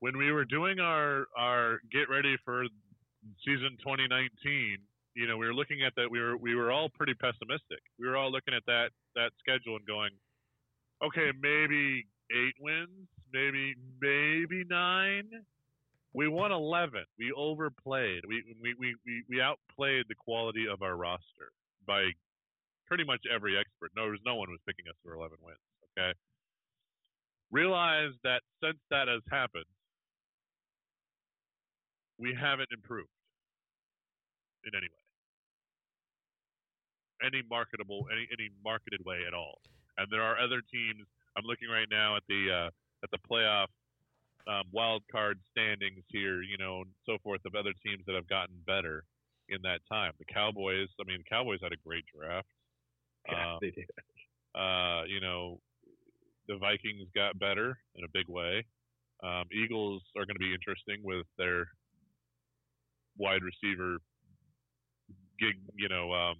When 0.00 0.16
we 0.16 0.32
were 0.32 0.44
doing 0.44 0.80
our 0.80 1.26
our 1.36 1.78
get 1.92 2.08
ready 2.10 2.36
for 2.44 2.64
season 3.44 3.76
2019, 3.78 4.78
you 5.14 5.26
know, 5.26 5.36
we 5.36 5.46
were 5.46 5.54
looking 5.54 5.82
at 5.86 5.92
that. 5.96 6.10
We 6.10 6.20
were 6.20 6.36
we 6.36 6.54
were 6.54 6.72
all 6.72 6.88
pretty 6.88 7.14
pessimistic. 7.14 7.78
We 7.98 8.08
were 8.08 8.16
all 8.16 8.32
looking 8.32 8.54
at 8.54 8.64
that 8.66 8.90
that 9.14 9.30
schedule 9.38 9.76
and 9.76 9.86
going, 9.86 10.10
okay, 11.04 11.30
maybe 11.40 12.06
eight 12.32 12.54
wins, 12.60 13.06
maybe 13.32 13.74
maybe 14.00 14.64
nine. 14.68 15.28
We 16.14 16.28
won 16.28 16.52
eleven. 16.52 17.04
We 17.18 17.32
overplayed. 17.32 18.22
We 18.28 18.44
we 18.60 18.74
we 18.78 18.94
we, 19.06 19.24
we 19.28 19.40
outplayed 19.40 20.04
the 20.08 20.14
quality 20.14 20.66
of 20.70 20.82
our 20.82 20.96
roster 20.96 21.52
by 21.86 22.10
pretty 22.86 23.04
much 23.04 23.20
every 23.32 23.56
expert. 23.56 23.90
No, 23.96 24.04
there's 24.04 24.20
no 24.26 24.36
one 24.36 24.50
was 24.50 24.60
picking 24.66 24.86
us 24.88 24.96
for 25.02 25.14
eleven 25.14 25.38
wins. 25.42 25.58
Okay. 25.96 26.12
Realize 27.50 28.12
that 28.24 28.42
since 28.62 28.78
that 28.90 29.08
has 29.08 29.22
happened, 29.30 29.64
we 32.18 32.34
haven't 32.38 32.68
improved 32.72 33.08
in 34.64 34.72
any 34.76 34.88
way, 34.88 35.04
any 37.26 37.42
marketable, 37.48 38.06
any 38.12 38.28
any 38.32 38.50
marketed 38.64 39.04
way 39.04 39.20
at 39.26 39.34
all. 39.34 39.60
And 39.98 40.08
there 40.10 40.22
are 40.22 40.38
other 40.38 40.62
teams. 40.72 41.04
I'm 41.36 41.44
looking 41.44 41.68
right 41.68 41.88
now 41.90 42.16
at 42.16 42.22
the 42.28 42.68
uh, 42.68 42.70
at 43.02 43.10
the 43.10 43.18
playoff 43.30 43.66
um, 44.48 44.64
wild 44.72 45.02
card 45.10 45.38
standings 45.50 46.04
here, 46.08 46.42
you 46.42 46.58
know, 46.58 46.82
and 46.82 46.90
so 47.06 47.16
forth 47.22 47.40
of 47.46 47.54
other 47.54 47.72
teams 47.84 48.02
that 48.06 48.14
have 48.14 48.28
gotten 48.28 48.56
better 48.66 49.04
in 49.48 49.58
that 49.62 49.80
time. 49.90 50.12
The 50.18 50.32
Cowboys. 50.32 50.88
I 51.00 51.04
mean, 51.06 51.18
the 51.18 51.30
Cowboys 51.30 51.60
had 51.62 51.72
a 51.72 51.86
great 51.86 52.04
draft. 52.14 52.48
Yeah, 53.28 53.54
uh, 53.54 53.58
they 53.60 53.70
did. 53.70 53.88
Uh, 54.54 55.02
you 55.06 55.20
know, 55.20 55.60
the 56.48 56.56
Vikings 56.56 57.08
got 57.14 57.38
better 57.38 57.78
in 57.94 58.04
a 58.04 58.08
big 58.12 58.28
way. 58.28 58.64
Um, 59.22 59.44
Eagles 59.52 60.02
are 60.16 60.26
going 60.26 60.34
to 60.34 60.40
be 60.40 60.52
interesting 60.52 61.00
with 61.04 61.26
their 61.38 61.68
wide 63.16 63.42
receiver 63.42 63.98
gig, 65.38 65.56
you 65.76 65.88
know, 65.88 66.12
um, 66.12 66.36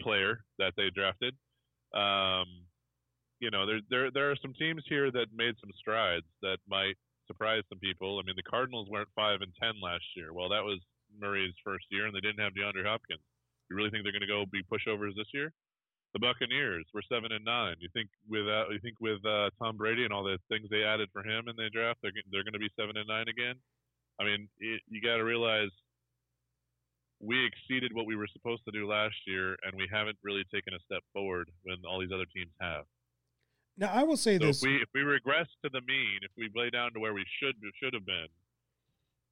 player 0.00 0.44
that 0.58 0.72
they 0.76 0.90
drafted. 0.94 1.34
Um, 1.92 2.63
you 3.40 3.50
know, 3.50 3.66
there 3.66 3.80
there 3.90 4.10
there 4.10 4.30
are 4.30 4.40
some 4.40 4.54
teams 4.54 4.82
here 4.88 5.10
that 5.10 5.26
made 5.34 5.54
some 5.60 5.70
strides 5.78 6.26
that 6.42 6.58
might 6.68 6.94
surprise 7.26 7.62
some 7.68 7.78
people. 7.78 8.18
I 8.18 8.26
mean, 8.26 8.36
the 8.36 8.50
Cardinals 8.50 8.88
weren't 8.90 9.08
five 9.14 9.40
and 9.40 9.52
ten 9.60 9.80
last 9.82 10.04
year. 10.16 10.32
Well, 10.32 10.48
that 10.50 10.64
was 10.64 10.80
Murray's 11.18 11.54
first 11.64 11.86
year, 11.90 12.06
and 12.06 12.14
they 12.14 12.20
didn't 12.20 12.42
have 12.42 12.54
DeAndre 12.54 12.84
Hopkins. 12.84 13.22
You 13.70 13.76
really 13.76 13.90
think 13.90 14.04
they're 14.04 14.14
going 14.14 14.26
to 14.26 14.30
go 14.30 14.44
be 14.50 14.62
pushovers 14.62 15.16
this 15.16 15.30
year? 15.32 15.52
The 16.12 16.22
Buccaneers 16.22 16.86
were 16.94 17.02
seven 17.10 17.32
and 17.32 17.44
nine. 17.44 17.74
You 17.80 17.88
think 17.92 18.08
with 18.28 18.46
uh, 18.46 18.70
you 18.70 18.78
think 18.78 19.00
with 19.00 19.18
uh, 19.26 19.50
Tom 19.58 19.76
Brady 19.76 20.04
and 20.04 20.12
all 20.12 20.22
the 20.22 20.38
things 20.48 20.68
they 20.70 20.84
added 20.84 21.08
for 21.12 21.26
him 21.26 21.48
in 21.48 21.56
the 21.56 21.70
draft, 21.72 21.98
they're 22.02 22.14
they're 22.30 22.46
going 22.46 22.54
to 22.54 22.62
be 22.62 22.70
seven 22.78 22.96
and 22.96 23.08
nine 23.08 23.26
again? 23.28 23.58
I 24.20 24.24
mean, 24.24 24.48
it, 24.60 24.80
you 24.86 25.02
got 25.02 25.16
to 25.16 25.26
realize 25.26 25.74
we 27.18 27.44
exceeded 27.46 27.92
what 27.92 28.06
we 28.06 28.14
were 28.14 28.28
supposed 28.30 28.62
to 28.66 28.70
do 28.70 28.86
last 28.86 29.16
year, 29.26 29.56
and 29.64 29.74
we 29.74 29.88
haven't 29.90 30.18
really 30.22 30.44
taken 30.54 30.74
a 30.74 30.84
step 30.86 31.02
forward 31.12 31.50
when 31.64 31.78
all 31.88 31.98
these 31.98 32.14
other 32.14 32.28
teams 32.30 32.52
have. 32.60 32.84
Now, 33.76 33.90
I 33.92 34.04
will 34.04 34.16
say 34.16 34.38
so 34.38 34.46
this: 34.46 34.62
if 34.62 34.68
we 34.68 34.76
if 34.76 34.88
we 34.94 35.00
regress 35.00 35.46
to 35.64 35.70
the 35.70 35.80
mean, 35.80 36.20
if 36.22 36.30
we 36.36 36.50
lay 36.54 36.70
down 36.70 36.92
to 36.92 37.00
where 37.00 37.12
we 37.12 37.24
should 37.40 37.56
should 37.82 37.94
have 37.94 38.06
been, 38.06 38.26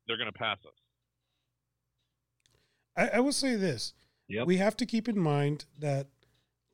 they're 0.07 0.17
going 0.17 0.33
to 0.33 0.39
pass 0.39 0.59
us. 0.67 0.75
I, 2.97 3.17
I 3.19 3.21
will 3.21 3.33
say 3.33 3.55
this: 3.55 3.95
yep. 4.29 4.47
we 4.47 4.57
have 4.57 4.77
to 4.79 4.87
keep 4.87 5.09
in 5.09 5.19
mind 5.19 5.67
that 5.79 6.09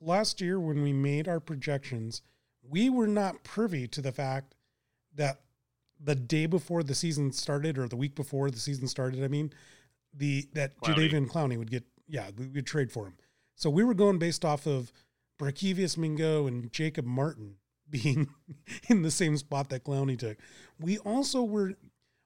last 0.01 0.41
year, 0.41 0.59
when 0.59 0.83
we 0.83 0.93
made 0.93 1.29
our 1.29 1.41
projections, 1.41 2.23
we 2.62 2.89
were 2.89 3.07
not 3.07 3.45
privy 3.45 3.87
to 3.89 4.01
the 4.01 4.12
fact 4.12 4.55
that 5.14 5.41
the 6.01 6.14
day 6.14 6.47
before 6.47 6.83
the 6.83 6.95
season 6.95 7.33
started, 7.33 7.77
or 7.77 7.89
the 7.89 7.97
week 7.97 8.14
before 8.14 8.51
the 8.51 8.59
season 8.59 8.87
started, 8.89 9.23
I 9.23 9.29
mean, 9.29 9.53
the 10.14 10.49
that 10.55 10.81
Clowney. 10.81 11.11
Jadeveon 11.11 11.29
Clowney 11.29 11.59
would 11.59 11.71
get 11.71 11.85
yeah 12.07 12.31
we 12.37 12.47
would 12.47 12.66
trade 12.66 12.91
for 12.91 13.07
him. 13.07 13.14
So 13.57 13.69
we 13.69 13.85
were 13.85 13.95
going 13.95 14.19
based 14.19 14.45
off 14.45 14.66
of 14.66 14.93
Barkevious 15.39 15.97
Mingo 15.97 16.47
and 16.47 16.72
Jacob 16.72 17.05
Martin 17.05 17.57
being 17.91 18.28
in 18.89 19.03
the 19.03 19.11
same 19.11 19.36
spot 19.36 19.70
that 19.70 19.84
Clowney 19.84 20.18
took. 20.18 20.39
We 20.78 20.99
also 20.99 21.43
were, 21.43 21.74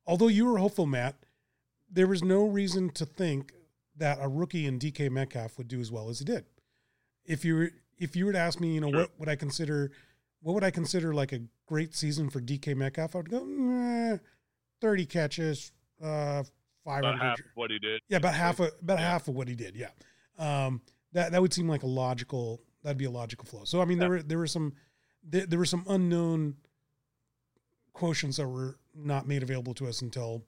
although 0.07 0.29
you 0.29 0.47
were 0.47 0.59
hopeful, 0.59 0.87
Matt, 0.87 1.17
there 1.91 2.07
was 2.07 2.23
no 2.23 2.45
reason 2.45 2.91
to 2.91 3.07
think 3.07 3.53
that 3.97 4.19
a 4.21 4.29
rookie 4.29 4.67
in 4.67 4.79
DK 4.79 5.11
Metcalf 5.11 5.59
would 5.59 5.69
do 5.69 5.81
as 5.81 5.93
well 5.93 6.09
as 6.09 6.19
he 6.19 6.25
did. 6.25 6.45
If 7.25 7.45
you 7.45 7.55
were 7.55 7.71
if 7.99 8.17
you 8.17 8.27
were 8.27 8.33
to 8.33 8.39
ask 8.39 8.59
me, 8.59 8.75
you 8.75 8.81
know, 8.81 8.91
sure. 8.91 9.01
what 9.01 9.11
would 9.19 9.29
I 9.29 9.37
consider 9.37 9.93
what 10.41 10.55
would 10.55 10.65
I 10.65 10.71
consider 10.71 11.15
like 11.15 11.33
a 11.33 11.41
great 11.67 11.95
season 11.95 12.31
for 12.31 12.41
DK 12.41 12.75
Metcalf? 12.75 13.15
I 13.15 13.19
would 13.19 13.31
go, 13.31 14.19
30 14.81 15.07
catches, 15.07 15.71
uh, 16.03 16.43
five 16.85 17.05
hundred. 17.05 17.21
Half 17.21 17.41
what 17.55 17.71
he 17.71 17.79
did. 17.79 18.01
Yeah, 18.09 18.19
about 18.19 18.35
half 18.35 18.61
of 18.61 18.71
about 18.81 18.99
yeah. 18.99 19.11
half 19.11 19.29
of 19.29 19.35
what 19.35 19.49
he 19.49 19.55
did. 19.55 19.77
Yeah, 19.77 19.91
um, 20.39 20.81
that 21.13 21.33
that 21.33 21.41
would 21.41 21.53
seem 21.53 21.69
like 21.69 21.83
a 21.83 21.87
logical. 21.89 22.61
That'd 22.83 22.99
be 22.99 23.05
a 23.05 23.11
logical 23.11 23.47
flow. 23.47 23.65
So 23.65 23.81
I 23.81 23.85
mean, 23.85 23.99
yeah. 23.99 24.01
there 24.01 24.11
were 24.11 24.23
there 24.23 24.39
were 24.39 24.47
some 24.47 24.75
there, 25.23 25.47
there 25.47 25.59
were 25.59 25.65
some 25.65 25.85
unknown 25.89 26.57
quotients 27.95 28.37
that 28.37 28.47
were 28.47 28.79
not 28.95 29.27
made 29.27 29.43
available 29.43 29.75
to 29.75 29.87
us 29.87 30.03
until 30.03 30.45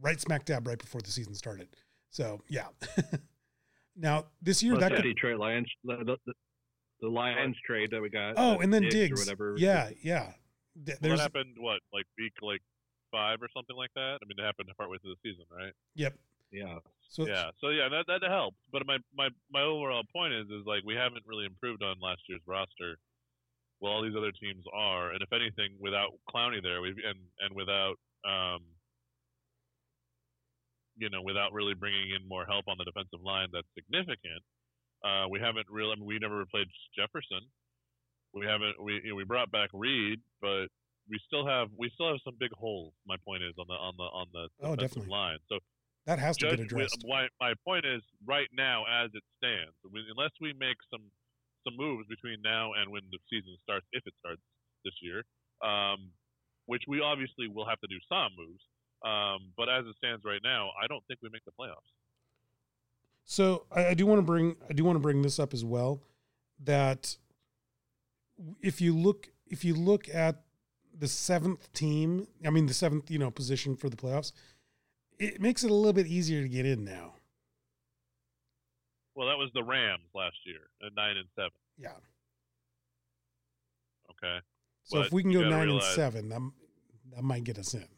right 0.00 0.20
smack 0.20 0.44
dab 0.44 0.66
right 0.66 0.78
before 0.78 1.00
the 1.00 1.10
season 1.10 1.34
started. 1.34 1.68
So 2.10 2.40
yeah. 2.48 2.66
now 3.96 4.26
this 4.40 4.62
year 4.62 4.74
Plus 4.74 4.88
that 4.88 4.96
could, 4.96 5.02
Detroit 5.02 5.38
Lions 5.38 5.70
the, 5.84 6.16
the, 6.26 6.32
the, 7.00 7.08
Lions 7.08 7.56
trade 7.66 7.90
that 7.92 8.00
we 8.00 8.08
got. 8.08 8.34
Oh, 8.36 8.54
uh, 8.54 8.58
and 8.58 8.72
then 8.72 8.82
Diggs, 8.82 8.94
Diggs. 8.94 9.20
or 9.20 9.24
whatever. 9.24 9.54
Yeah, 9.58 9.90
yeah. 10.02 10.32
There's, 10.74 11.00
well, 11.00 11.16
that 11.16 11.20
happened 11.20 11.56
what 11.58 11.80
like 11.92 12.04
week 12.18 12.32
like 12.42 12.60
five 13.10 13.42
or 13.42 13.48
something 13.54 13.76
like 13.76 13.90
that. 13.94 14.18
I 14.22 14.26
mean, 14.26 14.38
it 14.38 14.44
happened 14.44 14.68
partway 14.76 14.98
through 14.98 15.14
the 15.14 15.30
season, 15.30 15.44
right? 15.50 15.72
Yep. 15.94 16.14
Yeah. 16.52 16.78
So 17.10 17.26
yeah, 17.26 17.50
so 17.60 17.70
yeah, 17.70 17.88
that 17.88 18.04
that 18.08 18.28
helps. 18.28 18.56
But 18.72 18.86
my 18.86 18.98
my 19.14 19.28
my 19.50 19.62
overall 19.62 20.02
point 20.12 20.34
is 20.34 20.46
is 20.46 20.66
like 20.66 20.82
we 20.84 20.94
haven't 20.94 21.22
really 21.24 21.46
improved 21.46 21.82
on 21.82 21.96
last 22.02 22.20
year's 22.28 22.42
roster. 22.46 22.98
Well, 23.80 23.92
all 23.92 24.02
these 24.02 24.16
other 24.16 24.32
teams 24.32 24.64
are, 24.74 25.12
and 25.12 25.22
if 25.22 25.32
anything, 25.32 25.76
without 25.78 26.10
Clowney 26.28 26.62
there, 26.62 26.80
we 26.80 26.90
and 26.90 27.18
and 27.40 27.54
without 27.54 27.96
um, 28.26 28.60
you 30.96 31.10
know, 31.10 31.22
without 31.22 31.52
really 31.52 31.74
bringing 31.74 32.10
in 32.10 32.26
more 32.28 32.44
help 32.44 32.64
on 32.68 32.76
the 32.78 32.84
defensive 32.84 33.20
line 33.22 33.48
that's 33.52 33.68
significant, 33.74 34.42
uh, 35.04 35.28
we 35.28 35.38
haven't 35.38 35.66
really. 35.70 35.92
I 35.92 35.96
mean, 35.96 36.06
we 36.06 36.18
never 36.18 36.38
replaced 36.38 36.72
Jefferson. 36.96 37.44
We 38.34 38.46
haven't. 38.46 38.82
We 38.82 39.00
you 39.04 39.10
know, 39.10 39.14
we 39.14 39.24
brought 39.24 39.50
back 39.52 39.70
Reed, 39.72 40.20
but 40.40 40.66
we 41.08 41.20
still 41.26 41.46
have 41.46 41.68
we 41.78 41.90
still 41.94 42.08
have 42.08 42.20
some 42.24 42.34
big 42.40 42.52
holes. 42.52 42.92
My 43.06 43.16
point 43.24 43.42
is 43.42 43.54
on 43.58 43.66
the 43.68 43.74
on 43.74 43.94
the 43.96 44.04
on 44.04 44.26
the 44.32 44.48
oh, 44.66 44.76
definitely. 44.76 45.10
line. 45.10 45.38
So 45.48 45.58
that 46.06 46.18
has 46.18 46.36
to 46.38 46.48
get 46.48 46.60
addressed. 46.60 47.04
my, 47.06 47.26
my 47.40 47.52
point 47.64 47.84
is 47.84 48.02
right 48.26 48.48
now 48.54 48.84
as 48.86 49.10
it 49.12 49.22
stands, 49.38 49.74
unless 49.84 50.30
we 50.40 50.52
make 50.58 50.76
some 50.90 51.02
some 51.66 51.76
moves 51.76 52.06
between 52.06 52.40
now 52.42 52.72
and 52.74 52.90
when 52.90 53.02
the 53.10 53.18
season 53.28 53.56
starts, 53.64 53.84
if 53.90 54.06
it 54.06 54.14
starts 54.20 54.40
this 54.84 54.94
year, 55.02 55.24
um, 55.66 56.10
which 56.66 56.82
we 56.86 57.00
obviously 57.00 57.48
will 57.48 57.66
have 57.66 57.80
to 57.80 57.88
do 57.88 57.98
some 58.08 58.30
moves. 58.38 58.62
Um, 59.04 59.52
but 59.56 59.68
as 59.68 59.84
it 59.84 59.96
stands 59.98 60.22
right 60.24 60.40
now, 60.42 60.70
I 60.80 60.86
don't 60.86 61.02
think 61.08 61.20
we 61.22 61.28
make 61.28 61.44
the 61.44 61.50
playoffs. 61.58 61.90
So 63.24 63.66
I, 63.72 63.88
I 63.88 63.94
do 63.94 64.06
want 64.06 64.20
to 64.20 64.22
bring 64.22 64.56
I 64.70 64.72
do 64.72 64.84
want 64.84 64.96
to 64.96 65.00
bring 65.00 65.22
this 65.22 65.38
up 65.38 65.52
as 65.52 65.64
well 65.64 66.00
that 66.64 67.16
if 68.60 68.80
you 68.80 68.96
look 68.96 69.28
if 69.48 69.64
you 69.64 69.74
look 69.74 70.08
at 70.14 70.42
the 70.98 71.08
seventh 71.08 71.72
team, 71.72 72.28
I 72.44 72.50
mean 72.50 72.66
the 72.66 72.74
seventh, 72.74 73.10
you 73.10 73.18
know, 73.18 73.30
position 73.30 73.76
for 73.76 73.90
the 73.90 73.96
playoffs, 73.96 74.32
it 75.18 75.40
makes 75.40 75.64
it 75.64 75.70
a 75.70 75.74
little 75.74 75.92
bit 75.92 76.06
easier 76.06 76.42
to 76.42 76.48
get 76.48 76.66
in 76.66 76.84
now. 76.84 77.14
Well, 79.14 79.28
that 79.28 79.38
was 79.38 79.50
the 79.54 79.62
Rams 79.64 80.04
last 80.14 80.36
year 80.44 80.60
at 80.84 80.94
nine 80.94 81.16
and 81.16 81.26
seven. 81.34 81.50
Yeah. 81.78 81.96
Okay. 84.10 84.38
So 84.84 84.98
but 84.98 85.06
if 85.06 85.12
we 85.12 85.22
can 85.22 85.32
go 85.32 85.48
nine 85.48 85.66
realize, 85.66 85.86
and 85.86 85.94
seven, 85.94 86.28
that, 86.28 86.40
that 87.14 87.22
might 87.22 87.44
get 87.44 87.58
us 87.58 87.74
in. 87.74 87.88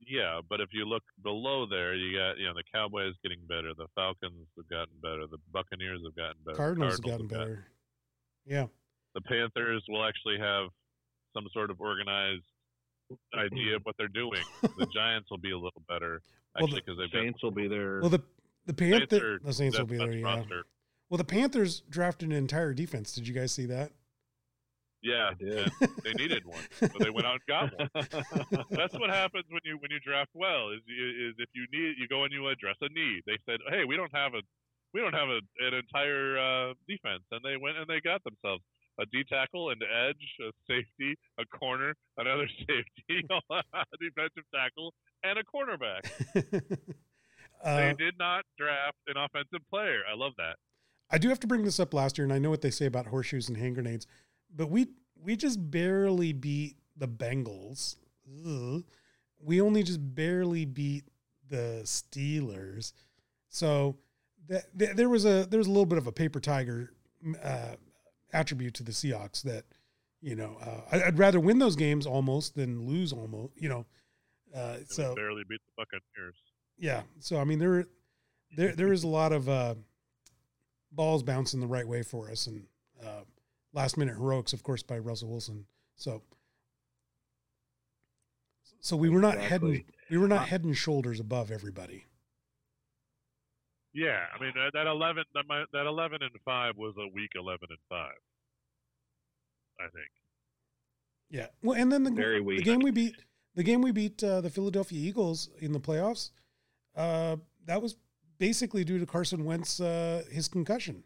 Yeah, 0.00 0.40
but 0.48 0.60
if 0.60 0.70
you 0.72 0.86
look 0.86 1.02
below 1.22 1.66
there, 1.66 1.94
you 1.94 2.16
got 2.16 2.38
you 2.38 2.46
know 2.46 2.54
the 2.54 2.64
Cowboys 2.72 3.12
getting 3.22 3.40
better, 3.46 3.74
the 3.76 3.86
Falcons 3.94 4.48
have 4.56 4.68
gotten 4.68 4.94
better, 5.02 5.26
the 5.30 5.38
Buccaneers 5.52 6.00
have 6.04 6.16
gotten 6.16 6.40
better, 6.44 6.56
Cardinals, 6.56 6.96
Cardinals 6.96 7.20
have 7.20 7.28
gotten 7.28 7.28
better. 7.28 7.54
Gotten, 7.54 7.64
yeah. 8.46 8.66
The 9.14 9.20
Panthers 9.20 9.84
will 9.88 10.04
actually 10.06 10.38
have 10.38 10.68
some 11.34 11.46
sort 11.52 11.70
of 11.70 11.80
organized 11.80 12.44
idea 13.34 13.76
of 13.76 13.82
what 13.84 13.96
they're 13.98 14.08
doing. 14.08 14.42
the 14.62 14.86
Giants 14.94 15.30
will 15.30 15.38
be 15.38 15.52
a 15.52 15.58
little 15.58 15.82
better 15.88 16.22
actually 16.56 16.80
because 16.80 16.96
well, 16.98 17.08
the, 17.12 17.16
they've 17.16 17.24
Saints 17.24 17.42
will 17.42 17.50
be 17.50 17.68
there. 17.68 18.00
Well, 18.00 18.10
the 18.10 18.22
the 18.66 18.74
Panthers, 18.74 19.40
the 19.44 19.52
Saints 19.52 19.78
will 19.78 19.86
be 19.86 19.96
there. 19.96 20.12
Yeah. 20.12 20.26
Roster. 20.26 20.64
Well, 21.08 21.18
the 21.18 21.24
Panthers 21.24 21.80
drafted 21.88 22.28
an 22.28 22.36
entire 22.36 22.74
defense. 22.74 23.14
Did 23.14 23.26
you 23.26 23.34
guys 23.34 23.52
see 23.52 23.66
that? 23.66 23.92
Yeah, 25.00 25.30
they 25.38 26.12
needed 26.14 26.44
one, 26.44 26.58
so 26.74 26.88
they 26.98 27.08
went 27.08 27.24
out 27.24 27.38
and 27.38 27.46
got 27.46 27.78
one. 27.78 28.66
That's 28.70 28.98
what 28.98 29.10
happens 29.10 29.44
when 29.48 29.60
you 29.64 29.78
when 29.78 29.92
you 29.92 30.00
draft 30.00 30.30
well. 30.34 30.70
Is 30.70 30.82
is 30.90 31.34
if 31.38 31.48
you 31.54 31.66
need 31.72 31.94
you 31.98 32.08
go 32.08 32.24
and 32.24 32.32
you 32.32 32.48
address 32.48 32.74
a 32.82 32.88
need. 32.88 33.22
They 33.24 33.38
said, 33.46 33.60
hey, 33.70 33.84
we 33.86 33.94
don't 33.94 34.12
have 34.12 34.34
a 34.34 34.42
we 34.92 35.00
don't 35.00 35.14
have 35.14 35.28
a, 35.28 35.38
an 35.64 35.74
entire 35.74 36.38
uh, 36.38 36.74
defense, 36.88 37.22
and 37.30 37.40
they 37.44 37.56
went 37.56 37.78
and 37.78 37.86
they 37.86 38.00
got 38.00 38.24
themselves 38.24 38.62
a 39.00 39.06
D 39.06 39.24
tackle, 39.28 39.70
an 39.70 39.78
edge, 39.82 40.16
a 40.40 40.50
safety, 40.66 41.16
a 41.38 41.44
corner, 41.46 41.94
another 42.16 42.48
safety, 42.58 43.26
a 43.50 43.62
defensive 44.00 44.44
tackle, 44.54 44.92
and 45.22 45.38
a 45.38 45.44
cornerback. 45.44 46.02
uh, 47.64 47.76
they 47.76 47.94
did 47.98 48.14
not 48.18 48.44
draft 48.58 48.96
an 49.06 49.16
offensive 49.16 49.66
player. 49.70 50.00
I 50.10 50.16
love 50.16 50.32
that. 50.38 50.56
I 51.10 51.18
do 51.18 51.28
have 51.30 51.40
to 51.40 51.46
bring 51.46 51.64
this 51.64 51.80
up 51.80 51.94
last 51.94 52.18
year, 52.18 52.24
and 52.24 52.32
I 52.32 52.38
know 52.38 52.50
what 52.50 52.60
they 52.60 52.70
say 52.70 52.86
about 52.86 53.06
horseshoes 53.06 53.48
and 53.48 53.56
hand 53.56 53.74
grenades 53.74 54.06
but 54.54 54.70
we 54.70 54.88
we 55.20 55.36
just 55.36 55.70
barely 55.70 56.32
beat 56.32 56.76
the 56.96 57.08
Bengals. 57.08 57.96
Ugh. 58.46 58.84
We 59.40 59.60
only 59.60 59.82
just 59.82 60.00
barely 60.14 60.64
beat 60.64 61.04
the 61.48 61.82
Steelers. 61.84 62.92
So 63.48 63.96
that, 64.48 64.66
there 64.74 65.08
was 65.08 65.24
a 65.24 65.46
there 65.48 65.58
was 65.58 65.66
a 65.66 65.70
little 65.70 65.86
bit 65.86 65.98
of 65.98 66.06
a 66.06 66.12
paper 66.12 66.40
tiger 66.40 66.92
uh, 67.42 67.76
attribute 68.32 68.74
to 68.74 68.82
the 68.82 68.92
Seahawks 68.92 69.42
that 69.42 69.64
you 70.20 70.36
know 70.36 70.56
uh, 70.60 71.02
I'd 71.06 71.18
rather 71.18 71.40
win 71.40 71.58
those 71.58 71.76
games 71.76 72.06
almost 72.06 72.54
than 72.54 72.86
lose 72.86 73.12
almost. 73.12 73.52
You 73.56 73.68
know, 73.68 73.86
uh, 74.54 74.76
so 74.86 75.14
barely 75.14 75.42
beat 75.48 75.60
the 75.66 75.72
Buccaneers. 75.76 76.36
Yeah, 76.76 77.02
so 77.20 77.38
I 77.38 77.44
mean 77.44 77.58
there 77.58 77.86
there 78.56 78.74
there 78.74 78.92
is 78.92 79.04
a 79.04 79.08
lot 79.08 79.32
of 79.32 79.48
uh, 79.48 79.74
balls 80.92 81.22
bouncing 81.22 81.60
the 81.60 81.66
right 81.66 81.86
way 81.86 82.02
for 82.02 82.30
us, 82.30 82.46
and 82.46 82.66
uh, 83.04 83.22
last 83.72 83.96
minute 83.96 84.16
heroics, 84.16 84.52
of 84.52 84.62
course, 84.62 84.82
by 84.82 84.98
Russell 84.98 85.28
Wilson. 85.28 85.66
So, 85.96 86.22
so 88.80 88.96
we 88.96 89.08
were 89.08 89.20
not 89.20 89.34
exactly. 89.34 89.48
head 89.50 89.62
and, 89.62 89.84
we 90.10 90.18
were 90.18 90.28
not 90.28 90.48
head 90.48 90.64
and 90.64 90.76
shoulders 90.76 91.20
above 91.20 91.50
everybody. 91.50 92.04
Yeah, 93.98 94.20
I 94.32 94.40
mean 94.40 94.52
that, 94.54 94.70
that 94.74 94.86
eleven 94.86 95.24
that, 95.34 95.44
my, 95.48 95.64
that 95.72 95.86
eleven 95.86 96.22
and 96.22 96.30
five 96.44 96.76
was 96.76 96.94
a 96.98 97.08
week 97.12 97.32
eleven 97.34 97.66
and 97.68 97.78
five. 97.88 98.14
I 99.80 99.88
think. 99.90 100.10
Yeah, 101.30 101.46
well, 101.62 101.76
and 101.76 101.90
then 101.90 102.04
the, 102.04 102.12
Very 102.12 102.40
weak. 102.40 102.58
the 102.58 102.64
game 102.64 102.78
we 102.78 102.92
beat 102.92 103.16
the 103.56 103.64
game 103.64 103.82
we 103.82 103.90
beat 103.90 104.22
uh, 104.22 104.40
the 104.40 104.50
Philadelphia 104.50 105.00
Eagles 105.00 105.50
in 105.58 105.72
the 105.72 105.80
playoffs. 105.80 106.30
Uh, 106.94 107.36
that 107.66 107.82
was 107.82 107.96
basically 108.38 108.84
due 108.84 109.00
to 109.00 109.06
Carson 109.06 109.44
Wentz 109.44 109.80
uh, 109.80 110.22
his 110.30 110.46
concussion. 110.46 111.02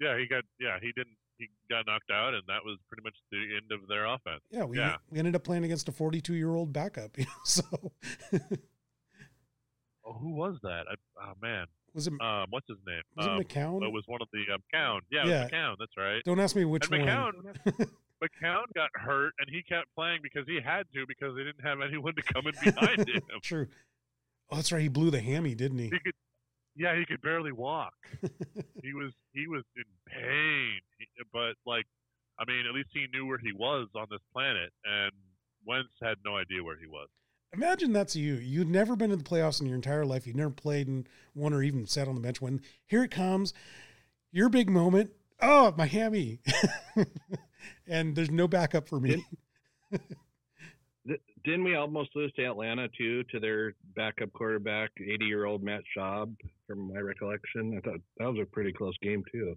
Yeah, 0.00 0.18
he 0.18 0.26
got 0.26 0.42
yeah 0.58 0.78
he 0.80 0.90
didn't 0.96 1.16
he 1.38 1.48
got 1.70 1.86
knocked 1.86 2.10
out, 2.10 2.34
and 2.34 2.42
that 2.48 2.64
was 2.64 2.78
pretty 2.88 3.04
much 3.04 3.14
the 3.30 3.38
end 3.38 3.70
of 3.70 3.86
their 3.88 4.06
offense. 4.06 4.42
Yeah, 4.50 4.64
we, 4.64 4.78
yeah. 4.78 4.96
we 5.08 5.20
ended 5.20 5.36
up 5.36 5.44
playing 5.44 5.64
against 5.64 5.88
a 5.88 5.92
42 5.92 6.34
year 6.34 6.52
old 6.54 6.72
backup. 6.72 7.16
so. 7.44 7.62
Oh, 10.06 10.12
who 10.12 10.34
was 10.34 10.56
that? 10.62 10.84
I, 10.90 10.94
oh 11.20 11.32
man, 11.40 11.66
was 11.94 12.06
it? 12.06 12.12
Um, 12.20 12.46
what's 12.50 12.66
his 12.68 12.78
name? 12.86 13.02
Was 13.16 13.26
um, 13.26 13.40
it 13.40 13.48
McCown? 13.48 13.82
It 13.82 13.92
was 13.92 14.04
one 14.06 14.20
of 14.20 14.28
the 14.32 14.52
um, 14.52 14.60
McCown. 14.72 15.00
Yeah, 15.10 15.26
yeah. 15.26 15.48
McCown. 15.48 15.76
That's 15.78 15.96
right. 15.96 16.22
Don't 16.24 16.40
ask 16.40 16.56
me 16.56 16.64
which 16.64 16.90
and 16.90 17.02
McCown, 17.02 17.32
one. 17.42 17.88
McCown 18.22 18.64
got 18.74 18.90
hurt, 18.94 19.32
and 19.38 19.48
he 19.50 19.62
kept 19.62 19.86
playing 19.94 20.20
because 20.22 20.46
he 20.46 20.58
had 20.64 20.86
to 20.94 21.04
because 21.06 21.36
they 21.36 21.44
didn't 21.44 21.64
have 21.64 21.78
anyone 21.80 22.14
to 22.14 22.22
come 22.22 22.46
in 22.46 22.54
behind 22.62 22.98
him. 23.08 23.22
True. 23.42 23.68
Oh, 24.50 24.56
that's 24.56 24.72
right. 24.72 24.82
He 24.82 24.88
blew 24.88 25.10
the 25.10 25.20
hammy, 25.20 25.54
didn't 25.54 25.78
he? 25.78 25.84
He 25.84 25.98
could 25.98 26.14
yeah, 26.76 26.98
he 26.98 27.06
could 27.06 27.22
barely 27.22 27.52
walk. 27.52 27.94
he 28.82 28.92
was 28.94 29.12
he 29.32 29.46
was 29.46 29.62
in 29.76 29.84
pain, 30.08 30.80
but 31.32 31.54
like, 31.66 31.86
I 32.38 32.44
mean, 32.46 32.66
at 32.66 32.74
least 32.74 32.90
he 32.92 33.06
knew 33.12 33.26
where 33.26 33.38
he 33.38 33.52
was 33.52 33.88
on 33.94 34.06
this 34.10 34.20
planet, 34.32 34.70
and 34.84 35.12
Wentz 35.66 35.94
had 36.02 36.16
no 36.24 36.36
idea 36.36 36.64
where 36.64 36.76
he 36.78 36.86
was. 36.86 37.08
Imagine 37.54 37.92
that's 37.92 38.16
you. 38.16 38.34
You'd 38.34 38.68
never 38.68 38.96
been 38.96 39.10
to 39.10 39.16
the 39.16 39.24
playoffs 39.24 39.60
in 39.60 39.66
your 39.66 39.76
entire 39.76 40.04
life. 40.04 40.26
You'd 40.26 40.36
never 40.36 40.50
played 40.50 40.88
in 40.88 41.06
one 41.34 41.52
or 41.52 41.62
even 41.62 41.86
sat 41.86 42.08
on 42.08 42.14
the 42.14 42.20
bench. 42.20 42.40
When 42.40 42.60
here 42.86 43.04
it 43.04 43.10
comes, 43.10 43.54
your 44.32 44.48
big 44.48 44.68
moment. 44.68 45.10
Oh, 45.40 45.74
my 45.76 45.86
hammy, 45.86 46.40
and 47.86 48.14
there's 48.16 48.30
no 48.30 48.48
backup 48.48 48.88
for 48.88 49.00
me. 49.00 49.24
Didn't 51.44 51.64
we 51.64 51.76
almost 51.76 52.10
lose 52.14 52.32
to 52.36 52.44
Atlanta 52.44 52.88
too 52.96 53.22
to 53.24 53.38
their 53.38 53.74
backup 53.94 54.32
quarterback, 54.32 54.90
80 54.98 55.24
year 55.26 55.44
old 55.44 55.62
Matt 55.62 55.82
Schaub, 55.94 56.34
from 56.66 56.92
my 56.92 57.00
recollection? 57.00 57.76
I 57.76 57.80
thought 57.86 58.00
that 58.18 58.24
was 58.24 58.38
a 58.40 58.46
pretty 58.46 58.72
close 58.72 58.94
game 59.02 59.22
too. 59.30 59.54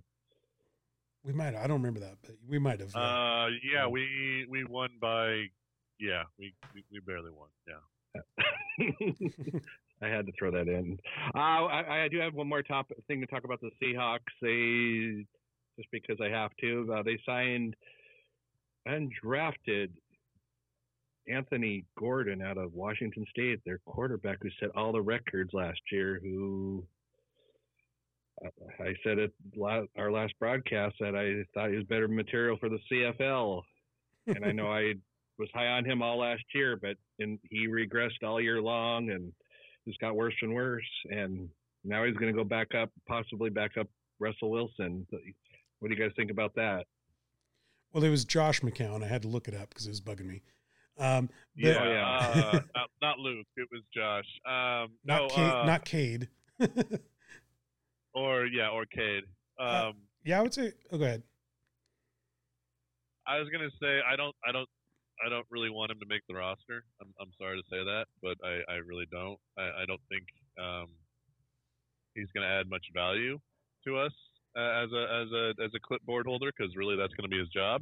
We 1.23 1.31
might. 1.33 1.55
I 1.55 1.67
don't 1.67 1.81
remember 1.81 2.01
that, 2.01 2.15
but 2.21 2.35
we 2.47 2.59
might 2.59 2.79
have. 2.79 2.93
Uh, 2.95 3.47
yeah, 3.63 3.87
we 3.87 4.45
we 4.49 4.65
won 4.65 4.89
by. 4.99 5.45
Yeah, 5.99 6.23
we 6.37 6.53
we, 6.73 6.83
we 6.91 6.99
barely 6.99 7.31
won. 7.31 7.49
Yeah. 7.67 7.81
I 10.01 10.07
had 10.07 10.25
to 10.27 10.31
throw 10.37 10.51
that 10.51 10.67
in. 10.67 10.97
Uh, 11.35 11.37
I, 11.37 12.03
I, 12.03 12.07
do 12.07 12.19
have 12.19 12.33
one 12.33 12.47
more 12.47 12.61
top 12.61 12.91
thing 13.07 13.19
to 13.21 13.27
talk 13.27 13.43
about 13.43 13.61
the 13.61 13.71
Seahawks. 13.81 14.19
They 14.41 15.25
just 15.75 15.89
because 15.91 16.17
I 16.21 16.29
have 16.29 16.51
to. 16.61 16.93
Uh, 16.97 17.03
they 17.03 17.17
signed 17.25 17.75
undrafted 18.87 19.89
Anthony 21.27 21.83
Gordon 21.97 22.41
out 22.41 22.57
of 22.57 22.73
Washington 22.73 23.25
State, 23.29 23.59
their 23.65 23.79
quarterback 23.85 24.37
who 24.41 24.49
set 24.59 24.75
all 24.75 24.91
the 24.91 25.01
records 25.01 25.51
last 25.53 25.81
year, 25.91 26.19
who 26.21 26.83
I 28.79 28.93
said 29.03 29.19
at 29.19 29.31
our 29.97 30.11
last 30.11 30.33
broadcast 30.39 30.95
that 30.99 31.15
I 31.15 31.43
thought 31.53 31.71
he 31.71 31.75
was 31.75 31.85
better 31.85 32.07
material 32.07 32.57
for 32.59 32.69
the 32.69 32.79
CFL. 32.91 33.61
and 34.27 34.45
I 34.45 34.51
know 34.51 34.67
I 34.71 34.93
was 35.38 35.49
high 35.53 35.67
on 35.67 35.85
him 35.85 36.01
all 36.01 36.19
last 36.19 36.43
year, 36.53 36.77
but 36.81 36.95
and 37.19 37.39
he 37.49 37.67
regressed 37.67 38.23
all 38.23 38.41
year 38.41 38.61
long 38.61 39.11
and 39.11 39.31
just 39.88 39.99
got 39.99 40.15
worse 40.15 40.33
and 40.41 40.53
worse. 40.53 40.83
And 41.09 41.49
now 41.83 42.03
he's 42.03 42.15
going 42.15 42.33
to 42.33 42.38
go 42.38 42.43
back 42.43 42.75
up, 42.75 42.89
possibly 43.07 43.49
back 43.49 43.77
up 43.77 43.88
Russell 44.19 44.49
Wilson. 44.49 45.05
What 45.79 45.89
do 45.89 45.95
you 45.95 46.01
guys 46.01 46.11
think 46.15 46.31
about 46.31 46.55
that? 46.55 46.85
Well, 47.93 48.03
it 48.03 48.09
was 48.09 48.25
Josh 48.25 48.61
McCown. 48.61 49.03
I 49.03 49.07
had 49.07 49.21
to 49.21 49.27
look 49.27 49.47
it 49.47 49.55
up 49.55 49.69
because 49.69 49.85
it 49.85 49.89
was 49.89 50.01
bugging 50.01 50.27
me. 50.27 50.41
Um, 50.99 51.29
yeah, 51.55 51.88
yeah. 51.88 52.41
uh, 52.43 52.51
not, 52.75 52.89
not, 53.01 53.19
Luke. 53.19 53.45
It 53.55 53.67
was 53.71 53.81
Josh. 53.95 54.25
Um, 54.45 54.93
not 55.05 55.21
no, 55.21 55.27
Cade, 55.29 55.53
uh, 55.53 55.65
not 55.65 55.85
Cade. 55.85 56.27
or 58.13 58.45
yeah, 58.47 58.69
or 58.69 58.85
Cade. 58.85 59.23
Uh, 59.59 59.63
um, 59.63 59.69
uh, 59.69 59.91
yeah, 60.25 60.39
I 60.39 60.41
would 60.41 60.53
say. 60.53 60.73
Oh, 60.91 60.97
go 60.97 61.05
ahead. 61.05 61.23
I 63.27 63.39
was 63.39 63.49
gonna 63.49 63.69
say 63.81 63.99
I 64.09 64.15
don't, 64.15 64.35
I 64.47 64.51
don't, 64.51 64.67
I 65.26 65.30
don't 65.30 65.45
really 65.49 65.70
want 65.70 65.91
him 65.91 65.99
to 65.99 66.05
make 66.05 66.22
the 66.28 66.36
roster. 66.36 66.84
I'm, 67.01 67.13
I'm 67.20 67.32
sorry 67.39 67.57
to 67.57 67.68
say 67.70 67.84
that, 67.84 68.05
but 68.22 68.38
I, 68.43 68.61
I 68.72 68.76
really 68.86 69.05
don't. 69.11 69.39
I, 69.57 69.84
I 69.84 69.86
don't 69.88 70.01
think 70.09 70.24
um, 70.61 70.88
he's 72.13 72.30
gonna 72.34 72.47
add 72.47 72.70
much 72.70 72.86
value 72.93 73.39
to 73.86 73.97
us 73.97 74.13
uh, 74.57 74.84
as 74.84 74.89
a 74.91 75.03
as 75.03 75.32
a 75.32 75.63
as 75.63 75.72
a 75.76 75.80
clipboard 75.80 76.26
holder 76.26 76.51
because 76.55 76.76
really 76.76 76.95
that's 76.95 77.13
gonna 77.13 77.30
be 77.30 77.39
his 77.39 77.49
job. 77.49 77.82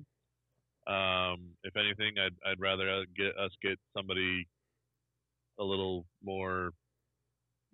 Um, 0.88 1.52
if 1.64 1.76
anything, 1.76 2.16
I'd 2.20 2.36
I'd 2.50 2.60
rather 2.60 3.06
get 3.18 3.38
us 3.38 3.52
get 3.62 3.80
somebody 3.96 4.48
a 5.60 5.64
little 5.64 6.06
more, 6.24 6.72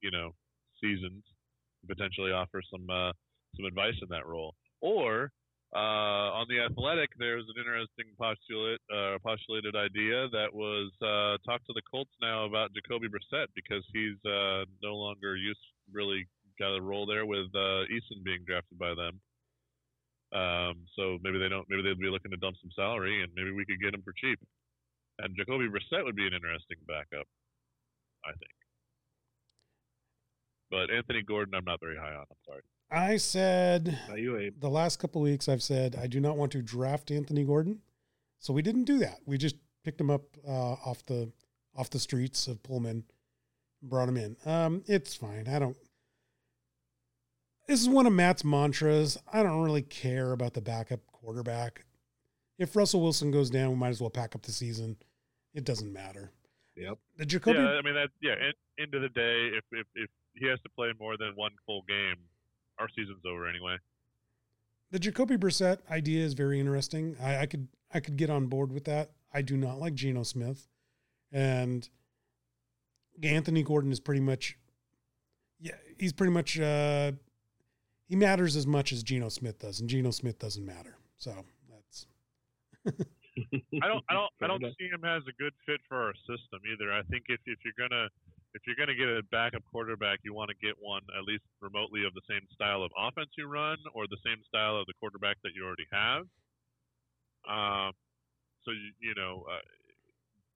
you 0.01 0.11
know, 0.11 0.31
seasoned, 0.81 1.23
potentially 1.87 2.31
offer 2.31 2.61
some 2.71 2.89
uh, 2.89 3.11
some 3.55 3.65
advice 3.65 3.95
in 4.01 4.07
that 4.09 4.25
role. 4.25 4.55
Or 4.81 5.31
uh, 5.73 6.35
on 6.35 6.47
the 6.49 6.59
athletic, 6.59 7.09
there's 7.17 7.47
an 7.47 7.55
interesting 7.55 8.11
postulate, 8.19 8.83
uh, 8.91 9.15
postulated 9.23 9.75
idea 9.75 10.27
that 10.35 10.51
was 10.51 10.91
uh, 10.99 11.39
talk 11.47 11.63
to 11.63 11.73
the 11.73 11.81
Colts 11.89 12.11
now 12.21 12.43
about 12.43 12.75
Jacoby 12.75 13.07
Brissett 13.07 13.47
because 13.55 13.83
he's 13.93 14.19
uh, 14.27 14.67
no 14.83 14.95
longer 14.95 15.37
used 15.37 15.63
really 15.93 16.27
got 16.59 16.75
a 16.75 16.81
role 16.81 17.05
there 17.05 17.25
with 17.25 17.47
uh, 17.55 17.87
Eason 17.87 18.19
being 18.23 18.43
drafted 18.45 18.77
by 18.77 18.91
them. 18.93 19.15
Um, 20.35 20.87
so 20.95 21.19
maybe 21.23 21.39
they 21.39 21.47
don't. 21.47 21.67
Maybe 21.69 21.83
they'd 21.83 21.99
be 21.99 22.11
looking 22.11 22.31
to 22.31 22.37
dump 22.37 22.55
some 22.61 22.71
salary, 22.75 23.23
and 23.23 23.31
maybe 23.35 23.51
we 23.51 23.65
could 23.65 23.81
get 23.81 23.93
him 23.93 24.03
for 24.03 24.13
cheap. 24.15 24.39
And 25.19 25.35
Jacoby 25.35 25.67
Brissett 25.67 26.03
would 26.03 26.15
be 26.15 26.27
an 26.27 26.33
interesting 26.33 26.79
backup, 26.87 27.27
I 28.23 28.31
think. 28.31 28.55
But 30.71 30.91
Anthony 30.91 31.21
Gordon, 31.23 31.55
I'm 31.55 31.67
not 31.67 31.79
very 31.79 31.97
high 31.97 32.15
on. 32.15 32.27
I'm 32.27 32.43
sorry. 32.47 32.63
I 32.91 33.17
said 33.17 33.97
the 34.09 34.69
last 34.69 34.97
couple 34.99 35.21
weeks. 35.21 35.47
I've 35.47 35.63
said 35.63 35.95
I 35.95 36.07
do 36.07 36.19
not 36.19 36.35
want 36.35 36.51
to 36.51 36.61
draft 36.61 37.09
Anthony 37.09 37.45
Gordon, 37.45 37.79
so 38.39 38.51
we 38.53 38.61
didn't 38.61 38.83
do 38.83 38.99
that. 38.99 39.19
We 39.25 39.37
just 39.37 39.55
picked 39.83 40.01
him 40.01 40.09
up 40.09 40.23
uh, 40.45 40.73
off 40.85 41.05
the 41.05 41.31
off 41.75 41.89
the 41.89 41.99
streets 41.99 42.47
of 42.47 42.61
Pullman, 42.63 43.05
brought 43.81 44.09
him 44.09 44.17
in. 44.17 44.35
Um, 44.45 44.83
it's 44.87 45.15
fine. 45.15 45.47
I 45.47 45.59
don't. 45.59 45.77
This 47.67 47.79
is 47.79 47.87
one 47.87 48.05
of 48.05 48.11
Matt's 48.11 48.43
mantras. 48.43 49.17
I 49.31 49.41
don't 49.41 49.61
really 49.61 49.83
care 49.83 50.33
about 50.33 50.53
the 50.53 50.61
backup 50.61 50.99
quarterback. 51.07 51.85
If 52.59 52.75
Russell 52.75 53.01
Wilson 53.01 53.31
goes 53.31 53.49
down, 53.49 53.69
we 53.69 53.75
might 53.77 53.89
as 53.89 54.01
well 54.01 54.09
pack 54.09 54.35
up 54.35 54.41
the 54.41 54.51
season. 54.51 54.97
It 55.53 55.63
doesn't 55.63 55.91
matter. 55.91 56.31
Yep. 56.75 56.97
The 57.17 57.25
Jacoby. 57.25 57.59
Yeah, 57.59 57.67
I 57.67 57.81
mean 57.81 57.95
that. 57.95 58.09
Yeah. 58.21 58.35
end 58.79 58.93
of 58.93 59.01
the 59.01 59.09
day, 59.09 59.51
if 59.57 59.63
if 59.71 59.87
if 59.95 60.09
he 60.33 60.47
has 60.47 60.59
to 60.61 60.69
play 60.75 60.91
more 60.99 61.15
than 61.17 61.31
one 61.35 61.51
full 61.65 61.83
game, 61.87 62.17
our 62.81 62.89
season's 62.89 63.23
over 63.25 63.47
anyway. 63.47 63.77
the 64.91 64.99
Jacoby 64.99 65.37
Brissett 65.37 65.77
idea 65.89 66.25
is 66.25 66.33
very 66.33 66.59
interesting. 66.59 67.15
I, 67.21 67.37
I 67.39 67.45
could 67.45 67.67
I 67.93 67.99
could 67.99 68.17
get 68.17 68.29
on 68.29 68.47
board 68.47 68.71
with 68.71 68.85
that. 68.85 69.11
I 69.33 69.41
do 69.41 69.55
not 69.55 69.79
like 69.79 69.93
Geno 69.93 70.23
Smith, 70.23 70.67
and 71.31 71.87
Anthony 73.23 73.63
Gordon 73.63 73.91
is 73.91 73.99
pretty 73.99 74.21
much, 74.21 74.57
yeah, 75.59 75.75
he's 75.97 76.13
pretty 76.13 76.33
much 76.33 76.59
uh, 76.59 77.11
he 78.07 78.15
matters 78.15 78.55
as 78.55 78.67
much 78.67 78.91
as 78.91 79.03
Geno 79.03 79.29
Smith 79.29 79.59
does, 79.59 79.79
and 79.79 79.89
Geno 79.89 80.11
Smith 80.11 80.39
doesn't 80.39 80.65
matter. 80.65 80.97
So 81.17 81.33
that's. 81.69 82.07
I 83.81 83.87
don't, 83.87 84.03
I 84.09 84.13
don't, 84.13 84.31
I 84.41 84.47
don't 84.47 84.61
see 84.77 84.87
him 84.87 85.05
as 85.05 85.23
a 85.29 85.31
good 85.41 85.53
fit 85.65 85.79
for 85.87 85.97
our 85.97 86.13
system 86.27 86.59
either. 86.71 86.91
I 86.91 87.03
think 87.03 87.25
if 87.29 87.39
if 87.45 87.59
you're 87.63 87.77
gonna 87.77 88.09
if 88.53 88.61
you're 88.67 88.75
gonna 88.75 88.97
get 88.97 89.07
a 89.07 89.23
backup 89.31 89.63
quarterback, 89.71 90.19
you 90.23 90.33
want 90.33 90.49
to 90.49 90.57
get 90.65 90.75
one 90.79 91.01
at 91.17 91.23
least 91.23 91.43
remotely 91.61 92.03
of 92.05 92.13
the 92.13 92.25
same 92.29 92.43
style 92.53 92.83
of 92.83 92.91
offense 92.97 93.29
you 93.37 93.47
run 93.47 93.77
or 93.93 94.07
the 94.07 94.19
same 94.25 94.43
style 94.47 94.77
of 94.77 94.85
the 94.87 94.93
quarterback 94.99 95.37
that 95.43 95.55
you 95.55 95.65
already 95.65 95.87
have. 95.91 96.23
Um, 97.47 97.91
so 98.63 98.71
you, 98.71 98.91
you 98.99 99.15
know, 99.15 99.45
uh, 99.49 99.63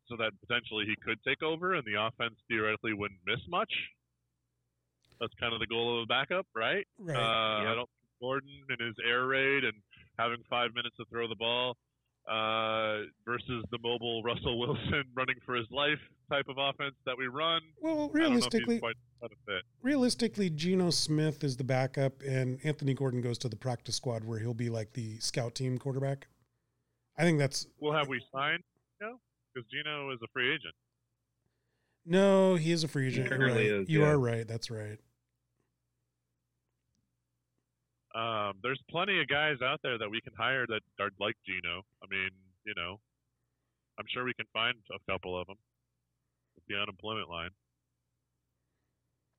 so 0.07 0.15
that 0.17 0.31
potentially 0.45 0.85
he 0.85 0.95
could 1.01 1.17
take 1.25 1.41
over 1.41 1.73
and 1.73 1.83
the 1.85 1.99
offense 1.99 2.35
theoretically 2.47 2.93
wouldn't 2.93 3.19
miss 3.25 3.41
much. 3.49 3.71
That's 5.19 5.33
kind 5.39 5.53
of 5.53 5.59
the 5.59 5.67
goal 5.67 5.97
of 5.97 6.03
a 6.03 6.05
backup, 6.05 6.45
right? 6.55 6.85
Right. 6.99 7.15
Uh, 7.15 7.61
yep. 7.63 7.71
I 7.71 7.75
don't 7.75 7.89
think 7.89 8.11
Gordon 8.21 8.57
and 8.69 8.79
his 8.81 8.95
air 9.07 9.25
raid 9.25 9.63
and 9.63 9.73
having 10.19 10.43
five 10.49 10.75
minutes 10.75 10.95
to 10.97 11.05
throw 11.09 11.27
the 11.27 11.35
ball 11.35 11.77
uh, 12.27 13.05
versus 13.23 13.63
the 13.71 13.77
mobile 13.83 14.23
Russell 14.23 14.59
Wilson 14.59 15.03
running 15.15 15.35
for 15.45 15.55
his 15.55 15.67
life 15.71 15.99
type 16.31 16.45
of 16.49 16.57
offense 16.57 16.95
that 17.05 17.17
we 17.17 17.27
run. 17.27 17.61
Well, 17.79 18.09
realistically, 18.09 18.81
realistically, 19.81 20.49
Geno 20.49 20.89
Smith 20.89 21.43
is 21.43 21.57
the 21.57 21.63
backup, 21.63 22.21
and 22.23 22.59
Anthony 22.63 22.93
Gordon 22.93 23.21
goes 23.21 23.37
to 23.39 23.49
the 23.49 23.55
practice 23.55 23.95
squad 23.95 24.23
where 24.23 24.39
he'll 24.39 24.53
be 24.53 24.69
like 24.69 24.93
the 24.93 25.19
scout 25.19 25.55
team 25.55 25.77
quarterback. 25.77 26.27
I 27.17 27.23
think 27.23 27.39
that's. 27.39 27.67
Well, 27.79 27.93
have 27.93 28.07
we 28.07 28.21
signed? 28.33 28.63
No, 29.01 29.19
because 29.53 29.69
Geno 29.69 30.11
is 30.11 30.19
a 30.23 30.27
free 30.33 30.49
agent. 30.49 30.73
No, 32.05 32.55
he 32.55 32.71
is 32.71 32.83
a 32.83 32.87
free 32.87 33.07
agent. 33.07 33.31
Right. 33.31 33.65
Is, 33.65 33.89
you 33.89 34.01
yeah. 34.01 34.09
are 34.09 34.19
right. 34.19 34.47
That's 34.47 34.69
right. 34.69 34.99
Um, 38.15 38.53
there's 38.63 38.79
plenty 38.89 39.19
of 39.19 39.27
guys 39.27 39.57
out 39.61 39.79
there 39.83 39.97
that 39.97 40.09
we 40.09 40.21
can 40.21 40.31
hire 40.37 40.65
that 40.67 40.79
are 40.99 41.09
like 41.19 41.35
Geno. 41.45 41.83
I 42.01 42.07
mean, 42.09 42.29
you 42.65 42.73
know, 42.75 42.99
I'm 43.99 44.05
sure 44.13 44.23
we 44.23 44.33
can 44.33 44.45
find 44.53 44.75
a 44.89 45.11
couple 45.11 45.39
of 45.39 45.47
them 45.47 45.57
with 46.55 46.63
the 46.69 46.81
unemployment 46.81 47.29
line 47.29 47.49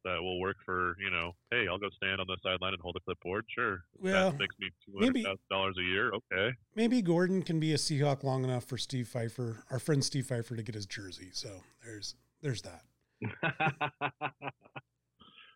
that 0.04 0.22
will 0.22 0.38
work 0.40 0.56
for 0.64 0.94
you 1.00 1.10
know. 1.10 1.32
Hey, 1.50 1.66
I'll 1.68 1.78
go 1.78 1.88
stand 1.96 2.20
on 2.20 2.26
the 2.28 2.36
sideline 2.42 2.74
and 2.74 2.82
hold 2.82 2.96
a 2.96 3.00
clipboard. 3.00 3.44
Sure, 3.48 3.78
well, 3.98 4.30
that 4.30 4.38
makes 4.38 4.54
me 4.60 4.70
two 4.84 4.98
hundred 4.98 5.24
thousand 5.24 5.38
dollars 5.50 5.76
a 5.78 5.82
year. 5.82 6.12
Okay, 6.12 6.54
maybe 6.74 7.02
Gordon 7.02 7.42
can 7.42 7.58
be 7.58 7.72
a 7.72 7.76
Seahawk 7.76 8.22
long 8.22 8.44
enough 8.44 8.64
for 8.64 8.78
Steve 8.78 9.08
Pfeiffer, 9.08 9.64
our 9.70 9.78
friend 9.78 10.04
Steve 10.04 10.26
Pfeiffer, 10.26 10.54
to 10.54 10.62
get 10.62 10.74
his 10.74 10.86
jersey. 10.86 11.30
So 11.32 11.48
there's 11.84 12.14
there's 12.42 12.62
that. 12.62 12.82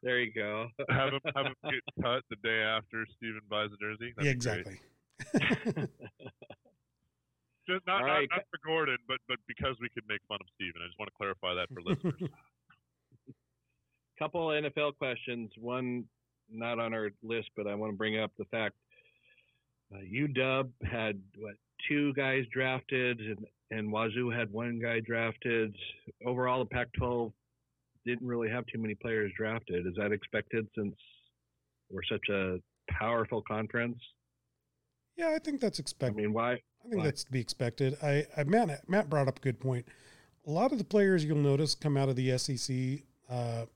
there 0.02 0.20
you 0.20 0.32
go. 0.32 0.68
have 0.88 1.12
him 1.12 1.20
have 1.34 1.46
him 1.46 1.54
get 1.64 1.82
cut 2.02 2.22
the 2.30 2.36
day 2.42 2.62
after 2.62 3.06
Steven 3.16 3.40
buys 3.48 3.68
a 3.72 3.76
jersey. 3.82 4.12
That'd 4.16 4.26
yeah, 4.26 4.32
exactly. 4.32 4.80
Just 7.68 7.86
not, 7.86 8.02
right. 8.02 8.26
not, 8.30 8.38
not 8.38 8.46
for 8.50 8.58
Gordon, 8.66 8.96
but 9.06 9.18
but 9.28 9.38
because 9.46 9.76
we 9.80 9.88
could 9.90 10.04
make 10.08 10.20
fun 10.28 10.38
of 10.40 10.46
Steven. 10.54 10.82
I 10.82 10.86
just 10.86 10.98
want 10.98 11.08
to 11.10 11.16
clarify 11.16 11.54
that 11.54 11.68
for 11.72 11.82
listeners. 11.82 12.30
Couple 14.18 14.48
NFL 14.48 14.96
questions. 14.98 15.50
One 15.56 16.04
not 16.50 16.78
on 16.80 16.92
our 16.92 17.10
list, 17.22 17.50
but 17.56 17.66
I 17.68 17.74
want 17.74 17.92
to 17.92 17.96
bring 17.96 18.18
up 18.18 18.32
the 18.38 18.44
fact 18.46 18.74
uh, 19.94 19.98
UW 19.98 20.68
had 20.82 21.20
what 21.38 21.54
two 21.88 22.12
guys 22.14 22.44
drafted, 22.52 23.20
and 23.20 23.46
and 23.70 23.92
Wazoo 23.92 24.30
had 24.30 24.52
one 24.52 24.80
guy 24.80 25.00
drafted. 25.00 25.76
Overall, 26.26 26.60
the 26.64 26.70
Pac-12 26.70 27.32
didn't 28.06 28.26
really 28.26 28.48
have 28.48 28.64
too 28.66 28.78
many 28.78 28.94
players 28.94 29.32
drafted. 29.36 29.86
Is 29.86 29.94
that 29.96 30.12
expected 30.12 30.66
since 30.76 30.94
we're 31.90 32.02
such 32.10 32.28
a 32.30 32.58
powerful 32.90 33.42
conference? 33.42 33.98
Yeah, 35.16 35.32
I 35.34 35.38
think 35.38 35.60
that's 35.60 35.78
expected. 35.78 36.18
I 36.18 36.22
mean, 36.22 36.32
why? 36.32 36.52
I 36.52 36.88
think 36.88 36.98
why? 36.98 37.04
that's 37.04 37.24
to 37.24 37.32
be 37.32 37.40
expected. 37.40 37.96
I, 38.02 38.26
I 38.36 38.44
Matt 38.44 38.88
Matt 38.88 39.10
brought 39.10 39.28
up 39.28 39.38
a 39.38 39.42
good 39.42 39.60
point. 39.60 39.86
A 40.46 40.50
lot 40.50 40.72
of 40.72 40.78
the 40.78 40.84
players 40.84 41.24
you'll 41.24 41.36
notice 41.36 41.74
come 41.74 41.96
out 41.96 42.08
of 42.08 42.16
the 42.16 42.36
SEC 42.38 43.02
uh, 43.28 43.66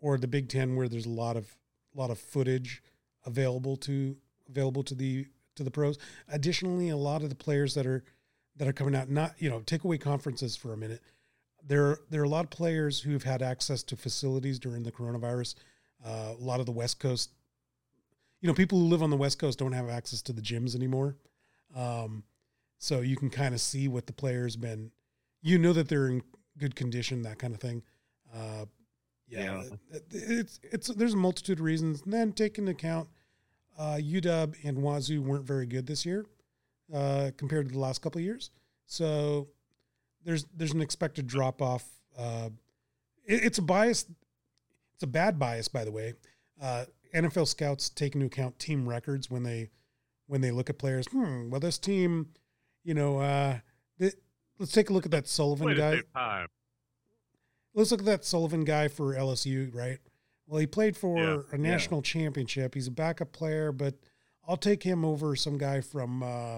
or 0.00 0.18
the 0.18 0.26
Big 0.26 0.48
Ten, 0.48 0.74
where 0.74 0.88
there's 0.88 1.06
a 1.06 1.10
lot 1.10 1.36
of 1.36 1.56
a 1.94 1.98
lot 1.98 2.10
of 2.10 2.18
footage 2.18 2.82
available 3.24 3.76
to 3.76 4.16
available 4.48 4.82
to 4.82 4.94
the 4.94 5.26
to 5.54 5.62
the 5.62 5.70
pros. 5.70 5.98
Additionally, 6.28 6.88
a 6.88 6.96
lot 6.96 7.22
of 7.22 7.28
the 7.28 7.36
players 7.36 7.74
that 7.74 7.86
are 7.86 8.02
that 8.56 8.66
are 8.66 8.72
coming 8.72 8.96
out, 8.96 9.08
not 9.08 9.34
you 9.38 9.48
know, 9.48 9.60
take 9.60 9.84
away 9.84 9.98
conferences 9.98 10.56
for 10.56 10.72
a 10.72 10.76
minute 10.76 11.02
there 11.66 11.98
there 12.10 12.20
are 12.20 12.24
a 12.24 12.28
lot 12.28 12.44
of 12.44 12.50
players 12.50 13.00
who've 13.00 13.22
had 13.22 13.42
access 13.42 13.82
to 13.84 13.96
facilities 13.96 14.58
during 14.58 14.82
the 14.82 14.92
coronavirus. 14.92 15.54
Uh, 16.04 16.34
a 16.38 16.42
lot 16.42 16.60
of 16.60 16.66
the 16.66 16.72
West 16.72 16.98
Coast, 16.98 17.30
you 18.40 18.48
know, 18.48 18.54
people 18.54 18.78
who 18.78 18.86
live 18.86 19.02
on 19.02 19.10
the 19.10 19.16
West 19.16 19.38
Coast 19.38 19.58
don't 19.58 19.72
have 19.72 19.88
access 19.88 20.22
to 20.22 20.32
the 20.32 20.40
gyms 20.40 20.74
anymore. 20.74 21.16
Um, 21.74 22.24
so 22.78 23.00
you 23.00 23.16
can 23.16 23.28
kind 23.28 23.54
of 23.54 23.60
see 23.60 23.88
what 23.88 24.06
the 24.06 24.12
players 24.12 24.56
been. 24.56 24.90
You 25.42 25.58
know 25.58 25.72
that 25.72 25.88
they're 25.88 26.08
in 26.08 26.22
good 26.58 26.74
condition, 26.74 27.22
that 27.22 27.38
kind 27.38 27.54
of 27.54 27.60
thing. 27.60 27.82
Uh, 28.34 28.64
yeah, 29.28 29.62
yeah, 29.62 30.00
it's 30.10 30.58
it's 30.62 30.88
there's 30.88 31.14
a 31.14 31.18
multitude 31.18 31.58
of 31.58 31.64
reasons. 31.64 32.02
And 32.02 32.12
then 32.12 32.32
take 32.32 32.58
into 32.58 32.72
account 32.72 33.08
uh, 33.78 33.98
UW 34.00 34.54
and 34.64 34.82
Wazoo 34.82 35.22
weren't 35.22 35.46
very 35.46 35.66
good 35.66 35.86
this 35.86 36.04
year 36.04 36.26
uh, 36.92 37.30
compared 37.36 37.68
to 37.68 37.72
the 37.72 37.78
last 37.78 38.02
couple 38.02 38.18
of 38.18 38.24
years. 38.24 38.50
So 38.86 39.48
there's 40.24 40.46
there's 40.54 40.72
an 40.72 40.80
expected 40.80 41.26
drop 41.26 41.62
off. 41.62 41.84
Uh, 42.16 42.50
it, 43.26 43.44
it's 43.44 43.58
a 43.58 43.62
bias. 43.62 44.06
It's 44.94 45.02
a 45.02 45.06
bad 45.06 45.38
bias, 45.38 45.68
by 45.68 45.84
the 45.84 45.92
way. 45.92 46.14
Uh, 46.60 46.84
NFL 47.14 47.48
scouts 47.48 47.88
take 47.88 48.14
into 48.14 48.26
account 48.26 48.58
team 48.58 48.88
records 48.88 49.30
when 49.30 49.42
they 49.42 49.70
when 50.26 50.40
they 50.40 50.50
look 50.50 50.70
at 50.70 50.78
players. 50.78 51.06
Hmm. 51.10 51.50
Well, 51.50 51.60
this 51.60 51.78
team, 51.78 52.28
you 52.84 52.94
know, 52.94 53.18
uh, 53.18 53.58
let's 54.60 54.72
take 54.72 54.90
a 54.90 54.92
look 54.92 55.06
at 55.06 55.10
that 55.10 55.26
Sullivan 55.26 55.74
guy. 55.74 56.02
Let's 57.74 57.90
look 57.90 58.00
at 58.00 58.06
that 58.06 58.24
Sullivan 58.24 58.64
guy 58.64 58.88
for 58.88 59.14
LSU, 59.14 59.74
right? 59.74 59.98
Well, 60.46 60.60
he 60.60 60.66
played 60.66 60.96
for 60.96 61.18
yeah, 61.18 61.38
a 61.52 61.58
national 61.58 61.98
yeah. 61.98 62.04
championship. 62.04 62.74
He's 62.74 62.88
a 62.88 62.92
backup 62.92 63.32
player, 63.32 63.70
but 63.72 63.94
I'll 64.46 64.56
take 64.56 64.82
him 64.82 65.04
over 65.04 65.36
some 65.36 65.56
guy 65.56 65.80
from, 65.80 66.22
uh, 66.22 66.56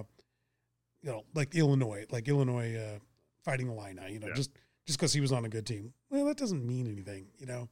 you 1.02 1.10
know, 1.10 1.24
like 1.34 1.54
Illinois, 1.54 2.06
like 2.10 2.28
Illinois 2.28 2.74
uh, 2.74 2.98
fighting 3.44 3.68
Illini, 3.68 4.12
you 4.12 4.18
know, 4.18 4.28
yeah. 4.28 4.34
just 4.34 4.50
just 4.86 4.98
because 4.98 5.12
he 5.12 5.20
was 5.20 5.32
on 5.32 5.44
a 5.44 5.48
good 5.48 5.66
team. 5.66 5.92
Well, 6.10 6.24
that 6.26 6.36
doesn't 6.36 6.66
mean 6.66 6.86
anything, 6.86 7.26
you 7.38 7.46
know. 7.46 7.68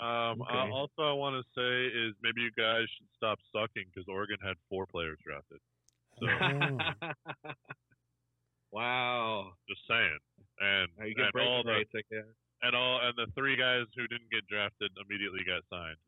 Um, 0.00 0.42
okay. 0.42 0.50
uh, 0.52 0.74
also, 0.74 1.02
I 1.02 1.12
want 1.12 1.36
to 1.36 1.44
say 1.54 1.86
is 1.86 2.14
maybe 2.22 2.40
you 2.40 2.50
guys 2.56 2.84
should 2.98 3.06
stop 3.16 3.38
sucking 3.52 3.84
because 3.92 4.08
Oregon 4.08 4.38
had 4.42 4.56
four 4.68 4.86
players 4.86 5.18
drafted. 5.24 5.60
So, 6.18 6.26
wow. 8.72 9.52
Just 9.68 9.80
saying, 9.88 10.18
and, 10.60 10.88
and 10.98 11.30
all 11.40 11.62
the 11.62 11.70
rights, 11.70 11.90
and 12.62 12.74
all 12.74 13.00
and 13.02 13.14
the 13.16 13.30
three 13.34 13.56
guys 13.56 13.84
who 13.94 14.06
didn't 14.08 14.30
get 14.32 14.46
drafted 14.48 14.90
immediately 14.98 15.40
got 15.46 15.62
signed. 15.70 16.00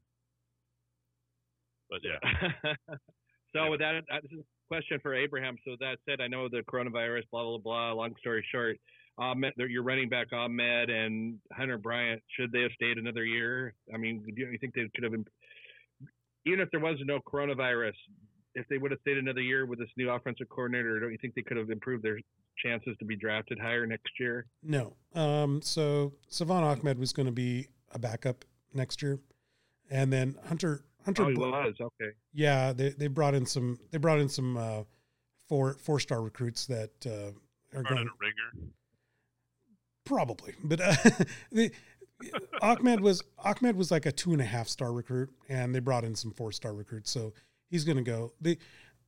But 1.89 2.01
yeah. 2.03 2.19
so 3.55 3.63
yeah. 3.63 3.69
with 3.69 3.81
that, 3.81 4.03
this 4.23 4.33
is 4.33 4.45
question 4.69 4.99
for 5.03 5.15
Abraham. 5.15 5.57
So 5.65 5.77
that 5.81 5.99
said, 6.09 6.21
I 6.21 6.29
know 6.29 6.49
the 6.49 6.63
coronavirus, 6.71 7.23
blah 7.31 7.45
blah 7.45 7.59
blah. 7.59 7.93
Long 7.93 8.15
story 8.21 8.45
short, 8.53 8.79
Ahmed, 9.19 9.55
your 9.57 9.83
running 9.83 10.09
back 10.09 10.33
Ahmed 10.33 10.91
and 10.91 11.39
Hunter 11.53 11.79
Bryant, 11.79 12.23
should 12.39 12.53
they 12.53 12.63
have 12.63 12.73
stayed 12.75 12.99
another 12.99 13.25
year? 13.25 13.75
I 13.93 13.97
mean, 13.97 14.23
do 14.25 14.43
you 14.43 14.59
think 14.59 14.75
they 14.75 14.89
could 14.95 15.05
have, 15.05 15.15
even 16.45 16.61
if 16.61 16.71
there 16.71 16.81
was 16.81 16.99
no 17.05 17.21
coronavirus, 17.21 17.95
if 18.55 18.67
they 18.69 18.79
would 18.79 18.91
have 18.91 19.01
stayed 19.01 19.19
another 19.19 19.41
year 19.41 19.67
with 19.67 19.79
this 19.79 19.89
new 19.97 20.11
offensive 20.11 20.49
coordinator, 20.49 21.01
don't 21.01 21.13
you 21.13 21.19
think 21.19 21.35
they 21.35 21.43
could 21.43 21.57
have 21.57 21.71
improved 21.71 22.05
their 22.05 22.19
chances 22.63 22.97
to 22.99 23.05
be 23.05 23.17
drafted 23.17 23.59
higher 23.59 23.87
next 23.87 24.11
year? 24.19 24.47
No. 24.63 24.95
Um, 25.15 25.63
so 25.63 26.15
Salvon 26.29 26.65
Ahmed 26.65 26.99
was 26.99 27.13
going 27.13 27.27
to 27.27 27.33
be 27.33 27.69
a 27.93 27.99
backup 27.99 28.45
next 28.75 29.03
year, 29.03 29.19
and 29.91 30.13
then 30.13 30.37
Hunter 30.47 30.85
Hunter 31.07 31.23
oh, 31.23 31.29
he 31.29 31.35
was 31.37 31.75
okay. 31.81 32.11
Yeah, 32.35 32.73
they 32.73 32.91
they 32.91 33.07
brought 33.07 33.35
in 33.35 33.47
some 33.47 33.79
they 33.93 33.99
brought 33.99 34.19
in 34.19 34.29
some 34.29 34.57
uh, 34.57 34.83
four 35.49 35.75
four 35.75 36.01
star 36.01 36.21
recruits 36.21 36.67
that 36.67 36.91
uh, 37.07 37.79
are 37.79 37.85
going. 37.85 38.11
ringer. 38.21 38.71
Probably, 40.05 40.55
but 40.65 40.81
uh, 40.81 40.95
the, 41.53 41.71
Ahmed 42.61 43.01
was 43.01 43.23
Ahmed 43.39 43.77
was 43.77 43.93
like 43.93 44.05
a 44.05 44.11
two 44.11 44.33
and 44.33 44.41
a 44.41 44.45
half 44.45 44.67
star 44.67 44.93
recruit, 44.93 45.31
and 45.49 45.73
they 45.73 45.79
brought 45.79 46.05
in 46.05 46.17
some 46.17 46.33
four 46.33 46.51
star 46.51 46.75
recruits, 46.75 47.13
so 47.13 47.33
he's 47.69 47.85
going 47.85 47.99
to 47.99 48.03
go. 48.03 48.33
the 48.41 48.59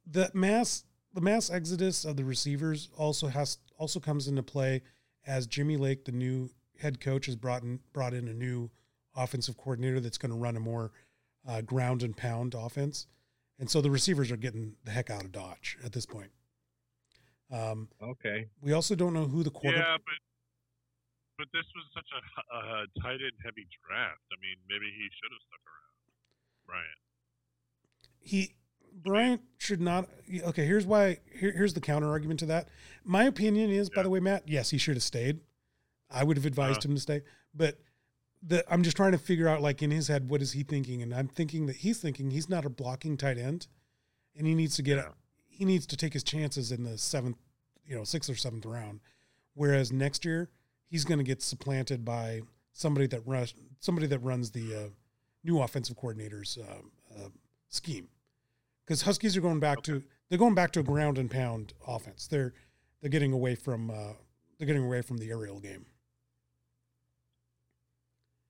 The 0.07 0.31
mass 0.35 0.85
the 1.15 1.21
mass 1.21 1.51
exodus 1.51 2.05
of 2.05 2.17
the 2.17 2.25
receivers 2.25 2.91
also 2.97 3.27
has 3.27 3.59
also 3.77 3.99
comes 3.99 4.29
into 4.29 4.45
play 4.45 4.83
as 5.27 5.49
Jimmy 5.49 5.77
Lake, 5.77 6.05
the 6.05 6.13
new 6.13 6.49
head 6.79 7.01
coach, 7.01 7.27
has 7.27 7.35
brought 7.35 7.65
in 7.65 7.81
brought 7.93 8.15
in 8.15 8.29
a 8.29 8.35
new 8.35 8.71
offensive 9.17 9.57
coordinator 9.57 9.99
that's 9.99 10.19
going 10.19 10.31
to 10.31 10.39
run 10.39 10.57
a 10.57 10.61
more 10.61 10.93
uh, 11.49 11.63
ground 11.63 12.03
and 12.03 12.17
pound 12.17 12.55
offense, 12.55 13.07
and 13.59 13.69
so 13.71 13.81
the 13.81 13.91
receivers 13.91 14.31
are 14.31 14.37
getting 14.37 14.77
the 14.85 14.91
heck 14.91 15.11
out 15.11 15.25
of 15.25 15.33
Dodge 15.33 15.79
at 15.85 15.93
this 15.93 16.07
point. 16.07 16.31
Um, 17.51 17.89
okay. 18.03 18.47
We 18.61 18.73
also 18.73 18.95
don't 18.95 19.15
know 19.15 19.25
who 19.25 19.43
the 19.43 19.51
quarterback. 19.51 19.87
Yeah, 19.87 19.97
but 19.97 20.15
but 21.39 21.47
this 21.53 21.65
was 21.75 21.85
such 21.95 22.09
a, 22.13 22.57
a 22.57 23.03
tight 23.03 23.23
end 23.23 23.33
heavy 23.43 23.67
draft. 23.87 24.21
I 24.31 24.37
mean, 24.43 24.57
maybe 24.69 24.87
he 24.87 25.09
should 25.17 25.33
have 25.33 25.43
stuck 25.49 25.63
around. 25.67 25.89
Bryant. 26.67 26.99
He 28.21 28.55
Bryant 28.93 29.43
should 29.59 29.81
not. 29.81 30.09
Okay, 30.49 30.67
here's 30.67 30.85
why. 30.85 31.19
Here, 31.33 31.53
here's 31.53 31.75
the 31.75 31.81
counter 31.81 32.09
argument 32.09 32.41
to 32.41 32.47
that. 32.47 32.69
My 33.05 33.25
opinion 33.25 33.71
is, 33.71 33.89
yeah. 33.89 33.97
by 33.97 34.03
the 34.03 34.11
way, 34.11 34.21
Matt. 34.21 34.49
Yes, 34.49 34.71
he 34.71 34.79
should 34.79 34.97
have 34.97 35.03
stayed. 35.03 35.41
I 36.11 36.25
would 36.25 36.37
have 36.37 36.47
advised 36.47 36.85
uh 36.85 36.89
him 36.89 36.95
to 36.95 37.01
stay, 37.01 37.23
but 37.55 37.79
the 38.43 38.65
I'm 38.73 38.83
just 38.83 38.97
trying 38.97 39.13
to 39.13 39.19
figure 39.19 39.49
out, 39.49 39.61
like 39.61 39.83
in 39.83 39.91
his 39.91 40.09
head, 40.09 40.29
what 40.29 40.43
is 40.43 40.53
he 40.53 40.63
thinking? 40.63 41.03
And 41.03 41.15
I'm 41.15 41.29
thinking 41.29 41.67
that 41.67 41.77
he's 41.77 41.99
thinking 41.99 42.31
he's 42.31 42.49
not 42.49 42.65
a 42.65 42.71
blocking 42.71 43.17
tight 43.17 43.39
end, 43.39 43.67
and 44.37 44.47
he 44.47 44.55
needs 44.55 44.77
to 44.77 44.83
get. 44.83 44.97
Yeah. 44.97 45.09
He 45.49 45.65
needs 45.65 45.87
to 45.87 45.97
take 45.97 46.13
his 46.13 46.23
chances 46.23 46.71
in 46.71 46.85
the 46.85 46.97
seventh, 46.97 47.37
you 47.85 47.97
know, 47.97 48.05
sixth 48.05 48.31
or 48.31 48.37
seventh 48.37 48.65
round. 48.65 49.01
Whereas 49.55 49.91
next 49.91 50.25
year, 50.25 50.51
he's 50.87 51.05
going 51.05 51.19
to 51.19 51.25
get 51.25 51.43
supplanted 51.43 52.05
by 52.05 52.43
somebody 52.73 53.09
that 53.09 53.27
runs 53.27 53.55
somebody 53.81 54.07
that 54.07 54.21
runs 54.21 54.53
the 54.53 54.75
uh, 54.75 54.89
new 55.43 55.61
offensive 55.61 55.97
coordinator's 55.97 56.59
uh, 56.59 57.19
uh, 57.19 57.29
scheme. 57.69 58.09
Because 58.87 59.03
Huskies 59.03 59.37
are 59.37 59.41
going 59.41 59.61
back 59.61 59.83
to 59.83 60.03
they're 60.29 60.39
going 60.39 60.55
back 60.55 60.71
to 60.73 60.81
a 60.81 60.85
ground 60.85 61.19
and 61.19 61.31
pound 61.31 61.75
offense. 61.87 62.29
They're 62.29 62.53
they're 63.01 63.11
getting 63.11 63.33
away 63.33 63.55
from 63.55 63.91
uh, 63.91 64.15
they're 64.59 64.67
getting 64.67 64.85
away 64.85 65.03
from 65.03 65.19
the 65.19 65.31
aerial 65.31 65.61
game. 65.61 65.87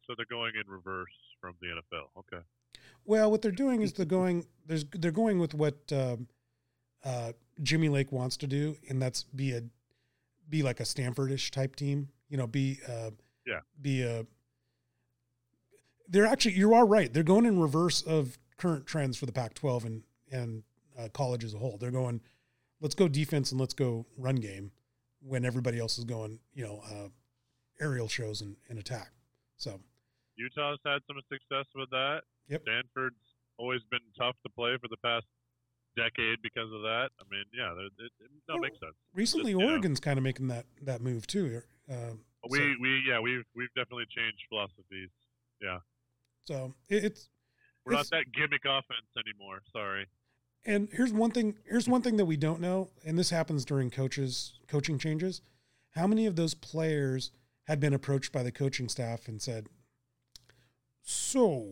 So 0.08 0.14
they're 0.16 0.26
going 0.28 0.52
in 0.54 0.70
reverse 0.70 1.12
from 1.40 1.54
the 1.60 1.68
NFL. 1.68 2.08
Okay. 2.18 2.42
Well, 3.04 3.30
what 3.30 3.42
they're 3.42 3.52
doing 3.52 3.82
is 3.82 3.92
they're 3.92 4.06
going 4.06 4.46
there's 4.66 4.84
they're 4.92 5.10
going 5.10 5.38
with 5.38 5.54
what 5.54 5.76
um, 5.92 6.26
uh, 7.04 7.32
Jimmy 7.62 7.88
Lake 7.88 8.10
wants 8.10 8.36
to 8.38 8.46
do, 8.46 8.76
and 8.88 9.00
that's 9.00 9.22
be 9.22 9.52
a 9.52 9.62
be 10.48 10.62
like 10.62 10.80
a 10.80 10.84
Stanfordish 10.84 11.50
type 11.50 11.76
team 11.76 12.08
you 12.28 12.36
know, 12.36 12.46
be 12.46 12.78
uh, 12.88 13.10
yeah, 13.46 13.60
be 13.80 14.02
a. 14.02 14.26
They're 16.08 16.26
actually 16.26 16.54
you 16.54 16.74
are 16.74 16.86
right. 16.86 17.12
They're 17.12 17.22
going 17.22 17.46
in 17.46 17.58
reverse 17.58 18.02
of 18.02 18.38
current 18.56 18.86
trends 18.86 19.16
for 19.16 19.26
the 19.26 19.32
Pac-12 19.32 19.84
and 19.84 20.02
and 20.30 20.62
uh, 20.98 21.08
college 21.12 21.44
as 21.44 21.54
a 21.54 21.58
whole. 21.58 21.78
They're 21.78 21.90
going, 21.90 22.20
let's 22.80 22.94
go 22.94 23.08
defense 23.08 23.50
and 23.50 23.60
let's 23.60 23.74
go 23.74 24.06
run 24.16 24.36
game, 24.36 24.70
when 25.20 25.44
everybody 25.44 25.78
else 25.78 25.98
is 25.98 26.04
going, 26.04 26.38
you 26.52 26.64
know, 26.64 26.82
uh, 26.90 27.08
aerial 27.80 28.08
shows 28.08 28.40
and, 28.40 28.56
and 28.68 28.78
attack. 28.78 29.10
So 29.56 29.80
Utah's 30.38 30.78
had 30.86 31.02
some 31.06 31.18
success 31.26 31.66
with 31.74 31.90
that. 31.90 32.22
Yep. 32.48 32.62
Stanford's 32.62 33.26
always 33.58 33.82
been 33.90 34.06
tough 34.16 34.36
to 34.46 34.50
play 34.54 34.78
for 34.80 34.88
the 34.88 34.96
past 35.04 35.26
decade 35.96 36.38
because 36.42 36.70
of 36.72 36.82
that. 36.82 37.10
I 37.18 37.24
mean, 37.30 37.44
yeah, 37.52 37.72
it, 37.74 37.92
it, 37.98 38.12
it 38.22 38.30
well, 38.48 38.58
makes 38.58 38.78
sense. 38.78 38.94
Recently, 39.12 39.52
Just, 39.52 39.64
Oregon's 39.64 40.00
kind 40.00 40.16
of 40.16 40.22
making 40.22 40.48
that 40.48 40.66
that 40.82 41.02
move 41.02 41.26
too. 41.26 41.60
Um, 41.90 42.20
we 42.48 42.58
so, 42.58 42.64
we 42.80 43.02
yeah 43.06 43.18
we've 43.20 43.44
we've 43.54 43.72
definitely 43.74 44.06
changed 44.14 44.42
philosophies. 44.48 45.10
Yeah. 45.60 45.78
So 46.44 46.74
it, 46.88 47.04
it's 47.04 47.28
we're 47.84 47.94
it's, 47.94 48.10
not 48.10 48.18
that 48.18 48.32
gimmick 48.32 48.62
offense 48.64 49.10
anymore. 49.18 49.60
Sorry. 49.72 50.06
And 50.64 50.88
here's 50.92 51.12
one 51.12 51.32
thing. 51.32 51.56
Here's 51.68 51.88
one 51.88 52.02
thing 52.02 52.16
that 52.16 52.26
we 52.26 52.36
don't 52.36 52.60
know, 52.60 52.90
and 53.04 53.18
this 53.18 53.30
happens 53.30 53.64
during 53.64 53.90
coaches 53.90 54.60
coaching 54.68 54.98
changes. 54.98 55.42
How 55.92 56.06
many 56.06 56.26
of 56.26 56.36
those 56.36 56.54
players 56.54 57.32
had 57.66 57.80
been 57.80 57.92
approached 57.92 58.32
by 58.32 58.42
the 58.42 58.52
coaching 58.52 58.88
staff 58.88 59.28
and 59.28 59.42
said, 59.42 59.66
"So, 61.08 61.66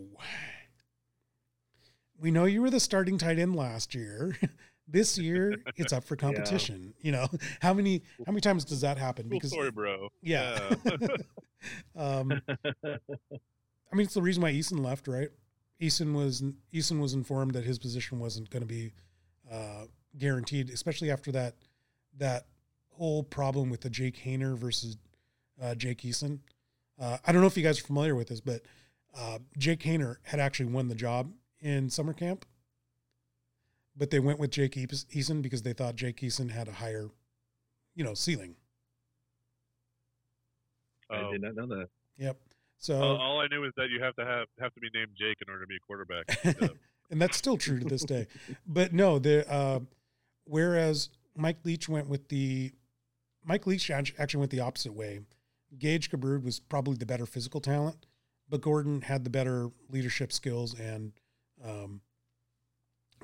we 2.18 2.30
know 2.30 2.44
you 2.44 2.62
were 2.62 2.70
the 2.70 2.80
starting 2.80 3.18
tight 3.18 3.38
end 3.38 3.54
last 3.54 3.94
year. 3.94 4.36
this 4.88 5.18
year 5.18 5.56
it's 5.76 5.92
up 5.92 6.04
for 6.04 6.16
competition. 6.26 6.94
Yeah. 6.98 7.06
You 7.06 7.12
know, 7.12 7.28
how 7.60 7.74
many 7.74 8.02
how 8.24 8.32
many 8.32 8.40
times 8.40 8.64
does 8.64 8.80
that 8.82 8.98
happen? 8.98 9.28
Because 9.28 9.50
cool 9.50 9.58
story, 9.58 9.70
bro. 9.70 10.08
Yeah. 10.22 10.74
yeah. 10.84 11.08
um, 11.96 12.40
I 12.84 13.94
mean, 13.94 14.04
it's 14.04 14.14
the 14.14 14.22
reason 14.22 14.42
why 14.42 14.52
Eason 14.52 14.84
left, 14.84 15.08
right? 15.08 15.28
Eason 15.80 16.14
was 16.14 16.42
Eason 16.72 17.00
was 17.00 17.14
informed 17.14 17.52
that 17.52 17.64
his 17.64 17.78
position 17.78 18.18
wasn't 18.18 18.50
going 18.50 18.62
to 18.62 18.66
be 18.66 18.92
uh, 19.50 19.84
guaranteed, 20.16 20.70
especially 20.70 21.10
after 21.10 21.32
that 21.32 21.56
that 22.16 22.46
whole 22.90 23.22
problem 23.22 23.68
with 23.68 23.82
the 23.82 23.90
Jake 23.90 24.16
Haener 24.24 24.56
versus 24.56 24.96
uh, 25.60 25.74
Jake 25.74 26.02
Eason. 26.02 26.38
Uh, 26.98 27.18
I 27.26 27.32
don't 27.32 27.42
know 27.42 27.46
if 27.46 27.56
you 27.58 27.62
guys 27.62 27.78
are 27.78 27.84
familiar 27.84 28.14
with 28.14 28.28
this, 28.28 28.40
but 28.40 28.62
uh, 29.18 29.38
Jake 29.58 29.80
Haener 29.80 30.16
had 30.24 30.40
actually 30.40 30.66
won 30.66 30.88
the 30.88 30.94
job 30.94 31.32
in 31.60 31.90
summer 31.90 32.12
camp, 32.12 32.44
but 33.96 34.10
they 34.10 34.20
went 34.20 34.38
with 34.38 34.50
Jake 34.50 34.74
Eason 34.74 35.42
because 35.42 35.62
they 35.62 35.72
thought 35.72 35.96
Jake 35.96 36.20
Eason 36.20 36.50
had 36.50 36.68
a 36.68 36.72
higher, 36.72 37.08
you 37.94 38.04
know, 38.04 38.14
ceiling. 38.14 38.56
I 41.10 41.30
did 41.30 41.42
not 41.42 41.54
know 41.54 41.66
that. 41.66 41.88
Yep. 42.18 42.36
So 42.78 43.00
all, 43.00 43.16
all, 43.16 43.40
I 43.40 43.46
knew 43.46 43.64
is 43.64 43.72
that 43.76 43.88
you 43.90 44.02
have 44.02 44.14
to 44.16 44.24
have 44.24 44.48
have 44.60 44.74
to 44.74 44.80
be 44.80 44.88
named 44.92 45.12
Jake 45.18 45.38
in 45.46 45.50
order 45.50 45.62
to 45.62 45.66
be 45.66 45.76
a 45.76 45.80
quarterback, 45.80 46.70
and 47.10 47.20
that's 47.20 47.36
still 47.36 47.56
true 47.56 47.78
to 47.80 47.84
this 47.86 48.04
day. 48.04 48.26
But 48.66 48.92
no, 48.92 49.18
the 49.18 49.50
uh, 49.50 49.80
whereas 50.44 51.08
Mike 51.34 51.58
Leach 51.64 51.88
went 51.88 52.08
with 52.08 52.28
the 52.28 52.72
Mike 53.44 53.66
Leach 53.66 53.90
actually 53.90 54.38
went 54.38 54.50
the 54.50 54.60
opposite 54.60 54.92
way. 54.92 55.20
Gage 55.78 56.10
Gubrud 56.10 56.44
was 56.44 56.60
probably 56.60 56.96
the 56.96 57.06
better 57.06 57.26
physical 57.26 57.60
talent, 57.60 58.06
but 58.48 58.60
Gordon 58.60 59.02
had 59.02 59.24
the 59.24 59.30
better 59.30 59.70
leadership 59.90 60.32
skills 60.32 60.78
and 60.78 61.12
um, 61.64 62.00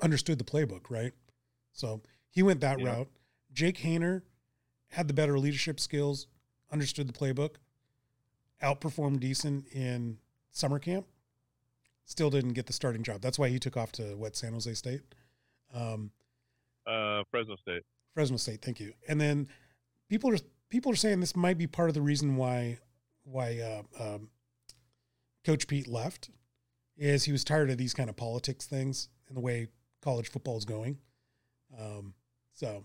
understood 0.01 0.37
the 0.37 0.43
playbook, 0.43 0.89
right? 0.89 1.13
So 1.71 2.01
he 2.29 2.43
went 2.43 2.61
that 2.61 2.79
yeah. 2.79 2.87
route. 2.87 3.09
Jake 3.53 3.77
Haener 3.79 4.21
had 4.89 5.07
the 5.07 5.13
better 5.13 5.39
leadership 5.39 5.79
skills, 5.79 6.27
understood 6.71 7.07
the 7.07 7.13
playbook, 7.13 7.55
outperformed 8.61 9.21
Eason 9.21 9.65
in 9.73 10.17
summer 10.51 10.79
camp, 10.79 11.05
still 12.05 12.29
didn't 12.29 12.53
get 12.53 12.65
the 12.65 12.73
starting 12.73 13.03
job. 13.03 13.21
That's 13.21 13.39
why 13.39 13.49
he 13.49 13.59
took 13.59 13.77
off 13.77 13.91
to 13.93 14.15
what 14.15 14.35
San 14.35 14.53
Jose 14.53 14.73
State, 14.73 15.01
um, 15.73 16.11
uh, 16.85 17.23
Fresno 17.31 17.55
State. 17.57 17.83
Fresno 18.13 18.37
State, 18.37 18.61
thank 18.61 18.79
you. 18.79 18.93
And 19.07 19.19
then 19.19 19.47
people 20.09 20.31
are 20.31 20.37
people 20.69 20.91
are 20.91 20.95
saying 20.95 21.19
this 21.19 21.35
might 21.35 21.57
be 21.57 21.67
part 21.67 21.89
of 21.89 21.95
the 21.95 22.01
reason 22.01 22.35
why 22.35 22.79
why 23.23 23.59
uh, 23.59 24.03
um, 24.03 24.29
Coach 25.45 25.67
Pete 25.67 25.87
left 25.87 26.29
is 26.97 27.25
he 27.25 27.31
was 27.31 27.43
tired 27.43 27.69
of 27.69 27.77
these 27.77 27.93
kind 27.93 28.09
of 28.09 28.15
politics 28.15 28.65
things 28.65 29.09
and 29.27 29.35
the 29.35 29.41
way 29.41 29.67
college 30.01 30.29
football 30.29 30.57
is 30.57 30.65
going. 30.65 30.97
Um, 31.79 32.13
so, 32.53 32.83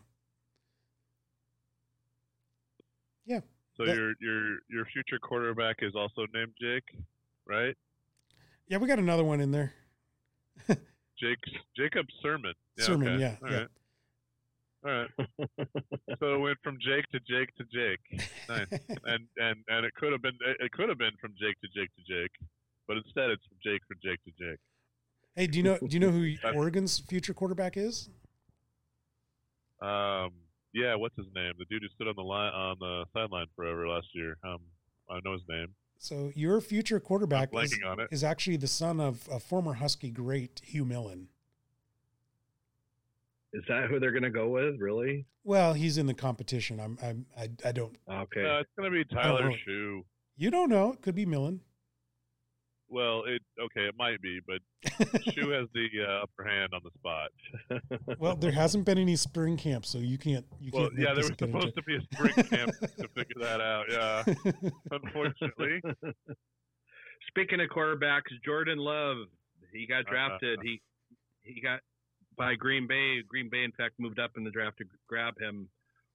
yeah. 3.26 3.40
So 3.76 3.85
that, 3.85 3.94
your 3.94 4.14
your 4.20 4.59
your 4.68 4.85
future 4.86 5.18
quarterback 5.20 5.76
is 5.82 5.94
also 5.94 6.26
named 6.35 6.52
Jake, 6.60 6.85
right? 7.47 7.76
Yeah, 8.66 8.78
we 8.78 8.89
got 8.89 8.98
another 8.98 9.24
one 9.24 9.40
in 9.40 9.52
there. 9.52 9.72
Jake 10.68 11.39
Jacob 11.76 12.06
Sirmon. 12.24 12.55
Yeah, 12.76 12.85
Sirmon, 12.85 13.14
okay. 13.14 13.20
yeah. 13.20 13.36
All 13.43 13.51
yeah. 13.51 13.59
right. 13.59 13.68
All 14.84 14.92
right. 14.92 15.10
so 16.20 16.34
it 16.34 16.40
went 16.40 16.59
from 16.62 16.78
Jake 16.80 17.05
to 17.12 17.20
Jake 17.20 17.55
to 17.56 17.64
Jake. 17.72 18.28
Nice. 18.48 18.80
and 19.05 19.26
and 19.36 19.56
and 19.68 19.84
it 19.84 19.94
could 19.94 20.12
have 20.12 20.22
been 20.22 20.38
it 20.40 20.72
could 20.72 20.88
have 20.88 20.98
been 20.98 21.16
from 21.20 21.32
Jake 21.40 21.60
to 21.60 21.68
Jake 21.74 21.90
to 21.96 22.02
Jake 22.06 22.30
but 22.88 22.96
instead 22.96 23.30
it's 23.30 23.44
from 23.44 23.59
Jake 23.62 23.82
from 23.86 23.98
Jake 24.02 24.18
to 24.24 24.30
Jake. 24.30 24.59
Hey, 25.36 25.46
do 25.46 25.59
you 25.59 25.62
know 25.62 25.78
do 25.78 25.88
you 25.90 26.00
know 26.00 26.10
who 26.10 26.34
Oregon's 26.56 26.98
future 26.98 27.34
quarterback 27.34 27.76
is? 27.76 28.09
Um, 29.80 30.30
yeah, 30.74 30.96
what's 30.96 31.14
his 31.16 31.26
name? 31.36 31.52
The 31.59 31.66
dude 31.66 31.82
who 31.82 31.88
stood 31.94 32.09
on 32.09 32.16
the 32.16 32.22
line 32.22 32.52
on 32.52 32.76
the 32.80 33.05
sideline 33.14 33.46
forever 33.55 33.86
last 33.86 34.09
year. 34.14 34.36
Um, 34.42 34.59
I 35.09 35.20
know 35.24 35.34
his 35.34 35.42
name. 35.48 35.68
So 35.98 36.32
your 36.34 36.60
future 36.60 36.98
quarterback 36.98 37.50
is, 37.52 37.76
is, 38.12 38.24
actually 38.24 38.56
the 38.56 38.68
son 38.68 39.00
of 39.00 39.28
a 39.32 39.40
former 39.40 39.74
Husky 39.74 40.10
great 40.10 40.60
Hugh 40.64 40.84
Millen. 40.84 41.28
Is 43.52 43.62
that 43.68 43.88
who 43.88 43.98
they're 43.98 44.12
going 44.12 44.24
to 44.24 44.30
go 44.30 44.48
with? 44.48 44.78
Really? 44.78 45.26
Well, 45.42 45.72
he's 45.72 45.96
in 45.96 46.06
the 46.06 46.14
competition. 46.14 46.80
I'm, 46.80 46.98
I'm 47.02 47.26
I, 47.36 47.48
I 47.64 47.72
don't. 47.72 47.96
Okay. 48.10 48.44
Uh, 48.44 48.60
it's 48.60 48.70
going 48.78 48.90
to 48.90 49.04
be 49.04 49.04
Tyler 49.04 49.50
Shough. 49.66 50.02
You 50.36 50.50
don't 50.50 50.68
know. 50.68 50.92
It 50.92 51.02
could 51.02 51.14
be 51.14 51.24
Millen. 51.24 51.60
Well, 52.90 53.24
it 53.26 53.42
okay, 53.60 53.82
it 53.82 53.94
might 53.98 54.22
be, 54.22 54.40
but 54.46 54.60
Shough 55.34 55.52
has 55.58 55.68
the 55.74 55.88
uh, 56.02 56.22
upper 56.22 56.44
hand 56.48 56.72
on 56.72 56.80
the 56.82 56.90
spot. 56.98 57.30
well, 58.18 58.34
there 58.34 58.50
hasn't 58.50 58.86
been 58.86 58.96
any 58.96 59.14
spring 59.16 59.58
camp, 59.58 59.84
so 59.84 59.98
you 59.98 60.16
can't. 60.16 60.46
You 60.58 60.70
well, 60.72 60.88
can't 60.88 60.98
yeah, 60.98 61.12
there 61.12 61.16
was 61.16 61.26
supposed 61.38 61.76
to 61.76 61.82
be 61.82 61.96
a 61.96 62.00
spring 62.14 62.46
camp 62.48 62.72
to 62.80 63.08
figure 63.08 63.42
that 63.42 63.60
out. 63.60 63.84
Yeah, 63.90 64.62
unfortunately. 64.90 65.82
Speaking 67.28 67.60
of 67.60 67.68
quarterbacks, 67.68 68.32
Jordan 68.42 68.78
Love, 68.78 69.18
he 69.70 69.86
got 69.86 70.00
uh-huh. 70.00 70.10
drafted. 70.10 70.58
Uh, 70.60 70.62
he 70.62 70.80
he 71.42 71.60
got 71.60 71.80
by 72.39 72.55
Green 72.55 72.86
Bay. 72.86 73.20
Green 73.28 73.48
Bay, 73.51 73.65
in 73.65 73.73
fact, 73.73 73.94
moved 73.98 74.19
up 74.19 74.31
in 74.36 74.44
the 74.44 74.51
draft 74.51 74.78
to 74.78 74.85
grab 75.09 75.35
him. 75.39 75.69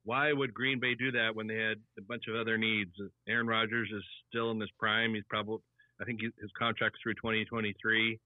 Why 0.05 0.33
would 0.33 0.53
Green 0.53 0.79
Bay 0.79 0.95
do 0.95 1.11
that 1.11 1.35
when 1.35 1.47
they 1.47 1.57
had 1.57 1.77
a 1.97 2.01
bunch 2.01 2.23
of 2.27 2.35
other 2.35 2.57
needs? 2.57 2.91
Aaron 3.27 3.47
Rodgers 3.47 3.89
is 3.93 4.03
still 4.29 4.51
in 4.51 4.59
his 4.59 4.71
prime. 4.79 5.13
He's 5.13 5.23
probably 5.29 5.59
I 6.01 6.05
think 6.05 6.21
his 6.21 6.51
contract's 6.57 6.99
through 7.01 7.13
2023. 7.15 8.19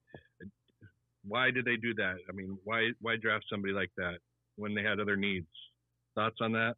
why 1.24 1.50
did 1.50 1.64
they 1.64 1.76
do 1.76 1.94
that? 1.94 2.16
I 2.28 2.32
mean, 2.32 2.58
why 2.64 2.90
why 3.00 3.16
draft 3.16 3.44
somebody 3.50 3.72
like 3.72 3.90
that 3.96 4.18
when 4.56 4.74
they 4.74 4.82
had 4.82 5.00
other 5.00 5.16
needs? 5.16 5.46
Thoughts 6.14 6.38
on 6.40 6.52
that? 6.52 6.76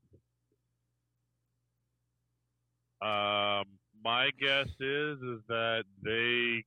Um, 3.03 3.65
my 4.05 4.31
guess 4.39 4.69
is 4.81 5.19
is 5.19 5.41
that 5.49 5.85
they 6.03 6.65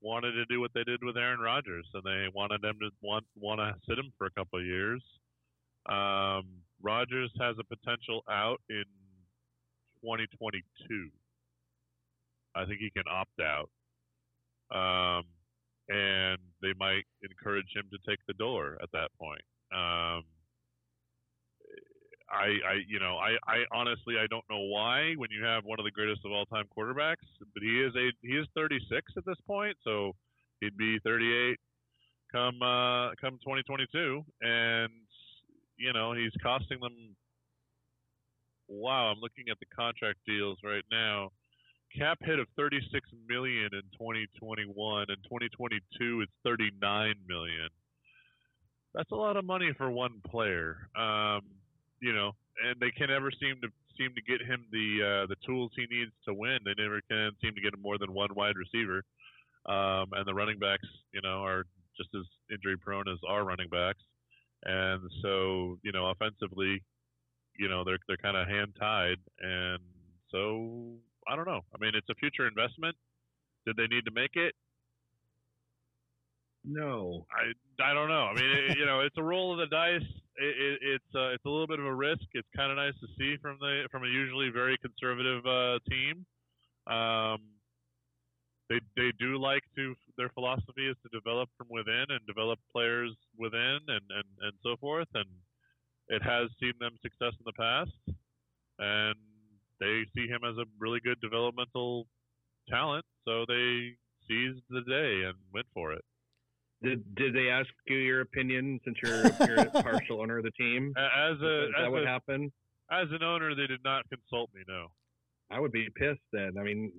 wanted 0.00 0.32
to 0.32 0.44
do 0.46 0.60
what 0.60 0.70
they 0.74 0.84
did 0.84 1.04
with 1.04 1.16
Aaron 1.16 1.40
Rodgers, 1.40 1.86
and 1.94 2.02
they 2.04 2.26
wanted 2.34 2.62
them 2.62 2.78
to 2.80 2.90
want 3.02 3.24
want 3.36 3.60
to 3.60 3.74
sit 3.88 3.98
him 3.98 4.12
for 4.18 4.26
a 4.26 4.30
couple 4.30 4.58
of 4.58 4.64
years. 4.64 5.02
Um, 5.88 6.44
Rodgers 6.82 7.30
has 7.40 7.56
a 7.58 7.64
potential 7.64 8.22
out 8.30 8.60
in 8.68 8.84
2022. 10.02 11.08
I 12.54 12.64
think 12.64 12.80
he 12.80 12.90
can 12.90 13.04
opt 13.10 13.40
out, 13.40 13.70
um, 14.74 15.24
and 15.88 16.38
they 16.62 16.72
might 16.78 17.04
encourage 17.22 17.68
him 17.74 17.84
to 17.92 17.98
take 18.08 18.18
the 18.26 18.34
door 18.34 18.76
at 18.82 18.90
that 18.92 19.08
point. 19.18 19.42
Um, 19.72 20.24
I, 22.30 22.46
I, 22.46 22.74
you 22.86 23.00
know, 23.00 23.16
I, 23.16 23.36
I 23.50 23.64
honestly, 23.72 24.14
I 24.18 24.26
don't 24.28 24.44
know 24.50 24.60
why 24.60 25.14
when 25.16 25.30
you 25.30 25.44
have 25.44 25.64
one 25.64 25.78
of 25.78 25.84
the 25.84 25.90
greatest 25.90 26.24
of 26.24 26.32
all 26.32 26.46
time 26.46 26.64
quarterbacks, 26.76 27.26
but 27.54 27.62
he 27.62 27.80
is 27.80 27.94
a, 27.96 28.10
he 28.22 28.34
is 28.34 28.46
36 28.54 29.12
at 29.16 29.26
this 29.26 29.36
point, 29.46 29.76
so 29.84 30.12
he'd 30.60 30.76
be 30.76 30.98
38 31.04 31.58
come, 32.32 32.62
uh, 32.62 33.10
come 33.20 33.38
2022, 33.42 34.24
and 34.42 34.92
you 35.80 35.92
know, 35.92 36.12
he's 36.12 36.32
costing 36.42 36.78
them. 36.80 37.16
Wow, 38.68 39.10
I'm 39.10 39.20
looking 39.20 39.46
at 39.50 39.58
the 39.58 39.66
contract 39.74 40.18
deals 40.26 40.58
right 40.62 40.84
now. 40.92 41.30
Cap 41.96 42.18
hit 42.20 42.38
of 42.38 42.46
36 42.56 43.08
million 43.28 43.70
in 43.72 43.82
2021, 43.98 45.06
and 45.08 45.16
2022 45.24 46.20
it's 46.20 46.32
39 46.44 47.14
million. 47.26 47.68
That's 48.94 49.10
a 49.10 49.16
lot 49.16 49.36
of 49.36 49.44
money 49.44 49.72
for 49.76 49.90
one 49.90 50.20
player. 50.30 50.88
Um, 50.96 51.40
you 52.00 52.12
know, 52.12 52.32
and 52.64 52.80
they 52.80 52.90
can 52.90 53.08
never 53.08 53.30
seem 53.30 53.60
to 53.62 53.68
seem 53.98 54.14
to 54.14 54.22
get 54.22 54.40
him 54.46 54.64
the 54.72 54.88
uh, 55.02 55.26
the 55.26 55.36
tools 55.46 55.70
he 55.76 55.86
needs 55.90 56.12
to 56.26 56.34
win. 56.34 56.58
They 56.64 56.74
never 56.80 57.00
can 57.08 57.32
seem 57.42 57.54
to 57.54 57.60
get 57.60 57.74
him 57.74 57.82
more 57.82 57.98
than 57.98 58.12
one 58.12 58.34
wide 58.34 58.56
receiver, 58.56 59.02
um, 59.66 60.10
and 60.12 60.26
the 60.26 60.34
running 60.34 60.58
backs, 60.58 60.88
you 61.12 61.20
know, 61.22 61.44
are 61.44 61.64
just 61.96 62.10
as 62.14 62.24
injury 62.52 62.76
prone 62.78 63.08
as 63.08 63.18
our 63.28 63.44
running 63.44 63.68
backs, 63.68 64.02
and 64.64 65.02
so 65.22 65.78
you 65.82 65.92
know, 65.92 66.06
offensively, 66.06 66.82
you 67.58 67.68
know, 67.68 67.84
they're 67.84 67.98
they're 68.08 68.16
kind 68.16 68.36
of 68.36 68.48
hand 68.48 68.72
tied, 68.78 69.18
and 69.40 69.80
so 70.30 70.94
I 71.28 71.36
don't 71.36 71.46
know. 71.46 71.60
I 71.74 71.78
mean, 71.78 71.92
it's 71.94 72.08
a 72.10 72.14
future 72.14 72.46
investment. 72.46 72.96
Did 73.66 73.76
they 73.76 73.86
need 73.86 74.06
to 74.06 74.10
make 74.12 74.36
it? 74.36 74.54
No, 76.64 77.26
I 77.32 77.52
I 77.82 77.94
don't 77.94 78.08
know. 78.08 78.26
I 78.28 78.34
mean, 78.34 78.44
it, 78.50 78.78
you 78.78 78.84
know, 78.84 79.00
it's 79.00 79.16
a 79.16 79.22
roll 79.22 79.52
of 79.52 79.58
the 79.58 79.66
dice. 79.74 80.02
It, 80.36 80.56
it, 80.60 80.78
it's 80.82 81.14
uh, 81.14 81.30
it's 81.32 81.44
a 81.46 81.48
little 81.48 81.66
bit 81.66 81.78
of 81.80 81.86
a 81.86 81.94
risk. 81.94 82.22
It's 82.34 82.48
kind 82.54 82.70
of 82.70 82.76
nice 82.76 82.94
to 83.00 83.06
see 83.18 83.36
from 83.40 83.58
the 83.60 83.88
from 83.90 84.04
a 84.04 84.08
usually 84.08 84.50
very 84.50 84.76
conservative 84.78 85.44
uh, 85.46 85.78
team. 85.88 86.26
Um, 86.86 87.56
they 88.68 88.80
they 88.96 89.12
do 89.18 89.38
like 89.38 89.62
to 89.76 89.94
their 90.16 90.30
philosophy 90.30 90.88
is 90.88 90.96
to 91.02 91.08
develop 91.18 91.48
from 91.56 91.68
within 91.70 92.06
and 92.10 92.20
develop 92.26 92.58
players 92.72 93.12
within 93.38 93.78
and 93.88 94.04
and 94.10 94.28
and 94.42 94.52
so 94.62 94.76
forth. 94.76 95.08
And 95.14 95.26
it 96.08 96.22
has 96.22 96.50
seen 96.60 96.74
them 96.80 96.96
success 97.02 97.34
in 97.38 97.44
the 97.46 97.54
past, 97.54 98.16
and 98.78 99.16
they 99.80 100.04
see 100.14 100.28
him 100.28 100.42
as 100.44 100.56
a 100.58 100.66
really 100.78 101.00
good 101.00 101.20
developmental 101.20 102.06
talent. 102.68 103.06
So 103.24 103.44
they 103.48 103.96
seized 104.28 104.62
the 104.70 104.82
day 104.82 105.28
and 105.28 105.36
went 105.52 105.66
for 105.74 105.92
it. 105.92 106.04
Did 106.82 107.14
did 107.14 107.34
they 107.34 107.48
ask 107.50 107.68
you 107.86 107.96
your 107.98 108.22
opinion 108.22 108.80
since 108.84 108.96
you're, 109.02 109.22
you're 109.46 109.60
a 109.60 109.82
partial 109.82 110.20
owner 110.22 110.38
of 110.38 110.44
the 110.44 110.50
team? 110.52 110.92
As 110.96 111.40
a 111.42 111.64
is 111.64 111.68
as 111.76 111.82
that 111.84 111.90
what 111.92 112.02
a, 112.04 112.06
happened? 112.06 112.52
as 112.90 113.06
an 113.10 113.22
owner, 113.22 113.54
they 113.54 113.66
did 113.66 113.84
not 113.84 114.04
consult 114.08 114.50
me. 114.54 114.62
No. 114.66 114.86
I 115.50 115.60
would 115.60 115.72
be 115.72 115.88
pissed 115.96 116.20
then. 116.32 116.52
I 116.58 116.62
mean, 116.62 116.92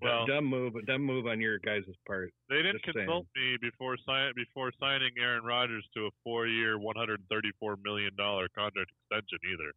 Well- 0.00 0.26
dumb 0.26 0.44
move, 0.46 0.74
dumb 0.86 1.02
move 1.02 1.26
on 1.26 1.40
your 1.40 1.58
guys' 1.58 1.82
part. 2.06 2.32
They 2.48 2.56
didn't 2.62 2.82
Just 2.84 2.94
saying. 2.94 3.06
consult 3.06 3.26
me 3.36 3.56
before 3.60 3.96
sign 4.06 4.32
before 4.36 4.72
signing 4.80 5.10
Aaron 5.18 5.44
Rodgers 5.44 5.84
to 5.96 6.06
a 6.06 6.10
four-year, 6.24 6.78
134 6.78 7.76
million 7.84 8.14
dollar 8.16 8.48
contract 8.56 8.90
extension 9.10 9.38
either. 9.52 9.72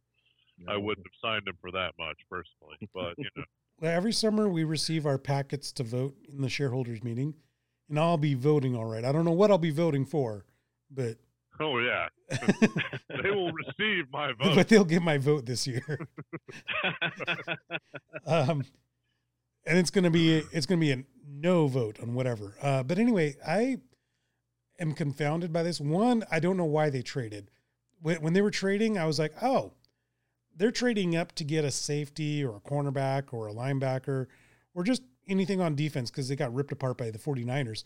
I 0.72 0.76
wouldn't 0.76 1.04
have 1.06 1.18
signed 1.20 1.48
him 1.48 1.56
for 1.60 1.72
that 1.72 1.94
much 1.98 2.16
personally, 2.30 2.76
but 2.94 3.14
you 3.18 3.28
know, 3.36 3.44
every 3.88 4.12
summer 4.12 4.48
we 4.48 4.62
receive 4.62 5.04
our 5.04 5.18
packets 5.18 5.72
to 5.72 5.82
vote 5.82 6.14
in 6.32 6.40
the 6.42 6.48
shareholders 6.48 7.02
meeting, 7.02 7.34
and 7.88 7.98
I'll 7.98 8.16
be 8.16 8.34
voting 8.34 8.76
all 8.76 8.84
right. 8.84 9.04
I 9.04 9.12
don't 9.12 9.24
know 9.24 9.32
what 9.32 9.50
I'll 9.50 9.58
be 9.58 9.70
voting 9.70 10.04
for, 10.04 10.44
but 10.90 11.16
oh 11.60 11.78
yeah, 11.78 12.08
they 13.22 13.30
will 13.30 13.52
receive 13.52 14.10
my 14.12 14.32
vote. 14.38 14.54
but 14.54 14.68
they'll 14.68 14.84
get 14.84 15.02
my 15.02 15.18
vote 15.18 15.46
this 15.46 15.66
year. 15.66 15.98
um, 18.26 18.64
and 19.66 19.78
it's 19.78 19.90
gonna 19.90 20.10
be 20.10 20.42
it's 20.52 20.66
gonna 20.66 20.80
be 20.80 20.92
a 20.92 21.04
no 21.26 21.66
vote 21.66 21.98
on 22.00 22.14
whatever. 22.14 22.56
Uh, 22.60 22.82
but 22.82 22.98
anyway, 22.98 23.36
I 23.46 23.78
am 24.78 24.92
confounded 24.92 25.52
by 25.52 25.62
this. 25.62 25.80
One, 25.80 26.24
I 26.30 26.40
don't 26.40 26.56
know 26.56 26.64
why 26.64 26.90
they 26.90 27.02
traded. 27.02 27.50
When, 28.00 28.20
when 28.20 28.32
they 28.32 28.42
were 28.42 28.50
trading, 28.50 28.98
I 28.98 29.06
was 29.06 29.18
like, 29.18 29.32
oh, 29.42 29.72
they're 30.56 30.70
trading 30.70 31.16
up 31.16 31.32
to 31.32 31.44
get 31.44 31.64
a 31.64 31.70
safety 31.70 32.44
or 32.44 32.56
a 32.56 32.60
cornerback 32.60 33.32
or 33.32 33.48
a 33.48 33.54
linebacker 33.54 34.26
or 34.74 34.84
just 34.84 35.02
anything 35.28 35.60
on 35.60 35.74
defense 35.74 36.10
because 36.10 36.28
they 36.28 36.36
got 36.36 36.54
ripped 36.54 36.72
apart 36.72 36.98
by 36.98 37.10
the 37.10 37.18
49ers. 37.18 37.84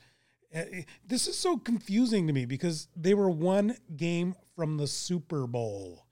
Uh, 0.55 0.63
This 1.07 1.27
is 1.27 1.37
so 1.37 1.57
confusing 1.57 2.27
to 2.27 2.33
me 2.33 2.45
because 2.45 2.89
they 2.97 3.15
were 3.15 3.31
one 3.31 3.77
game 3.97 4.35
from 4.57 4.77
the 4.77 4.87
Super 4.87 5.47
Bowl. 5.47 6.07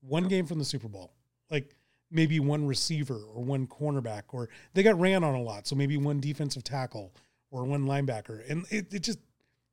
One 0.00 0.28
game 0.28 0.46
from 0.46 0.58
the 0.58 0.64
Super 0.64 0.88
Bowl. 0.88 1.12
Like 1.50 1.74
maybe 2.10 2.40
one 2.40 2.66
receiver 2.66 3.20
or 3.34 3.42
one 3.42 3.66
cornerback, 3.66 4.22
or 4.32 4.48
they 4.74 4.82
got 4.82 4.98
ran 4.98 5.24
on 5.24 5.34
a 5.34 5.42
lot. 5.42 5.66
So 5.66 5.76
maybe 5.76 5.96
one 5.96 6.20
defensive 6.20 6.64
tackle 6.64 7.14
or 7.50 7.64
one 7.64 7.86
linebacker. 7.86 8.48
And 8.50 8.66
it, 8.70 8.92
it 8.92 9.02
just, 9.02 9.18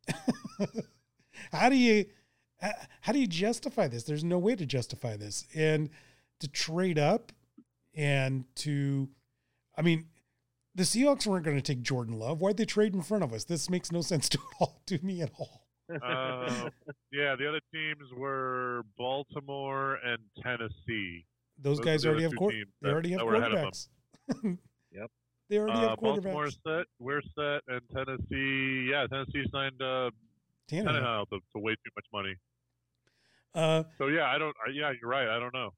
how 1.52 1.70
do 1.70 1.76
you, 1.76 2.06
how 3.02 3.12
do 3.14 3.20
you 3.20 3.28
justify 3.28 3.88
this? 3.88 4.04
There's 4.04 4.24
no 4.24 4.38
way 4.38 4.56
to 4.56 4.66
justify 4.66 5.18
this. 5.18 5.46
And 5.56 5.90
to 6.40 6.48
trade 6.48 7.00
up 7.00 7.32
and 7.96 8.46
to, 8.56 9.10
I 9.78 9.82
mean, 9.82 10.06
the 10.80 10.86
Seahawks 10.86 11.28
weren't 11.28 11.44
going 11.44 11.58
to 11.58 11.62
take 11.62 11.82
Jordan 11.82 12.18
Love. 12.18 12.40
Why'd 12.40 12.56
they 12.58 12.64
trade 12.66 12.94
in 12.94 13.02
front 13.02 13.24
of 13.24 13.34
us? 13.34 13.44
This 13.44 13.70
makes 13.70 13.92
no 13.92 14.02
sense 14.02 14.30
to 14.34 14.40
all 14.60 14.82
to 14.88 14.98
me 15.04 15.22
at 15.22 15.30
all. 15.38 15.62
Uh, 15.90 16.70
yeah, 17.12 17.36
the 17.36 17.48
other 17.50 17.60
teams 17.74 18.12
were 18.16 18.84
Baltimore 18.98 19.96
and 20.06 20.20
Tennessee. 20.42 21.26
Those, 21.62 21.78
Those 21.78 21.86
guys 21.86 22.06
already 22.06 22.24
have 22.24 22.32
two 22.32 22.48
they 22.50 22.64
that- 22.82 22.92
already 22.94 23.10
have 23.12 23.20
that 23.20 23.26
were 23.26 23.36
ahead 23.36 23.52
of 23.54 23.62
them. 23.62 23.72
quarterbacks. 23.72 24.58
Yep. 24.92 25.12
They 25.50 25.58
already 25.58 25.74
Uh, 25.80 25.90
have 25.90 26.00
quarterbacks. 26.00 26.02
Baltimore's 26.24 26.60
set. 26.66 26.86
We're 27.00 27.22
set, 27.36 27.62
and 27.68 27.82
Tennessee. 27.94 28.90
Yeah, 28.92 29.06
Tennessee 29.08 29.44
signed 29.52 29.82
uh, 29.82 30.12
Tannehill. 30.72 30.86
Tannehill 30.86 31.30
to, 31.30 31.40
to 31.54 31.60
way 31.60 31.74
too 31.74 31.92
much 31.96 32.06
money. 32.14 32.36
Uh, 33.56 33.84
So 33.98 34.08
yeah, 34.08 34.26
I 34.28 34.38
don't. 34.38 34.56
I- 34.66 34.72
Yeah, 34.72 34.92
you're 35.02 35.10
right. 35.10 35.28
I 35.28 35.40
don't 35.40 35.54
know. 35.54 35.72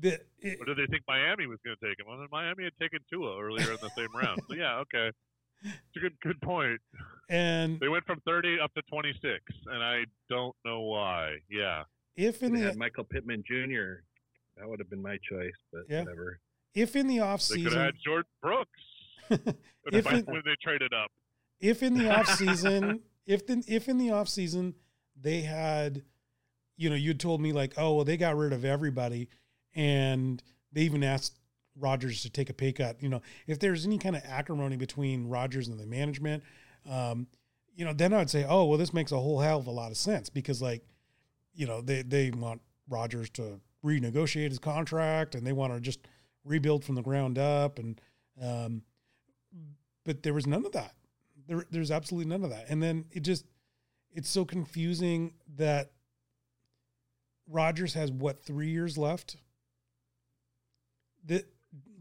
The, 0.00 0.20
it, 0.40 0.58
Or 0.60 0.66
did 0.66 0.78
they 0.78 0.86
think 0.90 1.02
Miami 1.08 1.46
was 1.46 1.58
going 1.64 1.76
to 1.80 1.86
take 1.88 1.98
him? 1.98 2.06
Well, 2.08 2.18
then 2.18 2.28
Miami 2.30 2.64
had 2.64 2.72
taken 2.80 2.98
Tua 3.10 3.40
earlier 3.40 3.70
in 3.70 3.78
the 3.80 3.90
same 3.96 4.08
round. 4.14 4.40
So 4.48 4.54
yeah, 4.56 4.78
okay. 4.80 5.10
It's 5.62 5.96
a 5.96 6.00
good 6.00 6.12
good 6.22 6.40
point. 6.42 6.80
and 7.30 7.80
They 7.80 7.88
went 7.88 8.04
from 8.04 8.20
30 8.26 8.58
up 8.62 8.72
to 8.74 8.82
26, 8.90 9.40
and 9.66 9.82
I 9.82 10.04
don't 10.28 10.54
know 10.64 10.80
why. 10.80 11.36
Yeah. 11.50 11.84
if 12.16 12.42
in 12.42 12.52
They 12.52 12.60
the 12.60 12.66
had 12.68 12.76
Michael 12.76 13.04
Pittman 13.04 13.42
Jr. 13.46 14.02
That 14.58 14.68
would 14.68 14.78
have 14.80 14.90
been 14.90 15.02
my 15.02 15.18
choice, 15.28 15.52
but 15.72 15.82
Yeah. 15.88 16.00
whatever. 16.00 16.40
if 16.74 16.94
in 16.96 17.06
the 17.06 17.20
off 17.20 17.46
They 17.48 17.62
could 17.62 17.72
have 17.72 17.86
had 17.86 17.94
Jordyn 18.06 18.24
Brooks 18.42 18.70
if 19.30 20.04
when 20.04 20.42
they 20.44 20.56
traded 20.62 20.92
up. 20.92 21.10
if 21.60 21.82
in 21.82 21.94
the 21.94 22.10
off 22.14 22.28
season 22.36 23.00
if 23.26 23.46
the, 23.46 23.62
if 23.66 23.88
in 23.88 23.98
the 23.98 24.10
off 24.10 24.28
season 24.28 24.74
they 25.20 25.40
had 25.40 26.02
you 26.76 26.88
know 26.90 26.94
you'd 26.96 27.18
told 27.18 27.40
me 27.40 27.52
like 27.52 27.72
oh 27.78 27.94
well 27.96 28.04
they 28.04 28.16
got 28.16 28.36
rid 28.36 28.52
of 28.52 28.64
everybody 28.64 29.28
and 29.76 30.42
they 30.72 30.82
even 30.82 31.04
asked 31.04 31.38
Rodgers 31.78 32.22
to 32.22 32.30
take 32.30 32.50
a 32.50 32.54
pay 32.54 32.72
cut 32.72 33.00
you 33.00 33.08
know 33.08 33.22
if 33.46 33.58
there's 33.58 33.86
any 33.86 33.98
kind 33.98 34.16
of 34.16 34.22
acrimony 34.24 34.76
between 34.76 35.28
Rodgers 35.28 35.68
and 35.68 35.78
the 35.78 35.86
management 35.86 36.42
um 36.88 37.26
you 37.74 37.84
know 37.84 37.92
then 37.92 38.12
I'd 38.12 38.30
say 38.30 38.44
oh 38.48 38.64
well 38.64 38.78
this 38.78 38.92
makes 38.92 39.12
a 39.12 39.18
whole 39.18 39.40
hell 39.40 39.58
of 39.58 39.66
a 39.66 39.70
lot 39.70 39.90
of 39.90 39.96
sense 39.96 40.28
because 40.28 40.60
like 40.60 40.82
you 41.54 41.66
know 41.66 41.80
they 41.80 42.02
they 42.02 42.30
want 42.30 42.60
Rodgers 42.88 43.30
to 43.30 43.60
renegotiate 43.84 44.48
his 44.48 44.58
contract 44.58 45.34
and 45.34 45.46
they 45.46 45.52
want 45.52 45.72
to 45.72 45.80
just 45.80 46.00
rebuild 46.44 46.84
from 46.84 46.94
the 46.94 47.02
ground 47.02 47.38
up 47.38 47.78
and 47.78 48.00
um 48.42 48.82
but 50.04 50.22
there 50.22 50.34
was 50.34 50.46
none 50.46 50.64
of 50.64 50.72
that 50.72 50.94
there, 51.46 51.64
there's 51.70 51.90
absolutely 51.90 52.28
none 52.28 52.44
of 52.44 52.50
that. 52.50 52.66
And 52.68 52.82
then 52.82 53.04
it 53.10 53.20
just, 53.20 53.44
it's 54.12 54.28
so 54.28 54.44
confusing 54.44 55.34
that 55.56 55.90
Rodgers 57.48 57.94
has 57.94 58.10
what 58.10 58.42
three 58.42 58.70
years 58.70 58.98
left. 58.98 59.36
That 61.26 61.44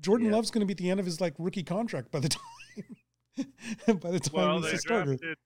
Jordan 0.01 0.27
Yeah. 0.27 0.33
Love's 0.33 0.51
going 0.51 0.61
to 0.61 0.65
be 0.65 0.71
at 0.73 0.77
the 0.77 0.89
end 0.89 0.99
of 0.99 1.05
his 1.05 1.19
like 1.21 1.33
rookie 1.37 1.63
contract 1.63 2.11
by 2.11 2.19
the 2.19 2.29
time, 3.35 3.97
by 3.97 4.11
the 4.11 4.19
time 4.19 4.33
Well, 4.33 4.61
he's 4.61 4.71
they 4.71 4.75
a 4.75 4.77
starter. 4.79 5.05
drafted 5.17 5.37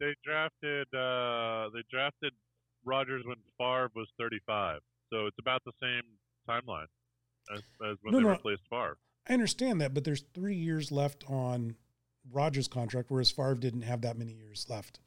they 0.00 0.14
drafted 0.24 0.86
uh, 0.94 1.70
they 1.72 1.82
drafted 1.90 2.32
Rodgers 2.84 3.24
when 3.26 3.36
Favre 3.58 3.90
was 3.94 4.08
35, 4.18 4.80
so 5.12 5.26
it's 5.26 5.38
about 5.40 5.62
the 5.64 5.72
same 5.82 6.02
timeline 6.48 6.86
as, 7.52 7.60
as 7.90 7.96
when 8.02 8.12
no, 8.12 8.18
they 8.18 8.24
no. 8.24 8.30
replaced 8.30 8.62
Favre. 8.70 8.98
I 9.28 9.32
understand 9.32 9.80
that, 9.80 9.92
but 9.94 10.04
there's 10.04 10.22
three 10.34 10.54
years 10.54 10.92
left 10.92 11.24
on 11.28 11.76
Rodgers' 12.30 12.68
contract, 12.68 13.10
whereas 13.10 13.30
Favre 13.30 13.54
didn't 13.54 13.82
have 13.82 14.02
that 14.02 14.16
many 14.18 14.32
years 14.32 14.66
left. 14.68 15.00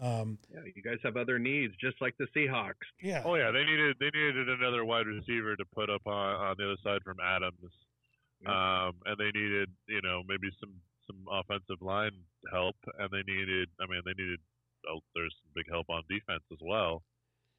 Um, 0.00 0.38
yeah, 0.52 0.60
you 0.74 0.82
guys 0.82 0.98
have 1.04 1.16
other 1.16 1.38
needs, 1.38 1.74
just 1.80 2.00
like 2.00 2.14
the 2.18 2.26
Seahawks. 2.36 2.82
Yeah. 3.00 3.22
Oh 3.24 3.36
yeah, 3.36 3.50
they 3.50 3.64
needed 3.64 3.96
they 4.00 4.10
needed 4.12 4.48
another 4.48 4.84
wide 4.84 5.06
receiver 5.06 5.56
to 5.56 5.64
put 5.74 5.88
up 5.88 6.02
on, 6.06 6.34
on 6.34 6.56
the 6.58 6.64
other 6.64 6.80
side 6.82 7.02
from 7.04 7.18
Adams, 7.24 7.70
yeah. 8.42 8.86
um, 8.86 8.94
and 9.06 9.16
they 9.18 9.30
needed 9.38 9.70
you 9.86 10.02
know 10.02 10.22
maybe 10.26 10.50
some 10.58 10.72
some 11.06 11.24
offensive 11.30 11.80
line 11.80 12.10
help, 12.52 12.76
and 12.98 13.08
they 13.12 13.22
needed 13.22 13.68
I 13.80 13.86
mean 13.86 14.02
they 14.04 14.14
needed 14.20 14.40
oh, 14.90 15.00
there's 15.14 15.34
some 15.42 15.52
big 15.54 15.70
help 15.70 15.86
on 15.88 16.02
defense 16.08 16.42
as 16.50 16.58
well. 16.60 17.02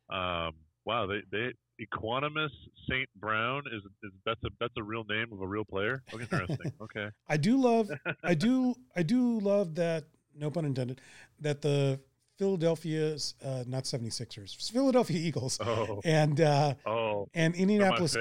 Um, 0.09 0.55
wow, 0.83 1.07
they 1.07 1.21
they 1.31 1.53
Equanimeous 1.81 2.51
Saint 2.89 3.09
Brown 3.15 3.63
is 3.71 3.81
is 4.03 4.11
that's 4.25 4.41
a 4.43 4.49
that's 4.59 4.73
a 4.77 4.83
real 4.83 5.03
name 5.05 5.31
of 5.31 5.41
a 5.41 5.47
real 5.47 5.65
player. 5.65 6.03
Oh, 6.13 6.19
interesting. 6.19 6.71
okay. 6.81 7.07
I 7.27 7.37
do 7.37 7.57
love 7.57 7.89
I 8.23 8.33
do 8.33 8.75
I 8.95 9.03
do 9.03 9.39
love 9.39 9.75
that 9.75 10.05
no 10.37 10.49
pun 10.49 10.65
intended 10.65 11.01
that 11.41 11.61
the 11.61 11.99
Philadelphia's 12.37 13.35
uh, 13.43 13.63
not 13.67 13.83
76ers, 13.83 14.71
Philadelphia 14.71 15.17
Eagles 15.17 15.59
oh. 15.61 16.01
and 16.03 16.41
uh, 16.41 16.73
oh 16.85 17.27
and 17.33 17.55
Indianapolis 17.55 18.17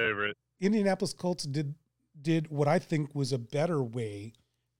Indianapolis 0.61 1.13
Colts 1.13 1.45
did 1.45 1.75
did 2.21 2.49
what 2.49 2.69
I 2.69 2.79
think 2.79 3.15
was 3.15 3.33
a 3.33 3.39
better 3.39 3.83
way 3.83 4.33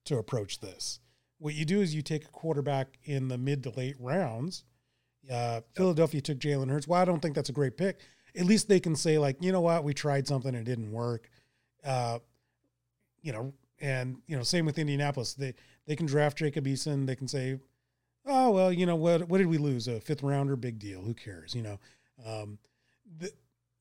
to 0.05 0.17
approach 0.17 0.59
this. 0.59 0.99
What 1.37 1.53
you 1.53 1.65
do 1.65 1.81
is 1.81 1.93
you 1.93 2.01
take 2.01 2.23
a 2.23 2.29
quarterback 2.29 2.97
in 3.03 3.27
the 3.27 3.37
mid 3.37 3.63
to 3.63 3.71
late 3.71 3.97
rounds. 3.99 4.63
Uh, 5.29 5.61
Philadelphia 5.75 6.21
took 6.21 6.39
Jalen 6.39 6.69
Hurts. 6.69 6.87
Well, 6.87 7.01
I 7.01 7.05
don't 7.05 7.21
think 7.21 7.35
that's 7.35 7.49
a 7.49 7.53
great 7.53 7.77
pick 7.77 7.99
at 8.37 8.45
least 8.45 8.67
they 8.67 8.79
can 8.79 8.95
say 8.95 9.17
like, 9.17 9.37
you 9.41 9.51
know 9.51 9.61
what, 9.61 9.83
we 9.83 9.93
tried 9.93 10.27
something 10.27 10.53
and 10.55 10.67
it 10.67 10.69
didn't 10.69 10.91
work. 10.91 11.29
Uh, 11.83 12.19
you 13.21 13.31
know, 13.31 13.53
and 13.79 14.17
you 14.27 14.37
know, 14.37 14.43
same 14.43 14.65
with 14.65 14.77
Indianapolis. 14.77 15.33
They 15.33 15.53
they 15.87 15.95
can 15.95 16.05
draft 16.05 16.37
Jacob 16.37 16.65
Eason. 16.65 17.05
They 17.05 17.15
can 17.15 17.27
say, 17.27 17.59
oh 18.25 18.51
well, 18.51 18.71
you 18.71 18.85
know 18.85 18.95
what? 18.95 19.27
What 19.27 19.39
did 19.39 19.47
we 19.47 19.57
lose? 19.57 19.87
A 19.87 19.99
fifth 19.99 20.23
rounder? 20.23 20.55
Big 20.55 20.79
deal. 20.79 21.01
Who 21.01 21.13
cares? 21.13 21.55
You 21.55 21.61
know, 21.63 21.79
um, 22.25 22.57
the, 23.19 23.31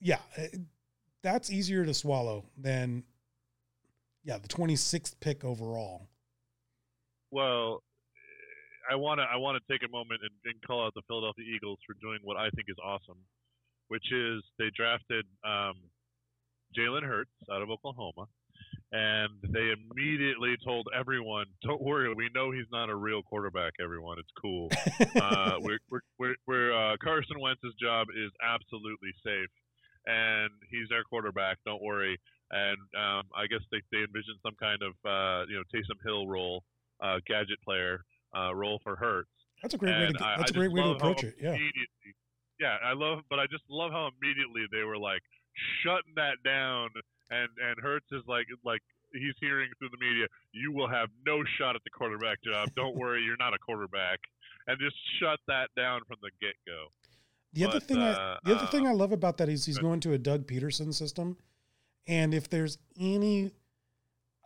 yeah, 0.01 0.19
uh, 0.39 0.47
that's 1.23 1.51
easier 1.51 1.85
to 1.85 1.95
swallow 1.95 2.45
than 2.57 3.05
yeah 4.25 4.39
the 4.39 4.49
twenty 4.49 4.77
sixth 4.77 5.19
pick 5.21 5.45
overall. 5.45 6.09
Well, 7.31 7.83
I 8.91 8.97
want 8.97 9.21
to 9.21 9.25
I 9.25 9.37
want 9.37 9.61
to 9.61 9.73
take 9.73 9.83
a 9.87 9.91
moment 9.91 10.21
and, 10.23 10.33
and 10.45 10.55
call 10.67 10.87
out 10.87 10.95
the 10.95 11.03
Philadelphia 11.09 11.45
Eagles 11.55 11.79
for 11.87 11.95
doing 12.01 12.19
what 12.23 12.37
I 12.37 12.51
think 12.51 12.69
is 12.69 12.77
awesome 12.85 13.19
which 13.89 14.13
is 14.13 14.43
they 14.59 14.71
drafted 14.77 15.25
um, 15.45 15.75
Jalen 16.77 17.03
Hurts 17.03 17.31
out 17.51 17.63
of 17.63 17.71
Oklahoma, 17.71 18.27
and 18.95 19.31
they 19.53 19.73
immediately 19.75 20.57
told 20.65 20.87
everyone, 20.97 21.47
"Don't 21.63 21.83
worry, 21.83 22.15
we 22.15 22.31
know 22.33 22.53
he's 22.53 22.71
not 22.71 22.89
a 22.89 22.95
real 22.95 23.23
quarterback. 23.23 23.73
Everyone, 23.83 24.19
it's 24.21 24.31
cool. 24.41 24.71
uh, 25.21 25.57
we're, 25.59 25.81
we're, 25.91 26.01
we're, 26.19 26.35
we're 26.47 26.73
uh, 26.73 26.97
Carson 27.03 27.41
Wentz's 27.41 27.75
job 27.83 28.07
is 28.15 28.31
absolutely 28.41 29.11
safe, 29.25 29.51
and 30.07 30.51
he's 30.71 30.93
our 30.93 31.03
quarterback. 31.03 31.59
Don't 31.67 31.83
worry." 31.83 32.19
And 32.53 32.79
um, 32.97 33.25
I 33.37 33.49
guess 33.51 33.61
they 33.73 33.83
they 33.91 33.99
envisioned 33.99 34.39
some 34.43 34.55
kind 34.61 34.81
of 34.81 34.93
uh, 35.05 35.47
you 35.49 35.57
know 35.57 35.65
Taysom 35.75 35.99
Hill 36.07 36.29
role, 36.29 36.63
uh, 37.03 37.19
gadget 37.27 37.59
player 37.65 38.05
uh, 38.37 38.55
role 38.55 38.81
for 38.85 38.95
Hurts. 38.95 39.29
That's 39.61 39.75
a 39.75 39.79
great 39.79 39.99
way 39.99 40.07
to 40.07 40.13
that's 40.13 40.23
I, 40.23 40.45
a 40.45 40.53
great 40.53 40.73
way 40.73 40.83
to 40.83 40.91
approach 40.91 41.25
it. 41.25 41.35
Yeah 41.41 41.57
yeah, 42.61 42.77
I 42.85 42.95
love, 42.95 43.21
but 43.31 43.39
I 43.39 43.47
just 43.47 43.65
love 43.69 43.91
how 43.91 44.11
immediately 44.15 44.63
they 44.71 44.85
were 44.85 44.99
like 44.99 45.23
shutting 45.83 46.15
that 46.17 46.43
down, 46.45 46.91
and 47.35 47.49
and 47.59 47.77
Hurts 47.83 48.07
is 48.13 48.23
like 48.27 48.47
like 48.65 48.81
he's 49.13 49.35
hearing 49.41 49.71
through 49.79 49.91
the 49.91 50.05
media, 50.05 50.27
you 50.53 50.73
will 50.73 50.89
have 50.89 51.09
no 51.27 51.43
shot 51.59 51.77
at 51.77 51.85
the 51.85 51.91
quarterback 51.91 52.43
job. 52.43 52.69
Don't 52.77 52.97
worry, 52.97 53.23
you're 53.23 53.37
not 53.37 53.55
a 53.55 53.59
quarterback, 53.59 54.19
and 54.67 54.79
just 54.81 54.97
shut 55.21 55.39
that 55.47 55.69
down 55.77 56.01
from 56.07 56.17
the 56.23 56.31
get 56.41 56.55
go. 56.67 56.87
The 57.53 57.65
other 57.67 57.81
thing, 57.81 57.99
uh, 57.99 58.39
I, 58.43 58.49
the 58.49 58.57
other 58.57 58.65
uh, 58.65 58.71
thing 58.71 58.87
I 58.87 58.93
love 58.93 59.13
about 59.13 59.39
that 59.39 59.49
is 59.49 59.65
he's 59.65 59.79
going 59.79 60.01
to 60.01 60.13
a 60.13 60.19
Doug 60.19 60.47
Pederson 60.47 60.93
system, 60.93 61.37
and 62.07 62.35
if 62.35 62.49
there's 62.49 62.79
any 62.99 63.53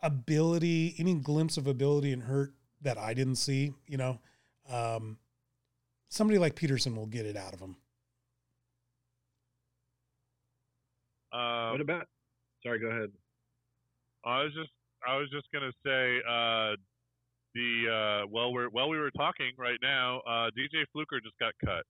ability, 0.01 0.95
any 0.97 1.15
glimpse 1.15 1.57
of 1.57 1.67
ability 1.67 2.11
in 2.11 2.21
Hurt 2.21 2.53
that 2.81 2.97
I 2.97 3.13
didn't 3.13 3.35
see, 3.35 3.73
you 3.87 3.97
know, 3.97 4.19
um, 4.71 5.17
somebody 6.09 6.37
like 6.37 6.55
Peterson 6.55 6.95
will 6.95 7.07
get 7.07 7.25
it 7.25 7.35
out 7.35 7.53
of 7.53 7.59
him. 7.59 7.75
Um, 11.31 11.71
what 11.71 11.81
about? 11.81 12.07
Sorry, 12.63 12.79
go 12.79 12.87
ahead. 12.87 13.09
I 14.25 14.43
was 14.43 14.53
just 14.53 14.69
I 15.07 15.17
was 15.17 15.29
just 15.31 15.47
gonna 15.53 15.71
say 15.85 16.17
uh, 16.27 16.75
the 17.55 18.23
uh, 18.23 18.27
well 18.29 18.53
we're 18.53 18.69
while 18.69 18.89
we 18.89 18.97
were 18.97 19.11
talking 19.11 19.51
right 19.57 19.79
now, 19.81 20.19
uh, 20.27 20.49
DJ 20.57 20.85
Fluker 20.91 21.19
just 21.21 21.37
got 21.39 21.53
cut. 21.63 21.83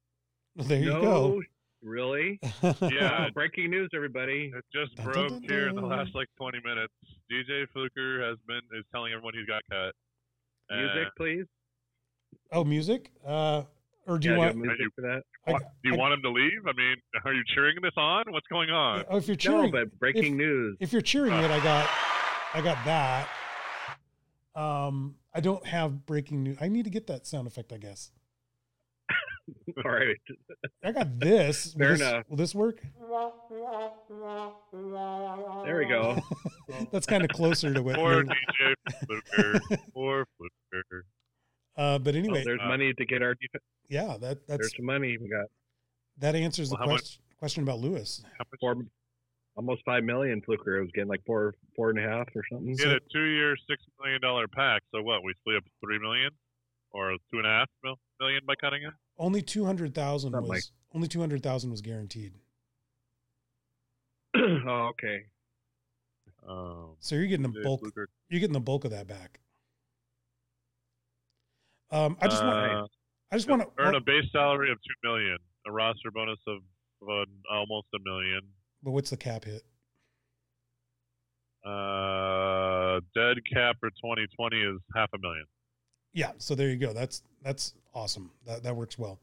There 0.67 0.79
you 0.79 0.89
no, 0.89 1.01
go. 1.01 1.41
Really? 1.81 2.39
yeah. 2.81 3.29
breaking 3.33 3.69
news, 3.69 3.89
everybody. 3.95 4.51
It 4.55 4.65
just 4.73 4.95
dun, 4.95 5.05
broke 5.05 5.15
dun, 5.15 5.41
dun, 5.41 5.49
here 5.49 5.69
in 5.69 5.75
the 5.75 5.81
last 5.81 6.13
like 6.13 6.27
20 6.37 6.59
minutes. 6.65 6.93
DJ 7.31 7.65
Fluker 7.71 8.21
has 8.27 8.37
been 8.47 8.61
is 8.77 8.83
telling 8.91 9.13
everyone 9.13 9.33
he's 9.33 9.47
got 9.47 9.61
cut. 9.71 9.93
Music, 10.75 11.07
please. 11.17 11.45
Oh, 12.51 12.63
music. 12.63 13.11
Uh, 13.25 13.63
or 14.05 14.19
do 14.19 14.27
yeah, 14.27 14.33
you 14.33 14.39
want 14.39 14.57
music 14.57 14.79
you, 14.79 14.89
for 14.95 15.01
that? 15.01 15.21
I, 15.47 15.53
do 15.53 15.57
you 15.83 15.93
I, 15.93 15.97
want 15.97 16.13
him 16.13 16.21
to 16.23 16.29
leave? 16.29 16.61
I 16.67 16.73
mean, 16.73 16.95
are 17.25 17.33
you 17.33 17.43
cheering 17.53 17.75
this 17.81 17.93
on? 17.97 18.25
What's 18.29 18.47
going 18.47 18.69
on? 18.69 19.05
Oh, 19.09 19.17
if 19.17 19.27
you're 19.27 19.35
cheering, 19.35 19.71
no, 19.71 19.85
but 19.85 19.99
breaking 19.99 20.33
if, 20.33 20.37
news. 20.37 20.77
If 20.79 20.93
you're 20.93 21.01
cheering 21.01 21.33
it, 21.33 21.51
I 21.51 21.59
got, 21.63 21.89
I 22.53 22.61
got 22.61 22.83
that. 22.85 23.29
Um, 24.55 25.15
I 25.33 25.39
don't 25.39 25.65
have 25.65 26.05
breaking 26.05 26.43
news. 26.43 26.57
I 26.59 26.67
need 26.67 26.83
to 26.83 26.89
get 26.89 27.07
that 27.07 27.25
sound 27.25 27.47
effect, 27.47 27.71
I 27.71 27.77
guess. 27.77 28.11
All 29.85 29.91
right. 29.91 30.17
I 30.83 30.91
got 30.91 31.19
this. 31.19 31.73
Fair 31.77 31.89
will 31.89 31.97
this, 31.97 32.07
enough. 32.07 32.25
Will 32.29 32.37
this 32.37 32.55
work? 32.55 32.81
There 35.63 35.77
we 35.77 35.85
go. 35.85 36.19
That's 36.91 37.05
kind 37.05 37.23
of 37.23 37.29
closer 37.29 37.73
to 37.73 37.81
what. 37.81 37.95
Poor 37.95 38.23
DJ 38.23 38.73
Fluker. 39.05 39.59
Poor 39.93 40.25
Fluker. 40.37 41.05
Uh, 41.79 41.97
but 41.97 42.13
anyway, 42.13 42.43
there's 42.43 42.59
uh, 42.61 42.67
money 42.67 42.93
to 42.93 43.05
get 43.05 43.21
our 43.21 43.35
defense. 43.35 43.63
Yeah, 43.87 44.17
that 44.19 44.45
that's 44.47 44.59
there's 44.59 44.75
some 44.75 44.85
money 44.85 45.17
we 45.17 45.29
got. 45.29 45.45
That 46.17 46.35
answers 46.35 46.69
well, 46.69 46.79
the 46.79 46.85
question 46.87 47.21
question 47.37 47.63
about 47.63 47.79
Lewis. 47.79 48.21
Four, 48.59 48.75
almost 49.55 49.81
five 49.85 50.03
million. 50.03 50.41
Fluker 50.41 50.81
was 50.81 50.91
getting 50.93 51.07
like 51.07 51.23
four 51.25 51.55
four 51.77 51.89
and 51.89 51.97
a 51.97 52.01
half 52.01 52.27
or 52.35 52.43
something. 52.51 52.75
He 52.75 52.83
had 52.83 52.97
a 52.97 52.99
two 53.13 53.23
year 53.23 53.55
six 53.69 53.81
million 54.03 54.19
dollar 54.19 54.45
pack. 54.49 54.81
So 54.93 55.01
what? 55.01 55.23
We 55.23 55.33
split 55.39 55.55
up 55.55 55.63
three 55.81 55.99
million 55.99 56.31
or 56.91 57.11
two 57.31 57.37
and 57.37 57.47
a 57.47 57.49
half 57.49 57.69
million 58.19 58.41
by 58.45 58.55
cutting 58.55 58.83
it. 58.83 58.93
Only 59.17 59.41
two 59.41 59.63
hundred 59.63 59.95
thousand 59.95 60.33
was 60.33 60.49
like, 60.49 60.63
only 60.93 61.07
two 61.07 61.21
hundred 61.21 61.43
thousand 61.43 61.71
was 61.71 61.81
guaranteed. 61.81 62.33
oh, 64.35 64.89
okay. 64.89 65.21
Um, 66.45 66.97
so 66.99 67.15
you're 67.15 67.27
getting 67.27 67.49
the 67.49 67.61
bulk. 67.63 67.79
Fluker. 67.79 68.09
You're 68.27 68.41
getting 68.41 68.53
the 68.53 68.59
bulk 68.59 68.83
of 68.83 68.91
that 68.91 69.07
back. 69.07 69.39
Um, 71.91 72.17
I 72.21 72.27
just 72.27 72.43
want. 72.43 72.71
Uh, 72.71 72.87
I 73.31 73.35
just 73.35 73.47
want 73.47 73.61
to 73.61 73.67
earn 73.77 73.95
a 73.95 74.01
base 74.01 74.25
salary 74.31 74.71
of 74.71 74.77
two 74.77 75.07
million, 75.07 75.37
a 75.67 75.71
roster 75.71 76.09
bonus 76.11 76.39
of, 76.47 76.57
of 77.07 77.27
almost 77.51 77.87
a 77.93 77.99
million. 78.03 78.41
But 78.81 78.91
what's 78.91 79.11
the 79.11 79.17
cap 79.17 79.45
hit? 79.45 79.63
Uh, 81.63 83.01
dead 83.13 83.37
cap 83.51 83.75
for 83.79 83.89
2020 83.89 84.57
is 84.57 84.79
half 84.95 85.09
a 85.13 85.19
million. 85.19 85.45
Yeah, 86.13 86.31
so 86.37 86.55
there 86.55 86.69
you 86.69 86.77
go. 86.77 86.93
That's 86.93 87.21
that's 87.43 87.75
awesome. 87.93 88.31
That 88.47 88.63
that 88.63 88.75
works 88.75 88.97
well. 88.97 89.19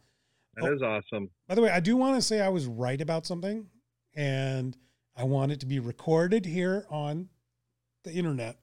That 0.54 0.70
oh, 0.70 0.74
is 0.74 0.82
awesome. 0.82 1.30
By 1.48 1.54
the 1.54 1.62
way, 1.62 1.70
I 1.70 1.80
do 1.80 1.96
want 1.96 2.16
to 2.16 2.22
say 2.22 2.40
I 2.40 2.48
was 2.48 2.66
right 2.66 3.00
about 3.00 3.26
something, 3.26 3.66
and 4.14 4.76
I 5.16 5.24
want 5.24 5.52
it 5.52 5.60
to 5.60 5.66
be 5.66 5.80
recorded 5.80 6.46
here 6.46 6.86
on 6.90 7.28
the 8.04 8.12
internet. 8.12 8.56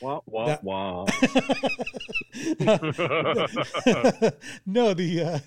Wah, 0.00 0.20
wah, 0.26 0.46
that, 0.46 0.64
wah. 0.64 1.04
no, 4.66 4.94
the 4.94 5.22
uh, 5.22 5.38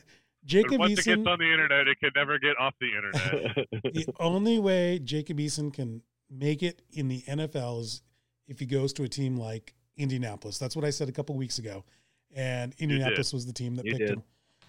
Jacob 0.46 0.80
once 0.80 0.94
Eason. 0.94 1.00
it 1.00 1.16
gets 1.18 1.28
on 1.28 1.40
the 1.40 1.52
internet, 1.52 1.88
it 1.88 2.00
can 2.00 2.12
never 2.16 2.40
get 2.40 2.58
off 2.60 2.74
the 2.80 2.88
internet. 2.88 3.68
the 3.94 4.06
only 4.20 4.60
way 4.60 5.00
Jacob 5.00 5.40
Eason 5.40 5.74
can 5.74 6.02
make 6.30 6.64
it 6.64 6.82
in 6.92 7.08
the 7.08 7.22
NFL 7.24 7.82
is 7.82 8.02
if 8.48 8.60
he 8.60 8.66
goes 8.66 8.94
to 8.94 9.04
a 9.04 9.08
team 9.08 9.38
like 9.38 9.74
Indianapolis. 9.98 10.58
That's 10.58 10.76
what 10.76 10.86
I 10.86 10.90
said 10.90 11.10
a 11.10 11.12
couple 11.12 11.36
weeks 11.36 11.58
ago, 11.58 11.84
and 12.34 12.74
Indianapolis 12.78 13.34
was 13.34 13.46
the 13.46 13.54
team 13.54 13.76
that 13.76 13.86
you 13.86 13.94
picked 13.94 14.08
did. 14.08 14.18
him. 14.18 14.24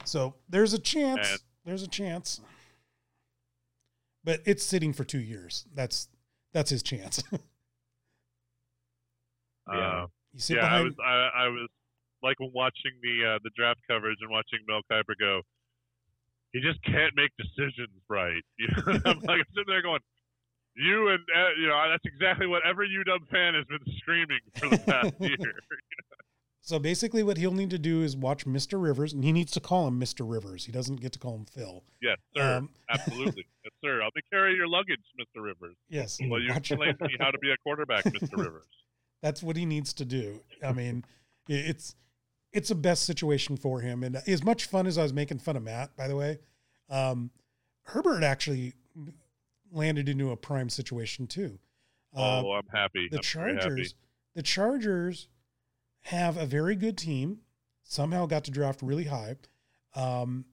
So 0.04 0.34
there's 0.48 0.72
a 0.72 0.78
chance. 0.78 1.30
And 1.30 1.40
there's 1.64 1.82
a 1.82 1.88
chance, 1.88 2.40
but 4.22 4.40
it's 4.44 4.64
sitting 4.64 4.92
for 4.92 5.04
two 5.04 5.18
years. 5.18 5.64
That's 5.74 6.08
that's 6.52 6.70
his 6.70 6.82
chance. 6.82 7.22
Yeah. 9.70 9.78
Uh, 9.78 10.06
you 10.32 10.40
sit 10.40 10.56
yeah, 10.56 10.62
behind... 10.62 10.80
I 10.80 10.84
was. 10.84 10.94
I, 11.02 11.44
I 11.44 11.48
was. 11.48 11.68
like 12.22 12.40
when 12.40 12.50
watching 12.54 12.92
the 13.02 13.36
uh, 13.36 13.38
the 13.42 13.50
draft 13.56 13.80
coverage 13.88 14.18
and 14.20 14.30
watching 14.30 14.60
Mel 14.68 14.82
Kiper 14.90 15.14
go, 15.18 15.42
he 16.52 16.60
just 16.60 16.82
can't 16.84 17.14
make 17.16 17.30
decisions 17.36 17.96
right. 18.08 18.42
You 18.58 18.68
know, 18.68 19.00
I'm 19.04 19.20
like 19.20 19.40
I'm 19.40 19.50
sitting 19.54 19.68
there 19.68 19.82
going, 19.82 20.00
you 20.74 21.08
and 21.08 21.20
uh, 21.34 21.50
you 21.58 21.68
know 21.68 21.76
that's 21.90 22.04
exactly 22.04 22.46
what 22.46 22.62
every 22.66 22.88
UW 22.88 23.28
fan 23.30 23.54
has 23.54 23.64
been 23.66 23.94
screaming 23.98 24.40
for 24.56 24.68
the 24.68 24.78
past 24.78 25.14
year. 25.20 25.38
So 26.66 26.80
basically, 26.80 27.22
what 27.22 27.36
he'll 27.36 27.52
need 27.52 27.70
to 27.70 27.78
do 27.78 28.02
is 28.02 28.16
watch 28.16 28.44
Mr. 28.44 28.82
Rivers, 28.82 29.12
and 29.12 29.22
he 29.22 29.30
needs 29.30 29.52
to 29.52 29.60
call 29.60 29.86
him 29.86 30.00
Mr. 30.00 30.28
Rivers. 30.28 30.64
He 30.64 30.72
doesn't 30.72 31.00
get 31.00 31.12
to 31.12 31.18
call 31.20 31.36
him 31.36 31.44
Phil. 31.44 31.84
Yes, 32.02 32.18
sir. 32.36 32.56
Um, 32.56 32.70
Absolutely. 32.90 33.46
yes, 33.62 33.72
sir. 33.84 34.02
I'll 34.02 34.10
be 34.16 34.22
carrying 34.32 34.56
your 34.56 34.66
luggage, 34.66 34.98
Mr. 35.16 35.44
Rivers. 35.44 35.76
Yes. 35.88 36.18
Well, 36.20 36.40
you 36.40 36.52
explain 36.52 36.98
to 36.98 37.04
me 37.06 37.14
how 37.20 37.30
to 37.30 37.38
be 37.38 37.52
a 37.52 37.56
quarterback, 37.58 38.02
Mr. 38.02 38.36
Rivers. 38.36 38.66
That's 39.22 39.42
what 39.42 39.56
he 39.56 39.66
needs 39.66 39.92
to 39.94 40.04
do. 40.04 40.42
I 40.64 40.72
mean, 40.74 41.04
it's 41.48 41.94
it's 42.52 42.70
a 42.70 42.74
best 42.74 43.04
situation 43.04 43.56
for 43.56 43.80
him. 43.80 44.02
And 44.02 44.16
as 44.26 44.42
much 44.44 44.66
fun 44.66 44.86
as 44.86 44.96
I 44.98 45.02
was 45.02 45.12
making 45.12 45.38
fun 45.38 45.56
of 45.56 45.62
Matt, 45.62 45.96
by 45.96 46.08
the 46.08 46.16
way, 46.16 46.38
um, 46.88 47.30
Herbert 47.82 48.22
actually 48.22 48.74
landed 49.70 50.08
into 50.08 50.30
a 50.30 50.36
prime 50.36 50.68
situation 50.68 51.26
too. 51.26 51.58
Uh, 52.16 52.42
oh, 52.44 52.52
I'm 52.52 52.68
happy. 52.72 53.08
The 53.10 53.18
I'm 53.18 53.22
Chargers, 53.22 53.62
happy. 53.64 53.88
the 54.34 54.42
Chargers 54.42 55.28
have 56.02 56.36
a 56.36 56.46
very 56.46 56.76
good 56.76 56.96
team. 56.96 57.38
Somehow 57.82 58.26
got 58.26 58.44
to 58.44 58.50
draft 58.50 58.82
really 58.82 59.04
high. 59.04 59.36
Um, 59.94 60.46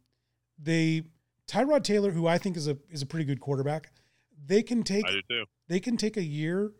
they 0.59 1.03
Tyrod 1.47 1.83
Taylor, 1.83 2.11
who 2.11 2.27
I 2.27 2.37
think 2.37 2.57
is 2.57 2.67
a 2.67 2.77
is 2.89 3.01
a 3.01 3.05
pretty 3.05 3.25
good 3.25 3.39
quarterback. 3.39 3.91
They 4.45 4.61
can 4.61 4.83
take 4.83 5.05
they 5.67 5.79
can 5.79 5.97
take 5.97 6.17
a 6.17 6.23
year 6.23 6.71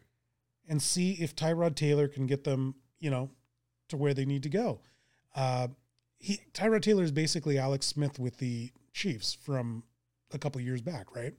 and 0.68 0.82
see 0.82 1.14
if 1.14 1.36
Tyrod 1.36 1.76
Taylor 1.76 2.08
can 2.08 2.26
get 2.26 2.44
them, 2.44 2.76
you 3.00 3.10
know, 3.10 3.30
to 3.90 3.98
where 3.98 4.14
they 4.14 4.26
need 4.26 4.44
to 4.44 4.50
go. 4.50 4.80
Uh, 5.36 5.68
he 6.20 6.40
Tyrod 6.54 6.82
Taylor 6.82 7.04
is 7.04 7.12
basically 7.12 7.58
Alex 7.58 7.86
Smith 7.86 8.20
with 8.20 8.38
the 8.38 8.72
Chiefs 8.94 9.34
from 9.34 9.84
a 10.32 10.38
couple 10.38 10.62
years 10.62 10.82
back, 10.82 11.16
right? 11.16 11.34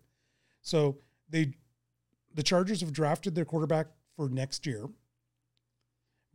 So 0.61 0.99
they 1.29 1.55
the 2.35 2.43
Chargers 2.43 2.81
have 2.81 2.93
drafted 2.93 3.35
their 3.35 3.45
quarterback 3.45 3.87
for 4.17 4.29
next 4.29 4.67
year 4.67 4.89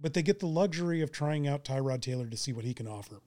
but 0.02 0.14
they 0.14 0.22
get 0.22 0.40
the 0.40 0.48
luxury 0.48 1.02
of 1.02 1.12
trying 1.12 1.48
out 1.48 1.64
Tyrod 1.64 2.02
Taylor 2.02 2.28
to 2.28 2.38
see 2.38 2.54
what 2.54 2.66
he 2.66 2.74
can 2.74 2.88
offer. 2.88 3.22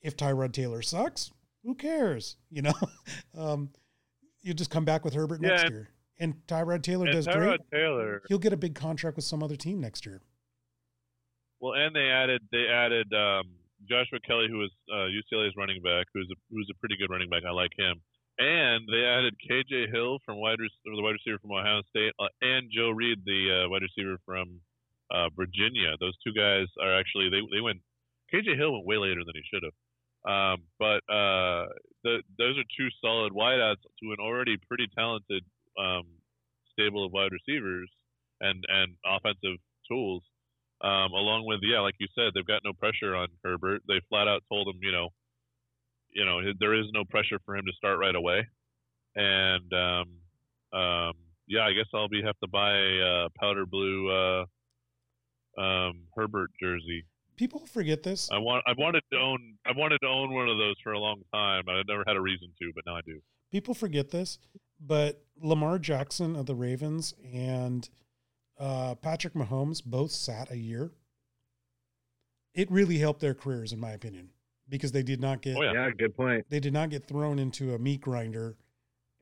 If 0.00 0.16
Tyrod 0.16 0.52
Taylor 0.52 0.82
sucks, 0.82 1.32
who 1.64 1.74
cares? 1.74 2.36
You 2.50 2.62
know, 2.62 2.74
um, 3.36 3.70
you 4.42 4.54
just 4.54 4.70
come 4.70 4.84
back 4.84 5.04
with 5.04 5.14
Herbert 5.14 5.40
yeah, 5.42 5.48
next 5.48 5.70
year, 5.70 5.88
and 6.18 6.34
Tyrod 6.46 6.82
Taylor 6.82 7.06
and 7.06 7.14
does 7.14 7.26
Tyrod 7.26 7.58
great. 7.58 7.60
Taylor, 7.72 8.22
he'll 8.28 8.38
get 8.38 8.52
a 8.52 8.56
big 8.56 8.74
contract 8.74 9.16
with 9.16 9.24
some 9.24 9.42
other 9.42 9.56
team 9.56 9.80
next 9.80 10.06
year. 10.06 10.20
Well, 11.60 11.74
and 11.74 11.94
they 11.94 12.08
added 12.08 12.42
they 12.52 12.66
added 12.66 13.12
um, 13.12 13.50
Joshua 13.88 14.18
Kelly, 14.26 14.46
who 14.50 14.58
was 14.58 14.70
uh, 14.90 15.10
UCLA's 15.10 15.54
running 15.56 15.82
back, 15.82 16.06
who's 16.14 16.28
a 16.30 16.36
who's 16.50 16.68
a 16.70 16.78
pretty 16.78 16.96
good 16.96 17.10
running 17.10 17.28
back. 17.28 17.42
I 17.46 17.52
like 17.52 17.72
him. 17.76 18.00
And 18.38 18.86
they 18.86 19.02
added 19.02 19.34
KJ 19.50 19.90
Hill 19.90 20.18
from 20.24 20.38
wide 20.38 20.58
the 20.58 21.02
wide 21.02 21.18
receiver 21.18 21.38
from 21.42 21.50
Ohio 21.50 21.82
State, 21.90 22.12
uh, 22.20 22.30
and 22.40 22.70
Joe 22.70 22.90
Reed, 22.90 23.18
the 23.26 23.66
uh, 23.66 23.68
wide 23.68 23.82
receiver 23.82 24.16
from 24.24 24.60
uh, 25.10 25.28
Virginia. 25.34 25.98
Those 25.98 26.14
two 26.22 26.32
guys 26.32 26.66
are 26.80 26.94
actually 26.94 27.30
they 27.30 27.42
they 27.50 27.60
went. 27.60 27.82
KJ 28.32 28.56
Hill 28.56 28.72
went 28.72 28.86
way 28.86 28.98
later 28.98 29.24
than 29.26 29.34
he 29.34 29.42
should 29.50 29.64
have. 29.66 29.74
Um, 30.28 30.62
but 30.78 31.00
uh, 31.08 31.66
the, 32.04 32.22
those 32.36 32.58
are 32.58 32.66
two 32.76 32.88
solid 33.00 33.32
wideouts 33.32 33.82
to 34.02 34.12
an 34.12 34.18
already 34.20 34.56
pretty 34.68 34.86
talented 34.96 35.42
um, 35.78 36.04
stable 36.72 37.04
of 37.04 37.12
wide 37.12 37.32
receivers 37.32 37.90
and 38.40 38.64
and 38.68 38.94
offensive 39.06 39.58
tools. 39.90 40.22
Um, 40.80 41.10
along 41.12 41.44
with 41.46 41.60
yeah, 41.62 41.80
like 41.80 41.94
you 41.98 42.06
said, 42.14 42.32
they've 42.34 42.46
got 42.46 42.62
no 42.64 42.72
pressure 42.72 43.14
on 43.16 43.28
Herbert. 43.42 43.82
They 43.88 44.00
flat 44.08 44.28
out 44.28 44.42
told 44.48 44.68
him, 44.68 44.80
you 44.80 44.92
know, 44.92 45.08
you 46.10 46.24
know, 46.24 46.40
there 46.60 46.74
is 46.74 46.86
no 46.92 47.04
pressure 47.04 47.38
for 47.44 47.56
him 47.56 47.64
to 47.66 47.72
start 47.76 47.98
right 47.98 48.14
away. 48.14 48.46
And 49.16 49.72
um, 49.72 50.78
um, 50.78 51.14
yeah, 51.48 51.62
I 51.62 51.72
guess 51.72 51.86
I'll 51.94 52.08
be 52.08 52.22
have 52.22 52.38
to 52.40 52.48
buy 52.48 52.72
a 52.76 53.00
uh, 53.00 53.28
powder 53.40 53.66
blue 53.66 54.10
uh, 54.10 54.44
um, 55.60 56.02
Herbert 56.14 56.50
jersey. 56.60 57.04
People 57.36 57.66
forget 57.66 58.02
this. 58.02 58.28
I 58.32 58.38
want. 58.38 58.64
I 58.66 58.72
wanted 58.76 59.02
to 59.12 59.18
own. 59.18 59.56
I 59.66 59.70
wanted 59.76 59.98
to 60.02 60.08
own 60.08 60.32
one 60.34 60.48
of 60.48 60.58
those 60.58 60.74
for 60.82 60.92
a 60.92 60.98
long 60.98 61.22
time. 61.32 61.64
I 61.68 61.82
never 61.88 62.04
had 62.06 62.16
a 62.16 62.20
reason 62.20 62.48
to, 62.60 62.72
but 62.74 62.84
now 62.86 62.96
I 62.96 63.00
do. 63.06 63.20
People 63.50 63.74
forget 63.74 64.10
this, 64.10 64.38
but 64.80 65.22
Lamar 65.40 65.78
Jackson 65.78 66.36
of 66.36 66.46
the 66.46 66.54
Ravens 66.54 67.14
and 67.32 67.88
uh, 68.58 68.94
Patrick 68.96 69.34
Mahomes 69.34 69.84
both 69.84 70.10
sat 70.10 70.50
a 70.50 70.56
year. 70.56 70.90
It 72.54 72.70
really 72.70 72.98
helped 72.98 73.20
their 73.20 73.34
careers, 73.34 73.72
in 73.72 73.78
my 73.78 73.90
opinion, 73.90 74.30
because 74.68 74.92
they 74.92 75.02
did 75.02 75.20
not 75.20 75.42
get. 75.42 75.56
Oh, 75.56 75.62
yeah. 75.62 75.72
yeah, 75.72 75.90
good 75.96 76.16
point. 76.16 76.46
They 76.48 76.60
did 76.60 76.72
not 76.72 76.90
get 76.90 77.06
thrown 77.06 77.38
into 77.38 77.74
a 77.74 77.78
meat 77.78 78.00
grinder, 78.00 78.56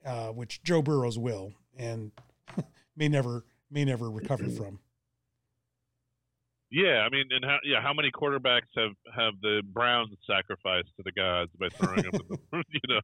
uh, 0.04 0.28
which 0.28 0.62
Joe 0.62 0.80
Burrows 0.80 1.18
will, 1.18 1.52
and 1.76 2.12
may 2.96 3.08
never 3.08 3.44
may 3.70 3.84
never 3.84 4.10
recover 4.10 4.48
from. 4.48 4.78
Yeah, 6.70 7.06
I 7.06 7.10
mean, 7.10 7.24
and 7.30 7.44
how 7.44 7.58
yeah, 7.62 7.80
how 7.82 7.92
many 7.92 8.10
quarterbacks 8.10 8.72
have 8.76 8.92
have 9.14 9.34
the 9.42 9.62
Browns 9.64 10.10
sacrificed 10.26 10.88
to 10.96 11.02
the 11.04 11.12
gods 11.12 11.50
by 11.58 11.68
throwing 11.68 12.02
them? 12.02 12.14
In 12.14 12.38
the, 12.52 12.64
you 12.70 12.80
know, 12.88 13.00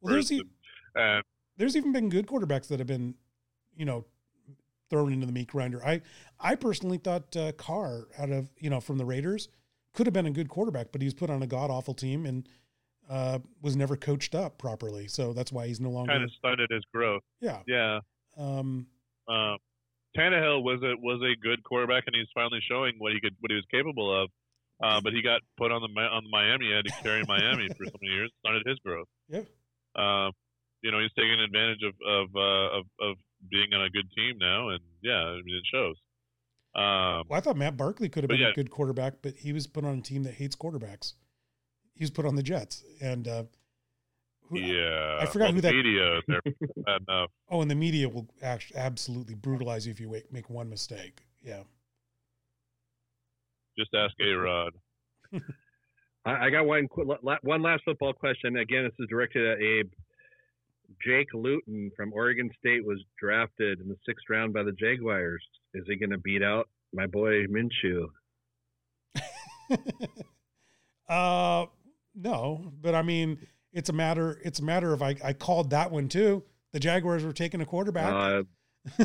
well, 0.00 0.12
there's 0.14 0.30
even, 0.30 0.48
and, 0.94 1.24
there's 1.56 1.76
even 1.76 1.92
been 1.92 2.08
good 2.08 2.26
quarterbacks 2.26 2.68
that 2.68 2.78
have 2.78 2.88
been, 2.88 3.14
you 3.76 3.84
know, 3.84 4.04
thrown 4.90 5.12
into 5.12 5.26
the 5.26 5.32
meat 5.32 5.48
grinder. 5.48 5.84
I 5.84 6.02
I 6.38 6.54
personally 6.54 6.98
thought 6.98 7.36
uh, 7.36 7.52
Carr 7.52 8.06
out 8.18 8.30
of 8.30 8.50
you 8.58 8.70
know 8.70 8.80
from 8.80 8.98
the 8.98 9.04
Raiders 9.04 9.48
could 9.92 10.06
have 10.06 10.14
been 10.14 10.26
a 10.26 10.30
good 10.30 10.48
quarterback, 10.48 10.88
but 10.92 11.00
he 11.00 11.06
was 11.06 11.14
put 11.14 11.30
on 11.30 11.42
a 11.42 11.46
god 11.46 11.70
awful 11.70 11.94
team 11.94 12.26
and 12.26 12.48
uh, 13.08 13.38
was 13.62 13.76
never 13.76 13.96
coached 13.96 14.34
up 14.34 14.58
properly. 14.58 15.08
So 15.08 15.32
that's 15.32 15.52
why 15.52 15.66
he's 15.66 15.80
no 15.80 15.90
longer 15.90 16.12
kind 16.12 16.24
of 16.24 16.30
stunted 16.32 16.70
his 16.70 16.84
growth. 16.92 17.22
Yeah, 17.40 17.60
yeah. 17.66 18.00
Um, 18.36 18.86
uh, 19.28 19.56
Tannehill 20.16 20.62
was 20.62 20.82
a 20.82 20.94
was 21.00 21.20
a 21.22 21.38
good 21.40 21.62
quarterback, 21.64 22.04
and 22.06 22.14
he's 22.16 22.28
finally 22.34 22.60
showing 22.68 22.94
what 22.98 23.12
he 23.12 23.20
could 23.20 23.34
what 23.40 23.50
he 23.50 23.56
was 23.56 23.66
capable 23.70 24.22
of. 24.22 24.30
Uh, 24.82 25.00
but 25.00 25.12
he 25.12 25.22
got 25.22 25.40
put 25.56 25.70
on 25.70 25.82
the 25.82 26.00
on 26.00 26.24
the 26.24 26.30
Miami 26.30 26.72
end. 26.72 26.84
to 26.86 26.92
carry 27.02 27.22
Miami 27.26 27.68
for 27.68 27.84
so 27.84 27.92
many 28.00 28.12
years, 28.12 28.30
started 28.40 28.66
his 28.66 28.78
growth. 28.84 29.06
Yeah. 29.28 29.42
Uh, 29.94 30.30
you 30.84 30.92
know, 30.92 31.00
he's 31.00 31.10
taking 31.16 31.40
advantage 31.40 31.80
of 31.82 31.94
of, 32.06 32.28
uh, 32.36 32.78
of 32.78 32.84
of 33.00 33.16
being 33.50 33.72
on 33.72 33.86
a 33.86 33.90
good 33.90 34.06
team 34.14 34.36
now, 34.38 34.68
and 34.68 34.80
yeah, 35.02 35.16
I 35.16 35.36
mean, 35.42 35.56
it 35.56 35.64
shows. 35.72 35.96
Um, 36.76 37.24
well, 37.28 37.38
I 37.38 37.40
thought 37.40 37.56
Matt 37.56 37.76
Barkley 37.76 38.08
could 38.08 38.24
have 38.24 38.28
been 38.28 38.40
yeah. 38.40 38.50
a 38.50 38.52
good 38.52 38.70
quarterback, 38.70 39.14
but 39.22 39.34
he 39.36 39.52
was 39.52 39.66
put 39.66 39.84
on 39.84 39.98
a 39.98 40.02
team 40.02 40.24
that 40.24 40.34
hates 40.34 40.54
quarterbacks. 40.54 41.14
He 41.94 42.02
was 42.02 42.10
put 42.10 42.26
on 42.26 42.34
the 42.34 42.42
Jets, 42.42 42.84
and 43.00 43.26
uh, 43.26 43.44
who, 44.50 44.58
yeah, 44.58 45.18
I 45.20 45.26
forgot 45.26 45.46
well, 45.46 45.54
who 45.54 45.60
that 45.62 45.74
media. 45.74 46.20
Bad 46.28 47.00
enough. 47.08 47.30
Oh, 47.50 47.62
and 47.62 47.70
the 47.70 47.76
media 47.76 48.08
will 48.08 48.26
actually 48.42 48.80
absolutely 48.80 49.34
brutalize 49.34 49.86
you 49.86 49.92
if 49.92 50.00
you 50.00 50.20
make 50.32 50.50
one 50.50 50.68
mistake. 50.68 51.22
Yeah. 51.42 51.62
Just 53.78 53.90
ask 53.94 54.12
A 54.20 54.32
Rod. 54.32 54.72
I 56.26 56.50
got 56.50 56.66
one 56.66 56.88
one 57.42 57.62
last 57.62 57.84
football 57.84 58.12
question. 58.12 58.56
Again, 58.56 58.84
this 58.84 58.92
is 58.98 59.06
directed 59.08 59.46
at 59.46 59.62
Abe. 59.62 59.90
Jake 61.04 61.28
Luton 61.32 61.90
from 61.96 62.12
Oregon 62.12 62.50
State 62.58 62.84
was 62.84 63.02
drafted 63.18 63.80
in 63.80 63.88
the 63.88 63.96
sixth 64.06 64.24
round 64.28 64.52
by 64.52 64.62
the 64.62 64.72
Jaguars. 64.72 65.42
Is 65.74 65.84
he 65.86 65.96
going 65.96 66.10
to 66.10 66.18
beat 66.18 66.42
out 66.42 66.68
my 66.92 67.06
boy 67.06 67.46
Minshew? 67.46 68.06
uh, 71.08 71.66
no, 72.14 72.72
but 72.80 72.94
I 72.94 73.02
mean, 73.02 73.38
it's 73.72 73.88
a 73.88 73.92
matter. 73.92 74.40
It's 74.44 74.60
a 74.60 74.64
matter 74.64 74.92
of 74.92 75.02
I, 75.02 75.16
I 75.24 75.32
called 75.32 75.70
that 75.70 75.90
one 75.90 76.08
too. 76.08 76.42
The 76.72 76.80
Jaguars 76.80 77.24
were 77.24 77.32
taking 77.32 77.60
a 77.60 77.66
quarterback. 77.66 78.12
Uh, 78.12 79.02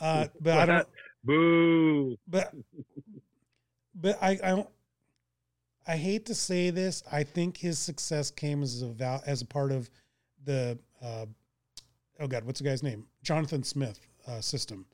uh, 0.00 0.26
but 0.40 0.58
I 0.58 0.66
don't. 0.66 0.88
Boo. 1.24 2.16
But 2.28 2.54
but 3.94 4.18
I 4.22 4.38
I 4.42 4.50
don't. 4.50 4.68
I 5.88 5.96
hate 5.96 6.26
to 6.26 6.34
say 6.34 6.70
this. 6.70 7.02
I 7.10 7.22
think 7.22 7.56
his 7.56 7.78
success 7.78 8.30
came 8.30 8.62
as 8.62 8.82
a 8.82 8.88
val, 8.88 9.22
as 9.26 9.42
a 9.42 9.46
part 9.46 9.72
of 9.72 9.90
the 10.46 10.78
uh, 11.04 11.26
oh 12.18 12.26
god, 12.26 12.44
what's 12.44 12.60
the 12.60 12.66
guy's 12.66 12.82
name? 12.82 13.06
Jonathan 13.22 13.62
Smith 13.62 14.00
uh, 14.26 14.40
system, 14.40 14.86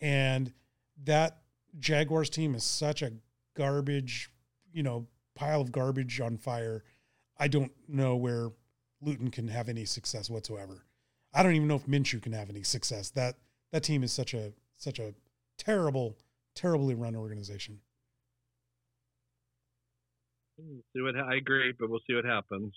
and 0.00 0.52
that 1.04 1.38
Jaguars 1.80 2.28
team 2.28 2.54
is 2.54 2.62
such 2.62 3.00
a 3.00 3.12
garbage, 3.56 4.30
you 4.72 4.82
know, 4.82 5.06
pile 5.34 5.62
of 5.62 5.72
garbage 5.72 6.20
on 6.20 6.36
fire 6.36 6.84
I 7.42 7.48
don't 7.48 7.72
know 7.88 8.14
where 8.14 8.50
Luton 9.00 9.28
can 9.32 9.48
have 9.48 9.68
any 9.68 9.84
success 9.84 10.30
whatsoever. 10.30 10.84
I 11.34 11.42
don't 11.42 11.54
even 11.54 11.66
know 11.66 11.74
if 11.74 11.86
Minshew 11.86 12.22
can 12.22 12.32
have 12.32 12.50
any 12.50 12.62
success. 12.62 13.10
That 13.10 13.34
that 13.72 13.82
team 13.82 14.04
is 14.04 14.12
such 14.12 14.32
a 14.32 14.52
such 14.76 15.00
a 15.00 15.12
terrible, 15.58 16.16
terribly 16.54 16.94
run 16.94 17.16
organization. 17.16 17.80
See 20.56 21.00
what 21.00 21.16
I 21.16 21.34
agree, 21.34 21.72
but 21.76 21.90
we'll 21.90 21.98
see 22.06 22.14
what 22.14 22.24
happens. 22.24 22.74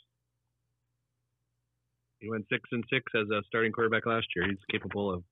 He 2.19 2.29
went 2.29 2.45
six 2.51 2.61
and 2.71 2.83
six 2.91 3.03
as 3.15 3.29
a 3.29 3.41
starting 3.47 3.71
quarterback 3.71 4.05
last 4.05 4.27
year. 4.35 4.47
He's 4.47 4.57
capable 4.71 5.13
of. 5.13 5.23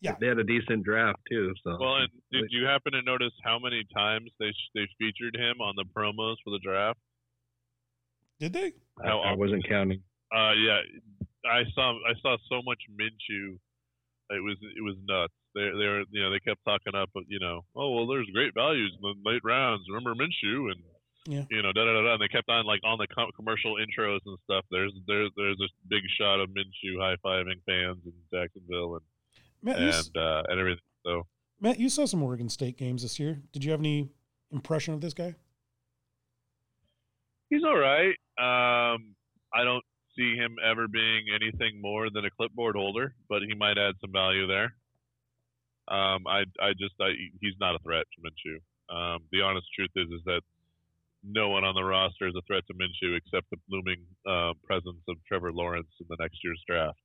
Yeah. 0.00 0.14
They 0.20 0.26
had 0.26 0.38
a 0.38 0.44
decent 0.44 0.84
draft 0.84 1.20
too. 1.30 1.54
So. 1.62 1.76
Well, 1.78 1.96
and 1.96 2.08
did 2.32 2.50
you 2.50 2.66
happen 2.66 2.92
to 2.92 3.02
notice 3.02 3.32
how 3.44 3.58
many 3.58 3.84
times 3.94 4.30
they 4.40 4.50
they 4.74 4.86
featured 4.98 5.36
him 5.36 5.60
on 5.60 5.74
the 5.76 5.84
promos 5.96 6.36
for 6.42 6.50
the 6.50 6.60
draft? 6.62 6.98
Did 8.40 8.52
they? 8.52 8.72
How 9.04 9.20
I, 9.20 9.32
I 9.32 9.34
wasn't 9.34 9.66
counting. 9.68 10.02
Uh, 10.34 10.52
yeah, 10.58 10.80
I 11.46 11.62
saw 11.74 11.94
I 12.02 12.14
saw 12.20 12.36
so 12.48 12.62
much 12.64 12.78
Minshew. 12.90 13.58
It 14.30 14.42
was 14.42 14.56
it 14.62 14.82
was 14.82 14.96
nuts. 15.06 15.34
They 15.54 15.70
they 15.70 15.86
were 15.86 16.02
you 16.10 16.22
know 16.22 16.30
they 16.30 16.40
kept 16.40 16.64
talking 16.64 16.94
up 16.94 17.10
you 17.28 17.38
know 17.38 17.62
oh 17.76 17.94
well 17.94 18.06
there's 18.06 18.26
great 18.34 18.54
values 18.54 18.96
in 18.96 19.02
the 19.02 19.14
late 19.30 19.42
rounds. 19.44 19.84
Remember 19.88 20.14
Minshew 20.14 20.72
and 20.72 20.82
yeah. 21.26 21.44
you 21.50 21.62
know 21.62 21.72
da 21.72 21.84
da 21.84 21.92
da. 21.92 22.12
And 22.14 22.22
they 22.22 22.28
kept 22.28 22.48
on 22.48 22.66
like 22.66 22.80
on 22.84 22.98
the 22.98 23.06
com- 23.06 23.30
commercial 23.36 23.76
intros 23.76 24.20
and 24.26 24.38
stuff. 24.44 24.64
There's 24.70 24.92
there's 25.06 25.30
there's 25.36 25.60
a 25.60 25.68
big 25.88 26.02
shot 26.18 26.40
of 26.40 26.50
Minshew 26.50 27.00
high 27.00 27.16
fiving 27.24 27.60
fans 27.66 27.98
in 28.04 28.12
Jacksonville 28.32 28.96
and 28.96 29.04
Matt, 29.62 29.78
and 29.78 30.16
uh, 30.16 30.42
and 30.48 30.60
everything. 30.60 30.82
So 31.04 31.26
Matt, 31.60 31.78
you 31.78 31.88
saw 31.88 32.06
some 32.06 32.22
Oregon 32.22 32.48
State 32.48 32.76
games 32.76 33.02
this 33.02 33.18
year. 33.20 33.40
Did 33.52 33.64
you 33.64 33.70
have 33.70 33.80
any 33.80 34.10
impression 34.50 34.94
of 34.94 35.00
this 35.00 35.14
guy? 35.14 35.34
He's 37.50 37.62
all 37.64 37.76
right. 37.76 38.14
Um, 38.38 39.14
I 39.54 39.64
don't 39.64 39.84
see 40.16 40.36
him 40.36 40.56
ever 40.64 40.88
being 40.88 41.26
anything 41.34 41.80
more 41.80 42.10
than 42.10 42.24
a 42.24 42.30
clipboard 42.30 42.76
holder, 42.76 43.14
but 43.28 43.42
he 43.42 43.54
might 43.54 43.78
add 43.78 43.94
some 44.00 44.12
value 44.12 44.46
there. 44.46 44.74
Um, 45.88 46.26
I 46.26 46.44
I 46.60 46.72
just 46.78 46.94
I, 47.00 47.10
he's 47.40 47.54
not 47.60 47.74
a 47.74 47.78
threat 47.80 48.06
to 48.14 48.20
Minshew. 48.22 48.58
Um, 48.94 49.20
the 49.32 49.42
honest 49.42 49.66
truth 49.74 49.90
is 49.96 50.08
is 50.08 50.22
that 50.26 50.42
no 51.24 51.48
one 51.48 51.64
on 51.64 51.74
the 51.74 51.84
roster 51.84 52.26
is 52.26 52.34
a 52.36 52.42
threat 52.46 52.64
to 52.66 52.74
Minshew 52.74 53.16
except 53.16 53.48
the 53.50 53.56
looming 53.70 54.04
uh, 54.28 54.52
presence 54.64 55.02
of 55.08 55.16
Trevor 55.26 55.52
Lawrence 55.52 55.88
in 56.00 56.06
the 56.08 56.16
next 56.18 56.38
year's 56.42 56.62
draft. 56.68 56.98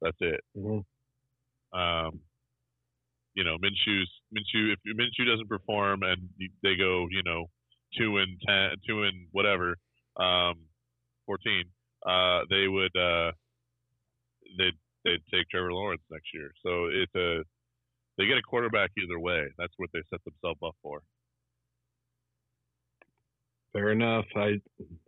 That's 0.00 0.16
it. 0.20 0.40
Mm-hmm. 0.56 1.78
Um, 1.78 2.20
you 3.34 3.44
know, 3.44 3.56
Minshew's 3.58 4.10
Minshew 4.34 4.72
if 4.72 4.78
Minshew 4.86 5.26
doesn't 5.26 5.48
perform 5.48 6.02
and 6.02 6.28
they 6.62 6.76
go, 6.76 7.06
you 7.10 7.22
know, 7.24 7.46
two 7.98 8.18
and 8.18 8.38
ten, 8.46 8.70
two 8.86 9.04
and 9.04 9.26
whatever, 9.32 9.76
um, 10.16 10.54
fourteen, 11.26 11.64
uh, 12.06 12.40
they 12.50 12.68
would 12.68 12.94
uh, 12.96 13.32
they'd 14.58 14.78
they'd 15.04 15.22
take 15.32 15.48
Trevor 15.50 15.72
Lawrence 15.72 16.02
next 16.10 16.28
year. 16.34 16.52
So 16.64 16.86
it's 16.86 17.14
a 17.14 17.42
they 18.18 18.26
get 18.26 18.38
a 18.38 18.42
quarterback 18.42 18.90
either 19.02 19.18
way. 19.18 19.46
That's 19.58 19.72
what 19.78 19.88
they 19.94 20.00
set 20.10 20.20
themselves 20.24 20.60
up 20.64 20.76
for. 20.82 21.00
Fair 23.72 23.90
enough. 23.90 24.24
I 24.36 24.60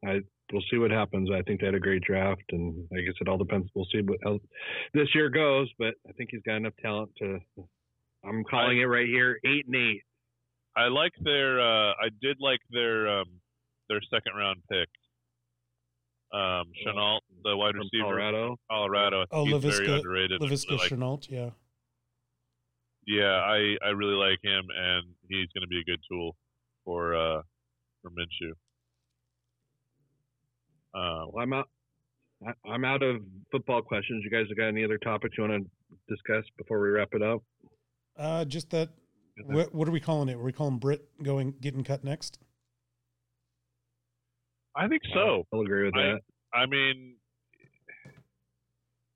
I 0.07 0.21
we'll 0.53 0.63
see 0.71 0.79
what 0.79 0.91
happens. 0.91 1.31
I 1.31 1.43
think 1.43 1.61
they 1.61 1.67
had 1.67 1.75
a 1.75 1.81
great 1.81 2.03
draft, 2.03 2.45
and 2.51 2.87
like 2.91 3.03
I 3.03 3.13
said, 3.19 3.29
all 3.29 3.39
depends. 3.39 3.69
We'll 3.75 3.87
see 3.93 4.01
what 4.01 4.19
how 4.25 4.39
this 4.93 5.09
year 5.15 5.29
goes, 5.29 5.71
but 5.79 5.95
I 6.09 6.13
think 6.13 6.31
he's 6.33 6.43
got 6.47 6.57
enough 6.57 6.75
talent 6.81 7.11
to. 7.19 7.39
I'm 8.25 8.45
calling 8.45 8.79
I, 8.79 8.83
it 8.83 8.87
right 8.87 9.07
here, 9.07 9.39
eight 9.45 9.67
and 9.67 9.77
eight. 9.77 10.03
I 10.77 10.89
like 10.89 11.13
their. 11.23 11.61
Uh, 11.61 11.93
I 11.93 12.09
did 12.23 12.39
like 12.41 12.61
their 12.71 13.21
um, 13.21 13.27
their 13.89 14.01
second 14.11 14.33
round 14.37 14.63
pick 14.71 14.89
um, 16.35 16.67
Shenault, 16.85 17.21
the 17.45 17.57
wide 17.57 17.77
receiver, 17.77 18.03
Colorado. 18.03 18.57
Colorado. 18.69 19.25
Oh, 19.31 19.45
He's 19.45 19.55
Laviska, 19.55 19.87
very 19.87 19.93
underrated. 19.99 20.41
Laviska 20.41 20.71
really 20.71 20.83
like, 20.83 20.91
Shenault, 20.91 21.31
yeah. 21.31 21.51
Yeah, 23.07 23.37
I, 23.37 23.77
I 23.85 23.91
really 23.91 24.15
like 24.15 24.39
him, 24.43 24.65
and 24.77 25.05
he's 25.29 25.47
going 25.55 25.63
to 25.63 25.69
be 25.69 25.81
a 25.81 25.85
good 25.85 26.01
tool 26.11 26.35
for 26.85 27.15
uh, 27.15 27.43
for 28.05 28.11
Minshew. 28.11 28.53
Um, 30.95 31.31
well, 31.33 31.43
I'm 31.43 31.53
out. 31.53 31.69
I'm 32.71 32.85
out 32.85 33.03
of 33.03 33.23
football 33.51 33.81
questions. 33.81 34.23
You 34.23 34.31
guys 34.31 34.47
have 34.49 34.59
got 34.59 34.69
any 34.69 34.85
other 34.85 34.99
topics 34.99 35.35
you 35.39 35.45
want 35.45 35.65
to 35.65 36.15
discuss 36.15 36.45
before 36.59 36.81
we 36.81 36.91
wrap 36.91 37.09
it 37.13 37.23
up? 37.23 37.43
Uh, 38.19 38.45
just 38.45 38.71
that. 38.71 38.91
What, 39.47 39.75
what 39.75 39.89
are 39.89 39.93
we 39.93 40.01
calling 40.01 40.29
it? 40.29 40.35
Are 40.35 40.43
we 40.43 40.53
calling 40.53 40.79
Britt 40.79 41.09
going 41.23 41.55
getting 41.61 41.83
cut 41.83 42.05
next? 42.05 42.39
I 44.77 44.87
think 44.89 45.03
so. 45.13 45.45
I'll 45.53 45.61
agree 45.61 45.85
with 45.85 45.95
that. 45.95 46.21
I, 46.53 46.63
I 46.63 46.67
mean, 46.67 47.15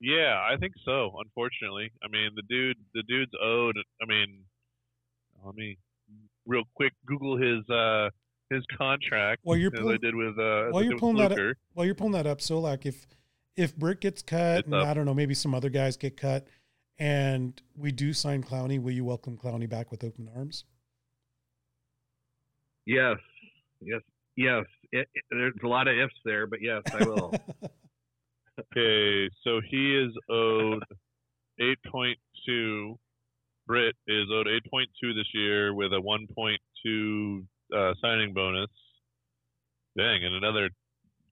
yeah, 0.01 0.41
I 0.49 0.57
think 0.57 0.73
so. 0.83 1.11
Unfortunately, 1.23 1.91
I 2.03 2.07
mean 2.09 2.31
the 2.35 2.43
dude, 2.49 2.77
the 2.93 3.03
dude's 3.03 3.31
owed. 3.41 3.75
I 4.01 4.05
mean, 4.05 4.43
let 5.45 5.55
me 5.55 5.77
real 6.45 6.63
quick 6.75 6.93
Google 7.05 7.37
his 7.37 7.69
uh 7.69 8.09
his 8.49 8.63
contract. 8.77 9.41
Well, 9.43 9.57
you're 9.57 9.71
as 9.73 9.85
I 9.85 9.97
did 9.97 10.15
with 10.15 10.37
uh 10.39 10.67
while 10.69 10.83
you're 10.83 10.97
pulling 10.97 11.17
that 11.17 11.31
up, 11.31 11.57
while 11.73 11.85
you're 11.85 11.95
pulling 11.95 12.13
that 12.13 12.27
up. 12.27 12.41
So 12.41 12.59
like 12.59 12.85
if 12.85 13.07
if 13.55 13.75
Britt 13.75 14.01
gets 14.01 14.21
cut, 14.21 14.65
and 14.65 14.75
I 14.75 14.93
don't 14.93 15.05
know, 15.05 15.13
maybe 15.13 15.33
some 15.33 15.53
other 15.53 15.69
guys 15.69 15.97
get 15.97 16.15
cut, 16.17 16.47
and 16.97 17.61
we 17.75 17.91
do 17.91 18.13
sign 18.13 18.43
Clowney, 18.43 18.81
will 18.81 18.91
you 18.91 19.05
welcome 19.05 19.37
Clowney 19.37 19.69
back 19.69 19.91
with 19.91 20.03
open 20.03 20.29
arms? 20.35 20.63
Yes, 22.85 23.17
yes, 23.81 24.01
yes. 24.35 24.65
It, 24.91 25.07
it, 25.13 25.23
there's 25.29 25.53
a 25.63 25.67
lot 25.67 25.87
of 25.87 25.97
ifs 25.97 26.13
there, 26.25 26.47
but 26.47 26.59
yes, 26.61 26.81
I 26.91 27.03
will. 27.05 27.33
okay, 28.59 29.29
so 29.43 29.61
he 29.69 29.95
is 29.95 30.11
owed 30.29 30.83
8.2. 31.61 32.95
Britt 33.67 33.95
is 34.07 34.25
owed 34.33 34.47
8.2 34.47 34.85
this 35.15 35.27
year 35.33 35.73
with 35.73 35.93
a 35.93 36.01
1.2 36.01 36.55
uh, 36.55 36.57
signing 38.29 38.33
bonus. 38.33 38.69
Dang, 39.97 40.23
and 40.23 40.35
another 40.35 40.69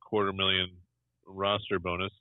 quarter 0.02 0.34
million 0.34 0.70
roster 1.28 1.80
bonus. 1.80 2.12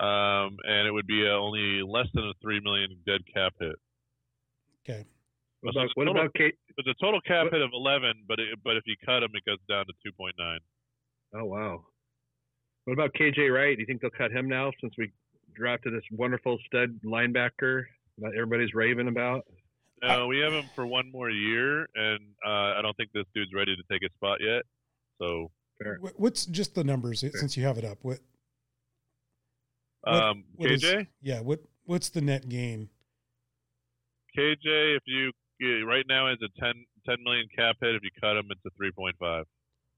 Um, 0.00 0.56
and 0.64 0.88
it 0.88 0.92
would 0.92 1.06
be 1.06 1.26
uh, 1.26 1.36
only 1.36 1.82
less 1.86 2.06
than 2.14 2.24
a 2.24 2.32
three 2.42 2.60
million 2.62 2.96
dead 3.06 3.20
cap 3.32 3.52
hit. 3.60 3.76
Okay. 4.84 5.04
What 5.60 5.76
about, 5.76 5.88
what 5.94 6.08
about 6.08 6.34
Kate? 6.34 6.54
It's 6.76 6.88
a 6.88 7.04
total 7.04 7.20
cap 7.20 7.44
what? 7.44 7.52
hit 7.52 7.62
of 7.62 7.70
11, 7.72 8.24
but 8.26 8.40
it, 8.40 8.58
but 8.64 8.76
if 8.76 8.82
you 8.86 8.96
cut 9.04 9.22
him, 9.22 9.30
it 9.34 9.44
goes 9.44 9.58
down 9.68 9.84
to 9.86 10.12
2.9. 10.20 10.58
Oh 11.34 11.44
wow. 11.44 11.84
What 12.84 12.94
about 12.94 13.12
KJ 13.14 13.52
Wright? 13.52 13.76
Do 13.76 13.80
you 13.80 13.86
think 13.86 14.00
they'll 14.00 14.10
cut 14.10 14.32
him 14.32 14.48
now 14.48 14.72
since 14.80 14.94
we 14.98 15.12
drafted 15.54 15.94
this 15.94 16.02
wonderful 16.10 16.58
stud 16.66 16.98
linebacker 17.04 17.84
that 18.18 18.32
everybody's 18.34 18.74
raving 18.74 19.08
about? 19.08 19.44
No, 20.02 20.26
we 20.26 20.40
have 20.40 20.52
him 20.52 20.64
for 20.74 20.84
one 20.84 21.12
more 21.12 21.30
year, 21.30 21.86
and 21.94 22.18
uh, 22.44 22.74
I 22.76 22.80
don't 22.82 22.96
think 22.96 23.12
this 23.12 23.21
dude's 23.34 23.52
ready 23.54 23.74
to 23.76 23.82
take 23.90 24.02
a 24.02 24.12
spot 24.14 24.38
yet. 24.40 24.62
So, 25.20 25.50
Fair. 25.82 25.98
what's 26.16 26.46
just 26.46 26.74
the 26.74 26.84
numbers 26.84 27.20
Fair. 27.20 27.30
since 27.34 27.56
you 27.56 27.64
have 27.64 27.78
it 27.78 27.84
up? 27.84 27.98
What? 28.02 28.18
what 30.02 30.14
um, 30.14 30.44
what 30.56 30.70
KJ? 30.70 31.00
Is, 31.00 31.06
yeah. 31.22 31.40
What 31.40 31.60
What's 31.84 32.10
the 32.10 32.20
net 32.20 32.48
gain? 32.48 32.88
KJ, 34.36 34.96
if 34.96 35.02
you 35.06 35.32
right 35.86 36.04
now 36.08 36.28
is 36.32 36.38
a 36.42 36.60
10, 36.60 36.72
10 37.06 37.16
million 37.24 37.46
cap 37.56 37.76
hit. 37.80 37.94
If 37.94 38.02
you 38.02 38.10
cut 38.20 38.36
him, 38.36 38.46
it's 38.50 38.60
a 38.66 38.70
three 38.76 38.92
point 38.92 39.16
five. 39.18 39.44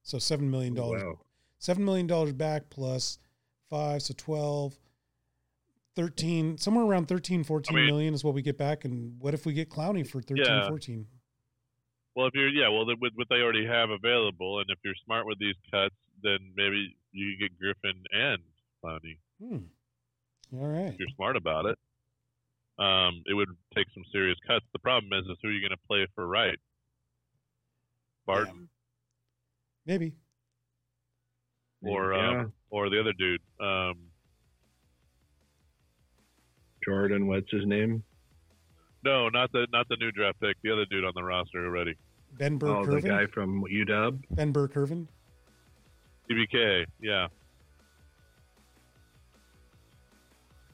So 0.02 0.18
seven 0.18 0.50
million 0.50 0.74
dollars. 0.74 1.02
Wow. 1.02 1.20
Seven 1.58 1.84
million 1.84 2.06
dollars 2.06 2.32
back 2.32 2.68
plus 2.68 3.18
five, 3.70 4.02
so 4.02 4.12
12, 4.16 4.74
13, 5.96 6.58
somewhere 6.58 6.84
around 6.84 7.08
13, 7.08 7.44
14 7.44 7.74
I 7.74 7.80
mean, 7.80 7.86
million 7.86 8.14
is 8.14 8.22
what 8.22 8.34
we 8.34 8.42
get 8.42 8.58
back. 8.58 8.84
And 8.84 9.18
what 9.18 9.32
if 9.32 9.46
we 9.46 9.54
get 9.54 9.70
Clowney 9.70 10.06
for 10.06 10.20
13, 10.20 10.44
yeah. 10.44 10.68
14? 10.68 11.06
Well, 12.14 12.26
if 12.26 12.34
you're 12.34 12.48
yeah, 12.48 12.68
well, 12.68 12.86
with 12.86 13.12
what 13.14 13.26
they 13.28 13.42
already 13.42 13.66
have 13.66 13.90
available, 13.90 14.60
and 14.60 14.66
if 14.70 14.78
you're 14.84 14.94
smart 15.04 15.26
with 15.26 15.38
these 15.38 15.56
cuts, 15.70 15.94
then 16.22 16.38
maybe 16.56 16.94
you 17.12 17.36
can 17.36 17.48
get 17.48 17.58
Griffen 17.58 18.00
and 18.12 18.42
Clowney. 18.82 19.18
Hmm. 19.40 19.66
All 20.56 20.68
right. 20.68 20.92
If 20.92 20.98
you're 20.98 21.08
smart 21.16 21.36
about 21.36 21.66
it, 21.66 21.78
um, 22.78 23.22
it 23.26 23.34
would 23.34 23.48
take 23.74 23.86
some 23.94 24.04
serious 24.12 24.38
cuts. 24.46 24.64
The 24.72 24.78
problem 24.78 25.12
is, 25.12 25.26
is 25.26 25.38
who 25.42 25.48
are 25.48 25.52
you 25.52 25.60
going 25.60 25.76
to 25.76 25.86
play 25.88 26.06
for 26.14 26.26
right? 26.26 26.58
Barton. 28.26 28.68
Maybe. 29.86 30.14
Or 31.82 32.14
yeah. 32.14 32.40
um, 32.40 32.52
or 32.70 32.88
the 32.90 33.00
other 33.00 33.12
dude. 33.12 33.40
Um, 33.60 33.94
Jordan, 36.84 37.26
what's 37.26 37.50
his 37.50 37.66
name? 37.66 38.02
No, 39.04 39.28
not 39.28 39.52
the 39.52 39.66
not 39.70 39.86
the 39.88 39.96
new 39.96 40.10
draft 40.12 40.40
pick. 40.40 40.56
The 40.62 40.72
other 40.72 40.86
dude 40.90 41.04
on 41.04 41.12
the 41.14 41.22
roster 41.22 41.64
already. 41.64 41.94
Ben 42.38 42.58
Burke. 42.58 42.70
Oh, 42.70 42.86
the 42.86 43.00
guy 43.00 43.26
from 43.26 43.64
UW. 43.64 44.20
Ben 44.30 44.52
Burr-Kirven. 44.52 45.06
CBK, 46.30 46.86
yeah. 47.00 47.26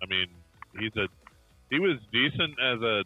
I 0.02 0.06
mean, 0.08 0.28
he's 0.78 0.96
a 0.96 1.06
he 1.70 1.78
was 1.78 1.98
decent 2.12 2.54
as 2.60 2.80
a 2.80 3.04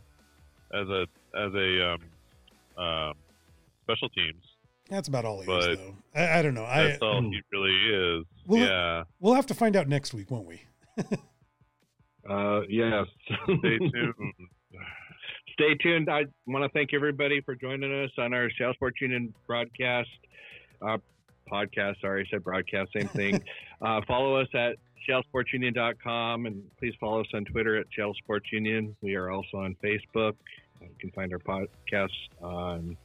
as 0.72 0.88
a 0.88 1.06
as 1.36 1.54
a 1.54 1.94
um, 1.94 2.84
um, 2.84 3.14
special 3.84 4.08
teams 4.10 4.42
that's 4.90 5.08
about 5.08 5.24
all 5.24 5.40
he 5.40 5.46
but 5.46 5.70
is, 5.70 5.78
though. 5.78 5.94
I, 6.14 6.38
I 6.38 6.42
don't 6.42 6.54
know. 6.54 6.66
That's 6.66 7.02
I, 7.02 7.06
all 7.06 7.22
he 7.30 7.40
really 7.52 8.18
is. 8.18 8.26
We'll, 8.46 8.60
yeah. 8.60 9.04
We'll 9.20 9.34
have 9.34 9.46
to 9.46 9.54
find 9.54 9.76
out 9.76 9.88
next 9.88 10.12
week, 10.12 10.30
won't 10.30 10.46
we? 10.46 10.60
uh, 12.28 12.60
yes. 12.68 13.06
Stay 13.44 13.78
tuned. 13.78 14.14
Stay 15.54 15.74
tuned. 15.76 16.10
I 16.10 16.24
want 16.46 16.64
to 16.64 16.68
thank 16.70 16.92
everybody 16.92 17.40
for 17.40 17.54
joining 17.54 18.04
us 18.04 18.10
on 18.18 18.34
our 18.34 18.50
Sports 18.50 19.00
Union 19.00 19.32
broadcast. 19.46 20.08
Uh, 20.82 20.98
podcast. 21.50 22.00
Sorry, 22.00 22.26
I 22.26 22.30
said 22.30 22.42
broadcast. 22.42 22.90
Same 22.92 23.08
thing. 23.08 23.42
uh, 23.82 24.00
follow 24.06 24.36
us 24.36 24.48
at 24.54 24.76
shellsportsunion.com 25.08 26.46
and 26.46 26.62
please 26.78 26.94
follow 26.98 27.20
us 27.20 27.26
on 27.34 27.44
Twitter 27.44 27.76
at 27.76 27.86
Shell 27.90 28.14
Sports 28.14 28.50
Union. 28.52 28.96
We 29.00 29.14
are 29.14 29.30
also 29.30 29.58
on 29.58 29.76
Facebook. 29.82 30.34
You 30.80 30.88
can 30.98 31.10
find 31.12 31.32
our 31.32 31.38
podcast 31.38 32.08
on 32.42 32.96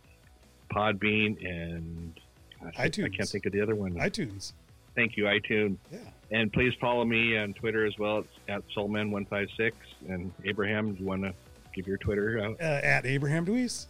Podbean 0.74 1.38
and 1.48 2.20
gosh, 2.62 2.76
iTunes. 2.76 3.06
I 3.06 3.10
can't 3.10 3.30
think 3.30 3.46
of 3.46 3.54
the 3.54 3.62
other 3.62 3.76
one. 3.76 3.94
iTunes. 3.96 4.54
Thank 4.96 5.18
you, 5.18 5.26
iTunes. 5.26 5.78
Yeah. 5.92 6.00
And 6.32 6.52
please 6.52 6.74
follow 6.82 7.06
me 7.06 7.38
on 7.38 7.54
Twitter 7.54 7.86
as 7.86 7.98
well. 7.98 8.20
It's 8.20 8.28
at 8.48 8.64
Soulman156. 8.76 9.72
And 10.10 10.32
Abraham, 10.46 10.94
do 10.94 11.02
you 11.02 11.06
want 11.06 11.24
to 11.24 11.34
give 11.80 11.88
your 11.88 11.98
Twitter 11.98 12.40
out? 12.44 12.58
Uh, 12.60 12.86
at 12.86 13.06
Abraham 13.06 13.46
DeWeese. 13.46 13.86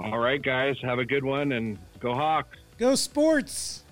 All 0.00 0.18
right, 0.18 0.42
guys. 0.42 0.76
Have 0.82 0.98
a 0.98 1.04
good 1.04 1.24
one 1.24 1.52
and 1.52 1.78
go 2.00 2.12
Hawks. 2.12 2.58
Go 2.78 2.94
sports. 2.96 3.84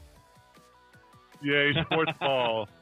Yay, 1.40 1.72
sports 1.84 2.12
ball. 2.18 2.68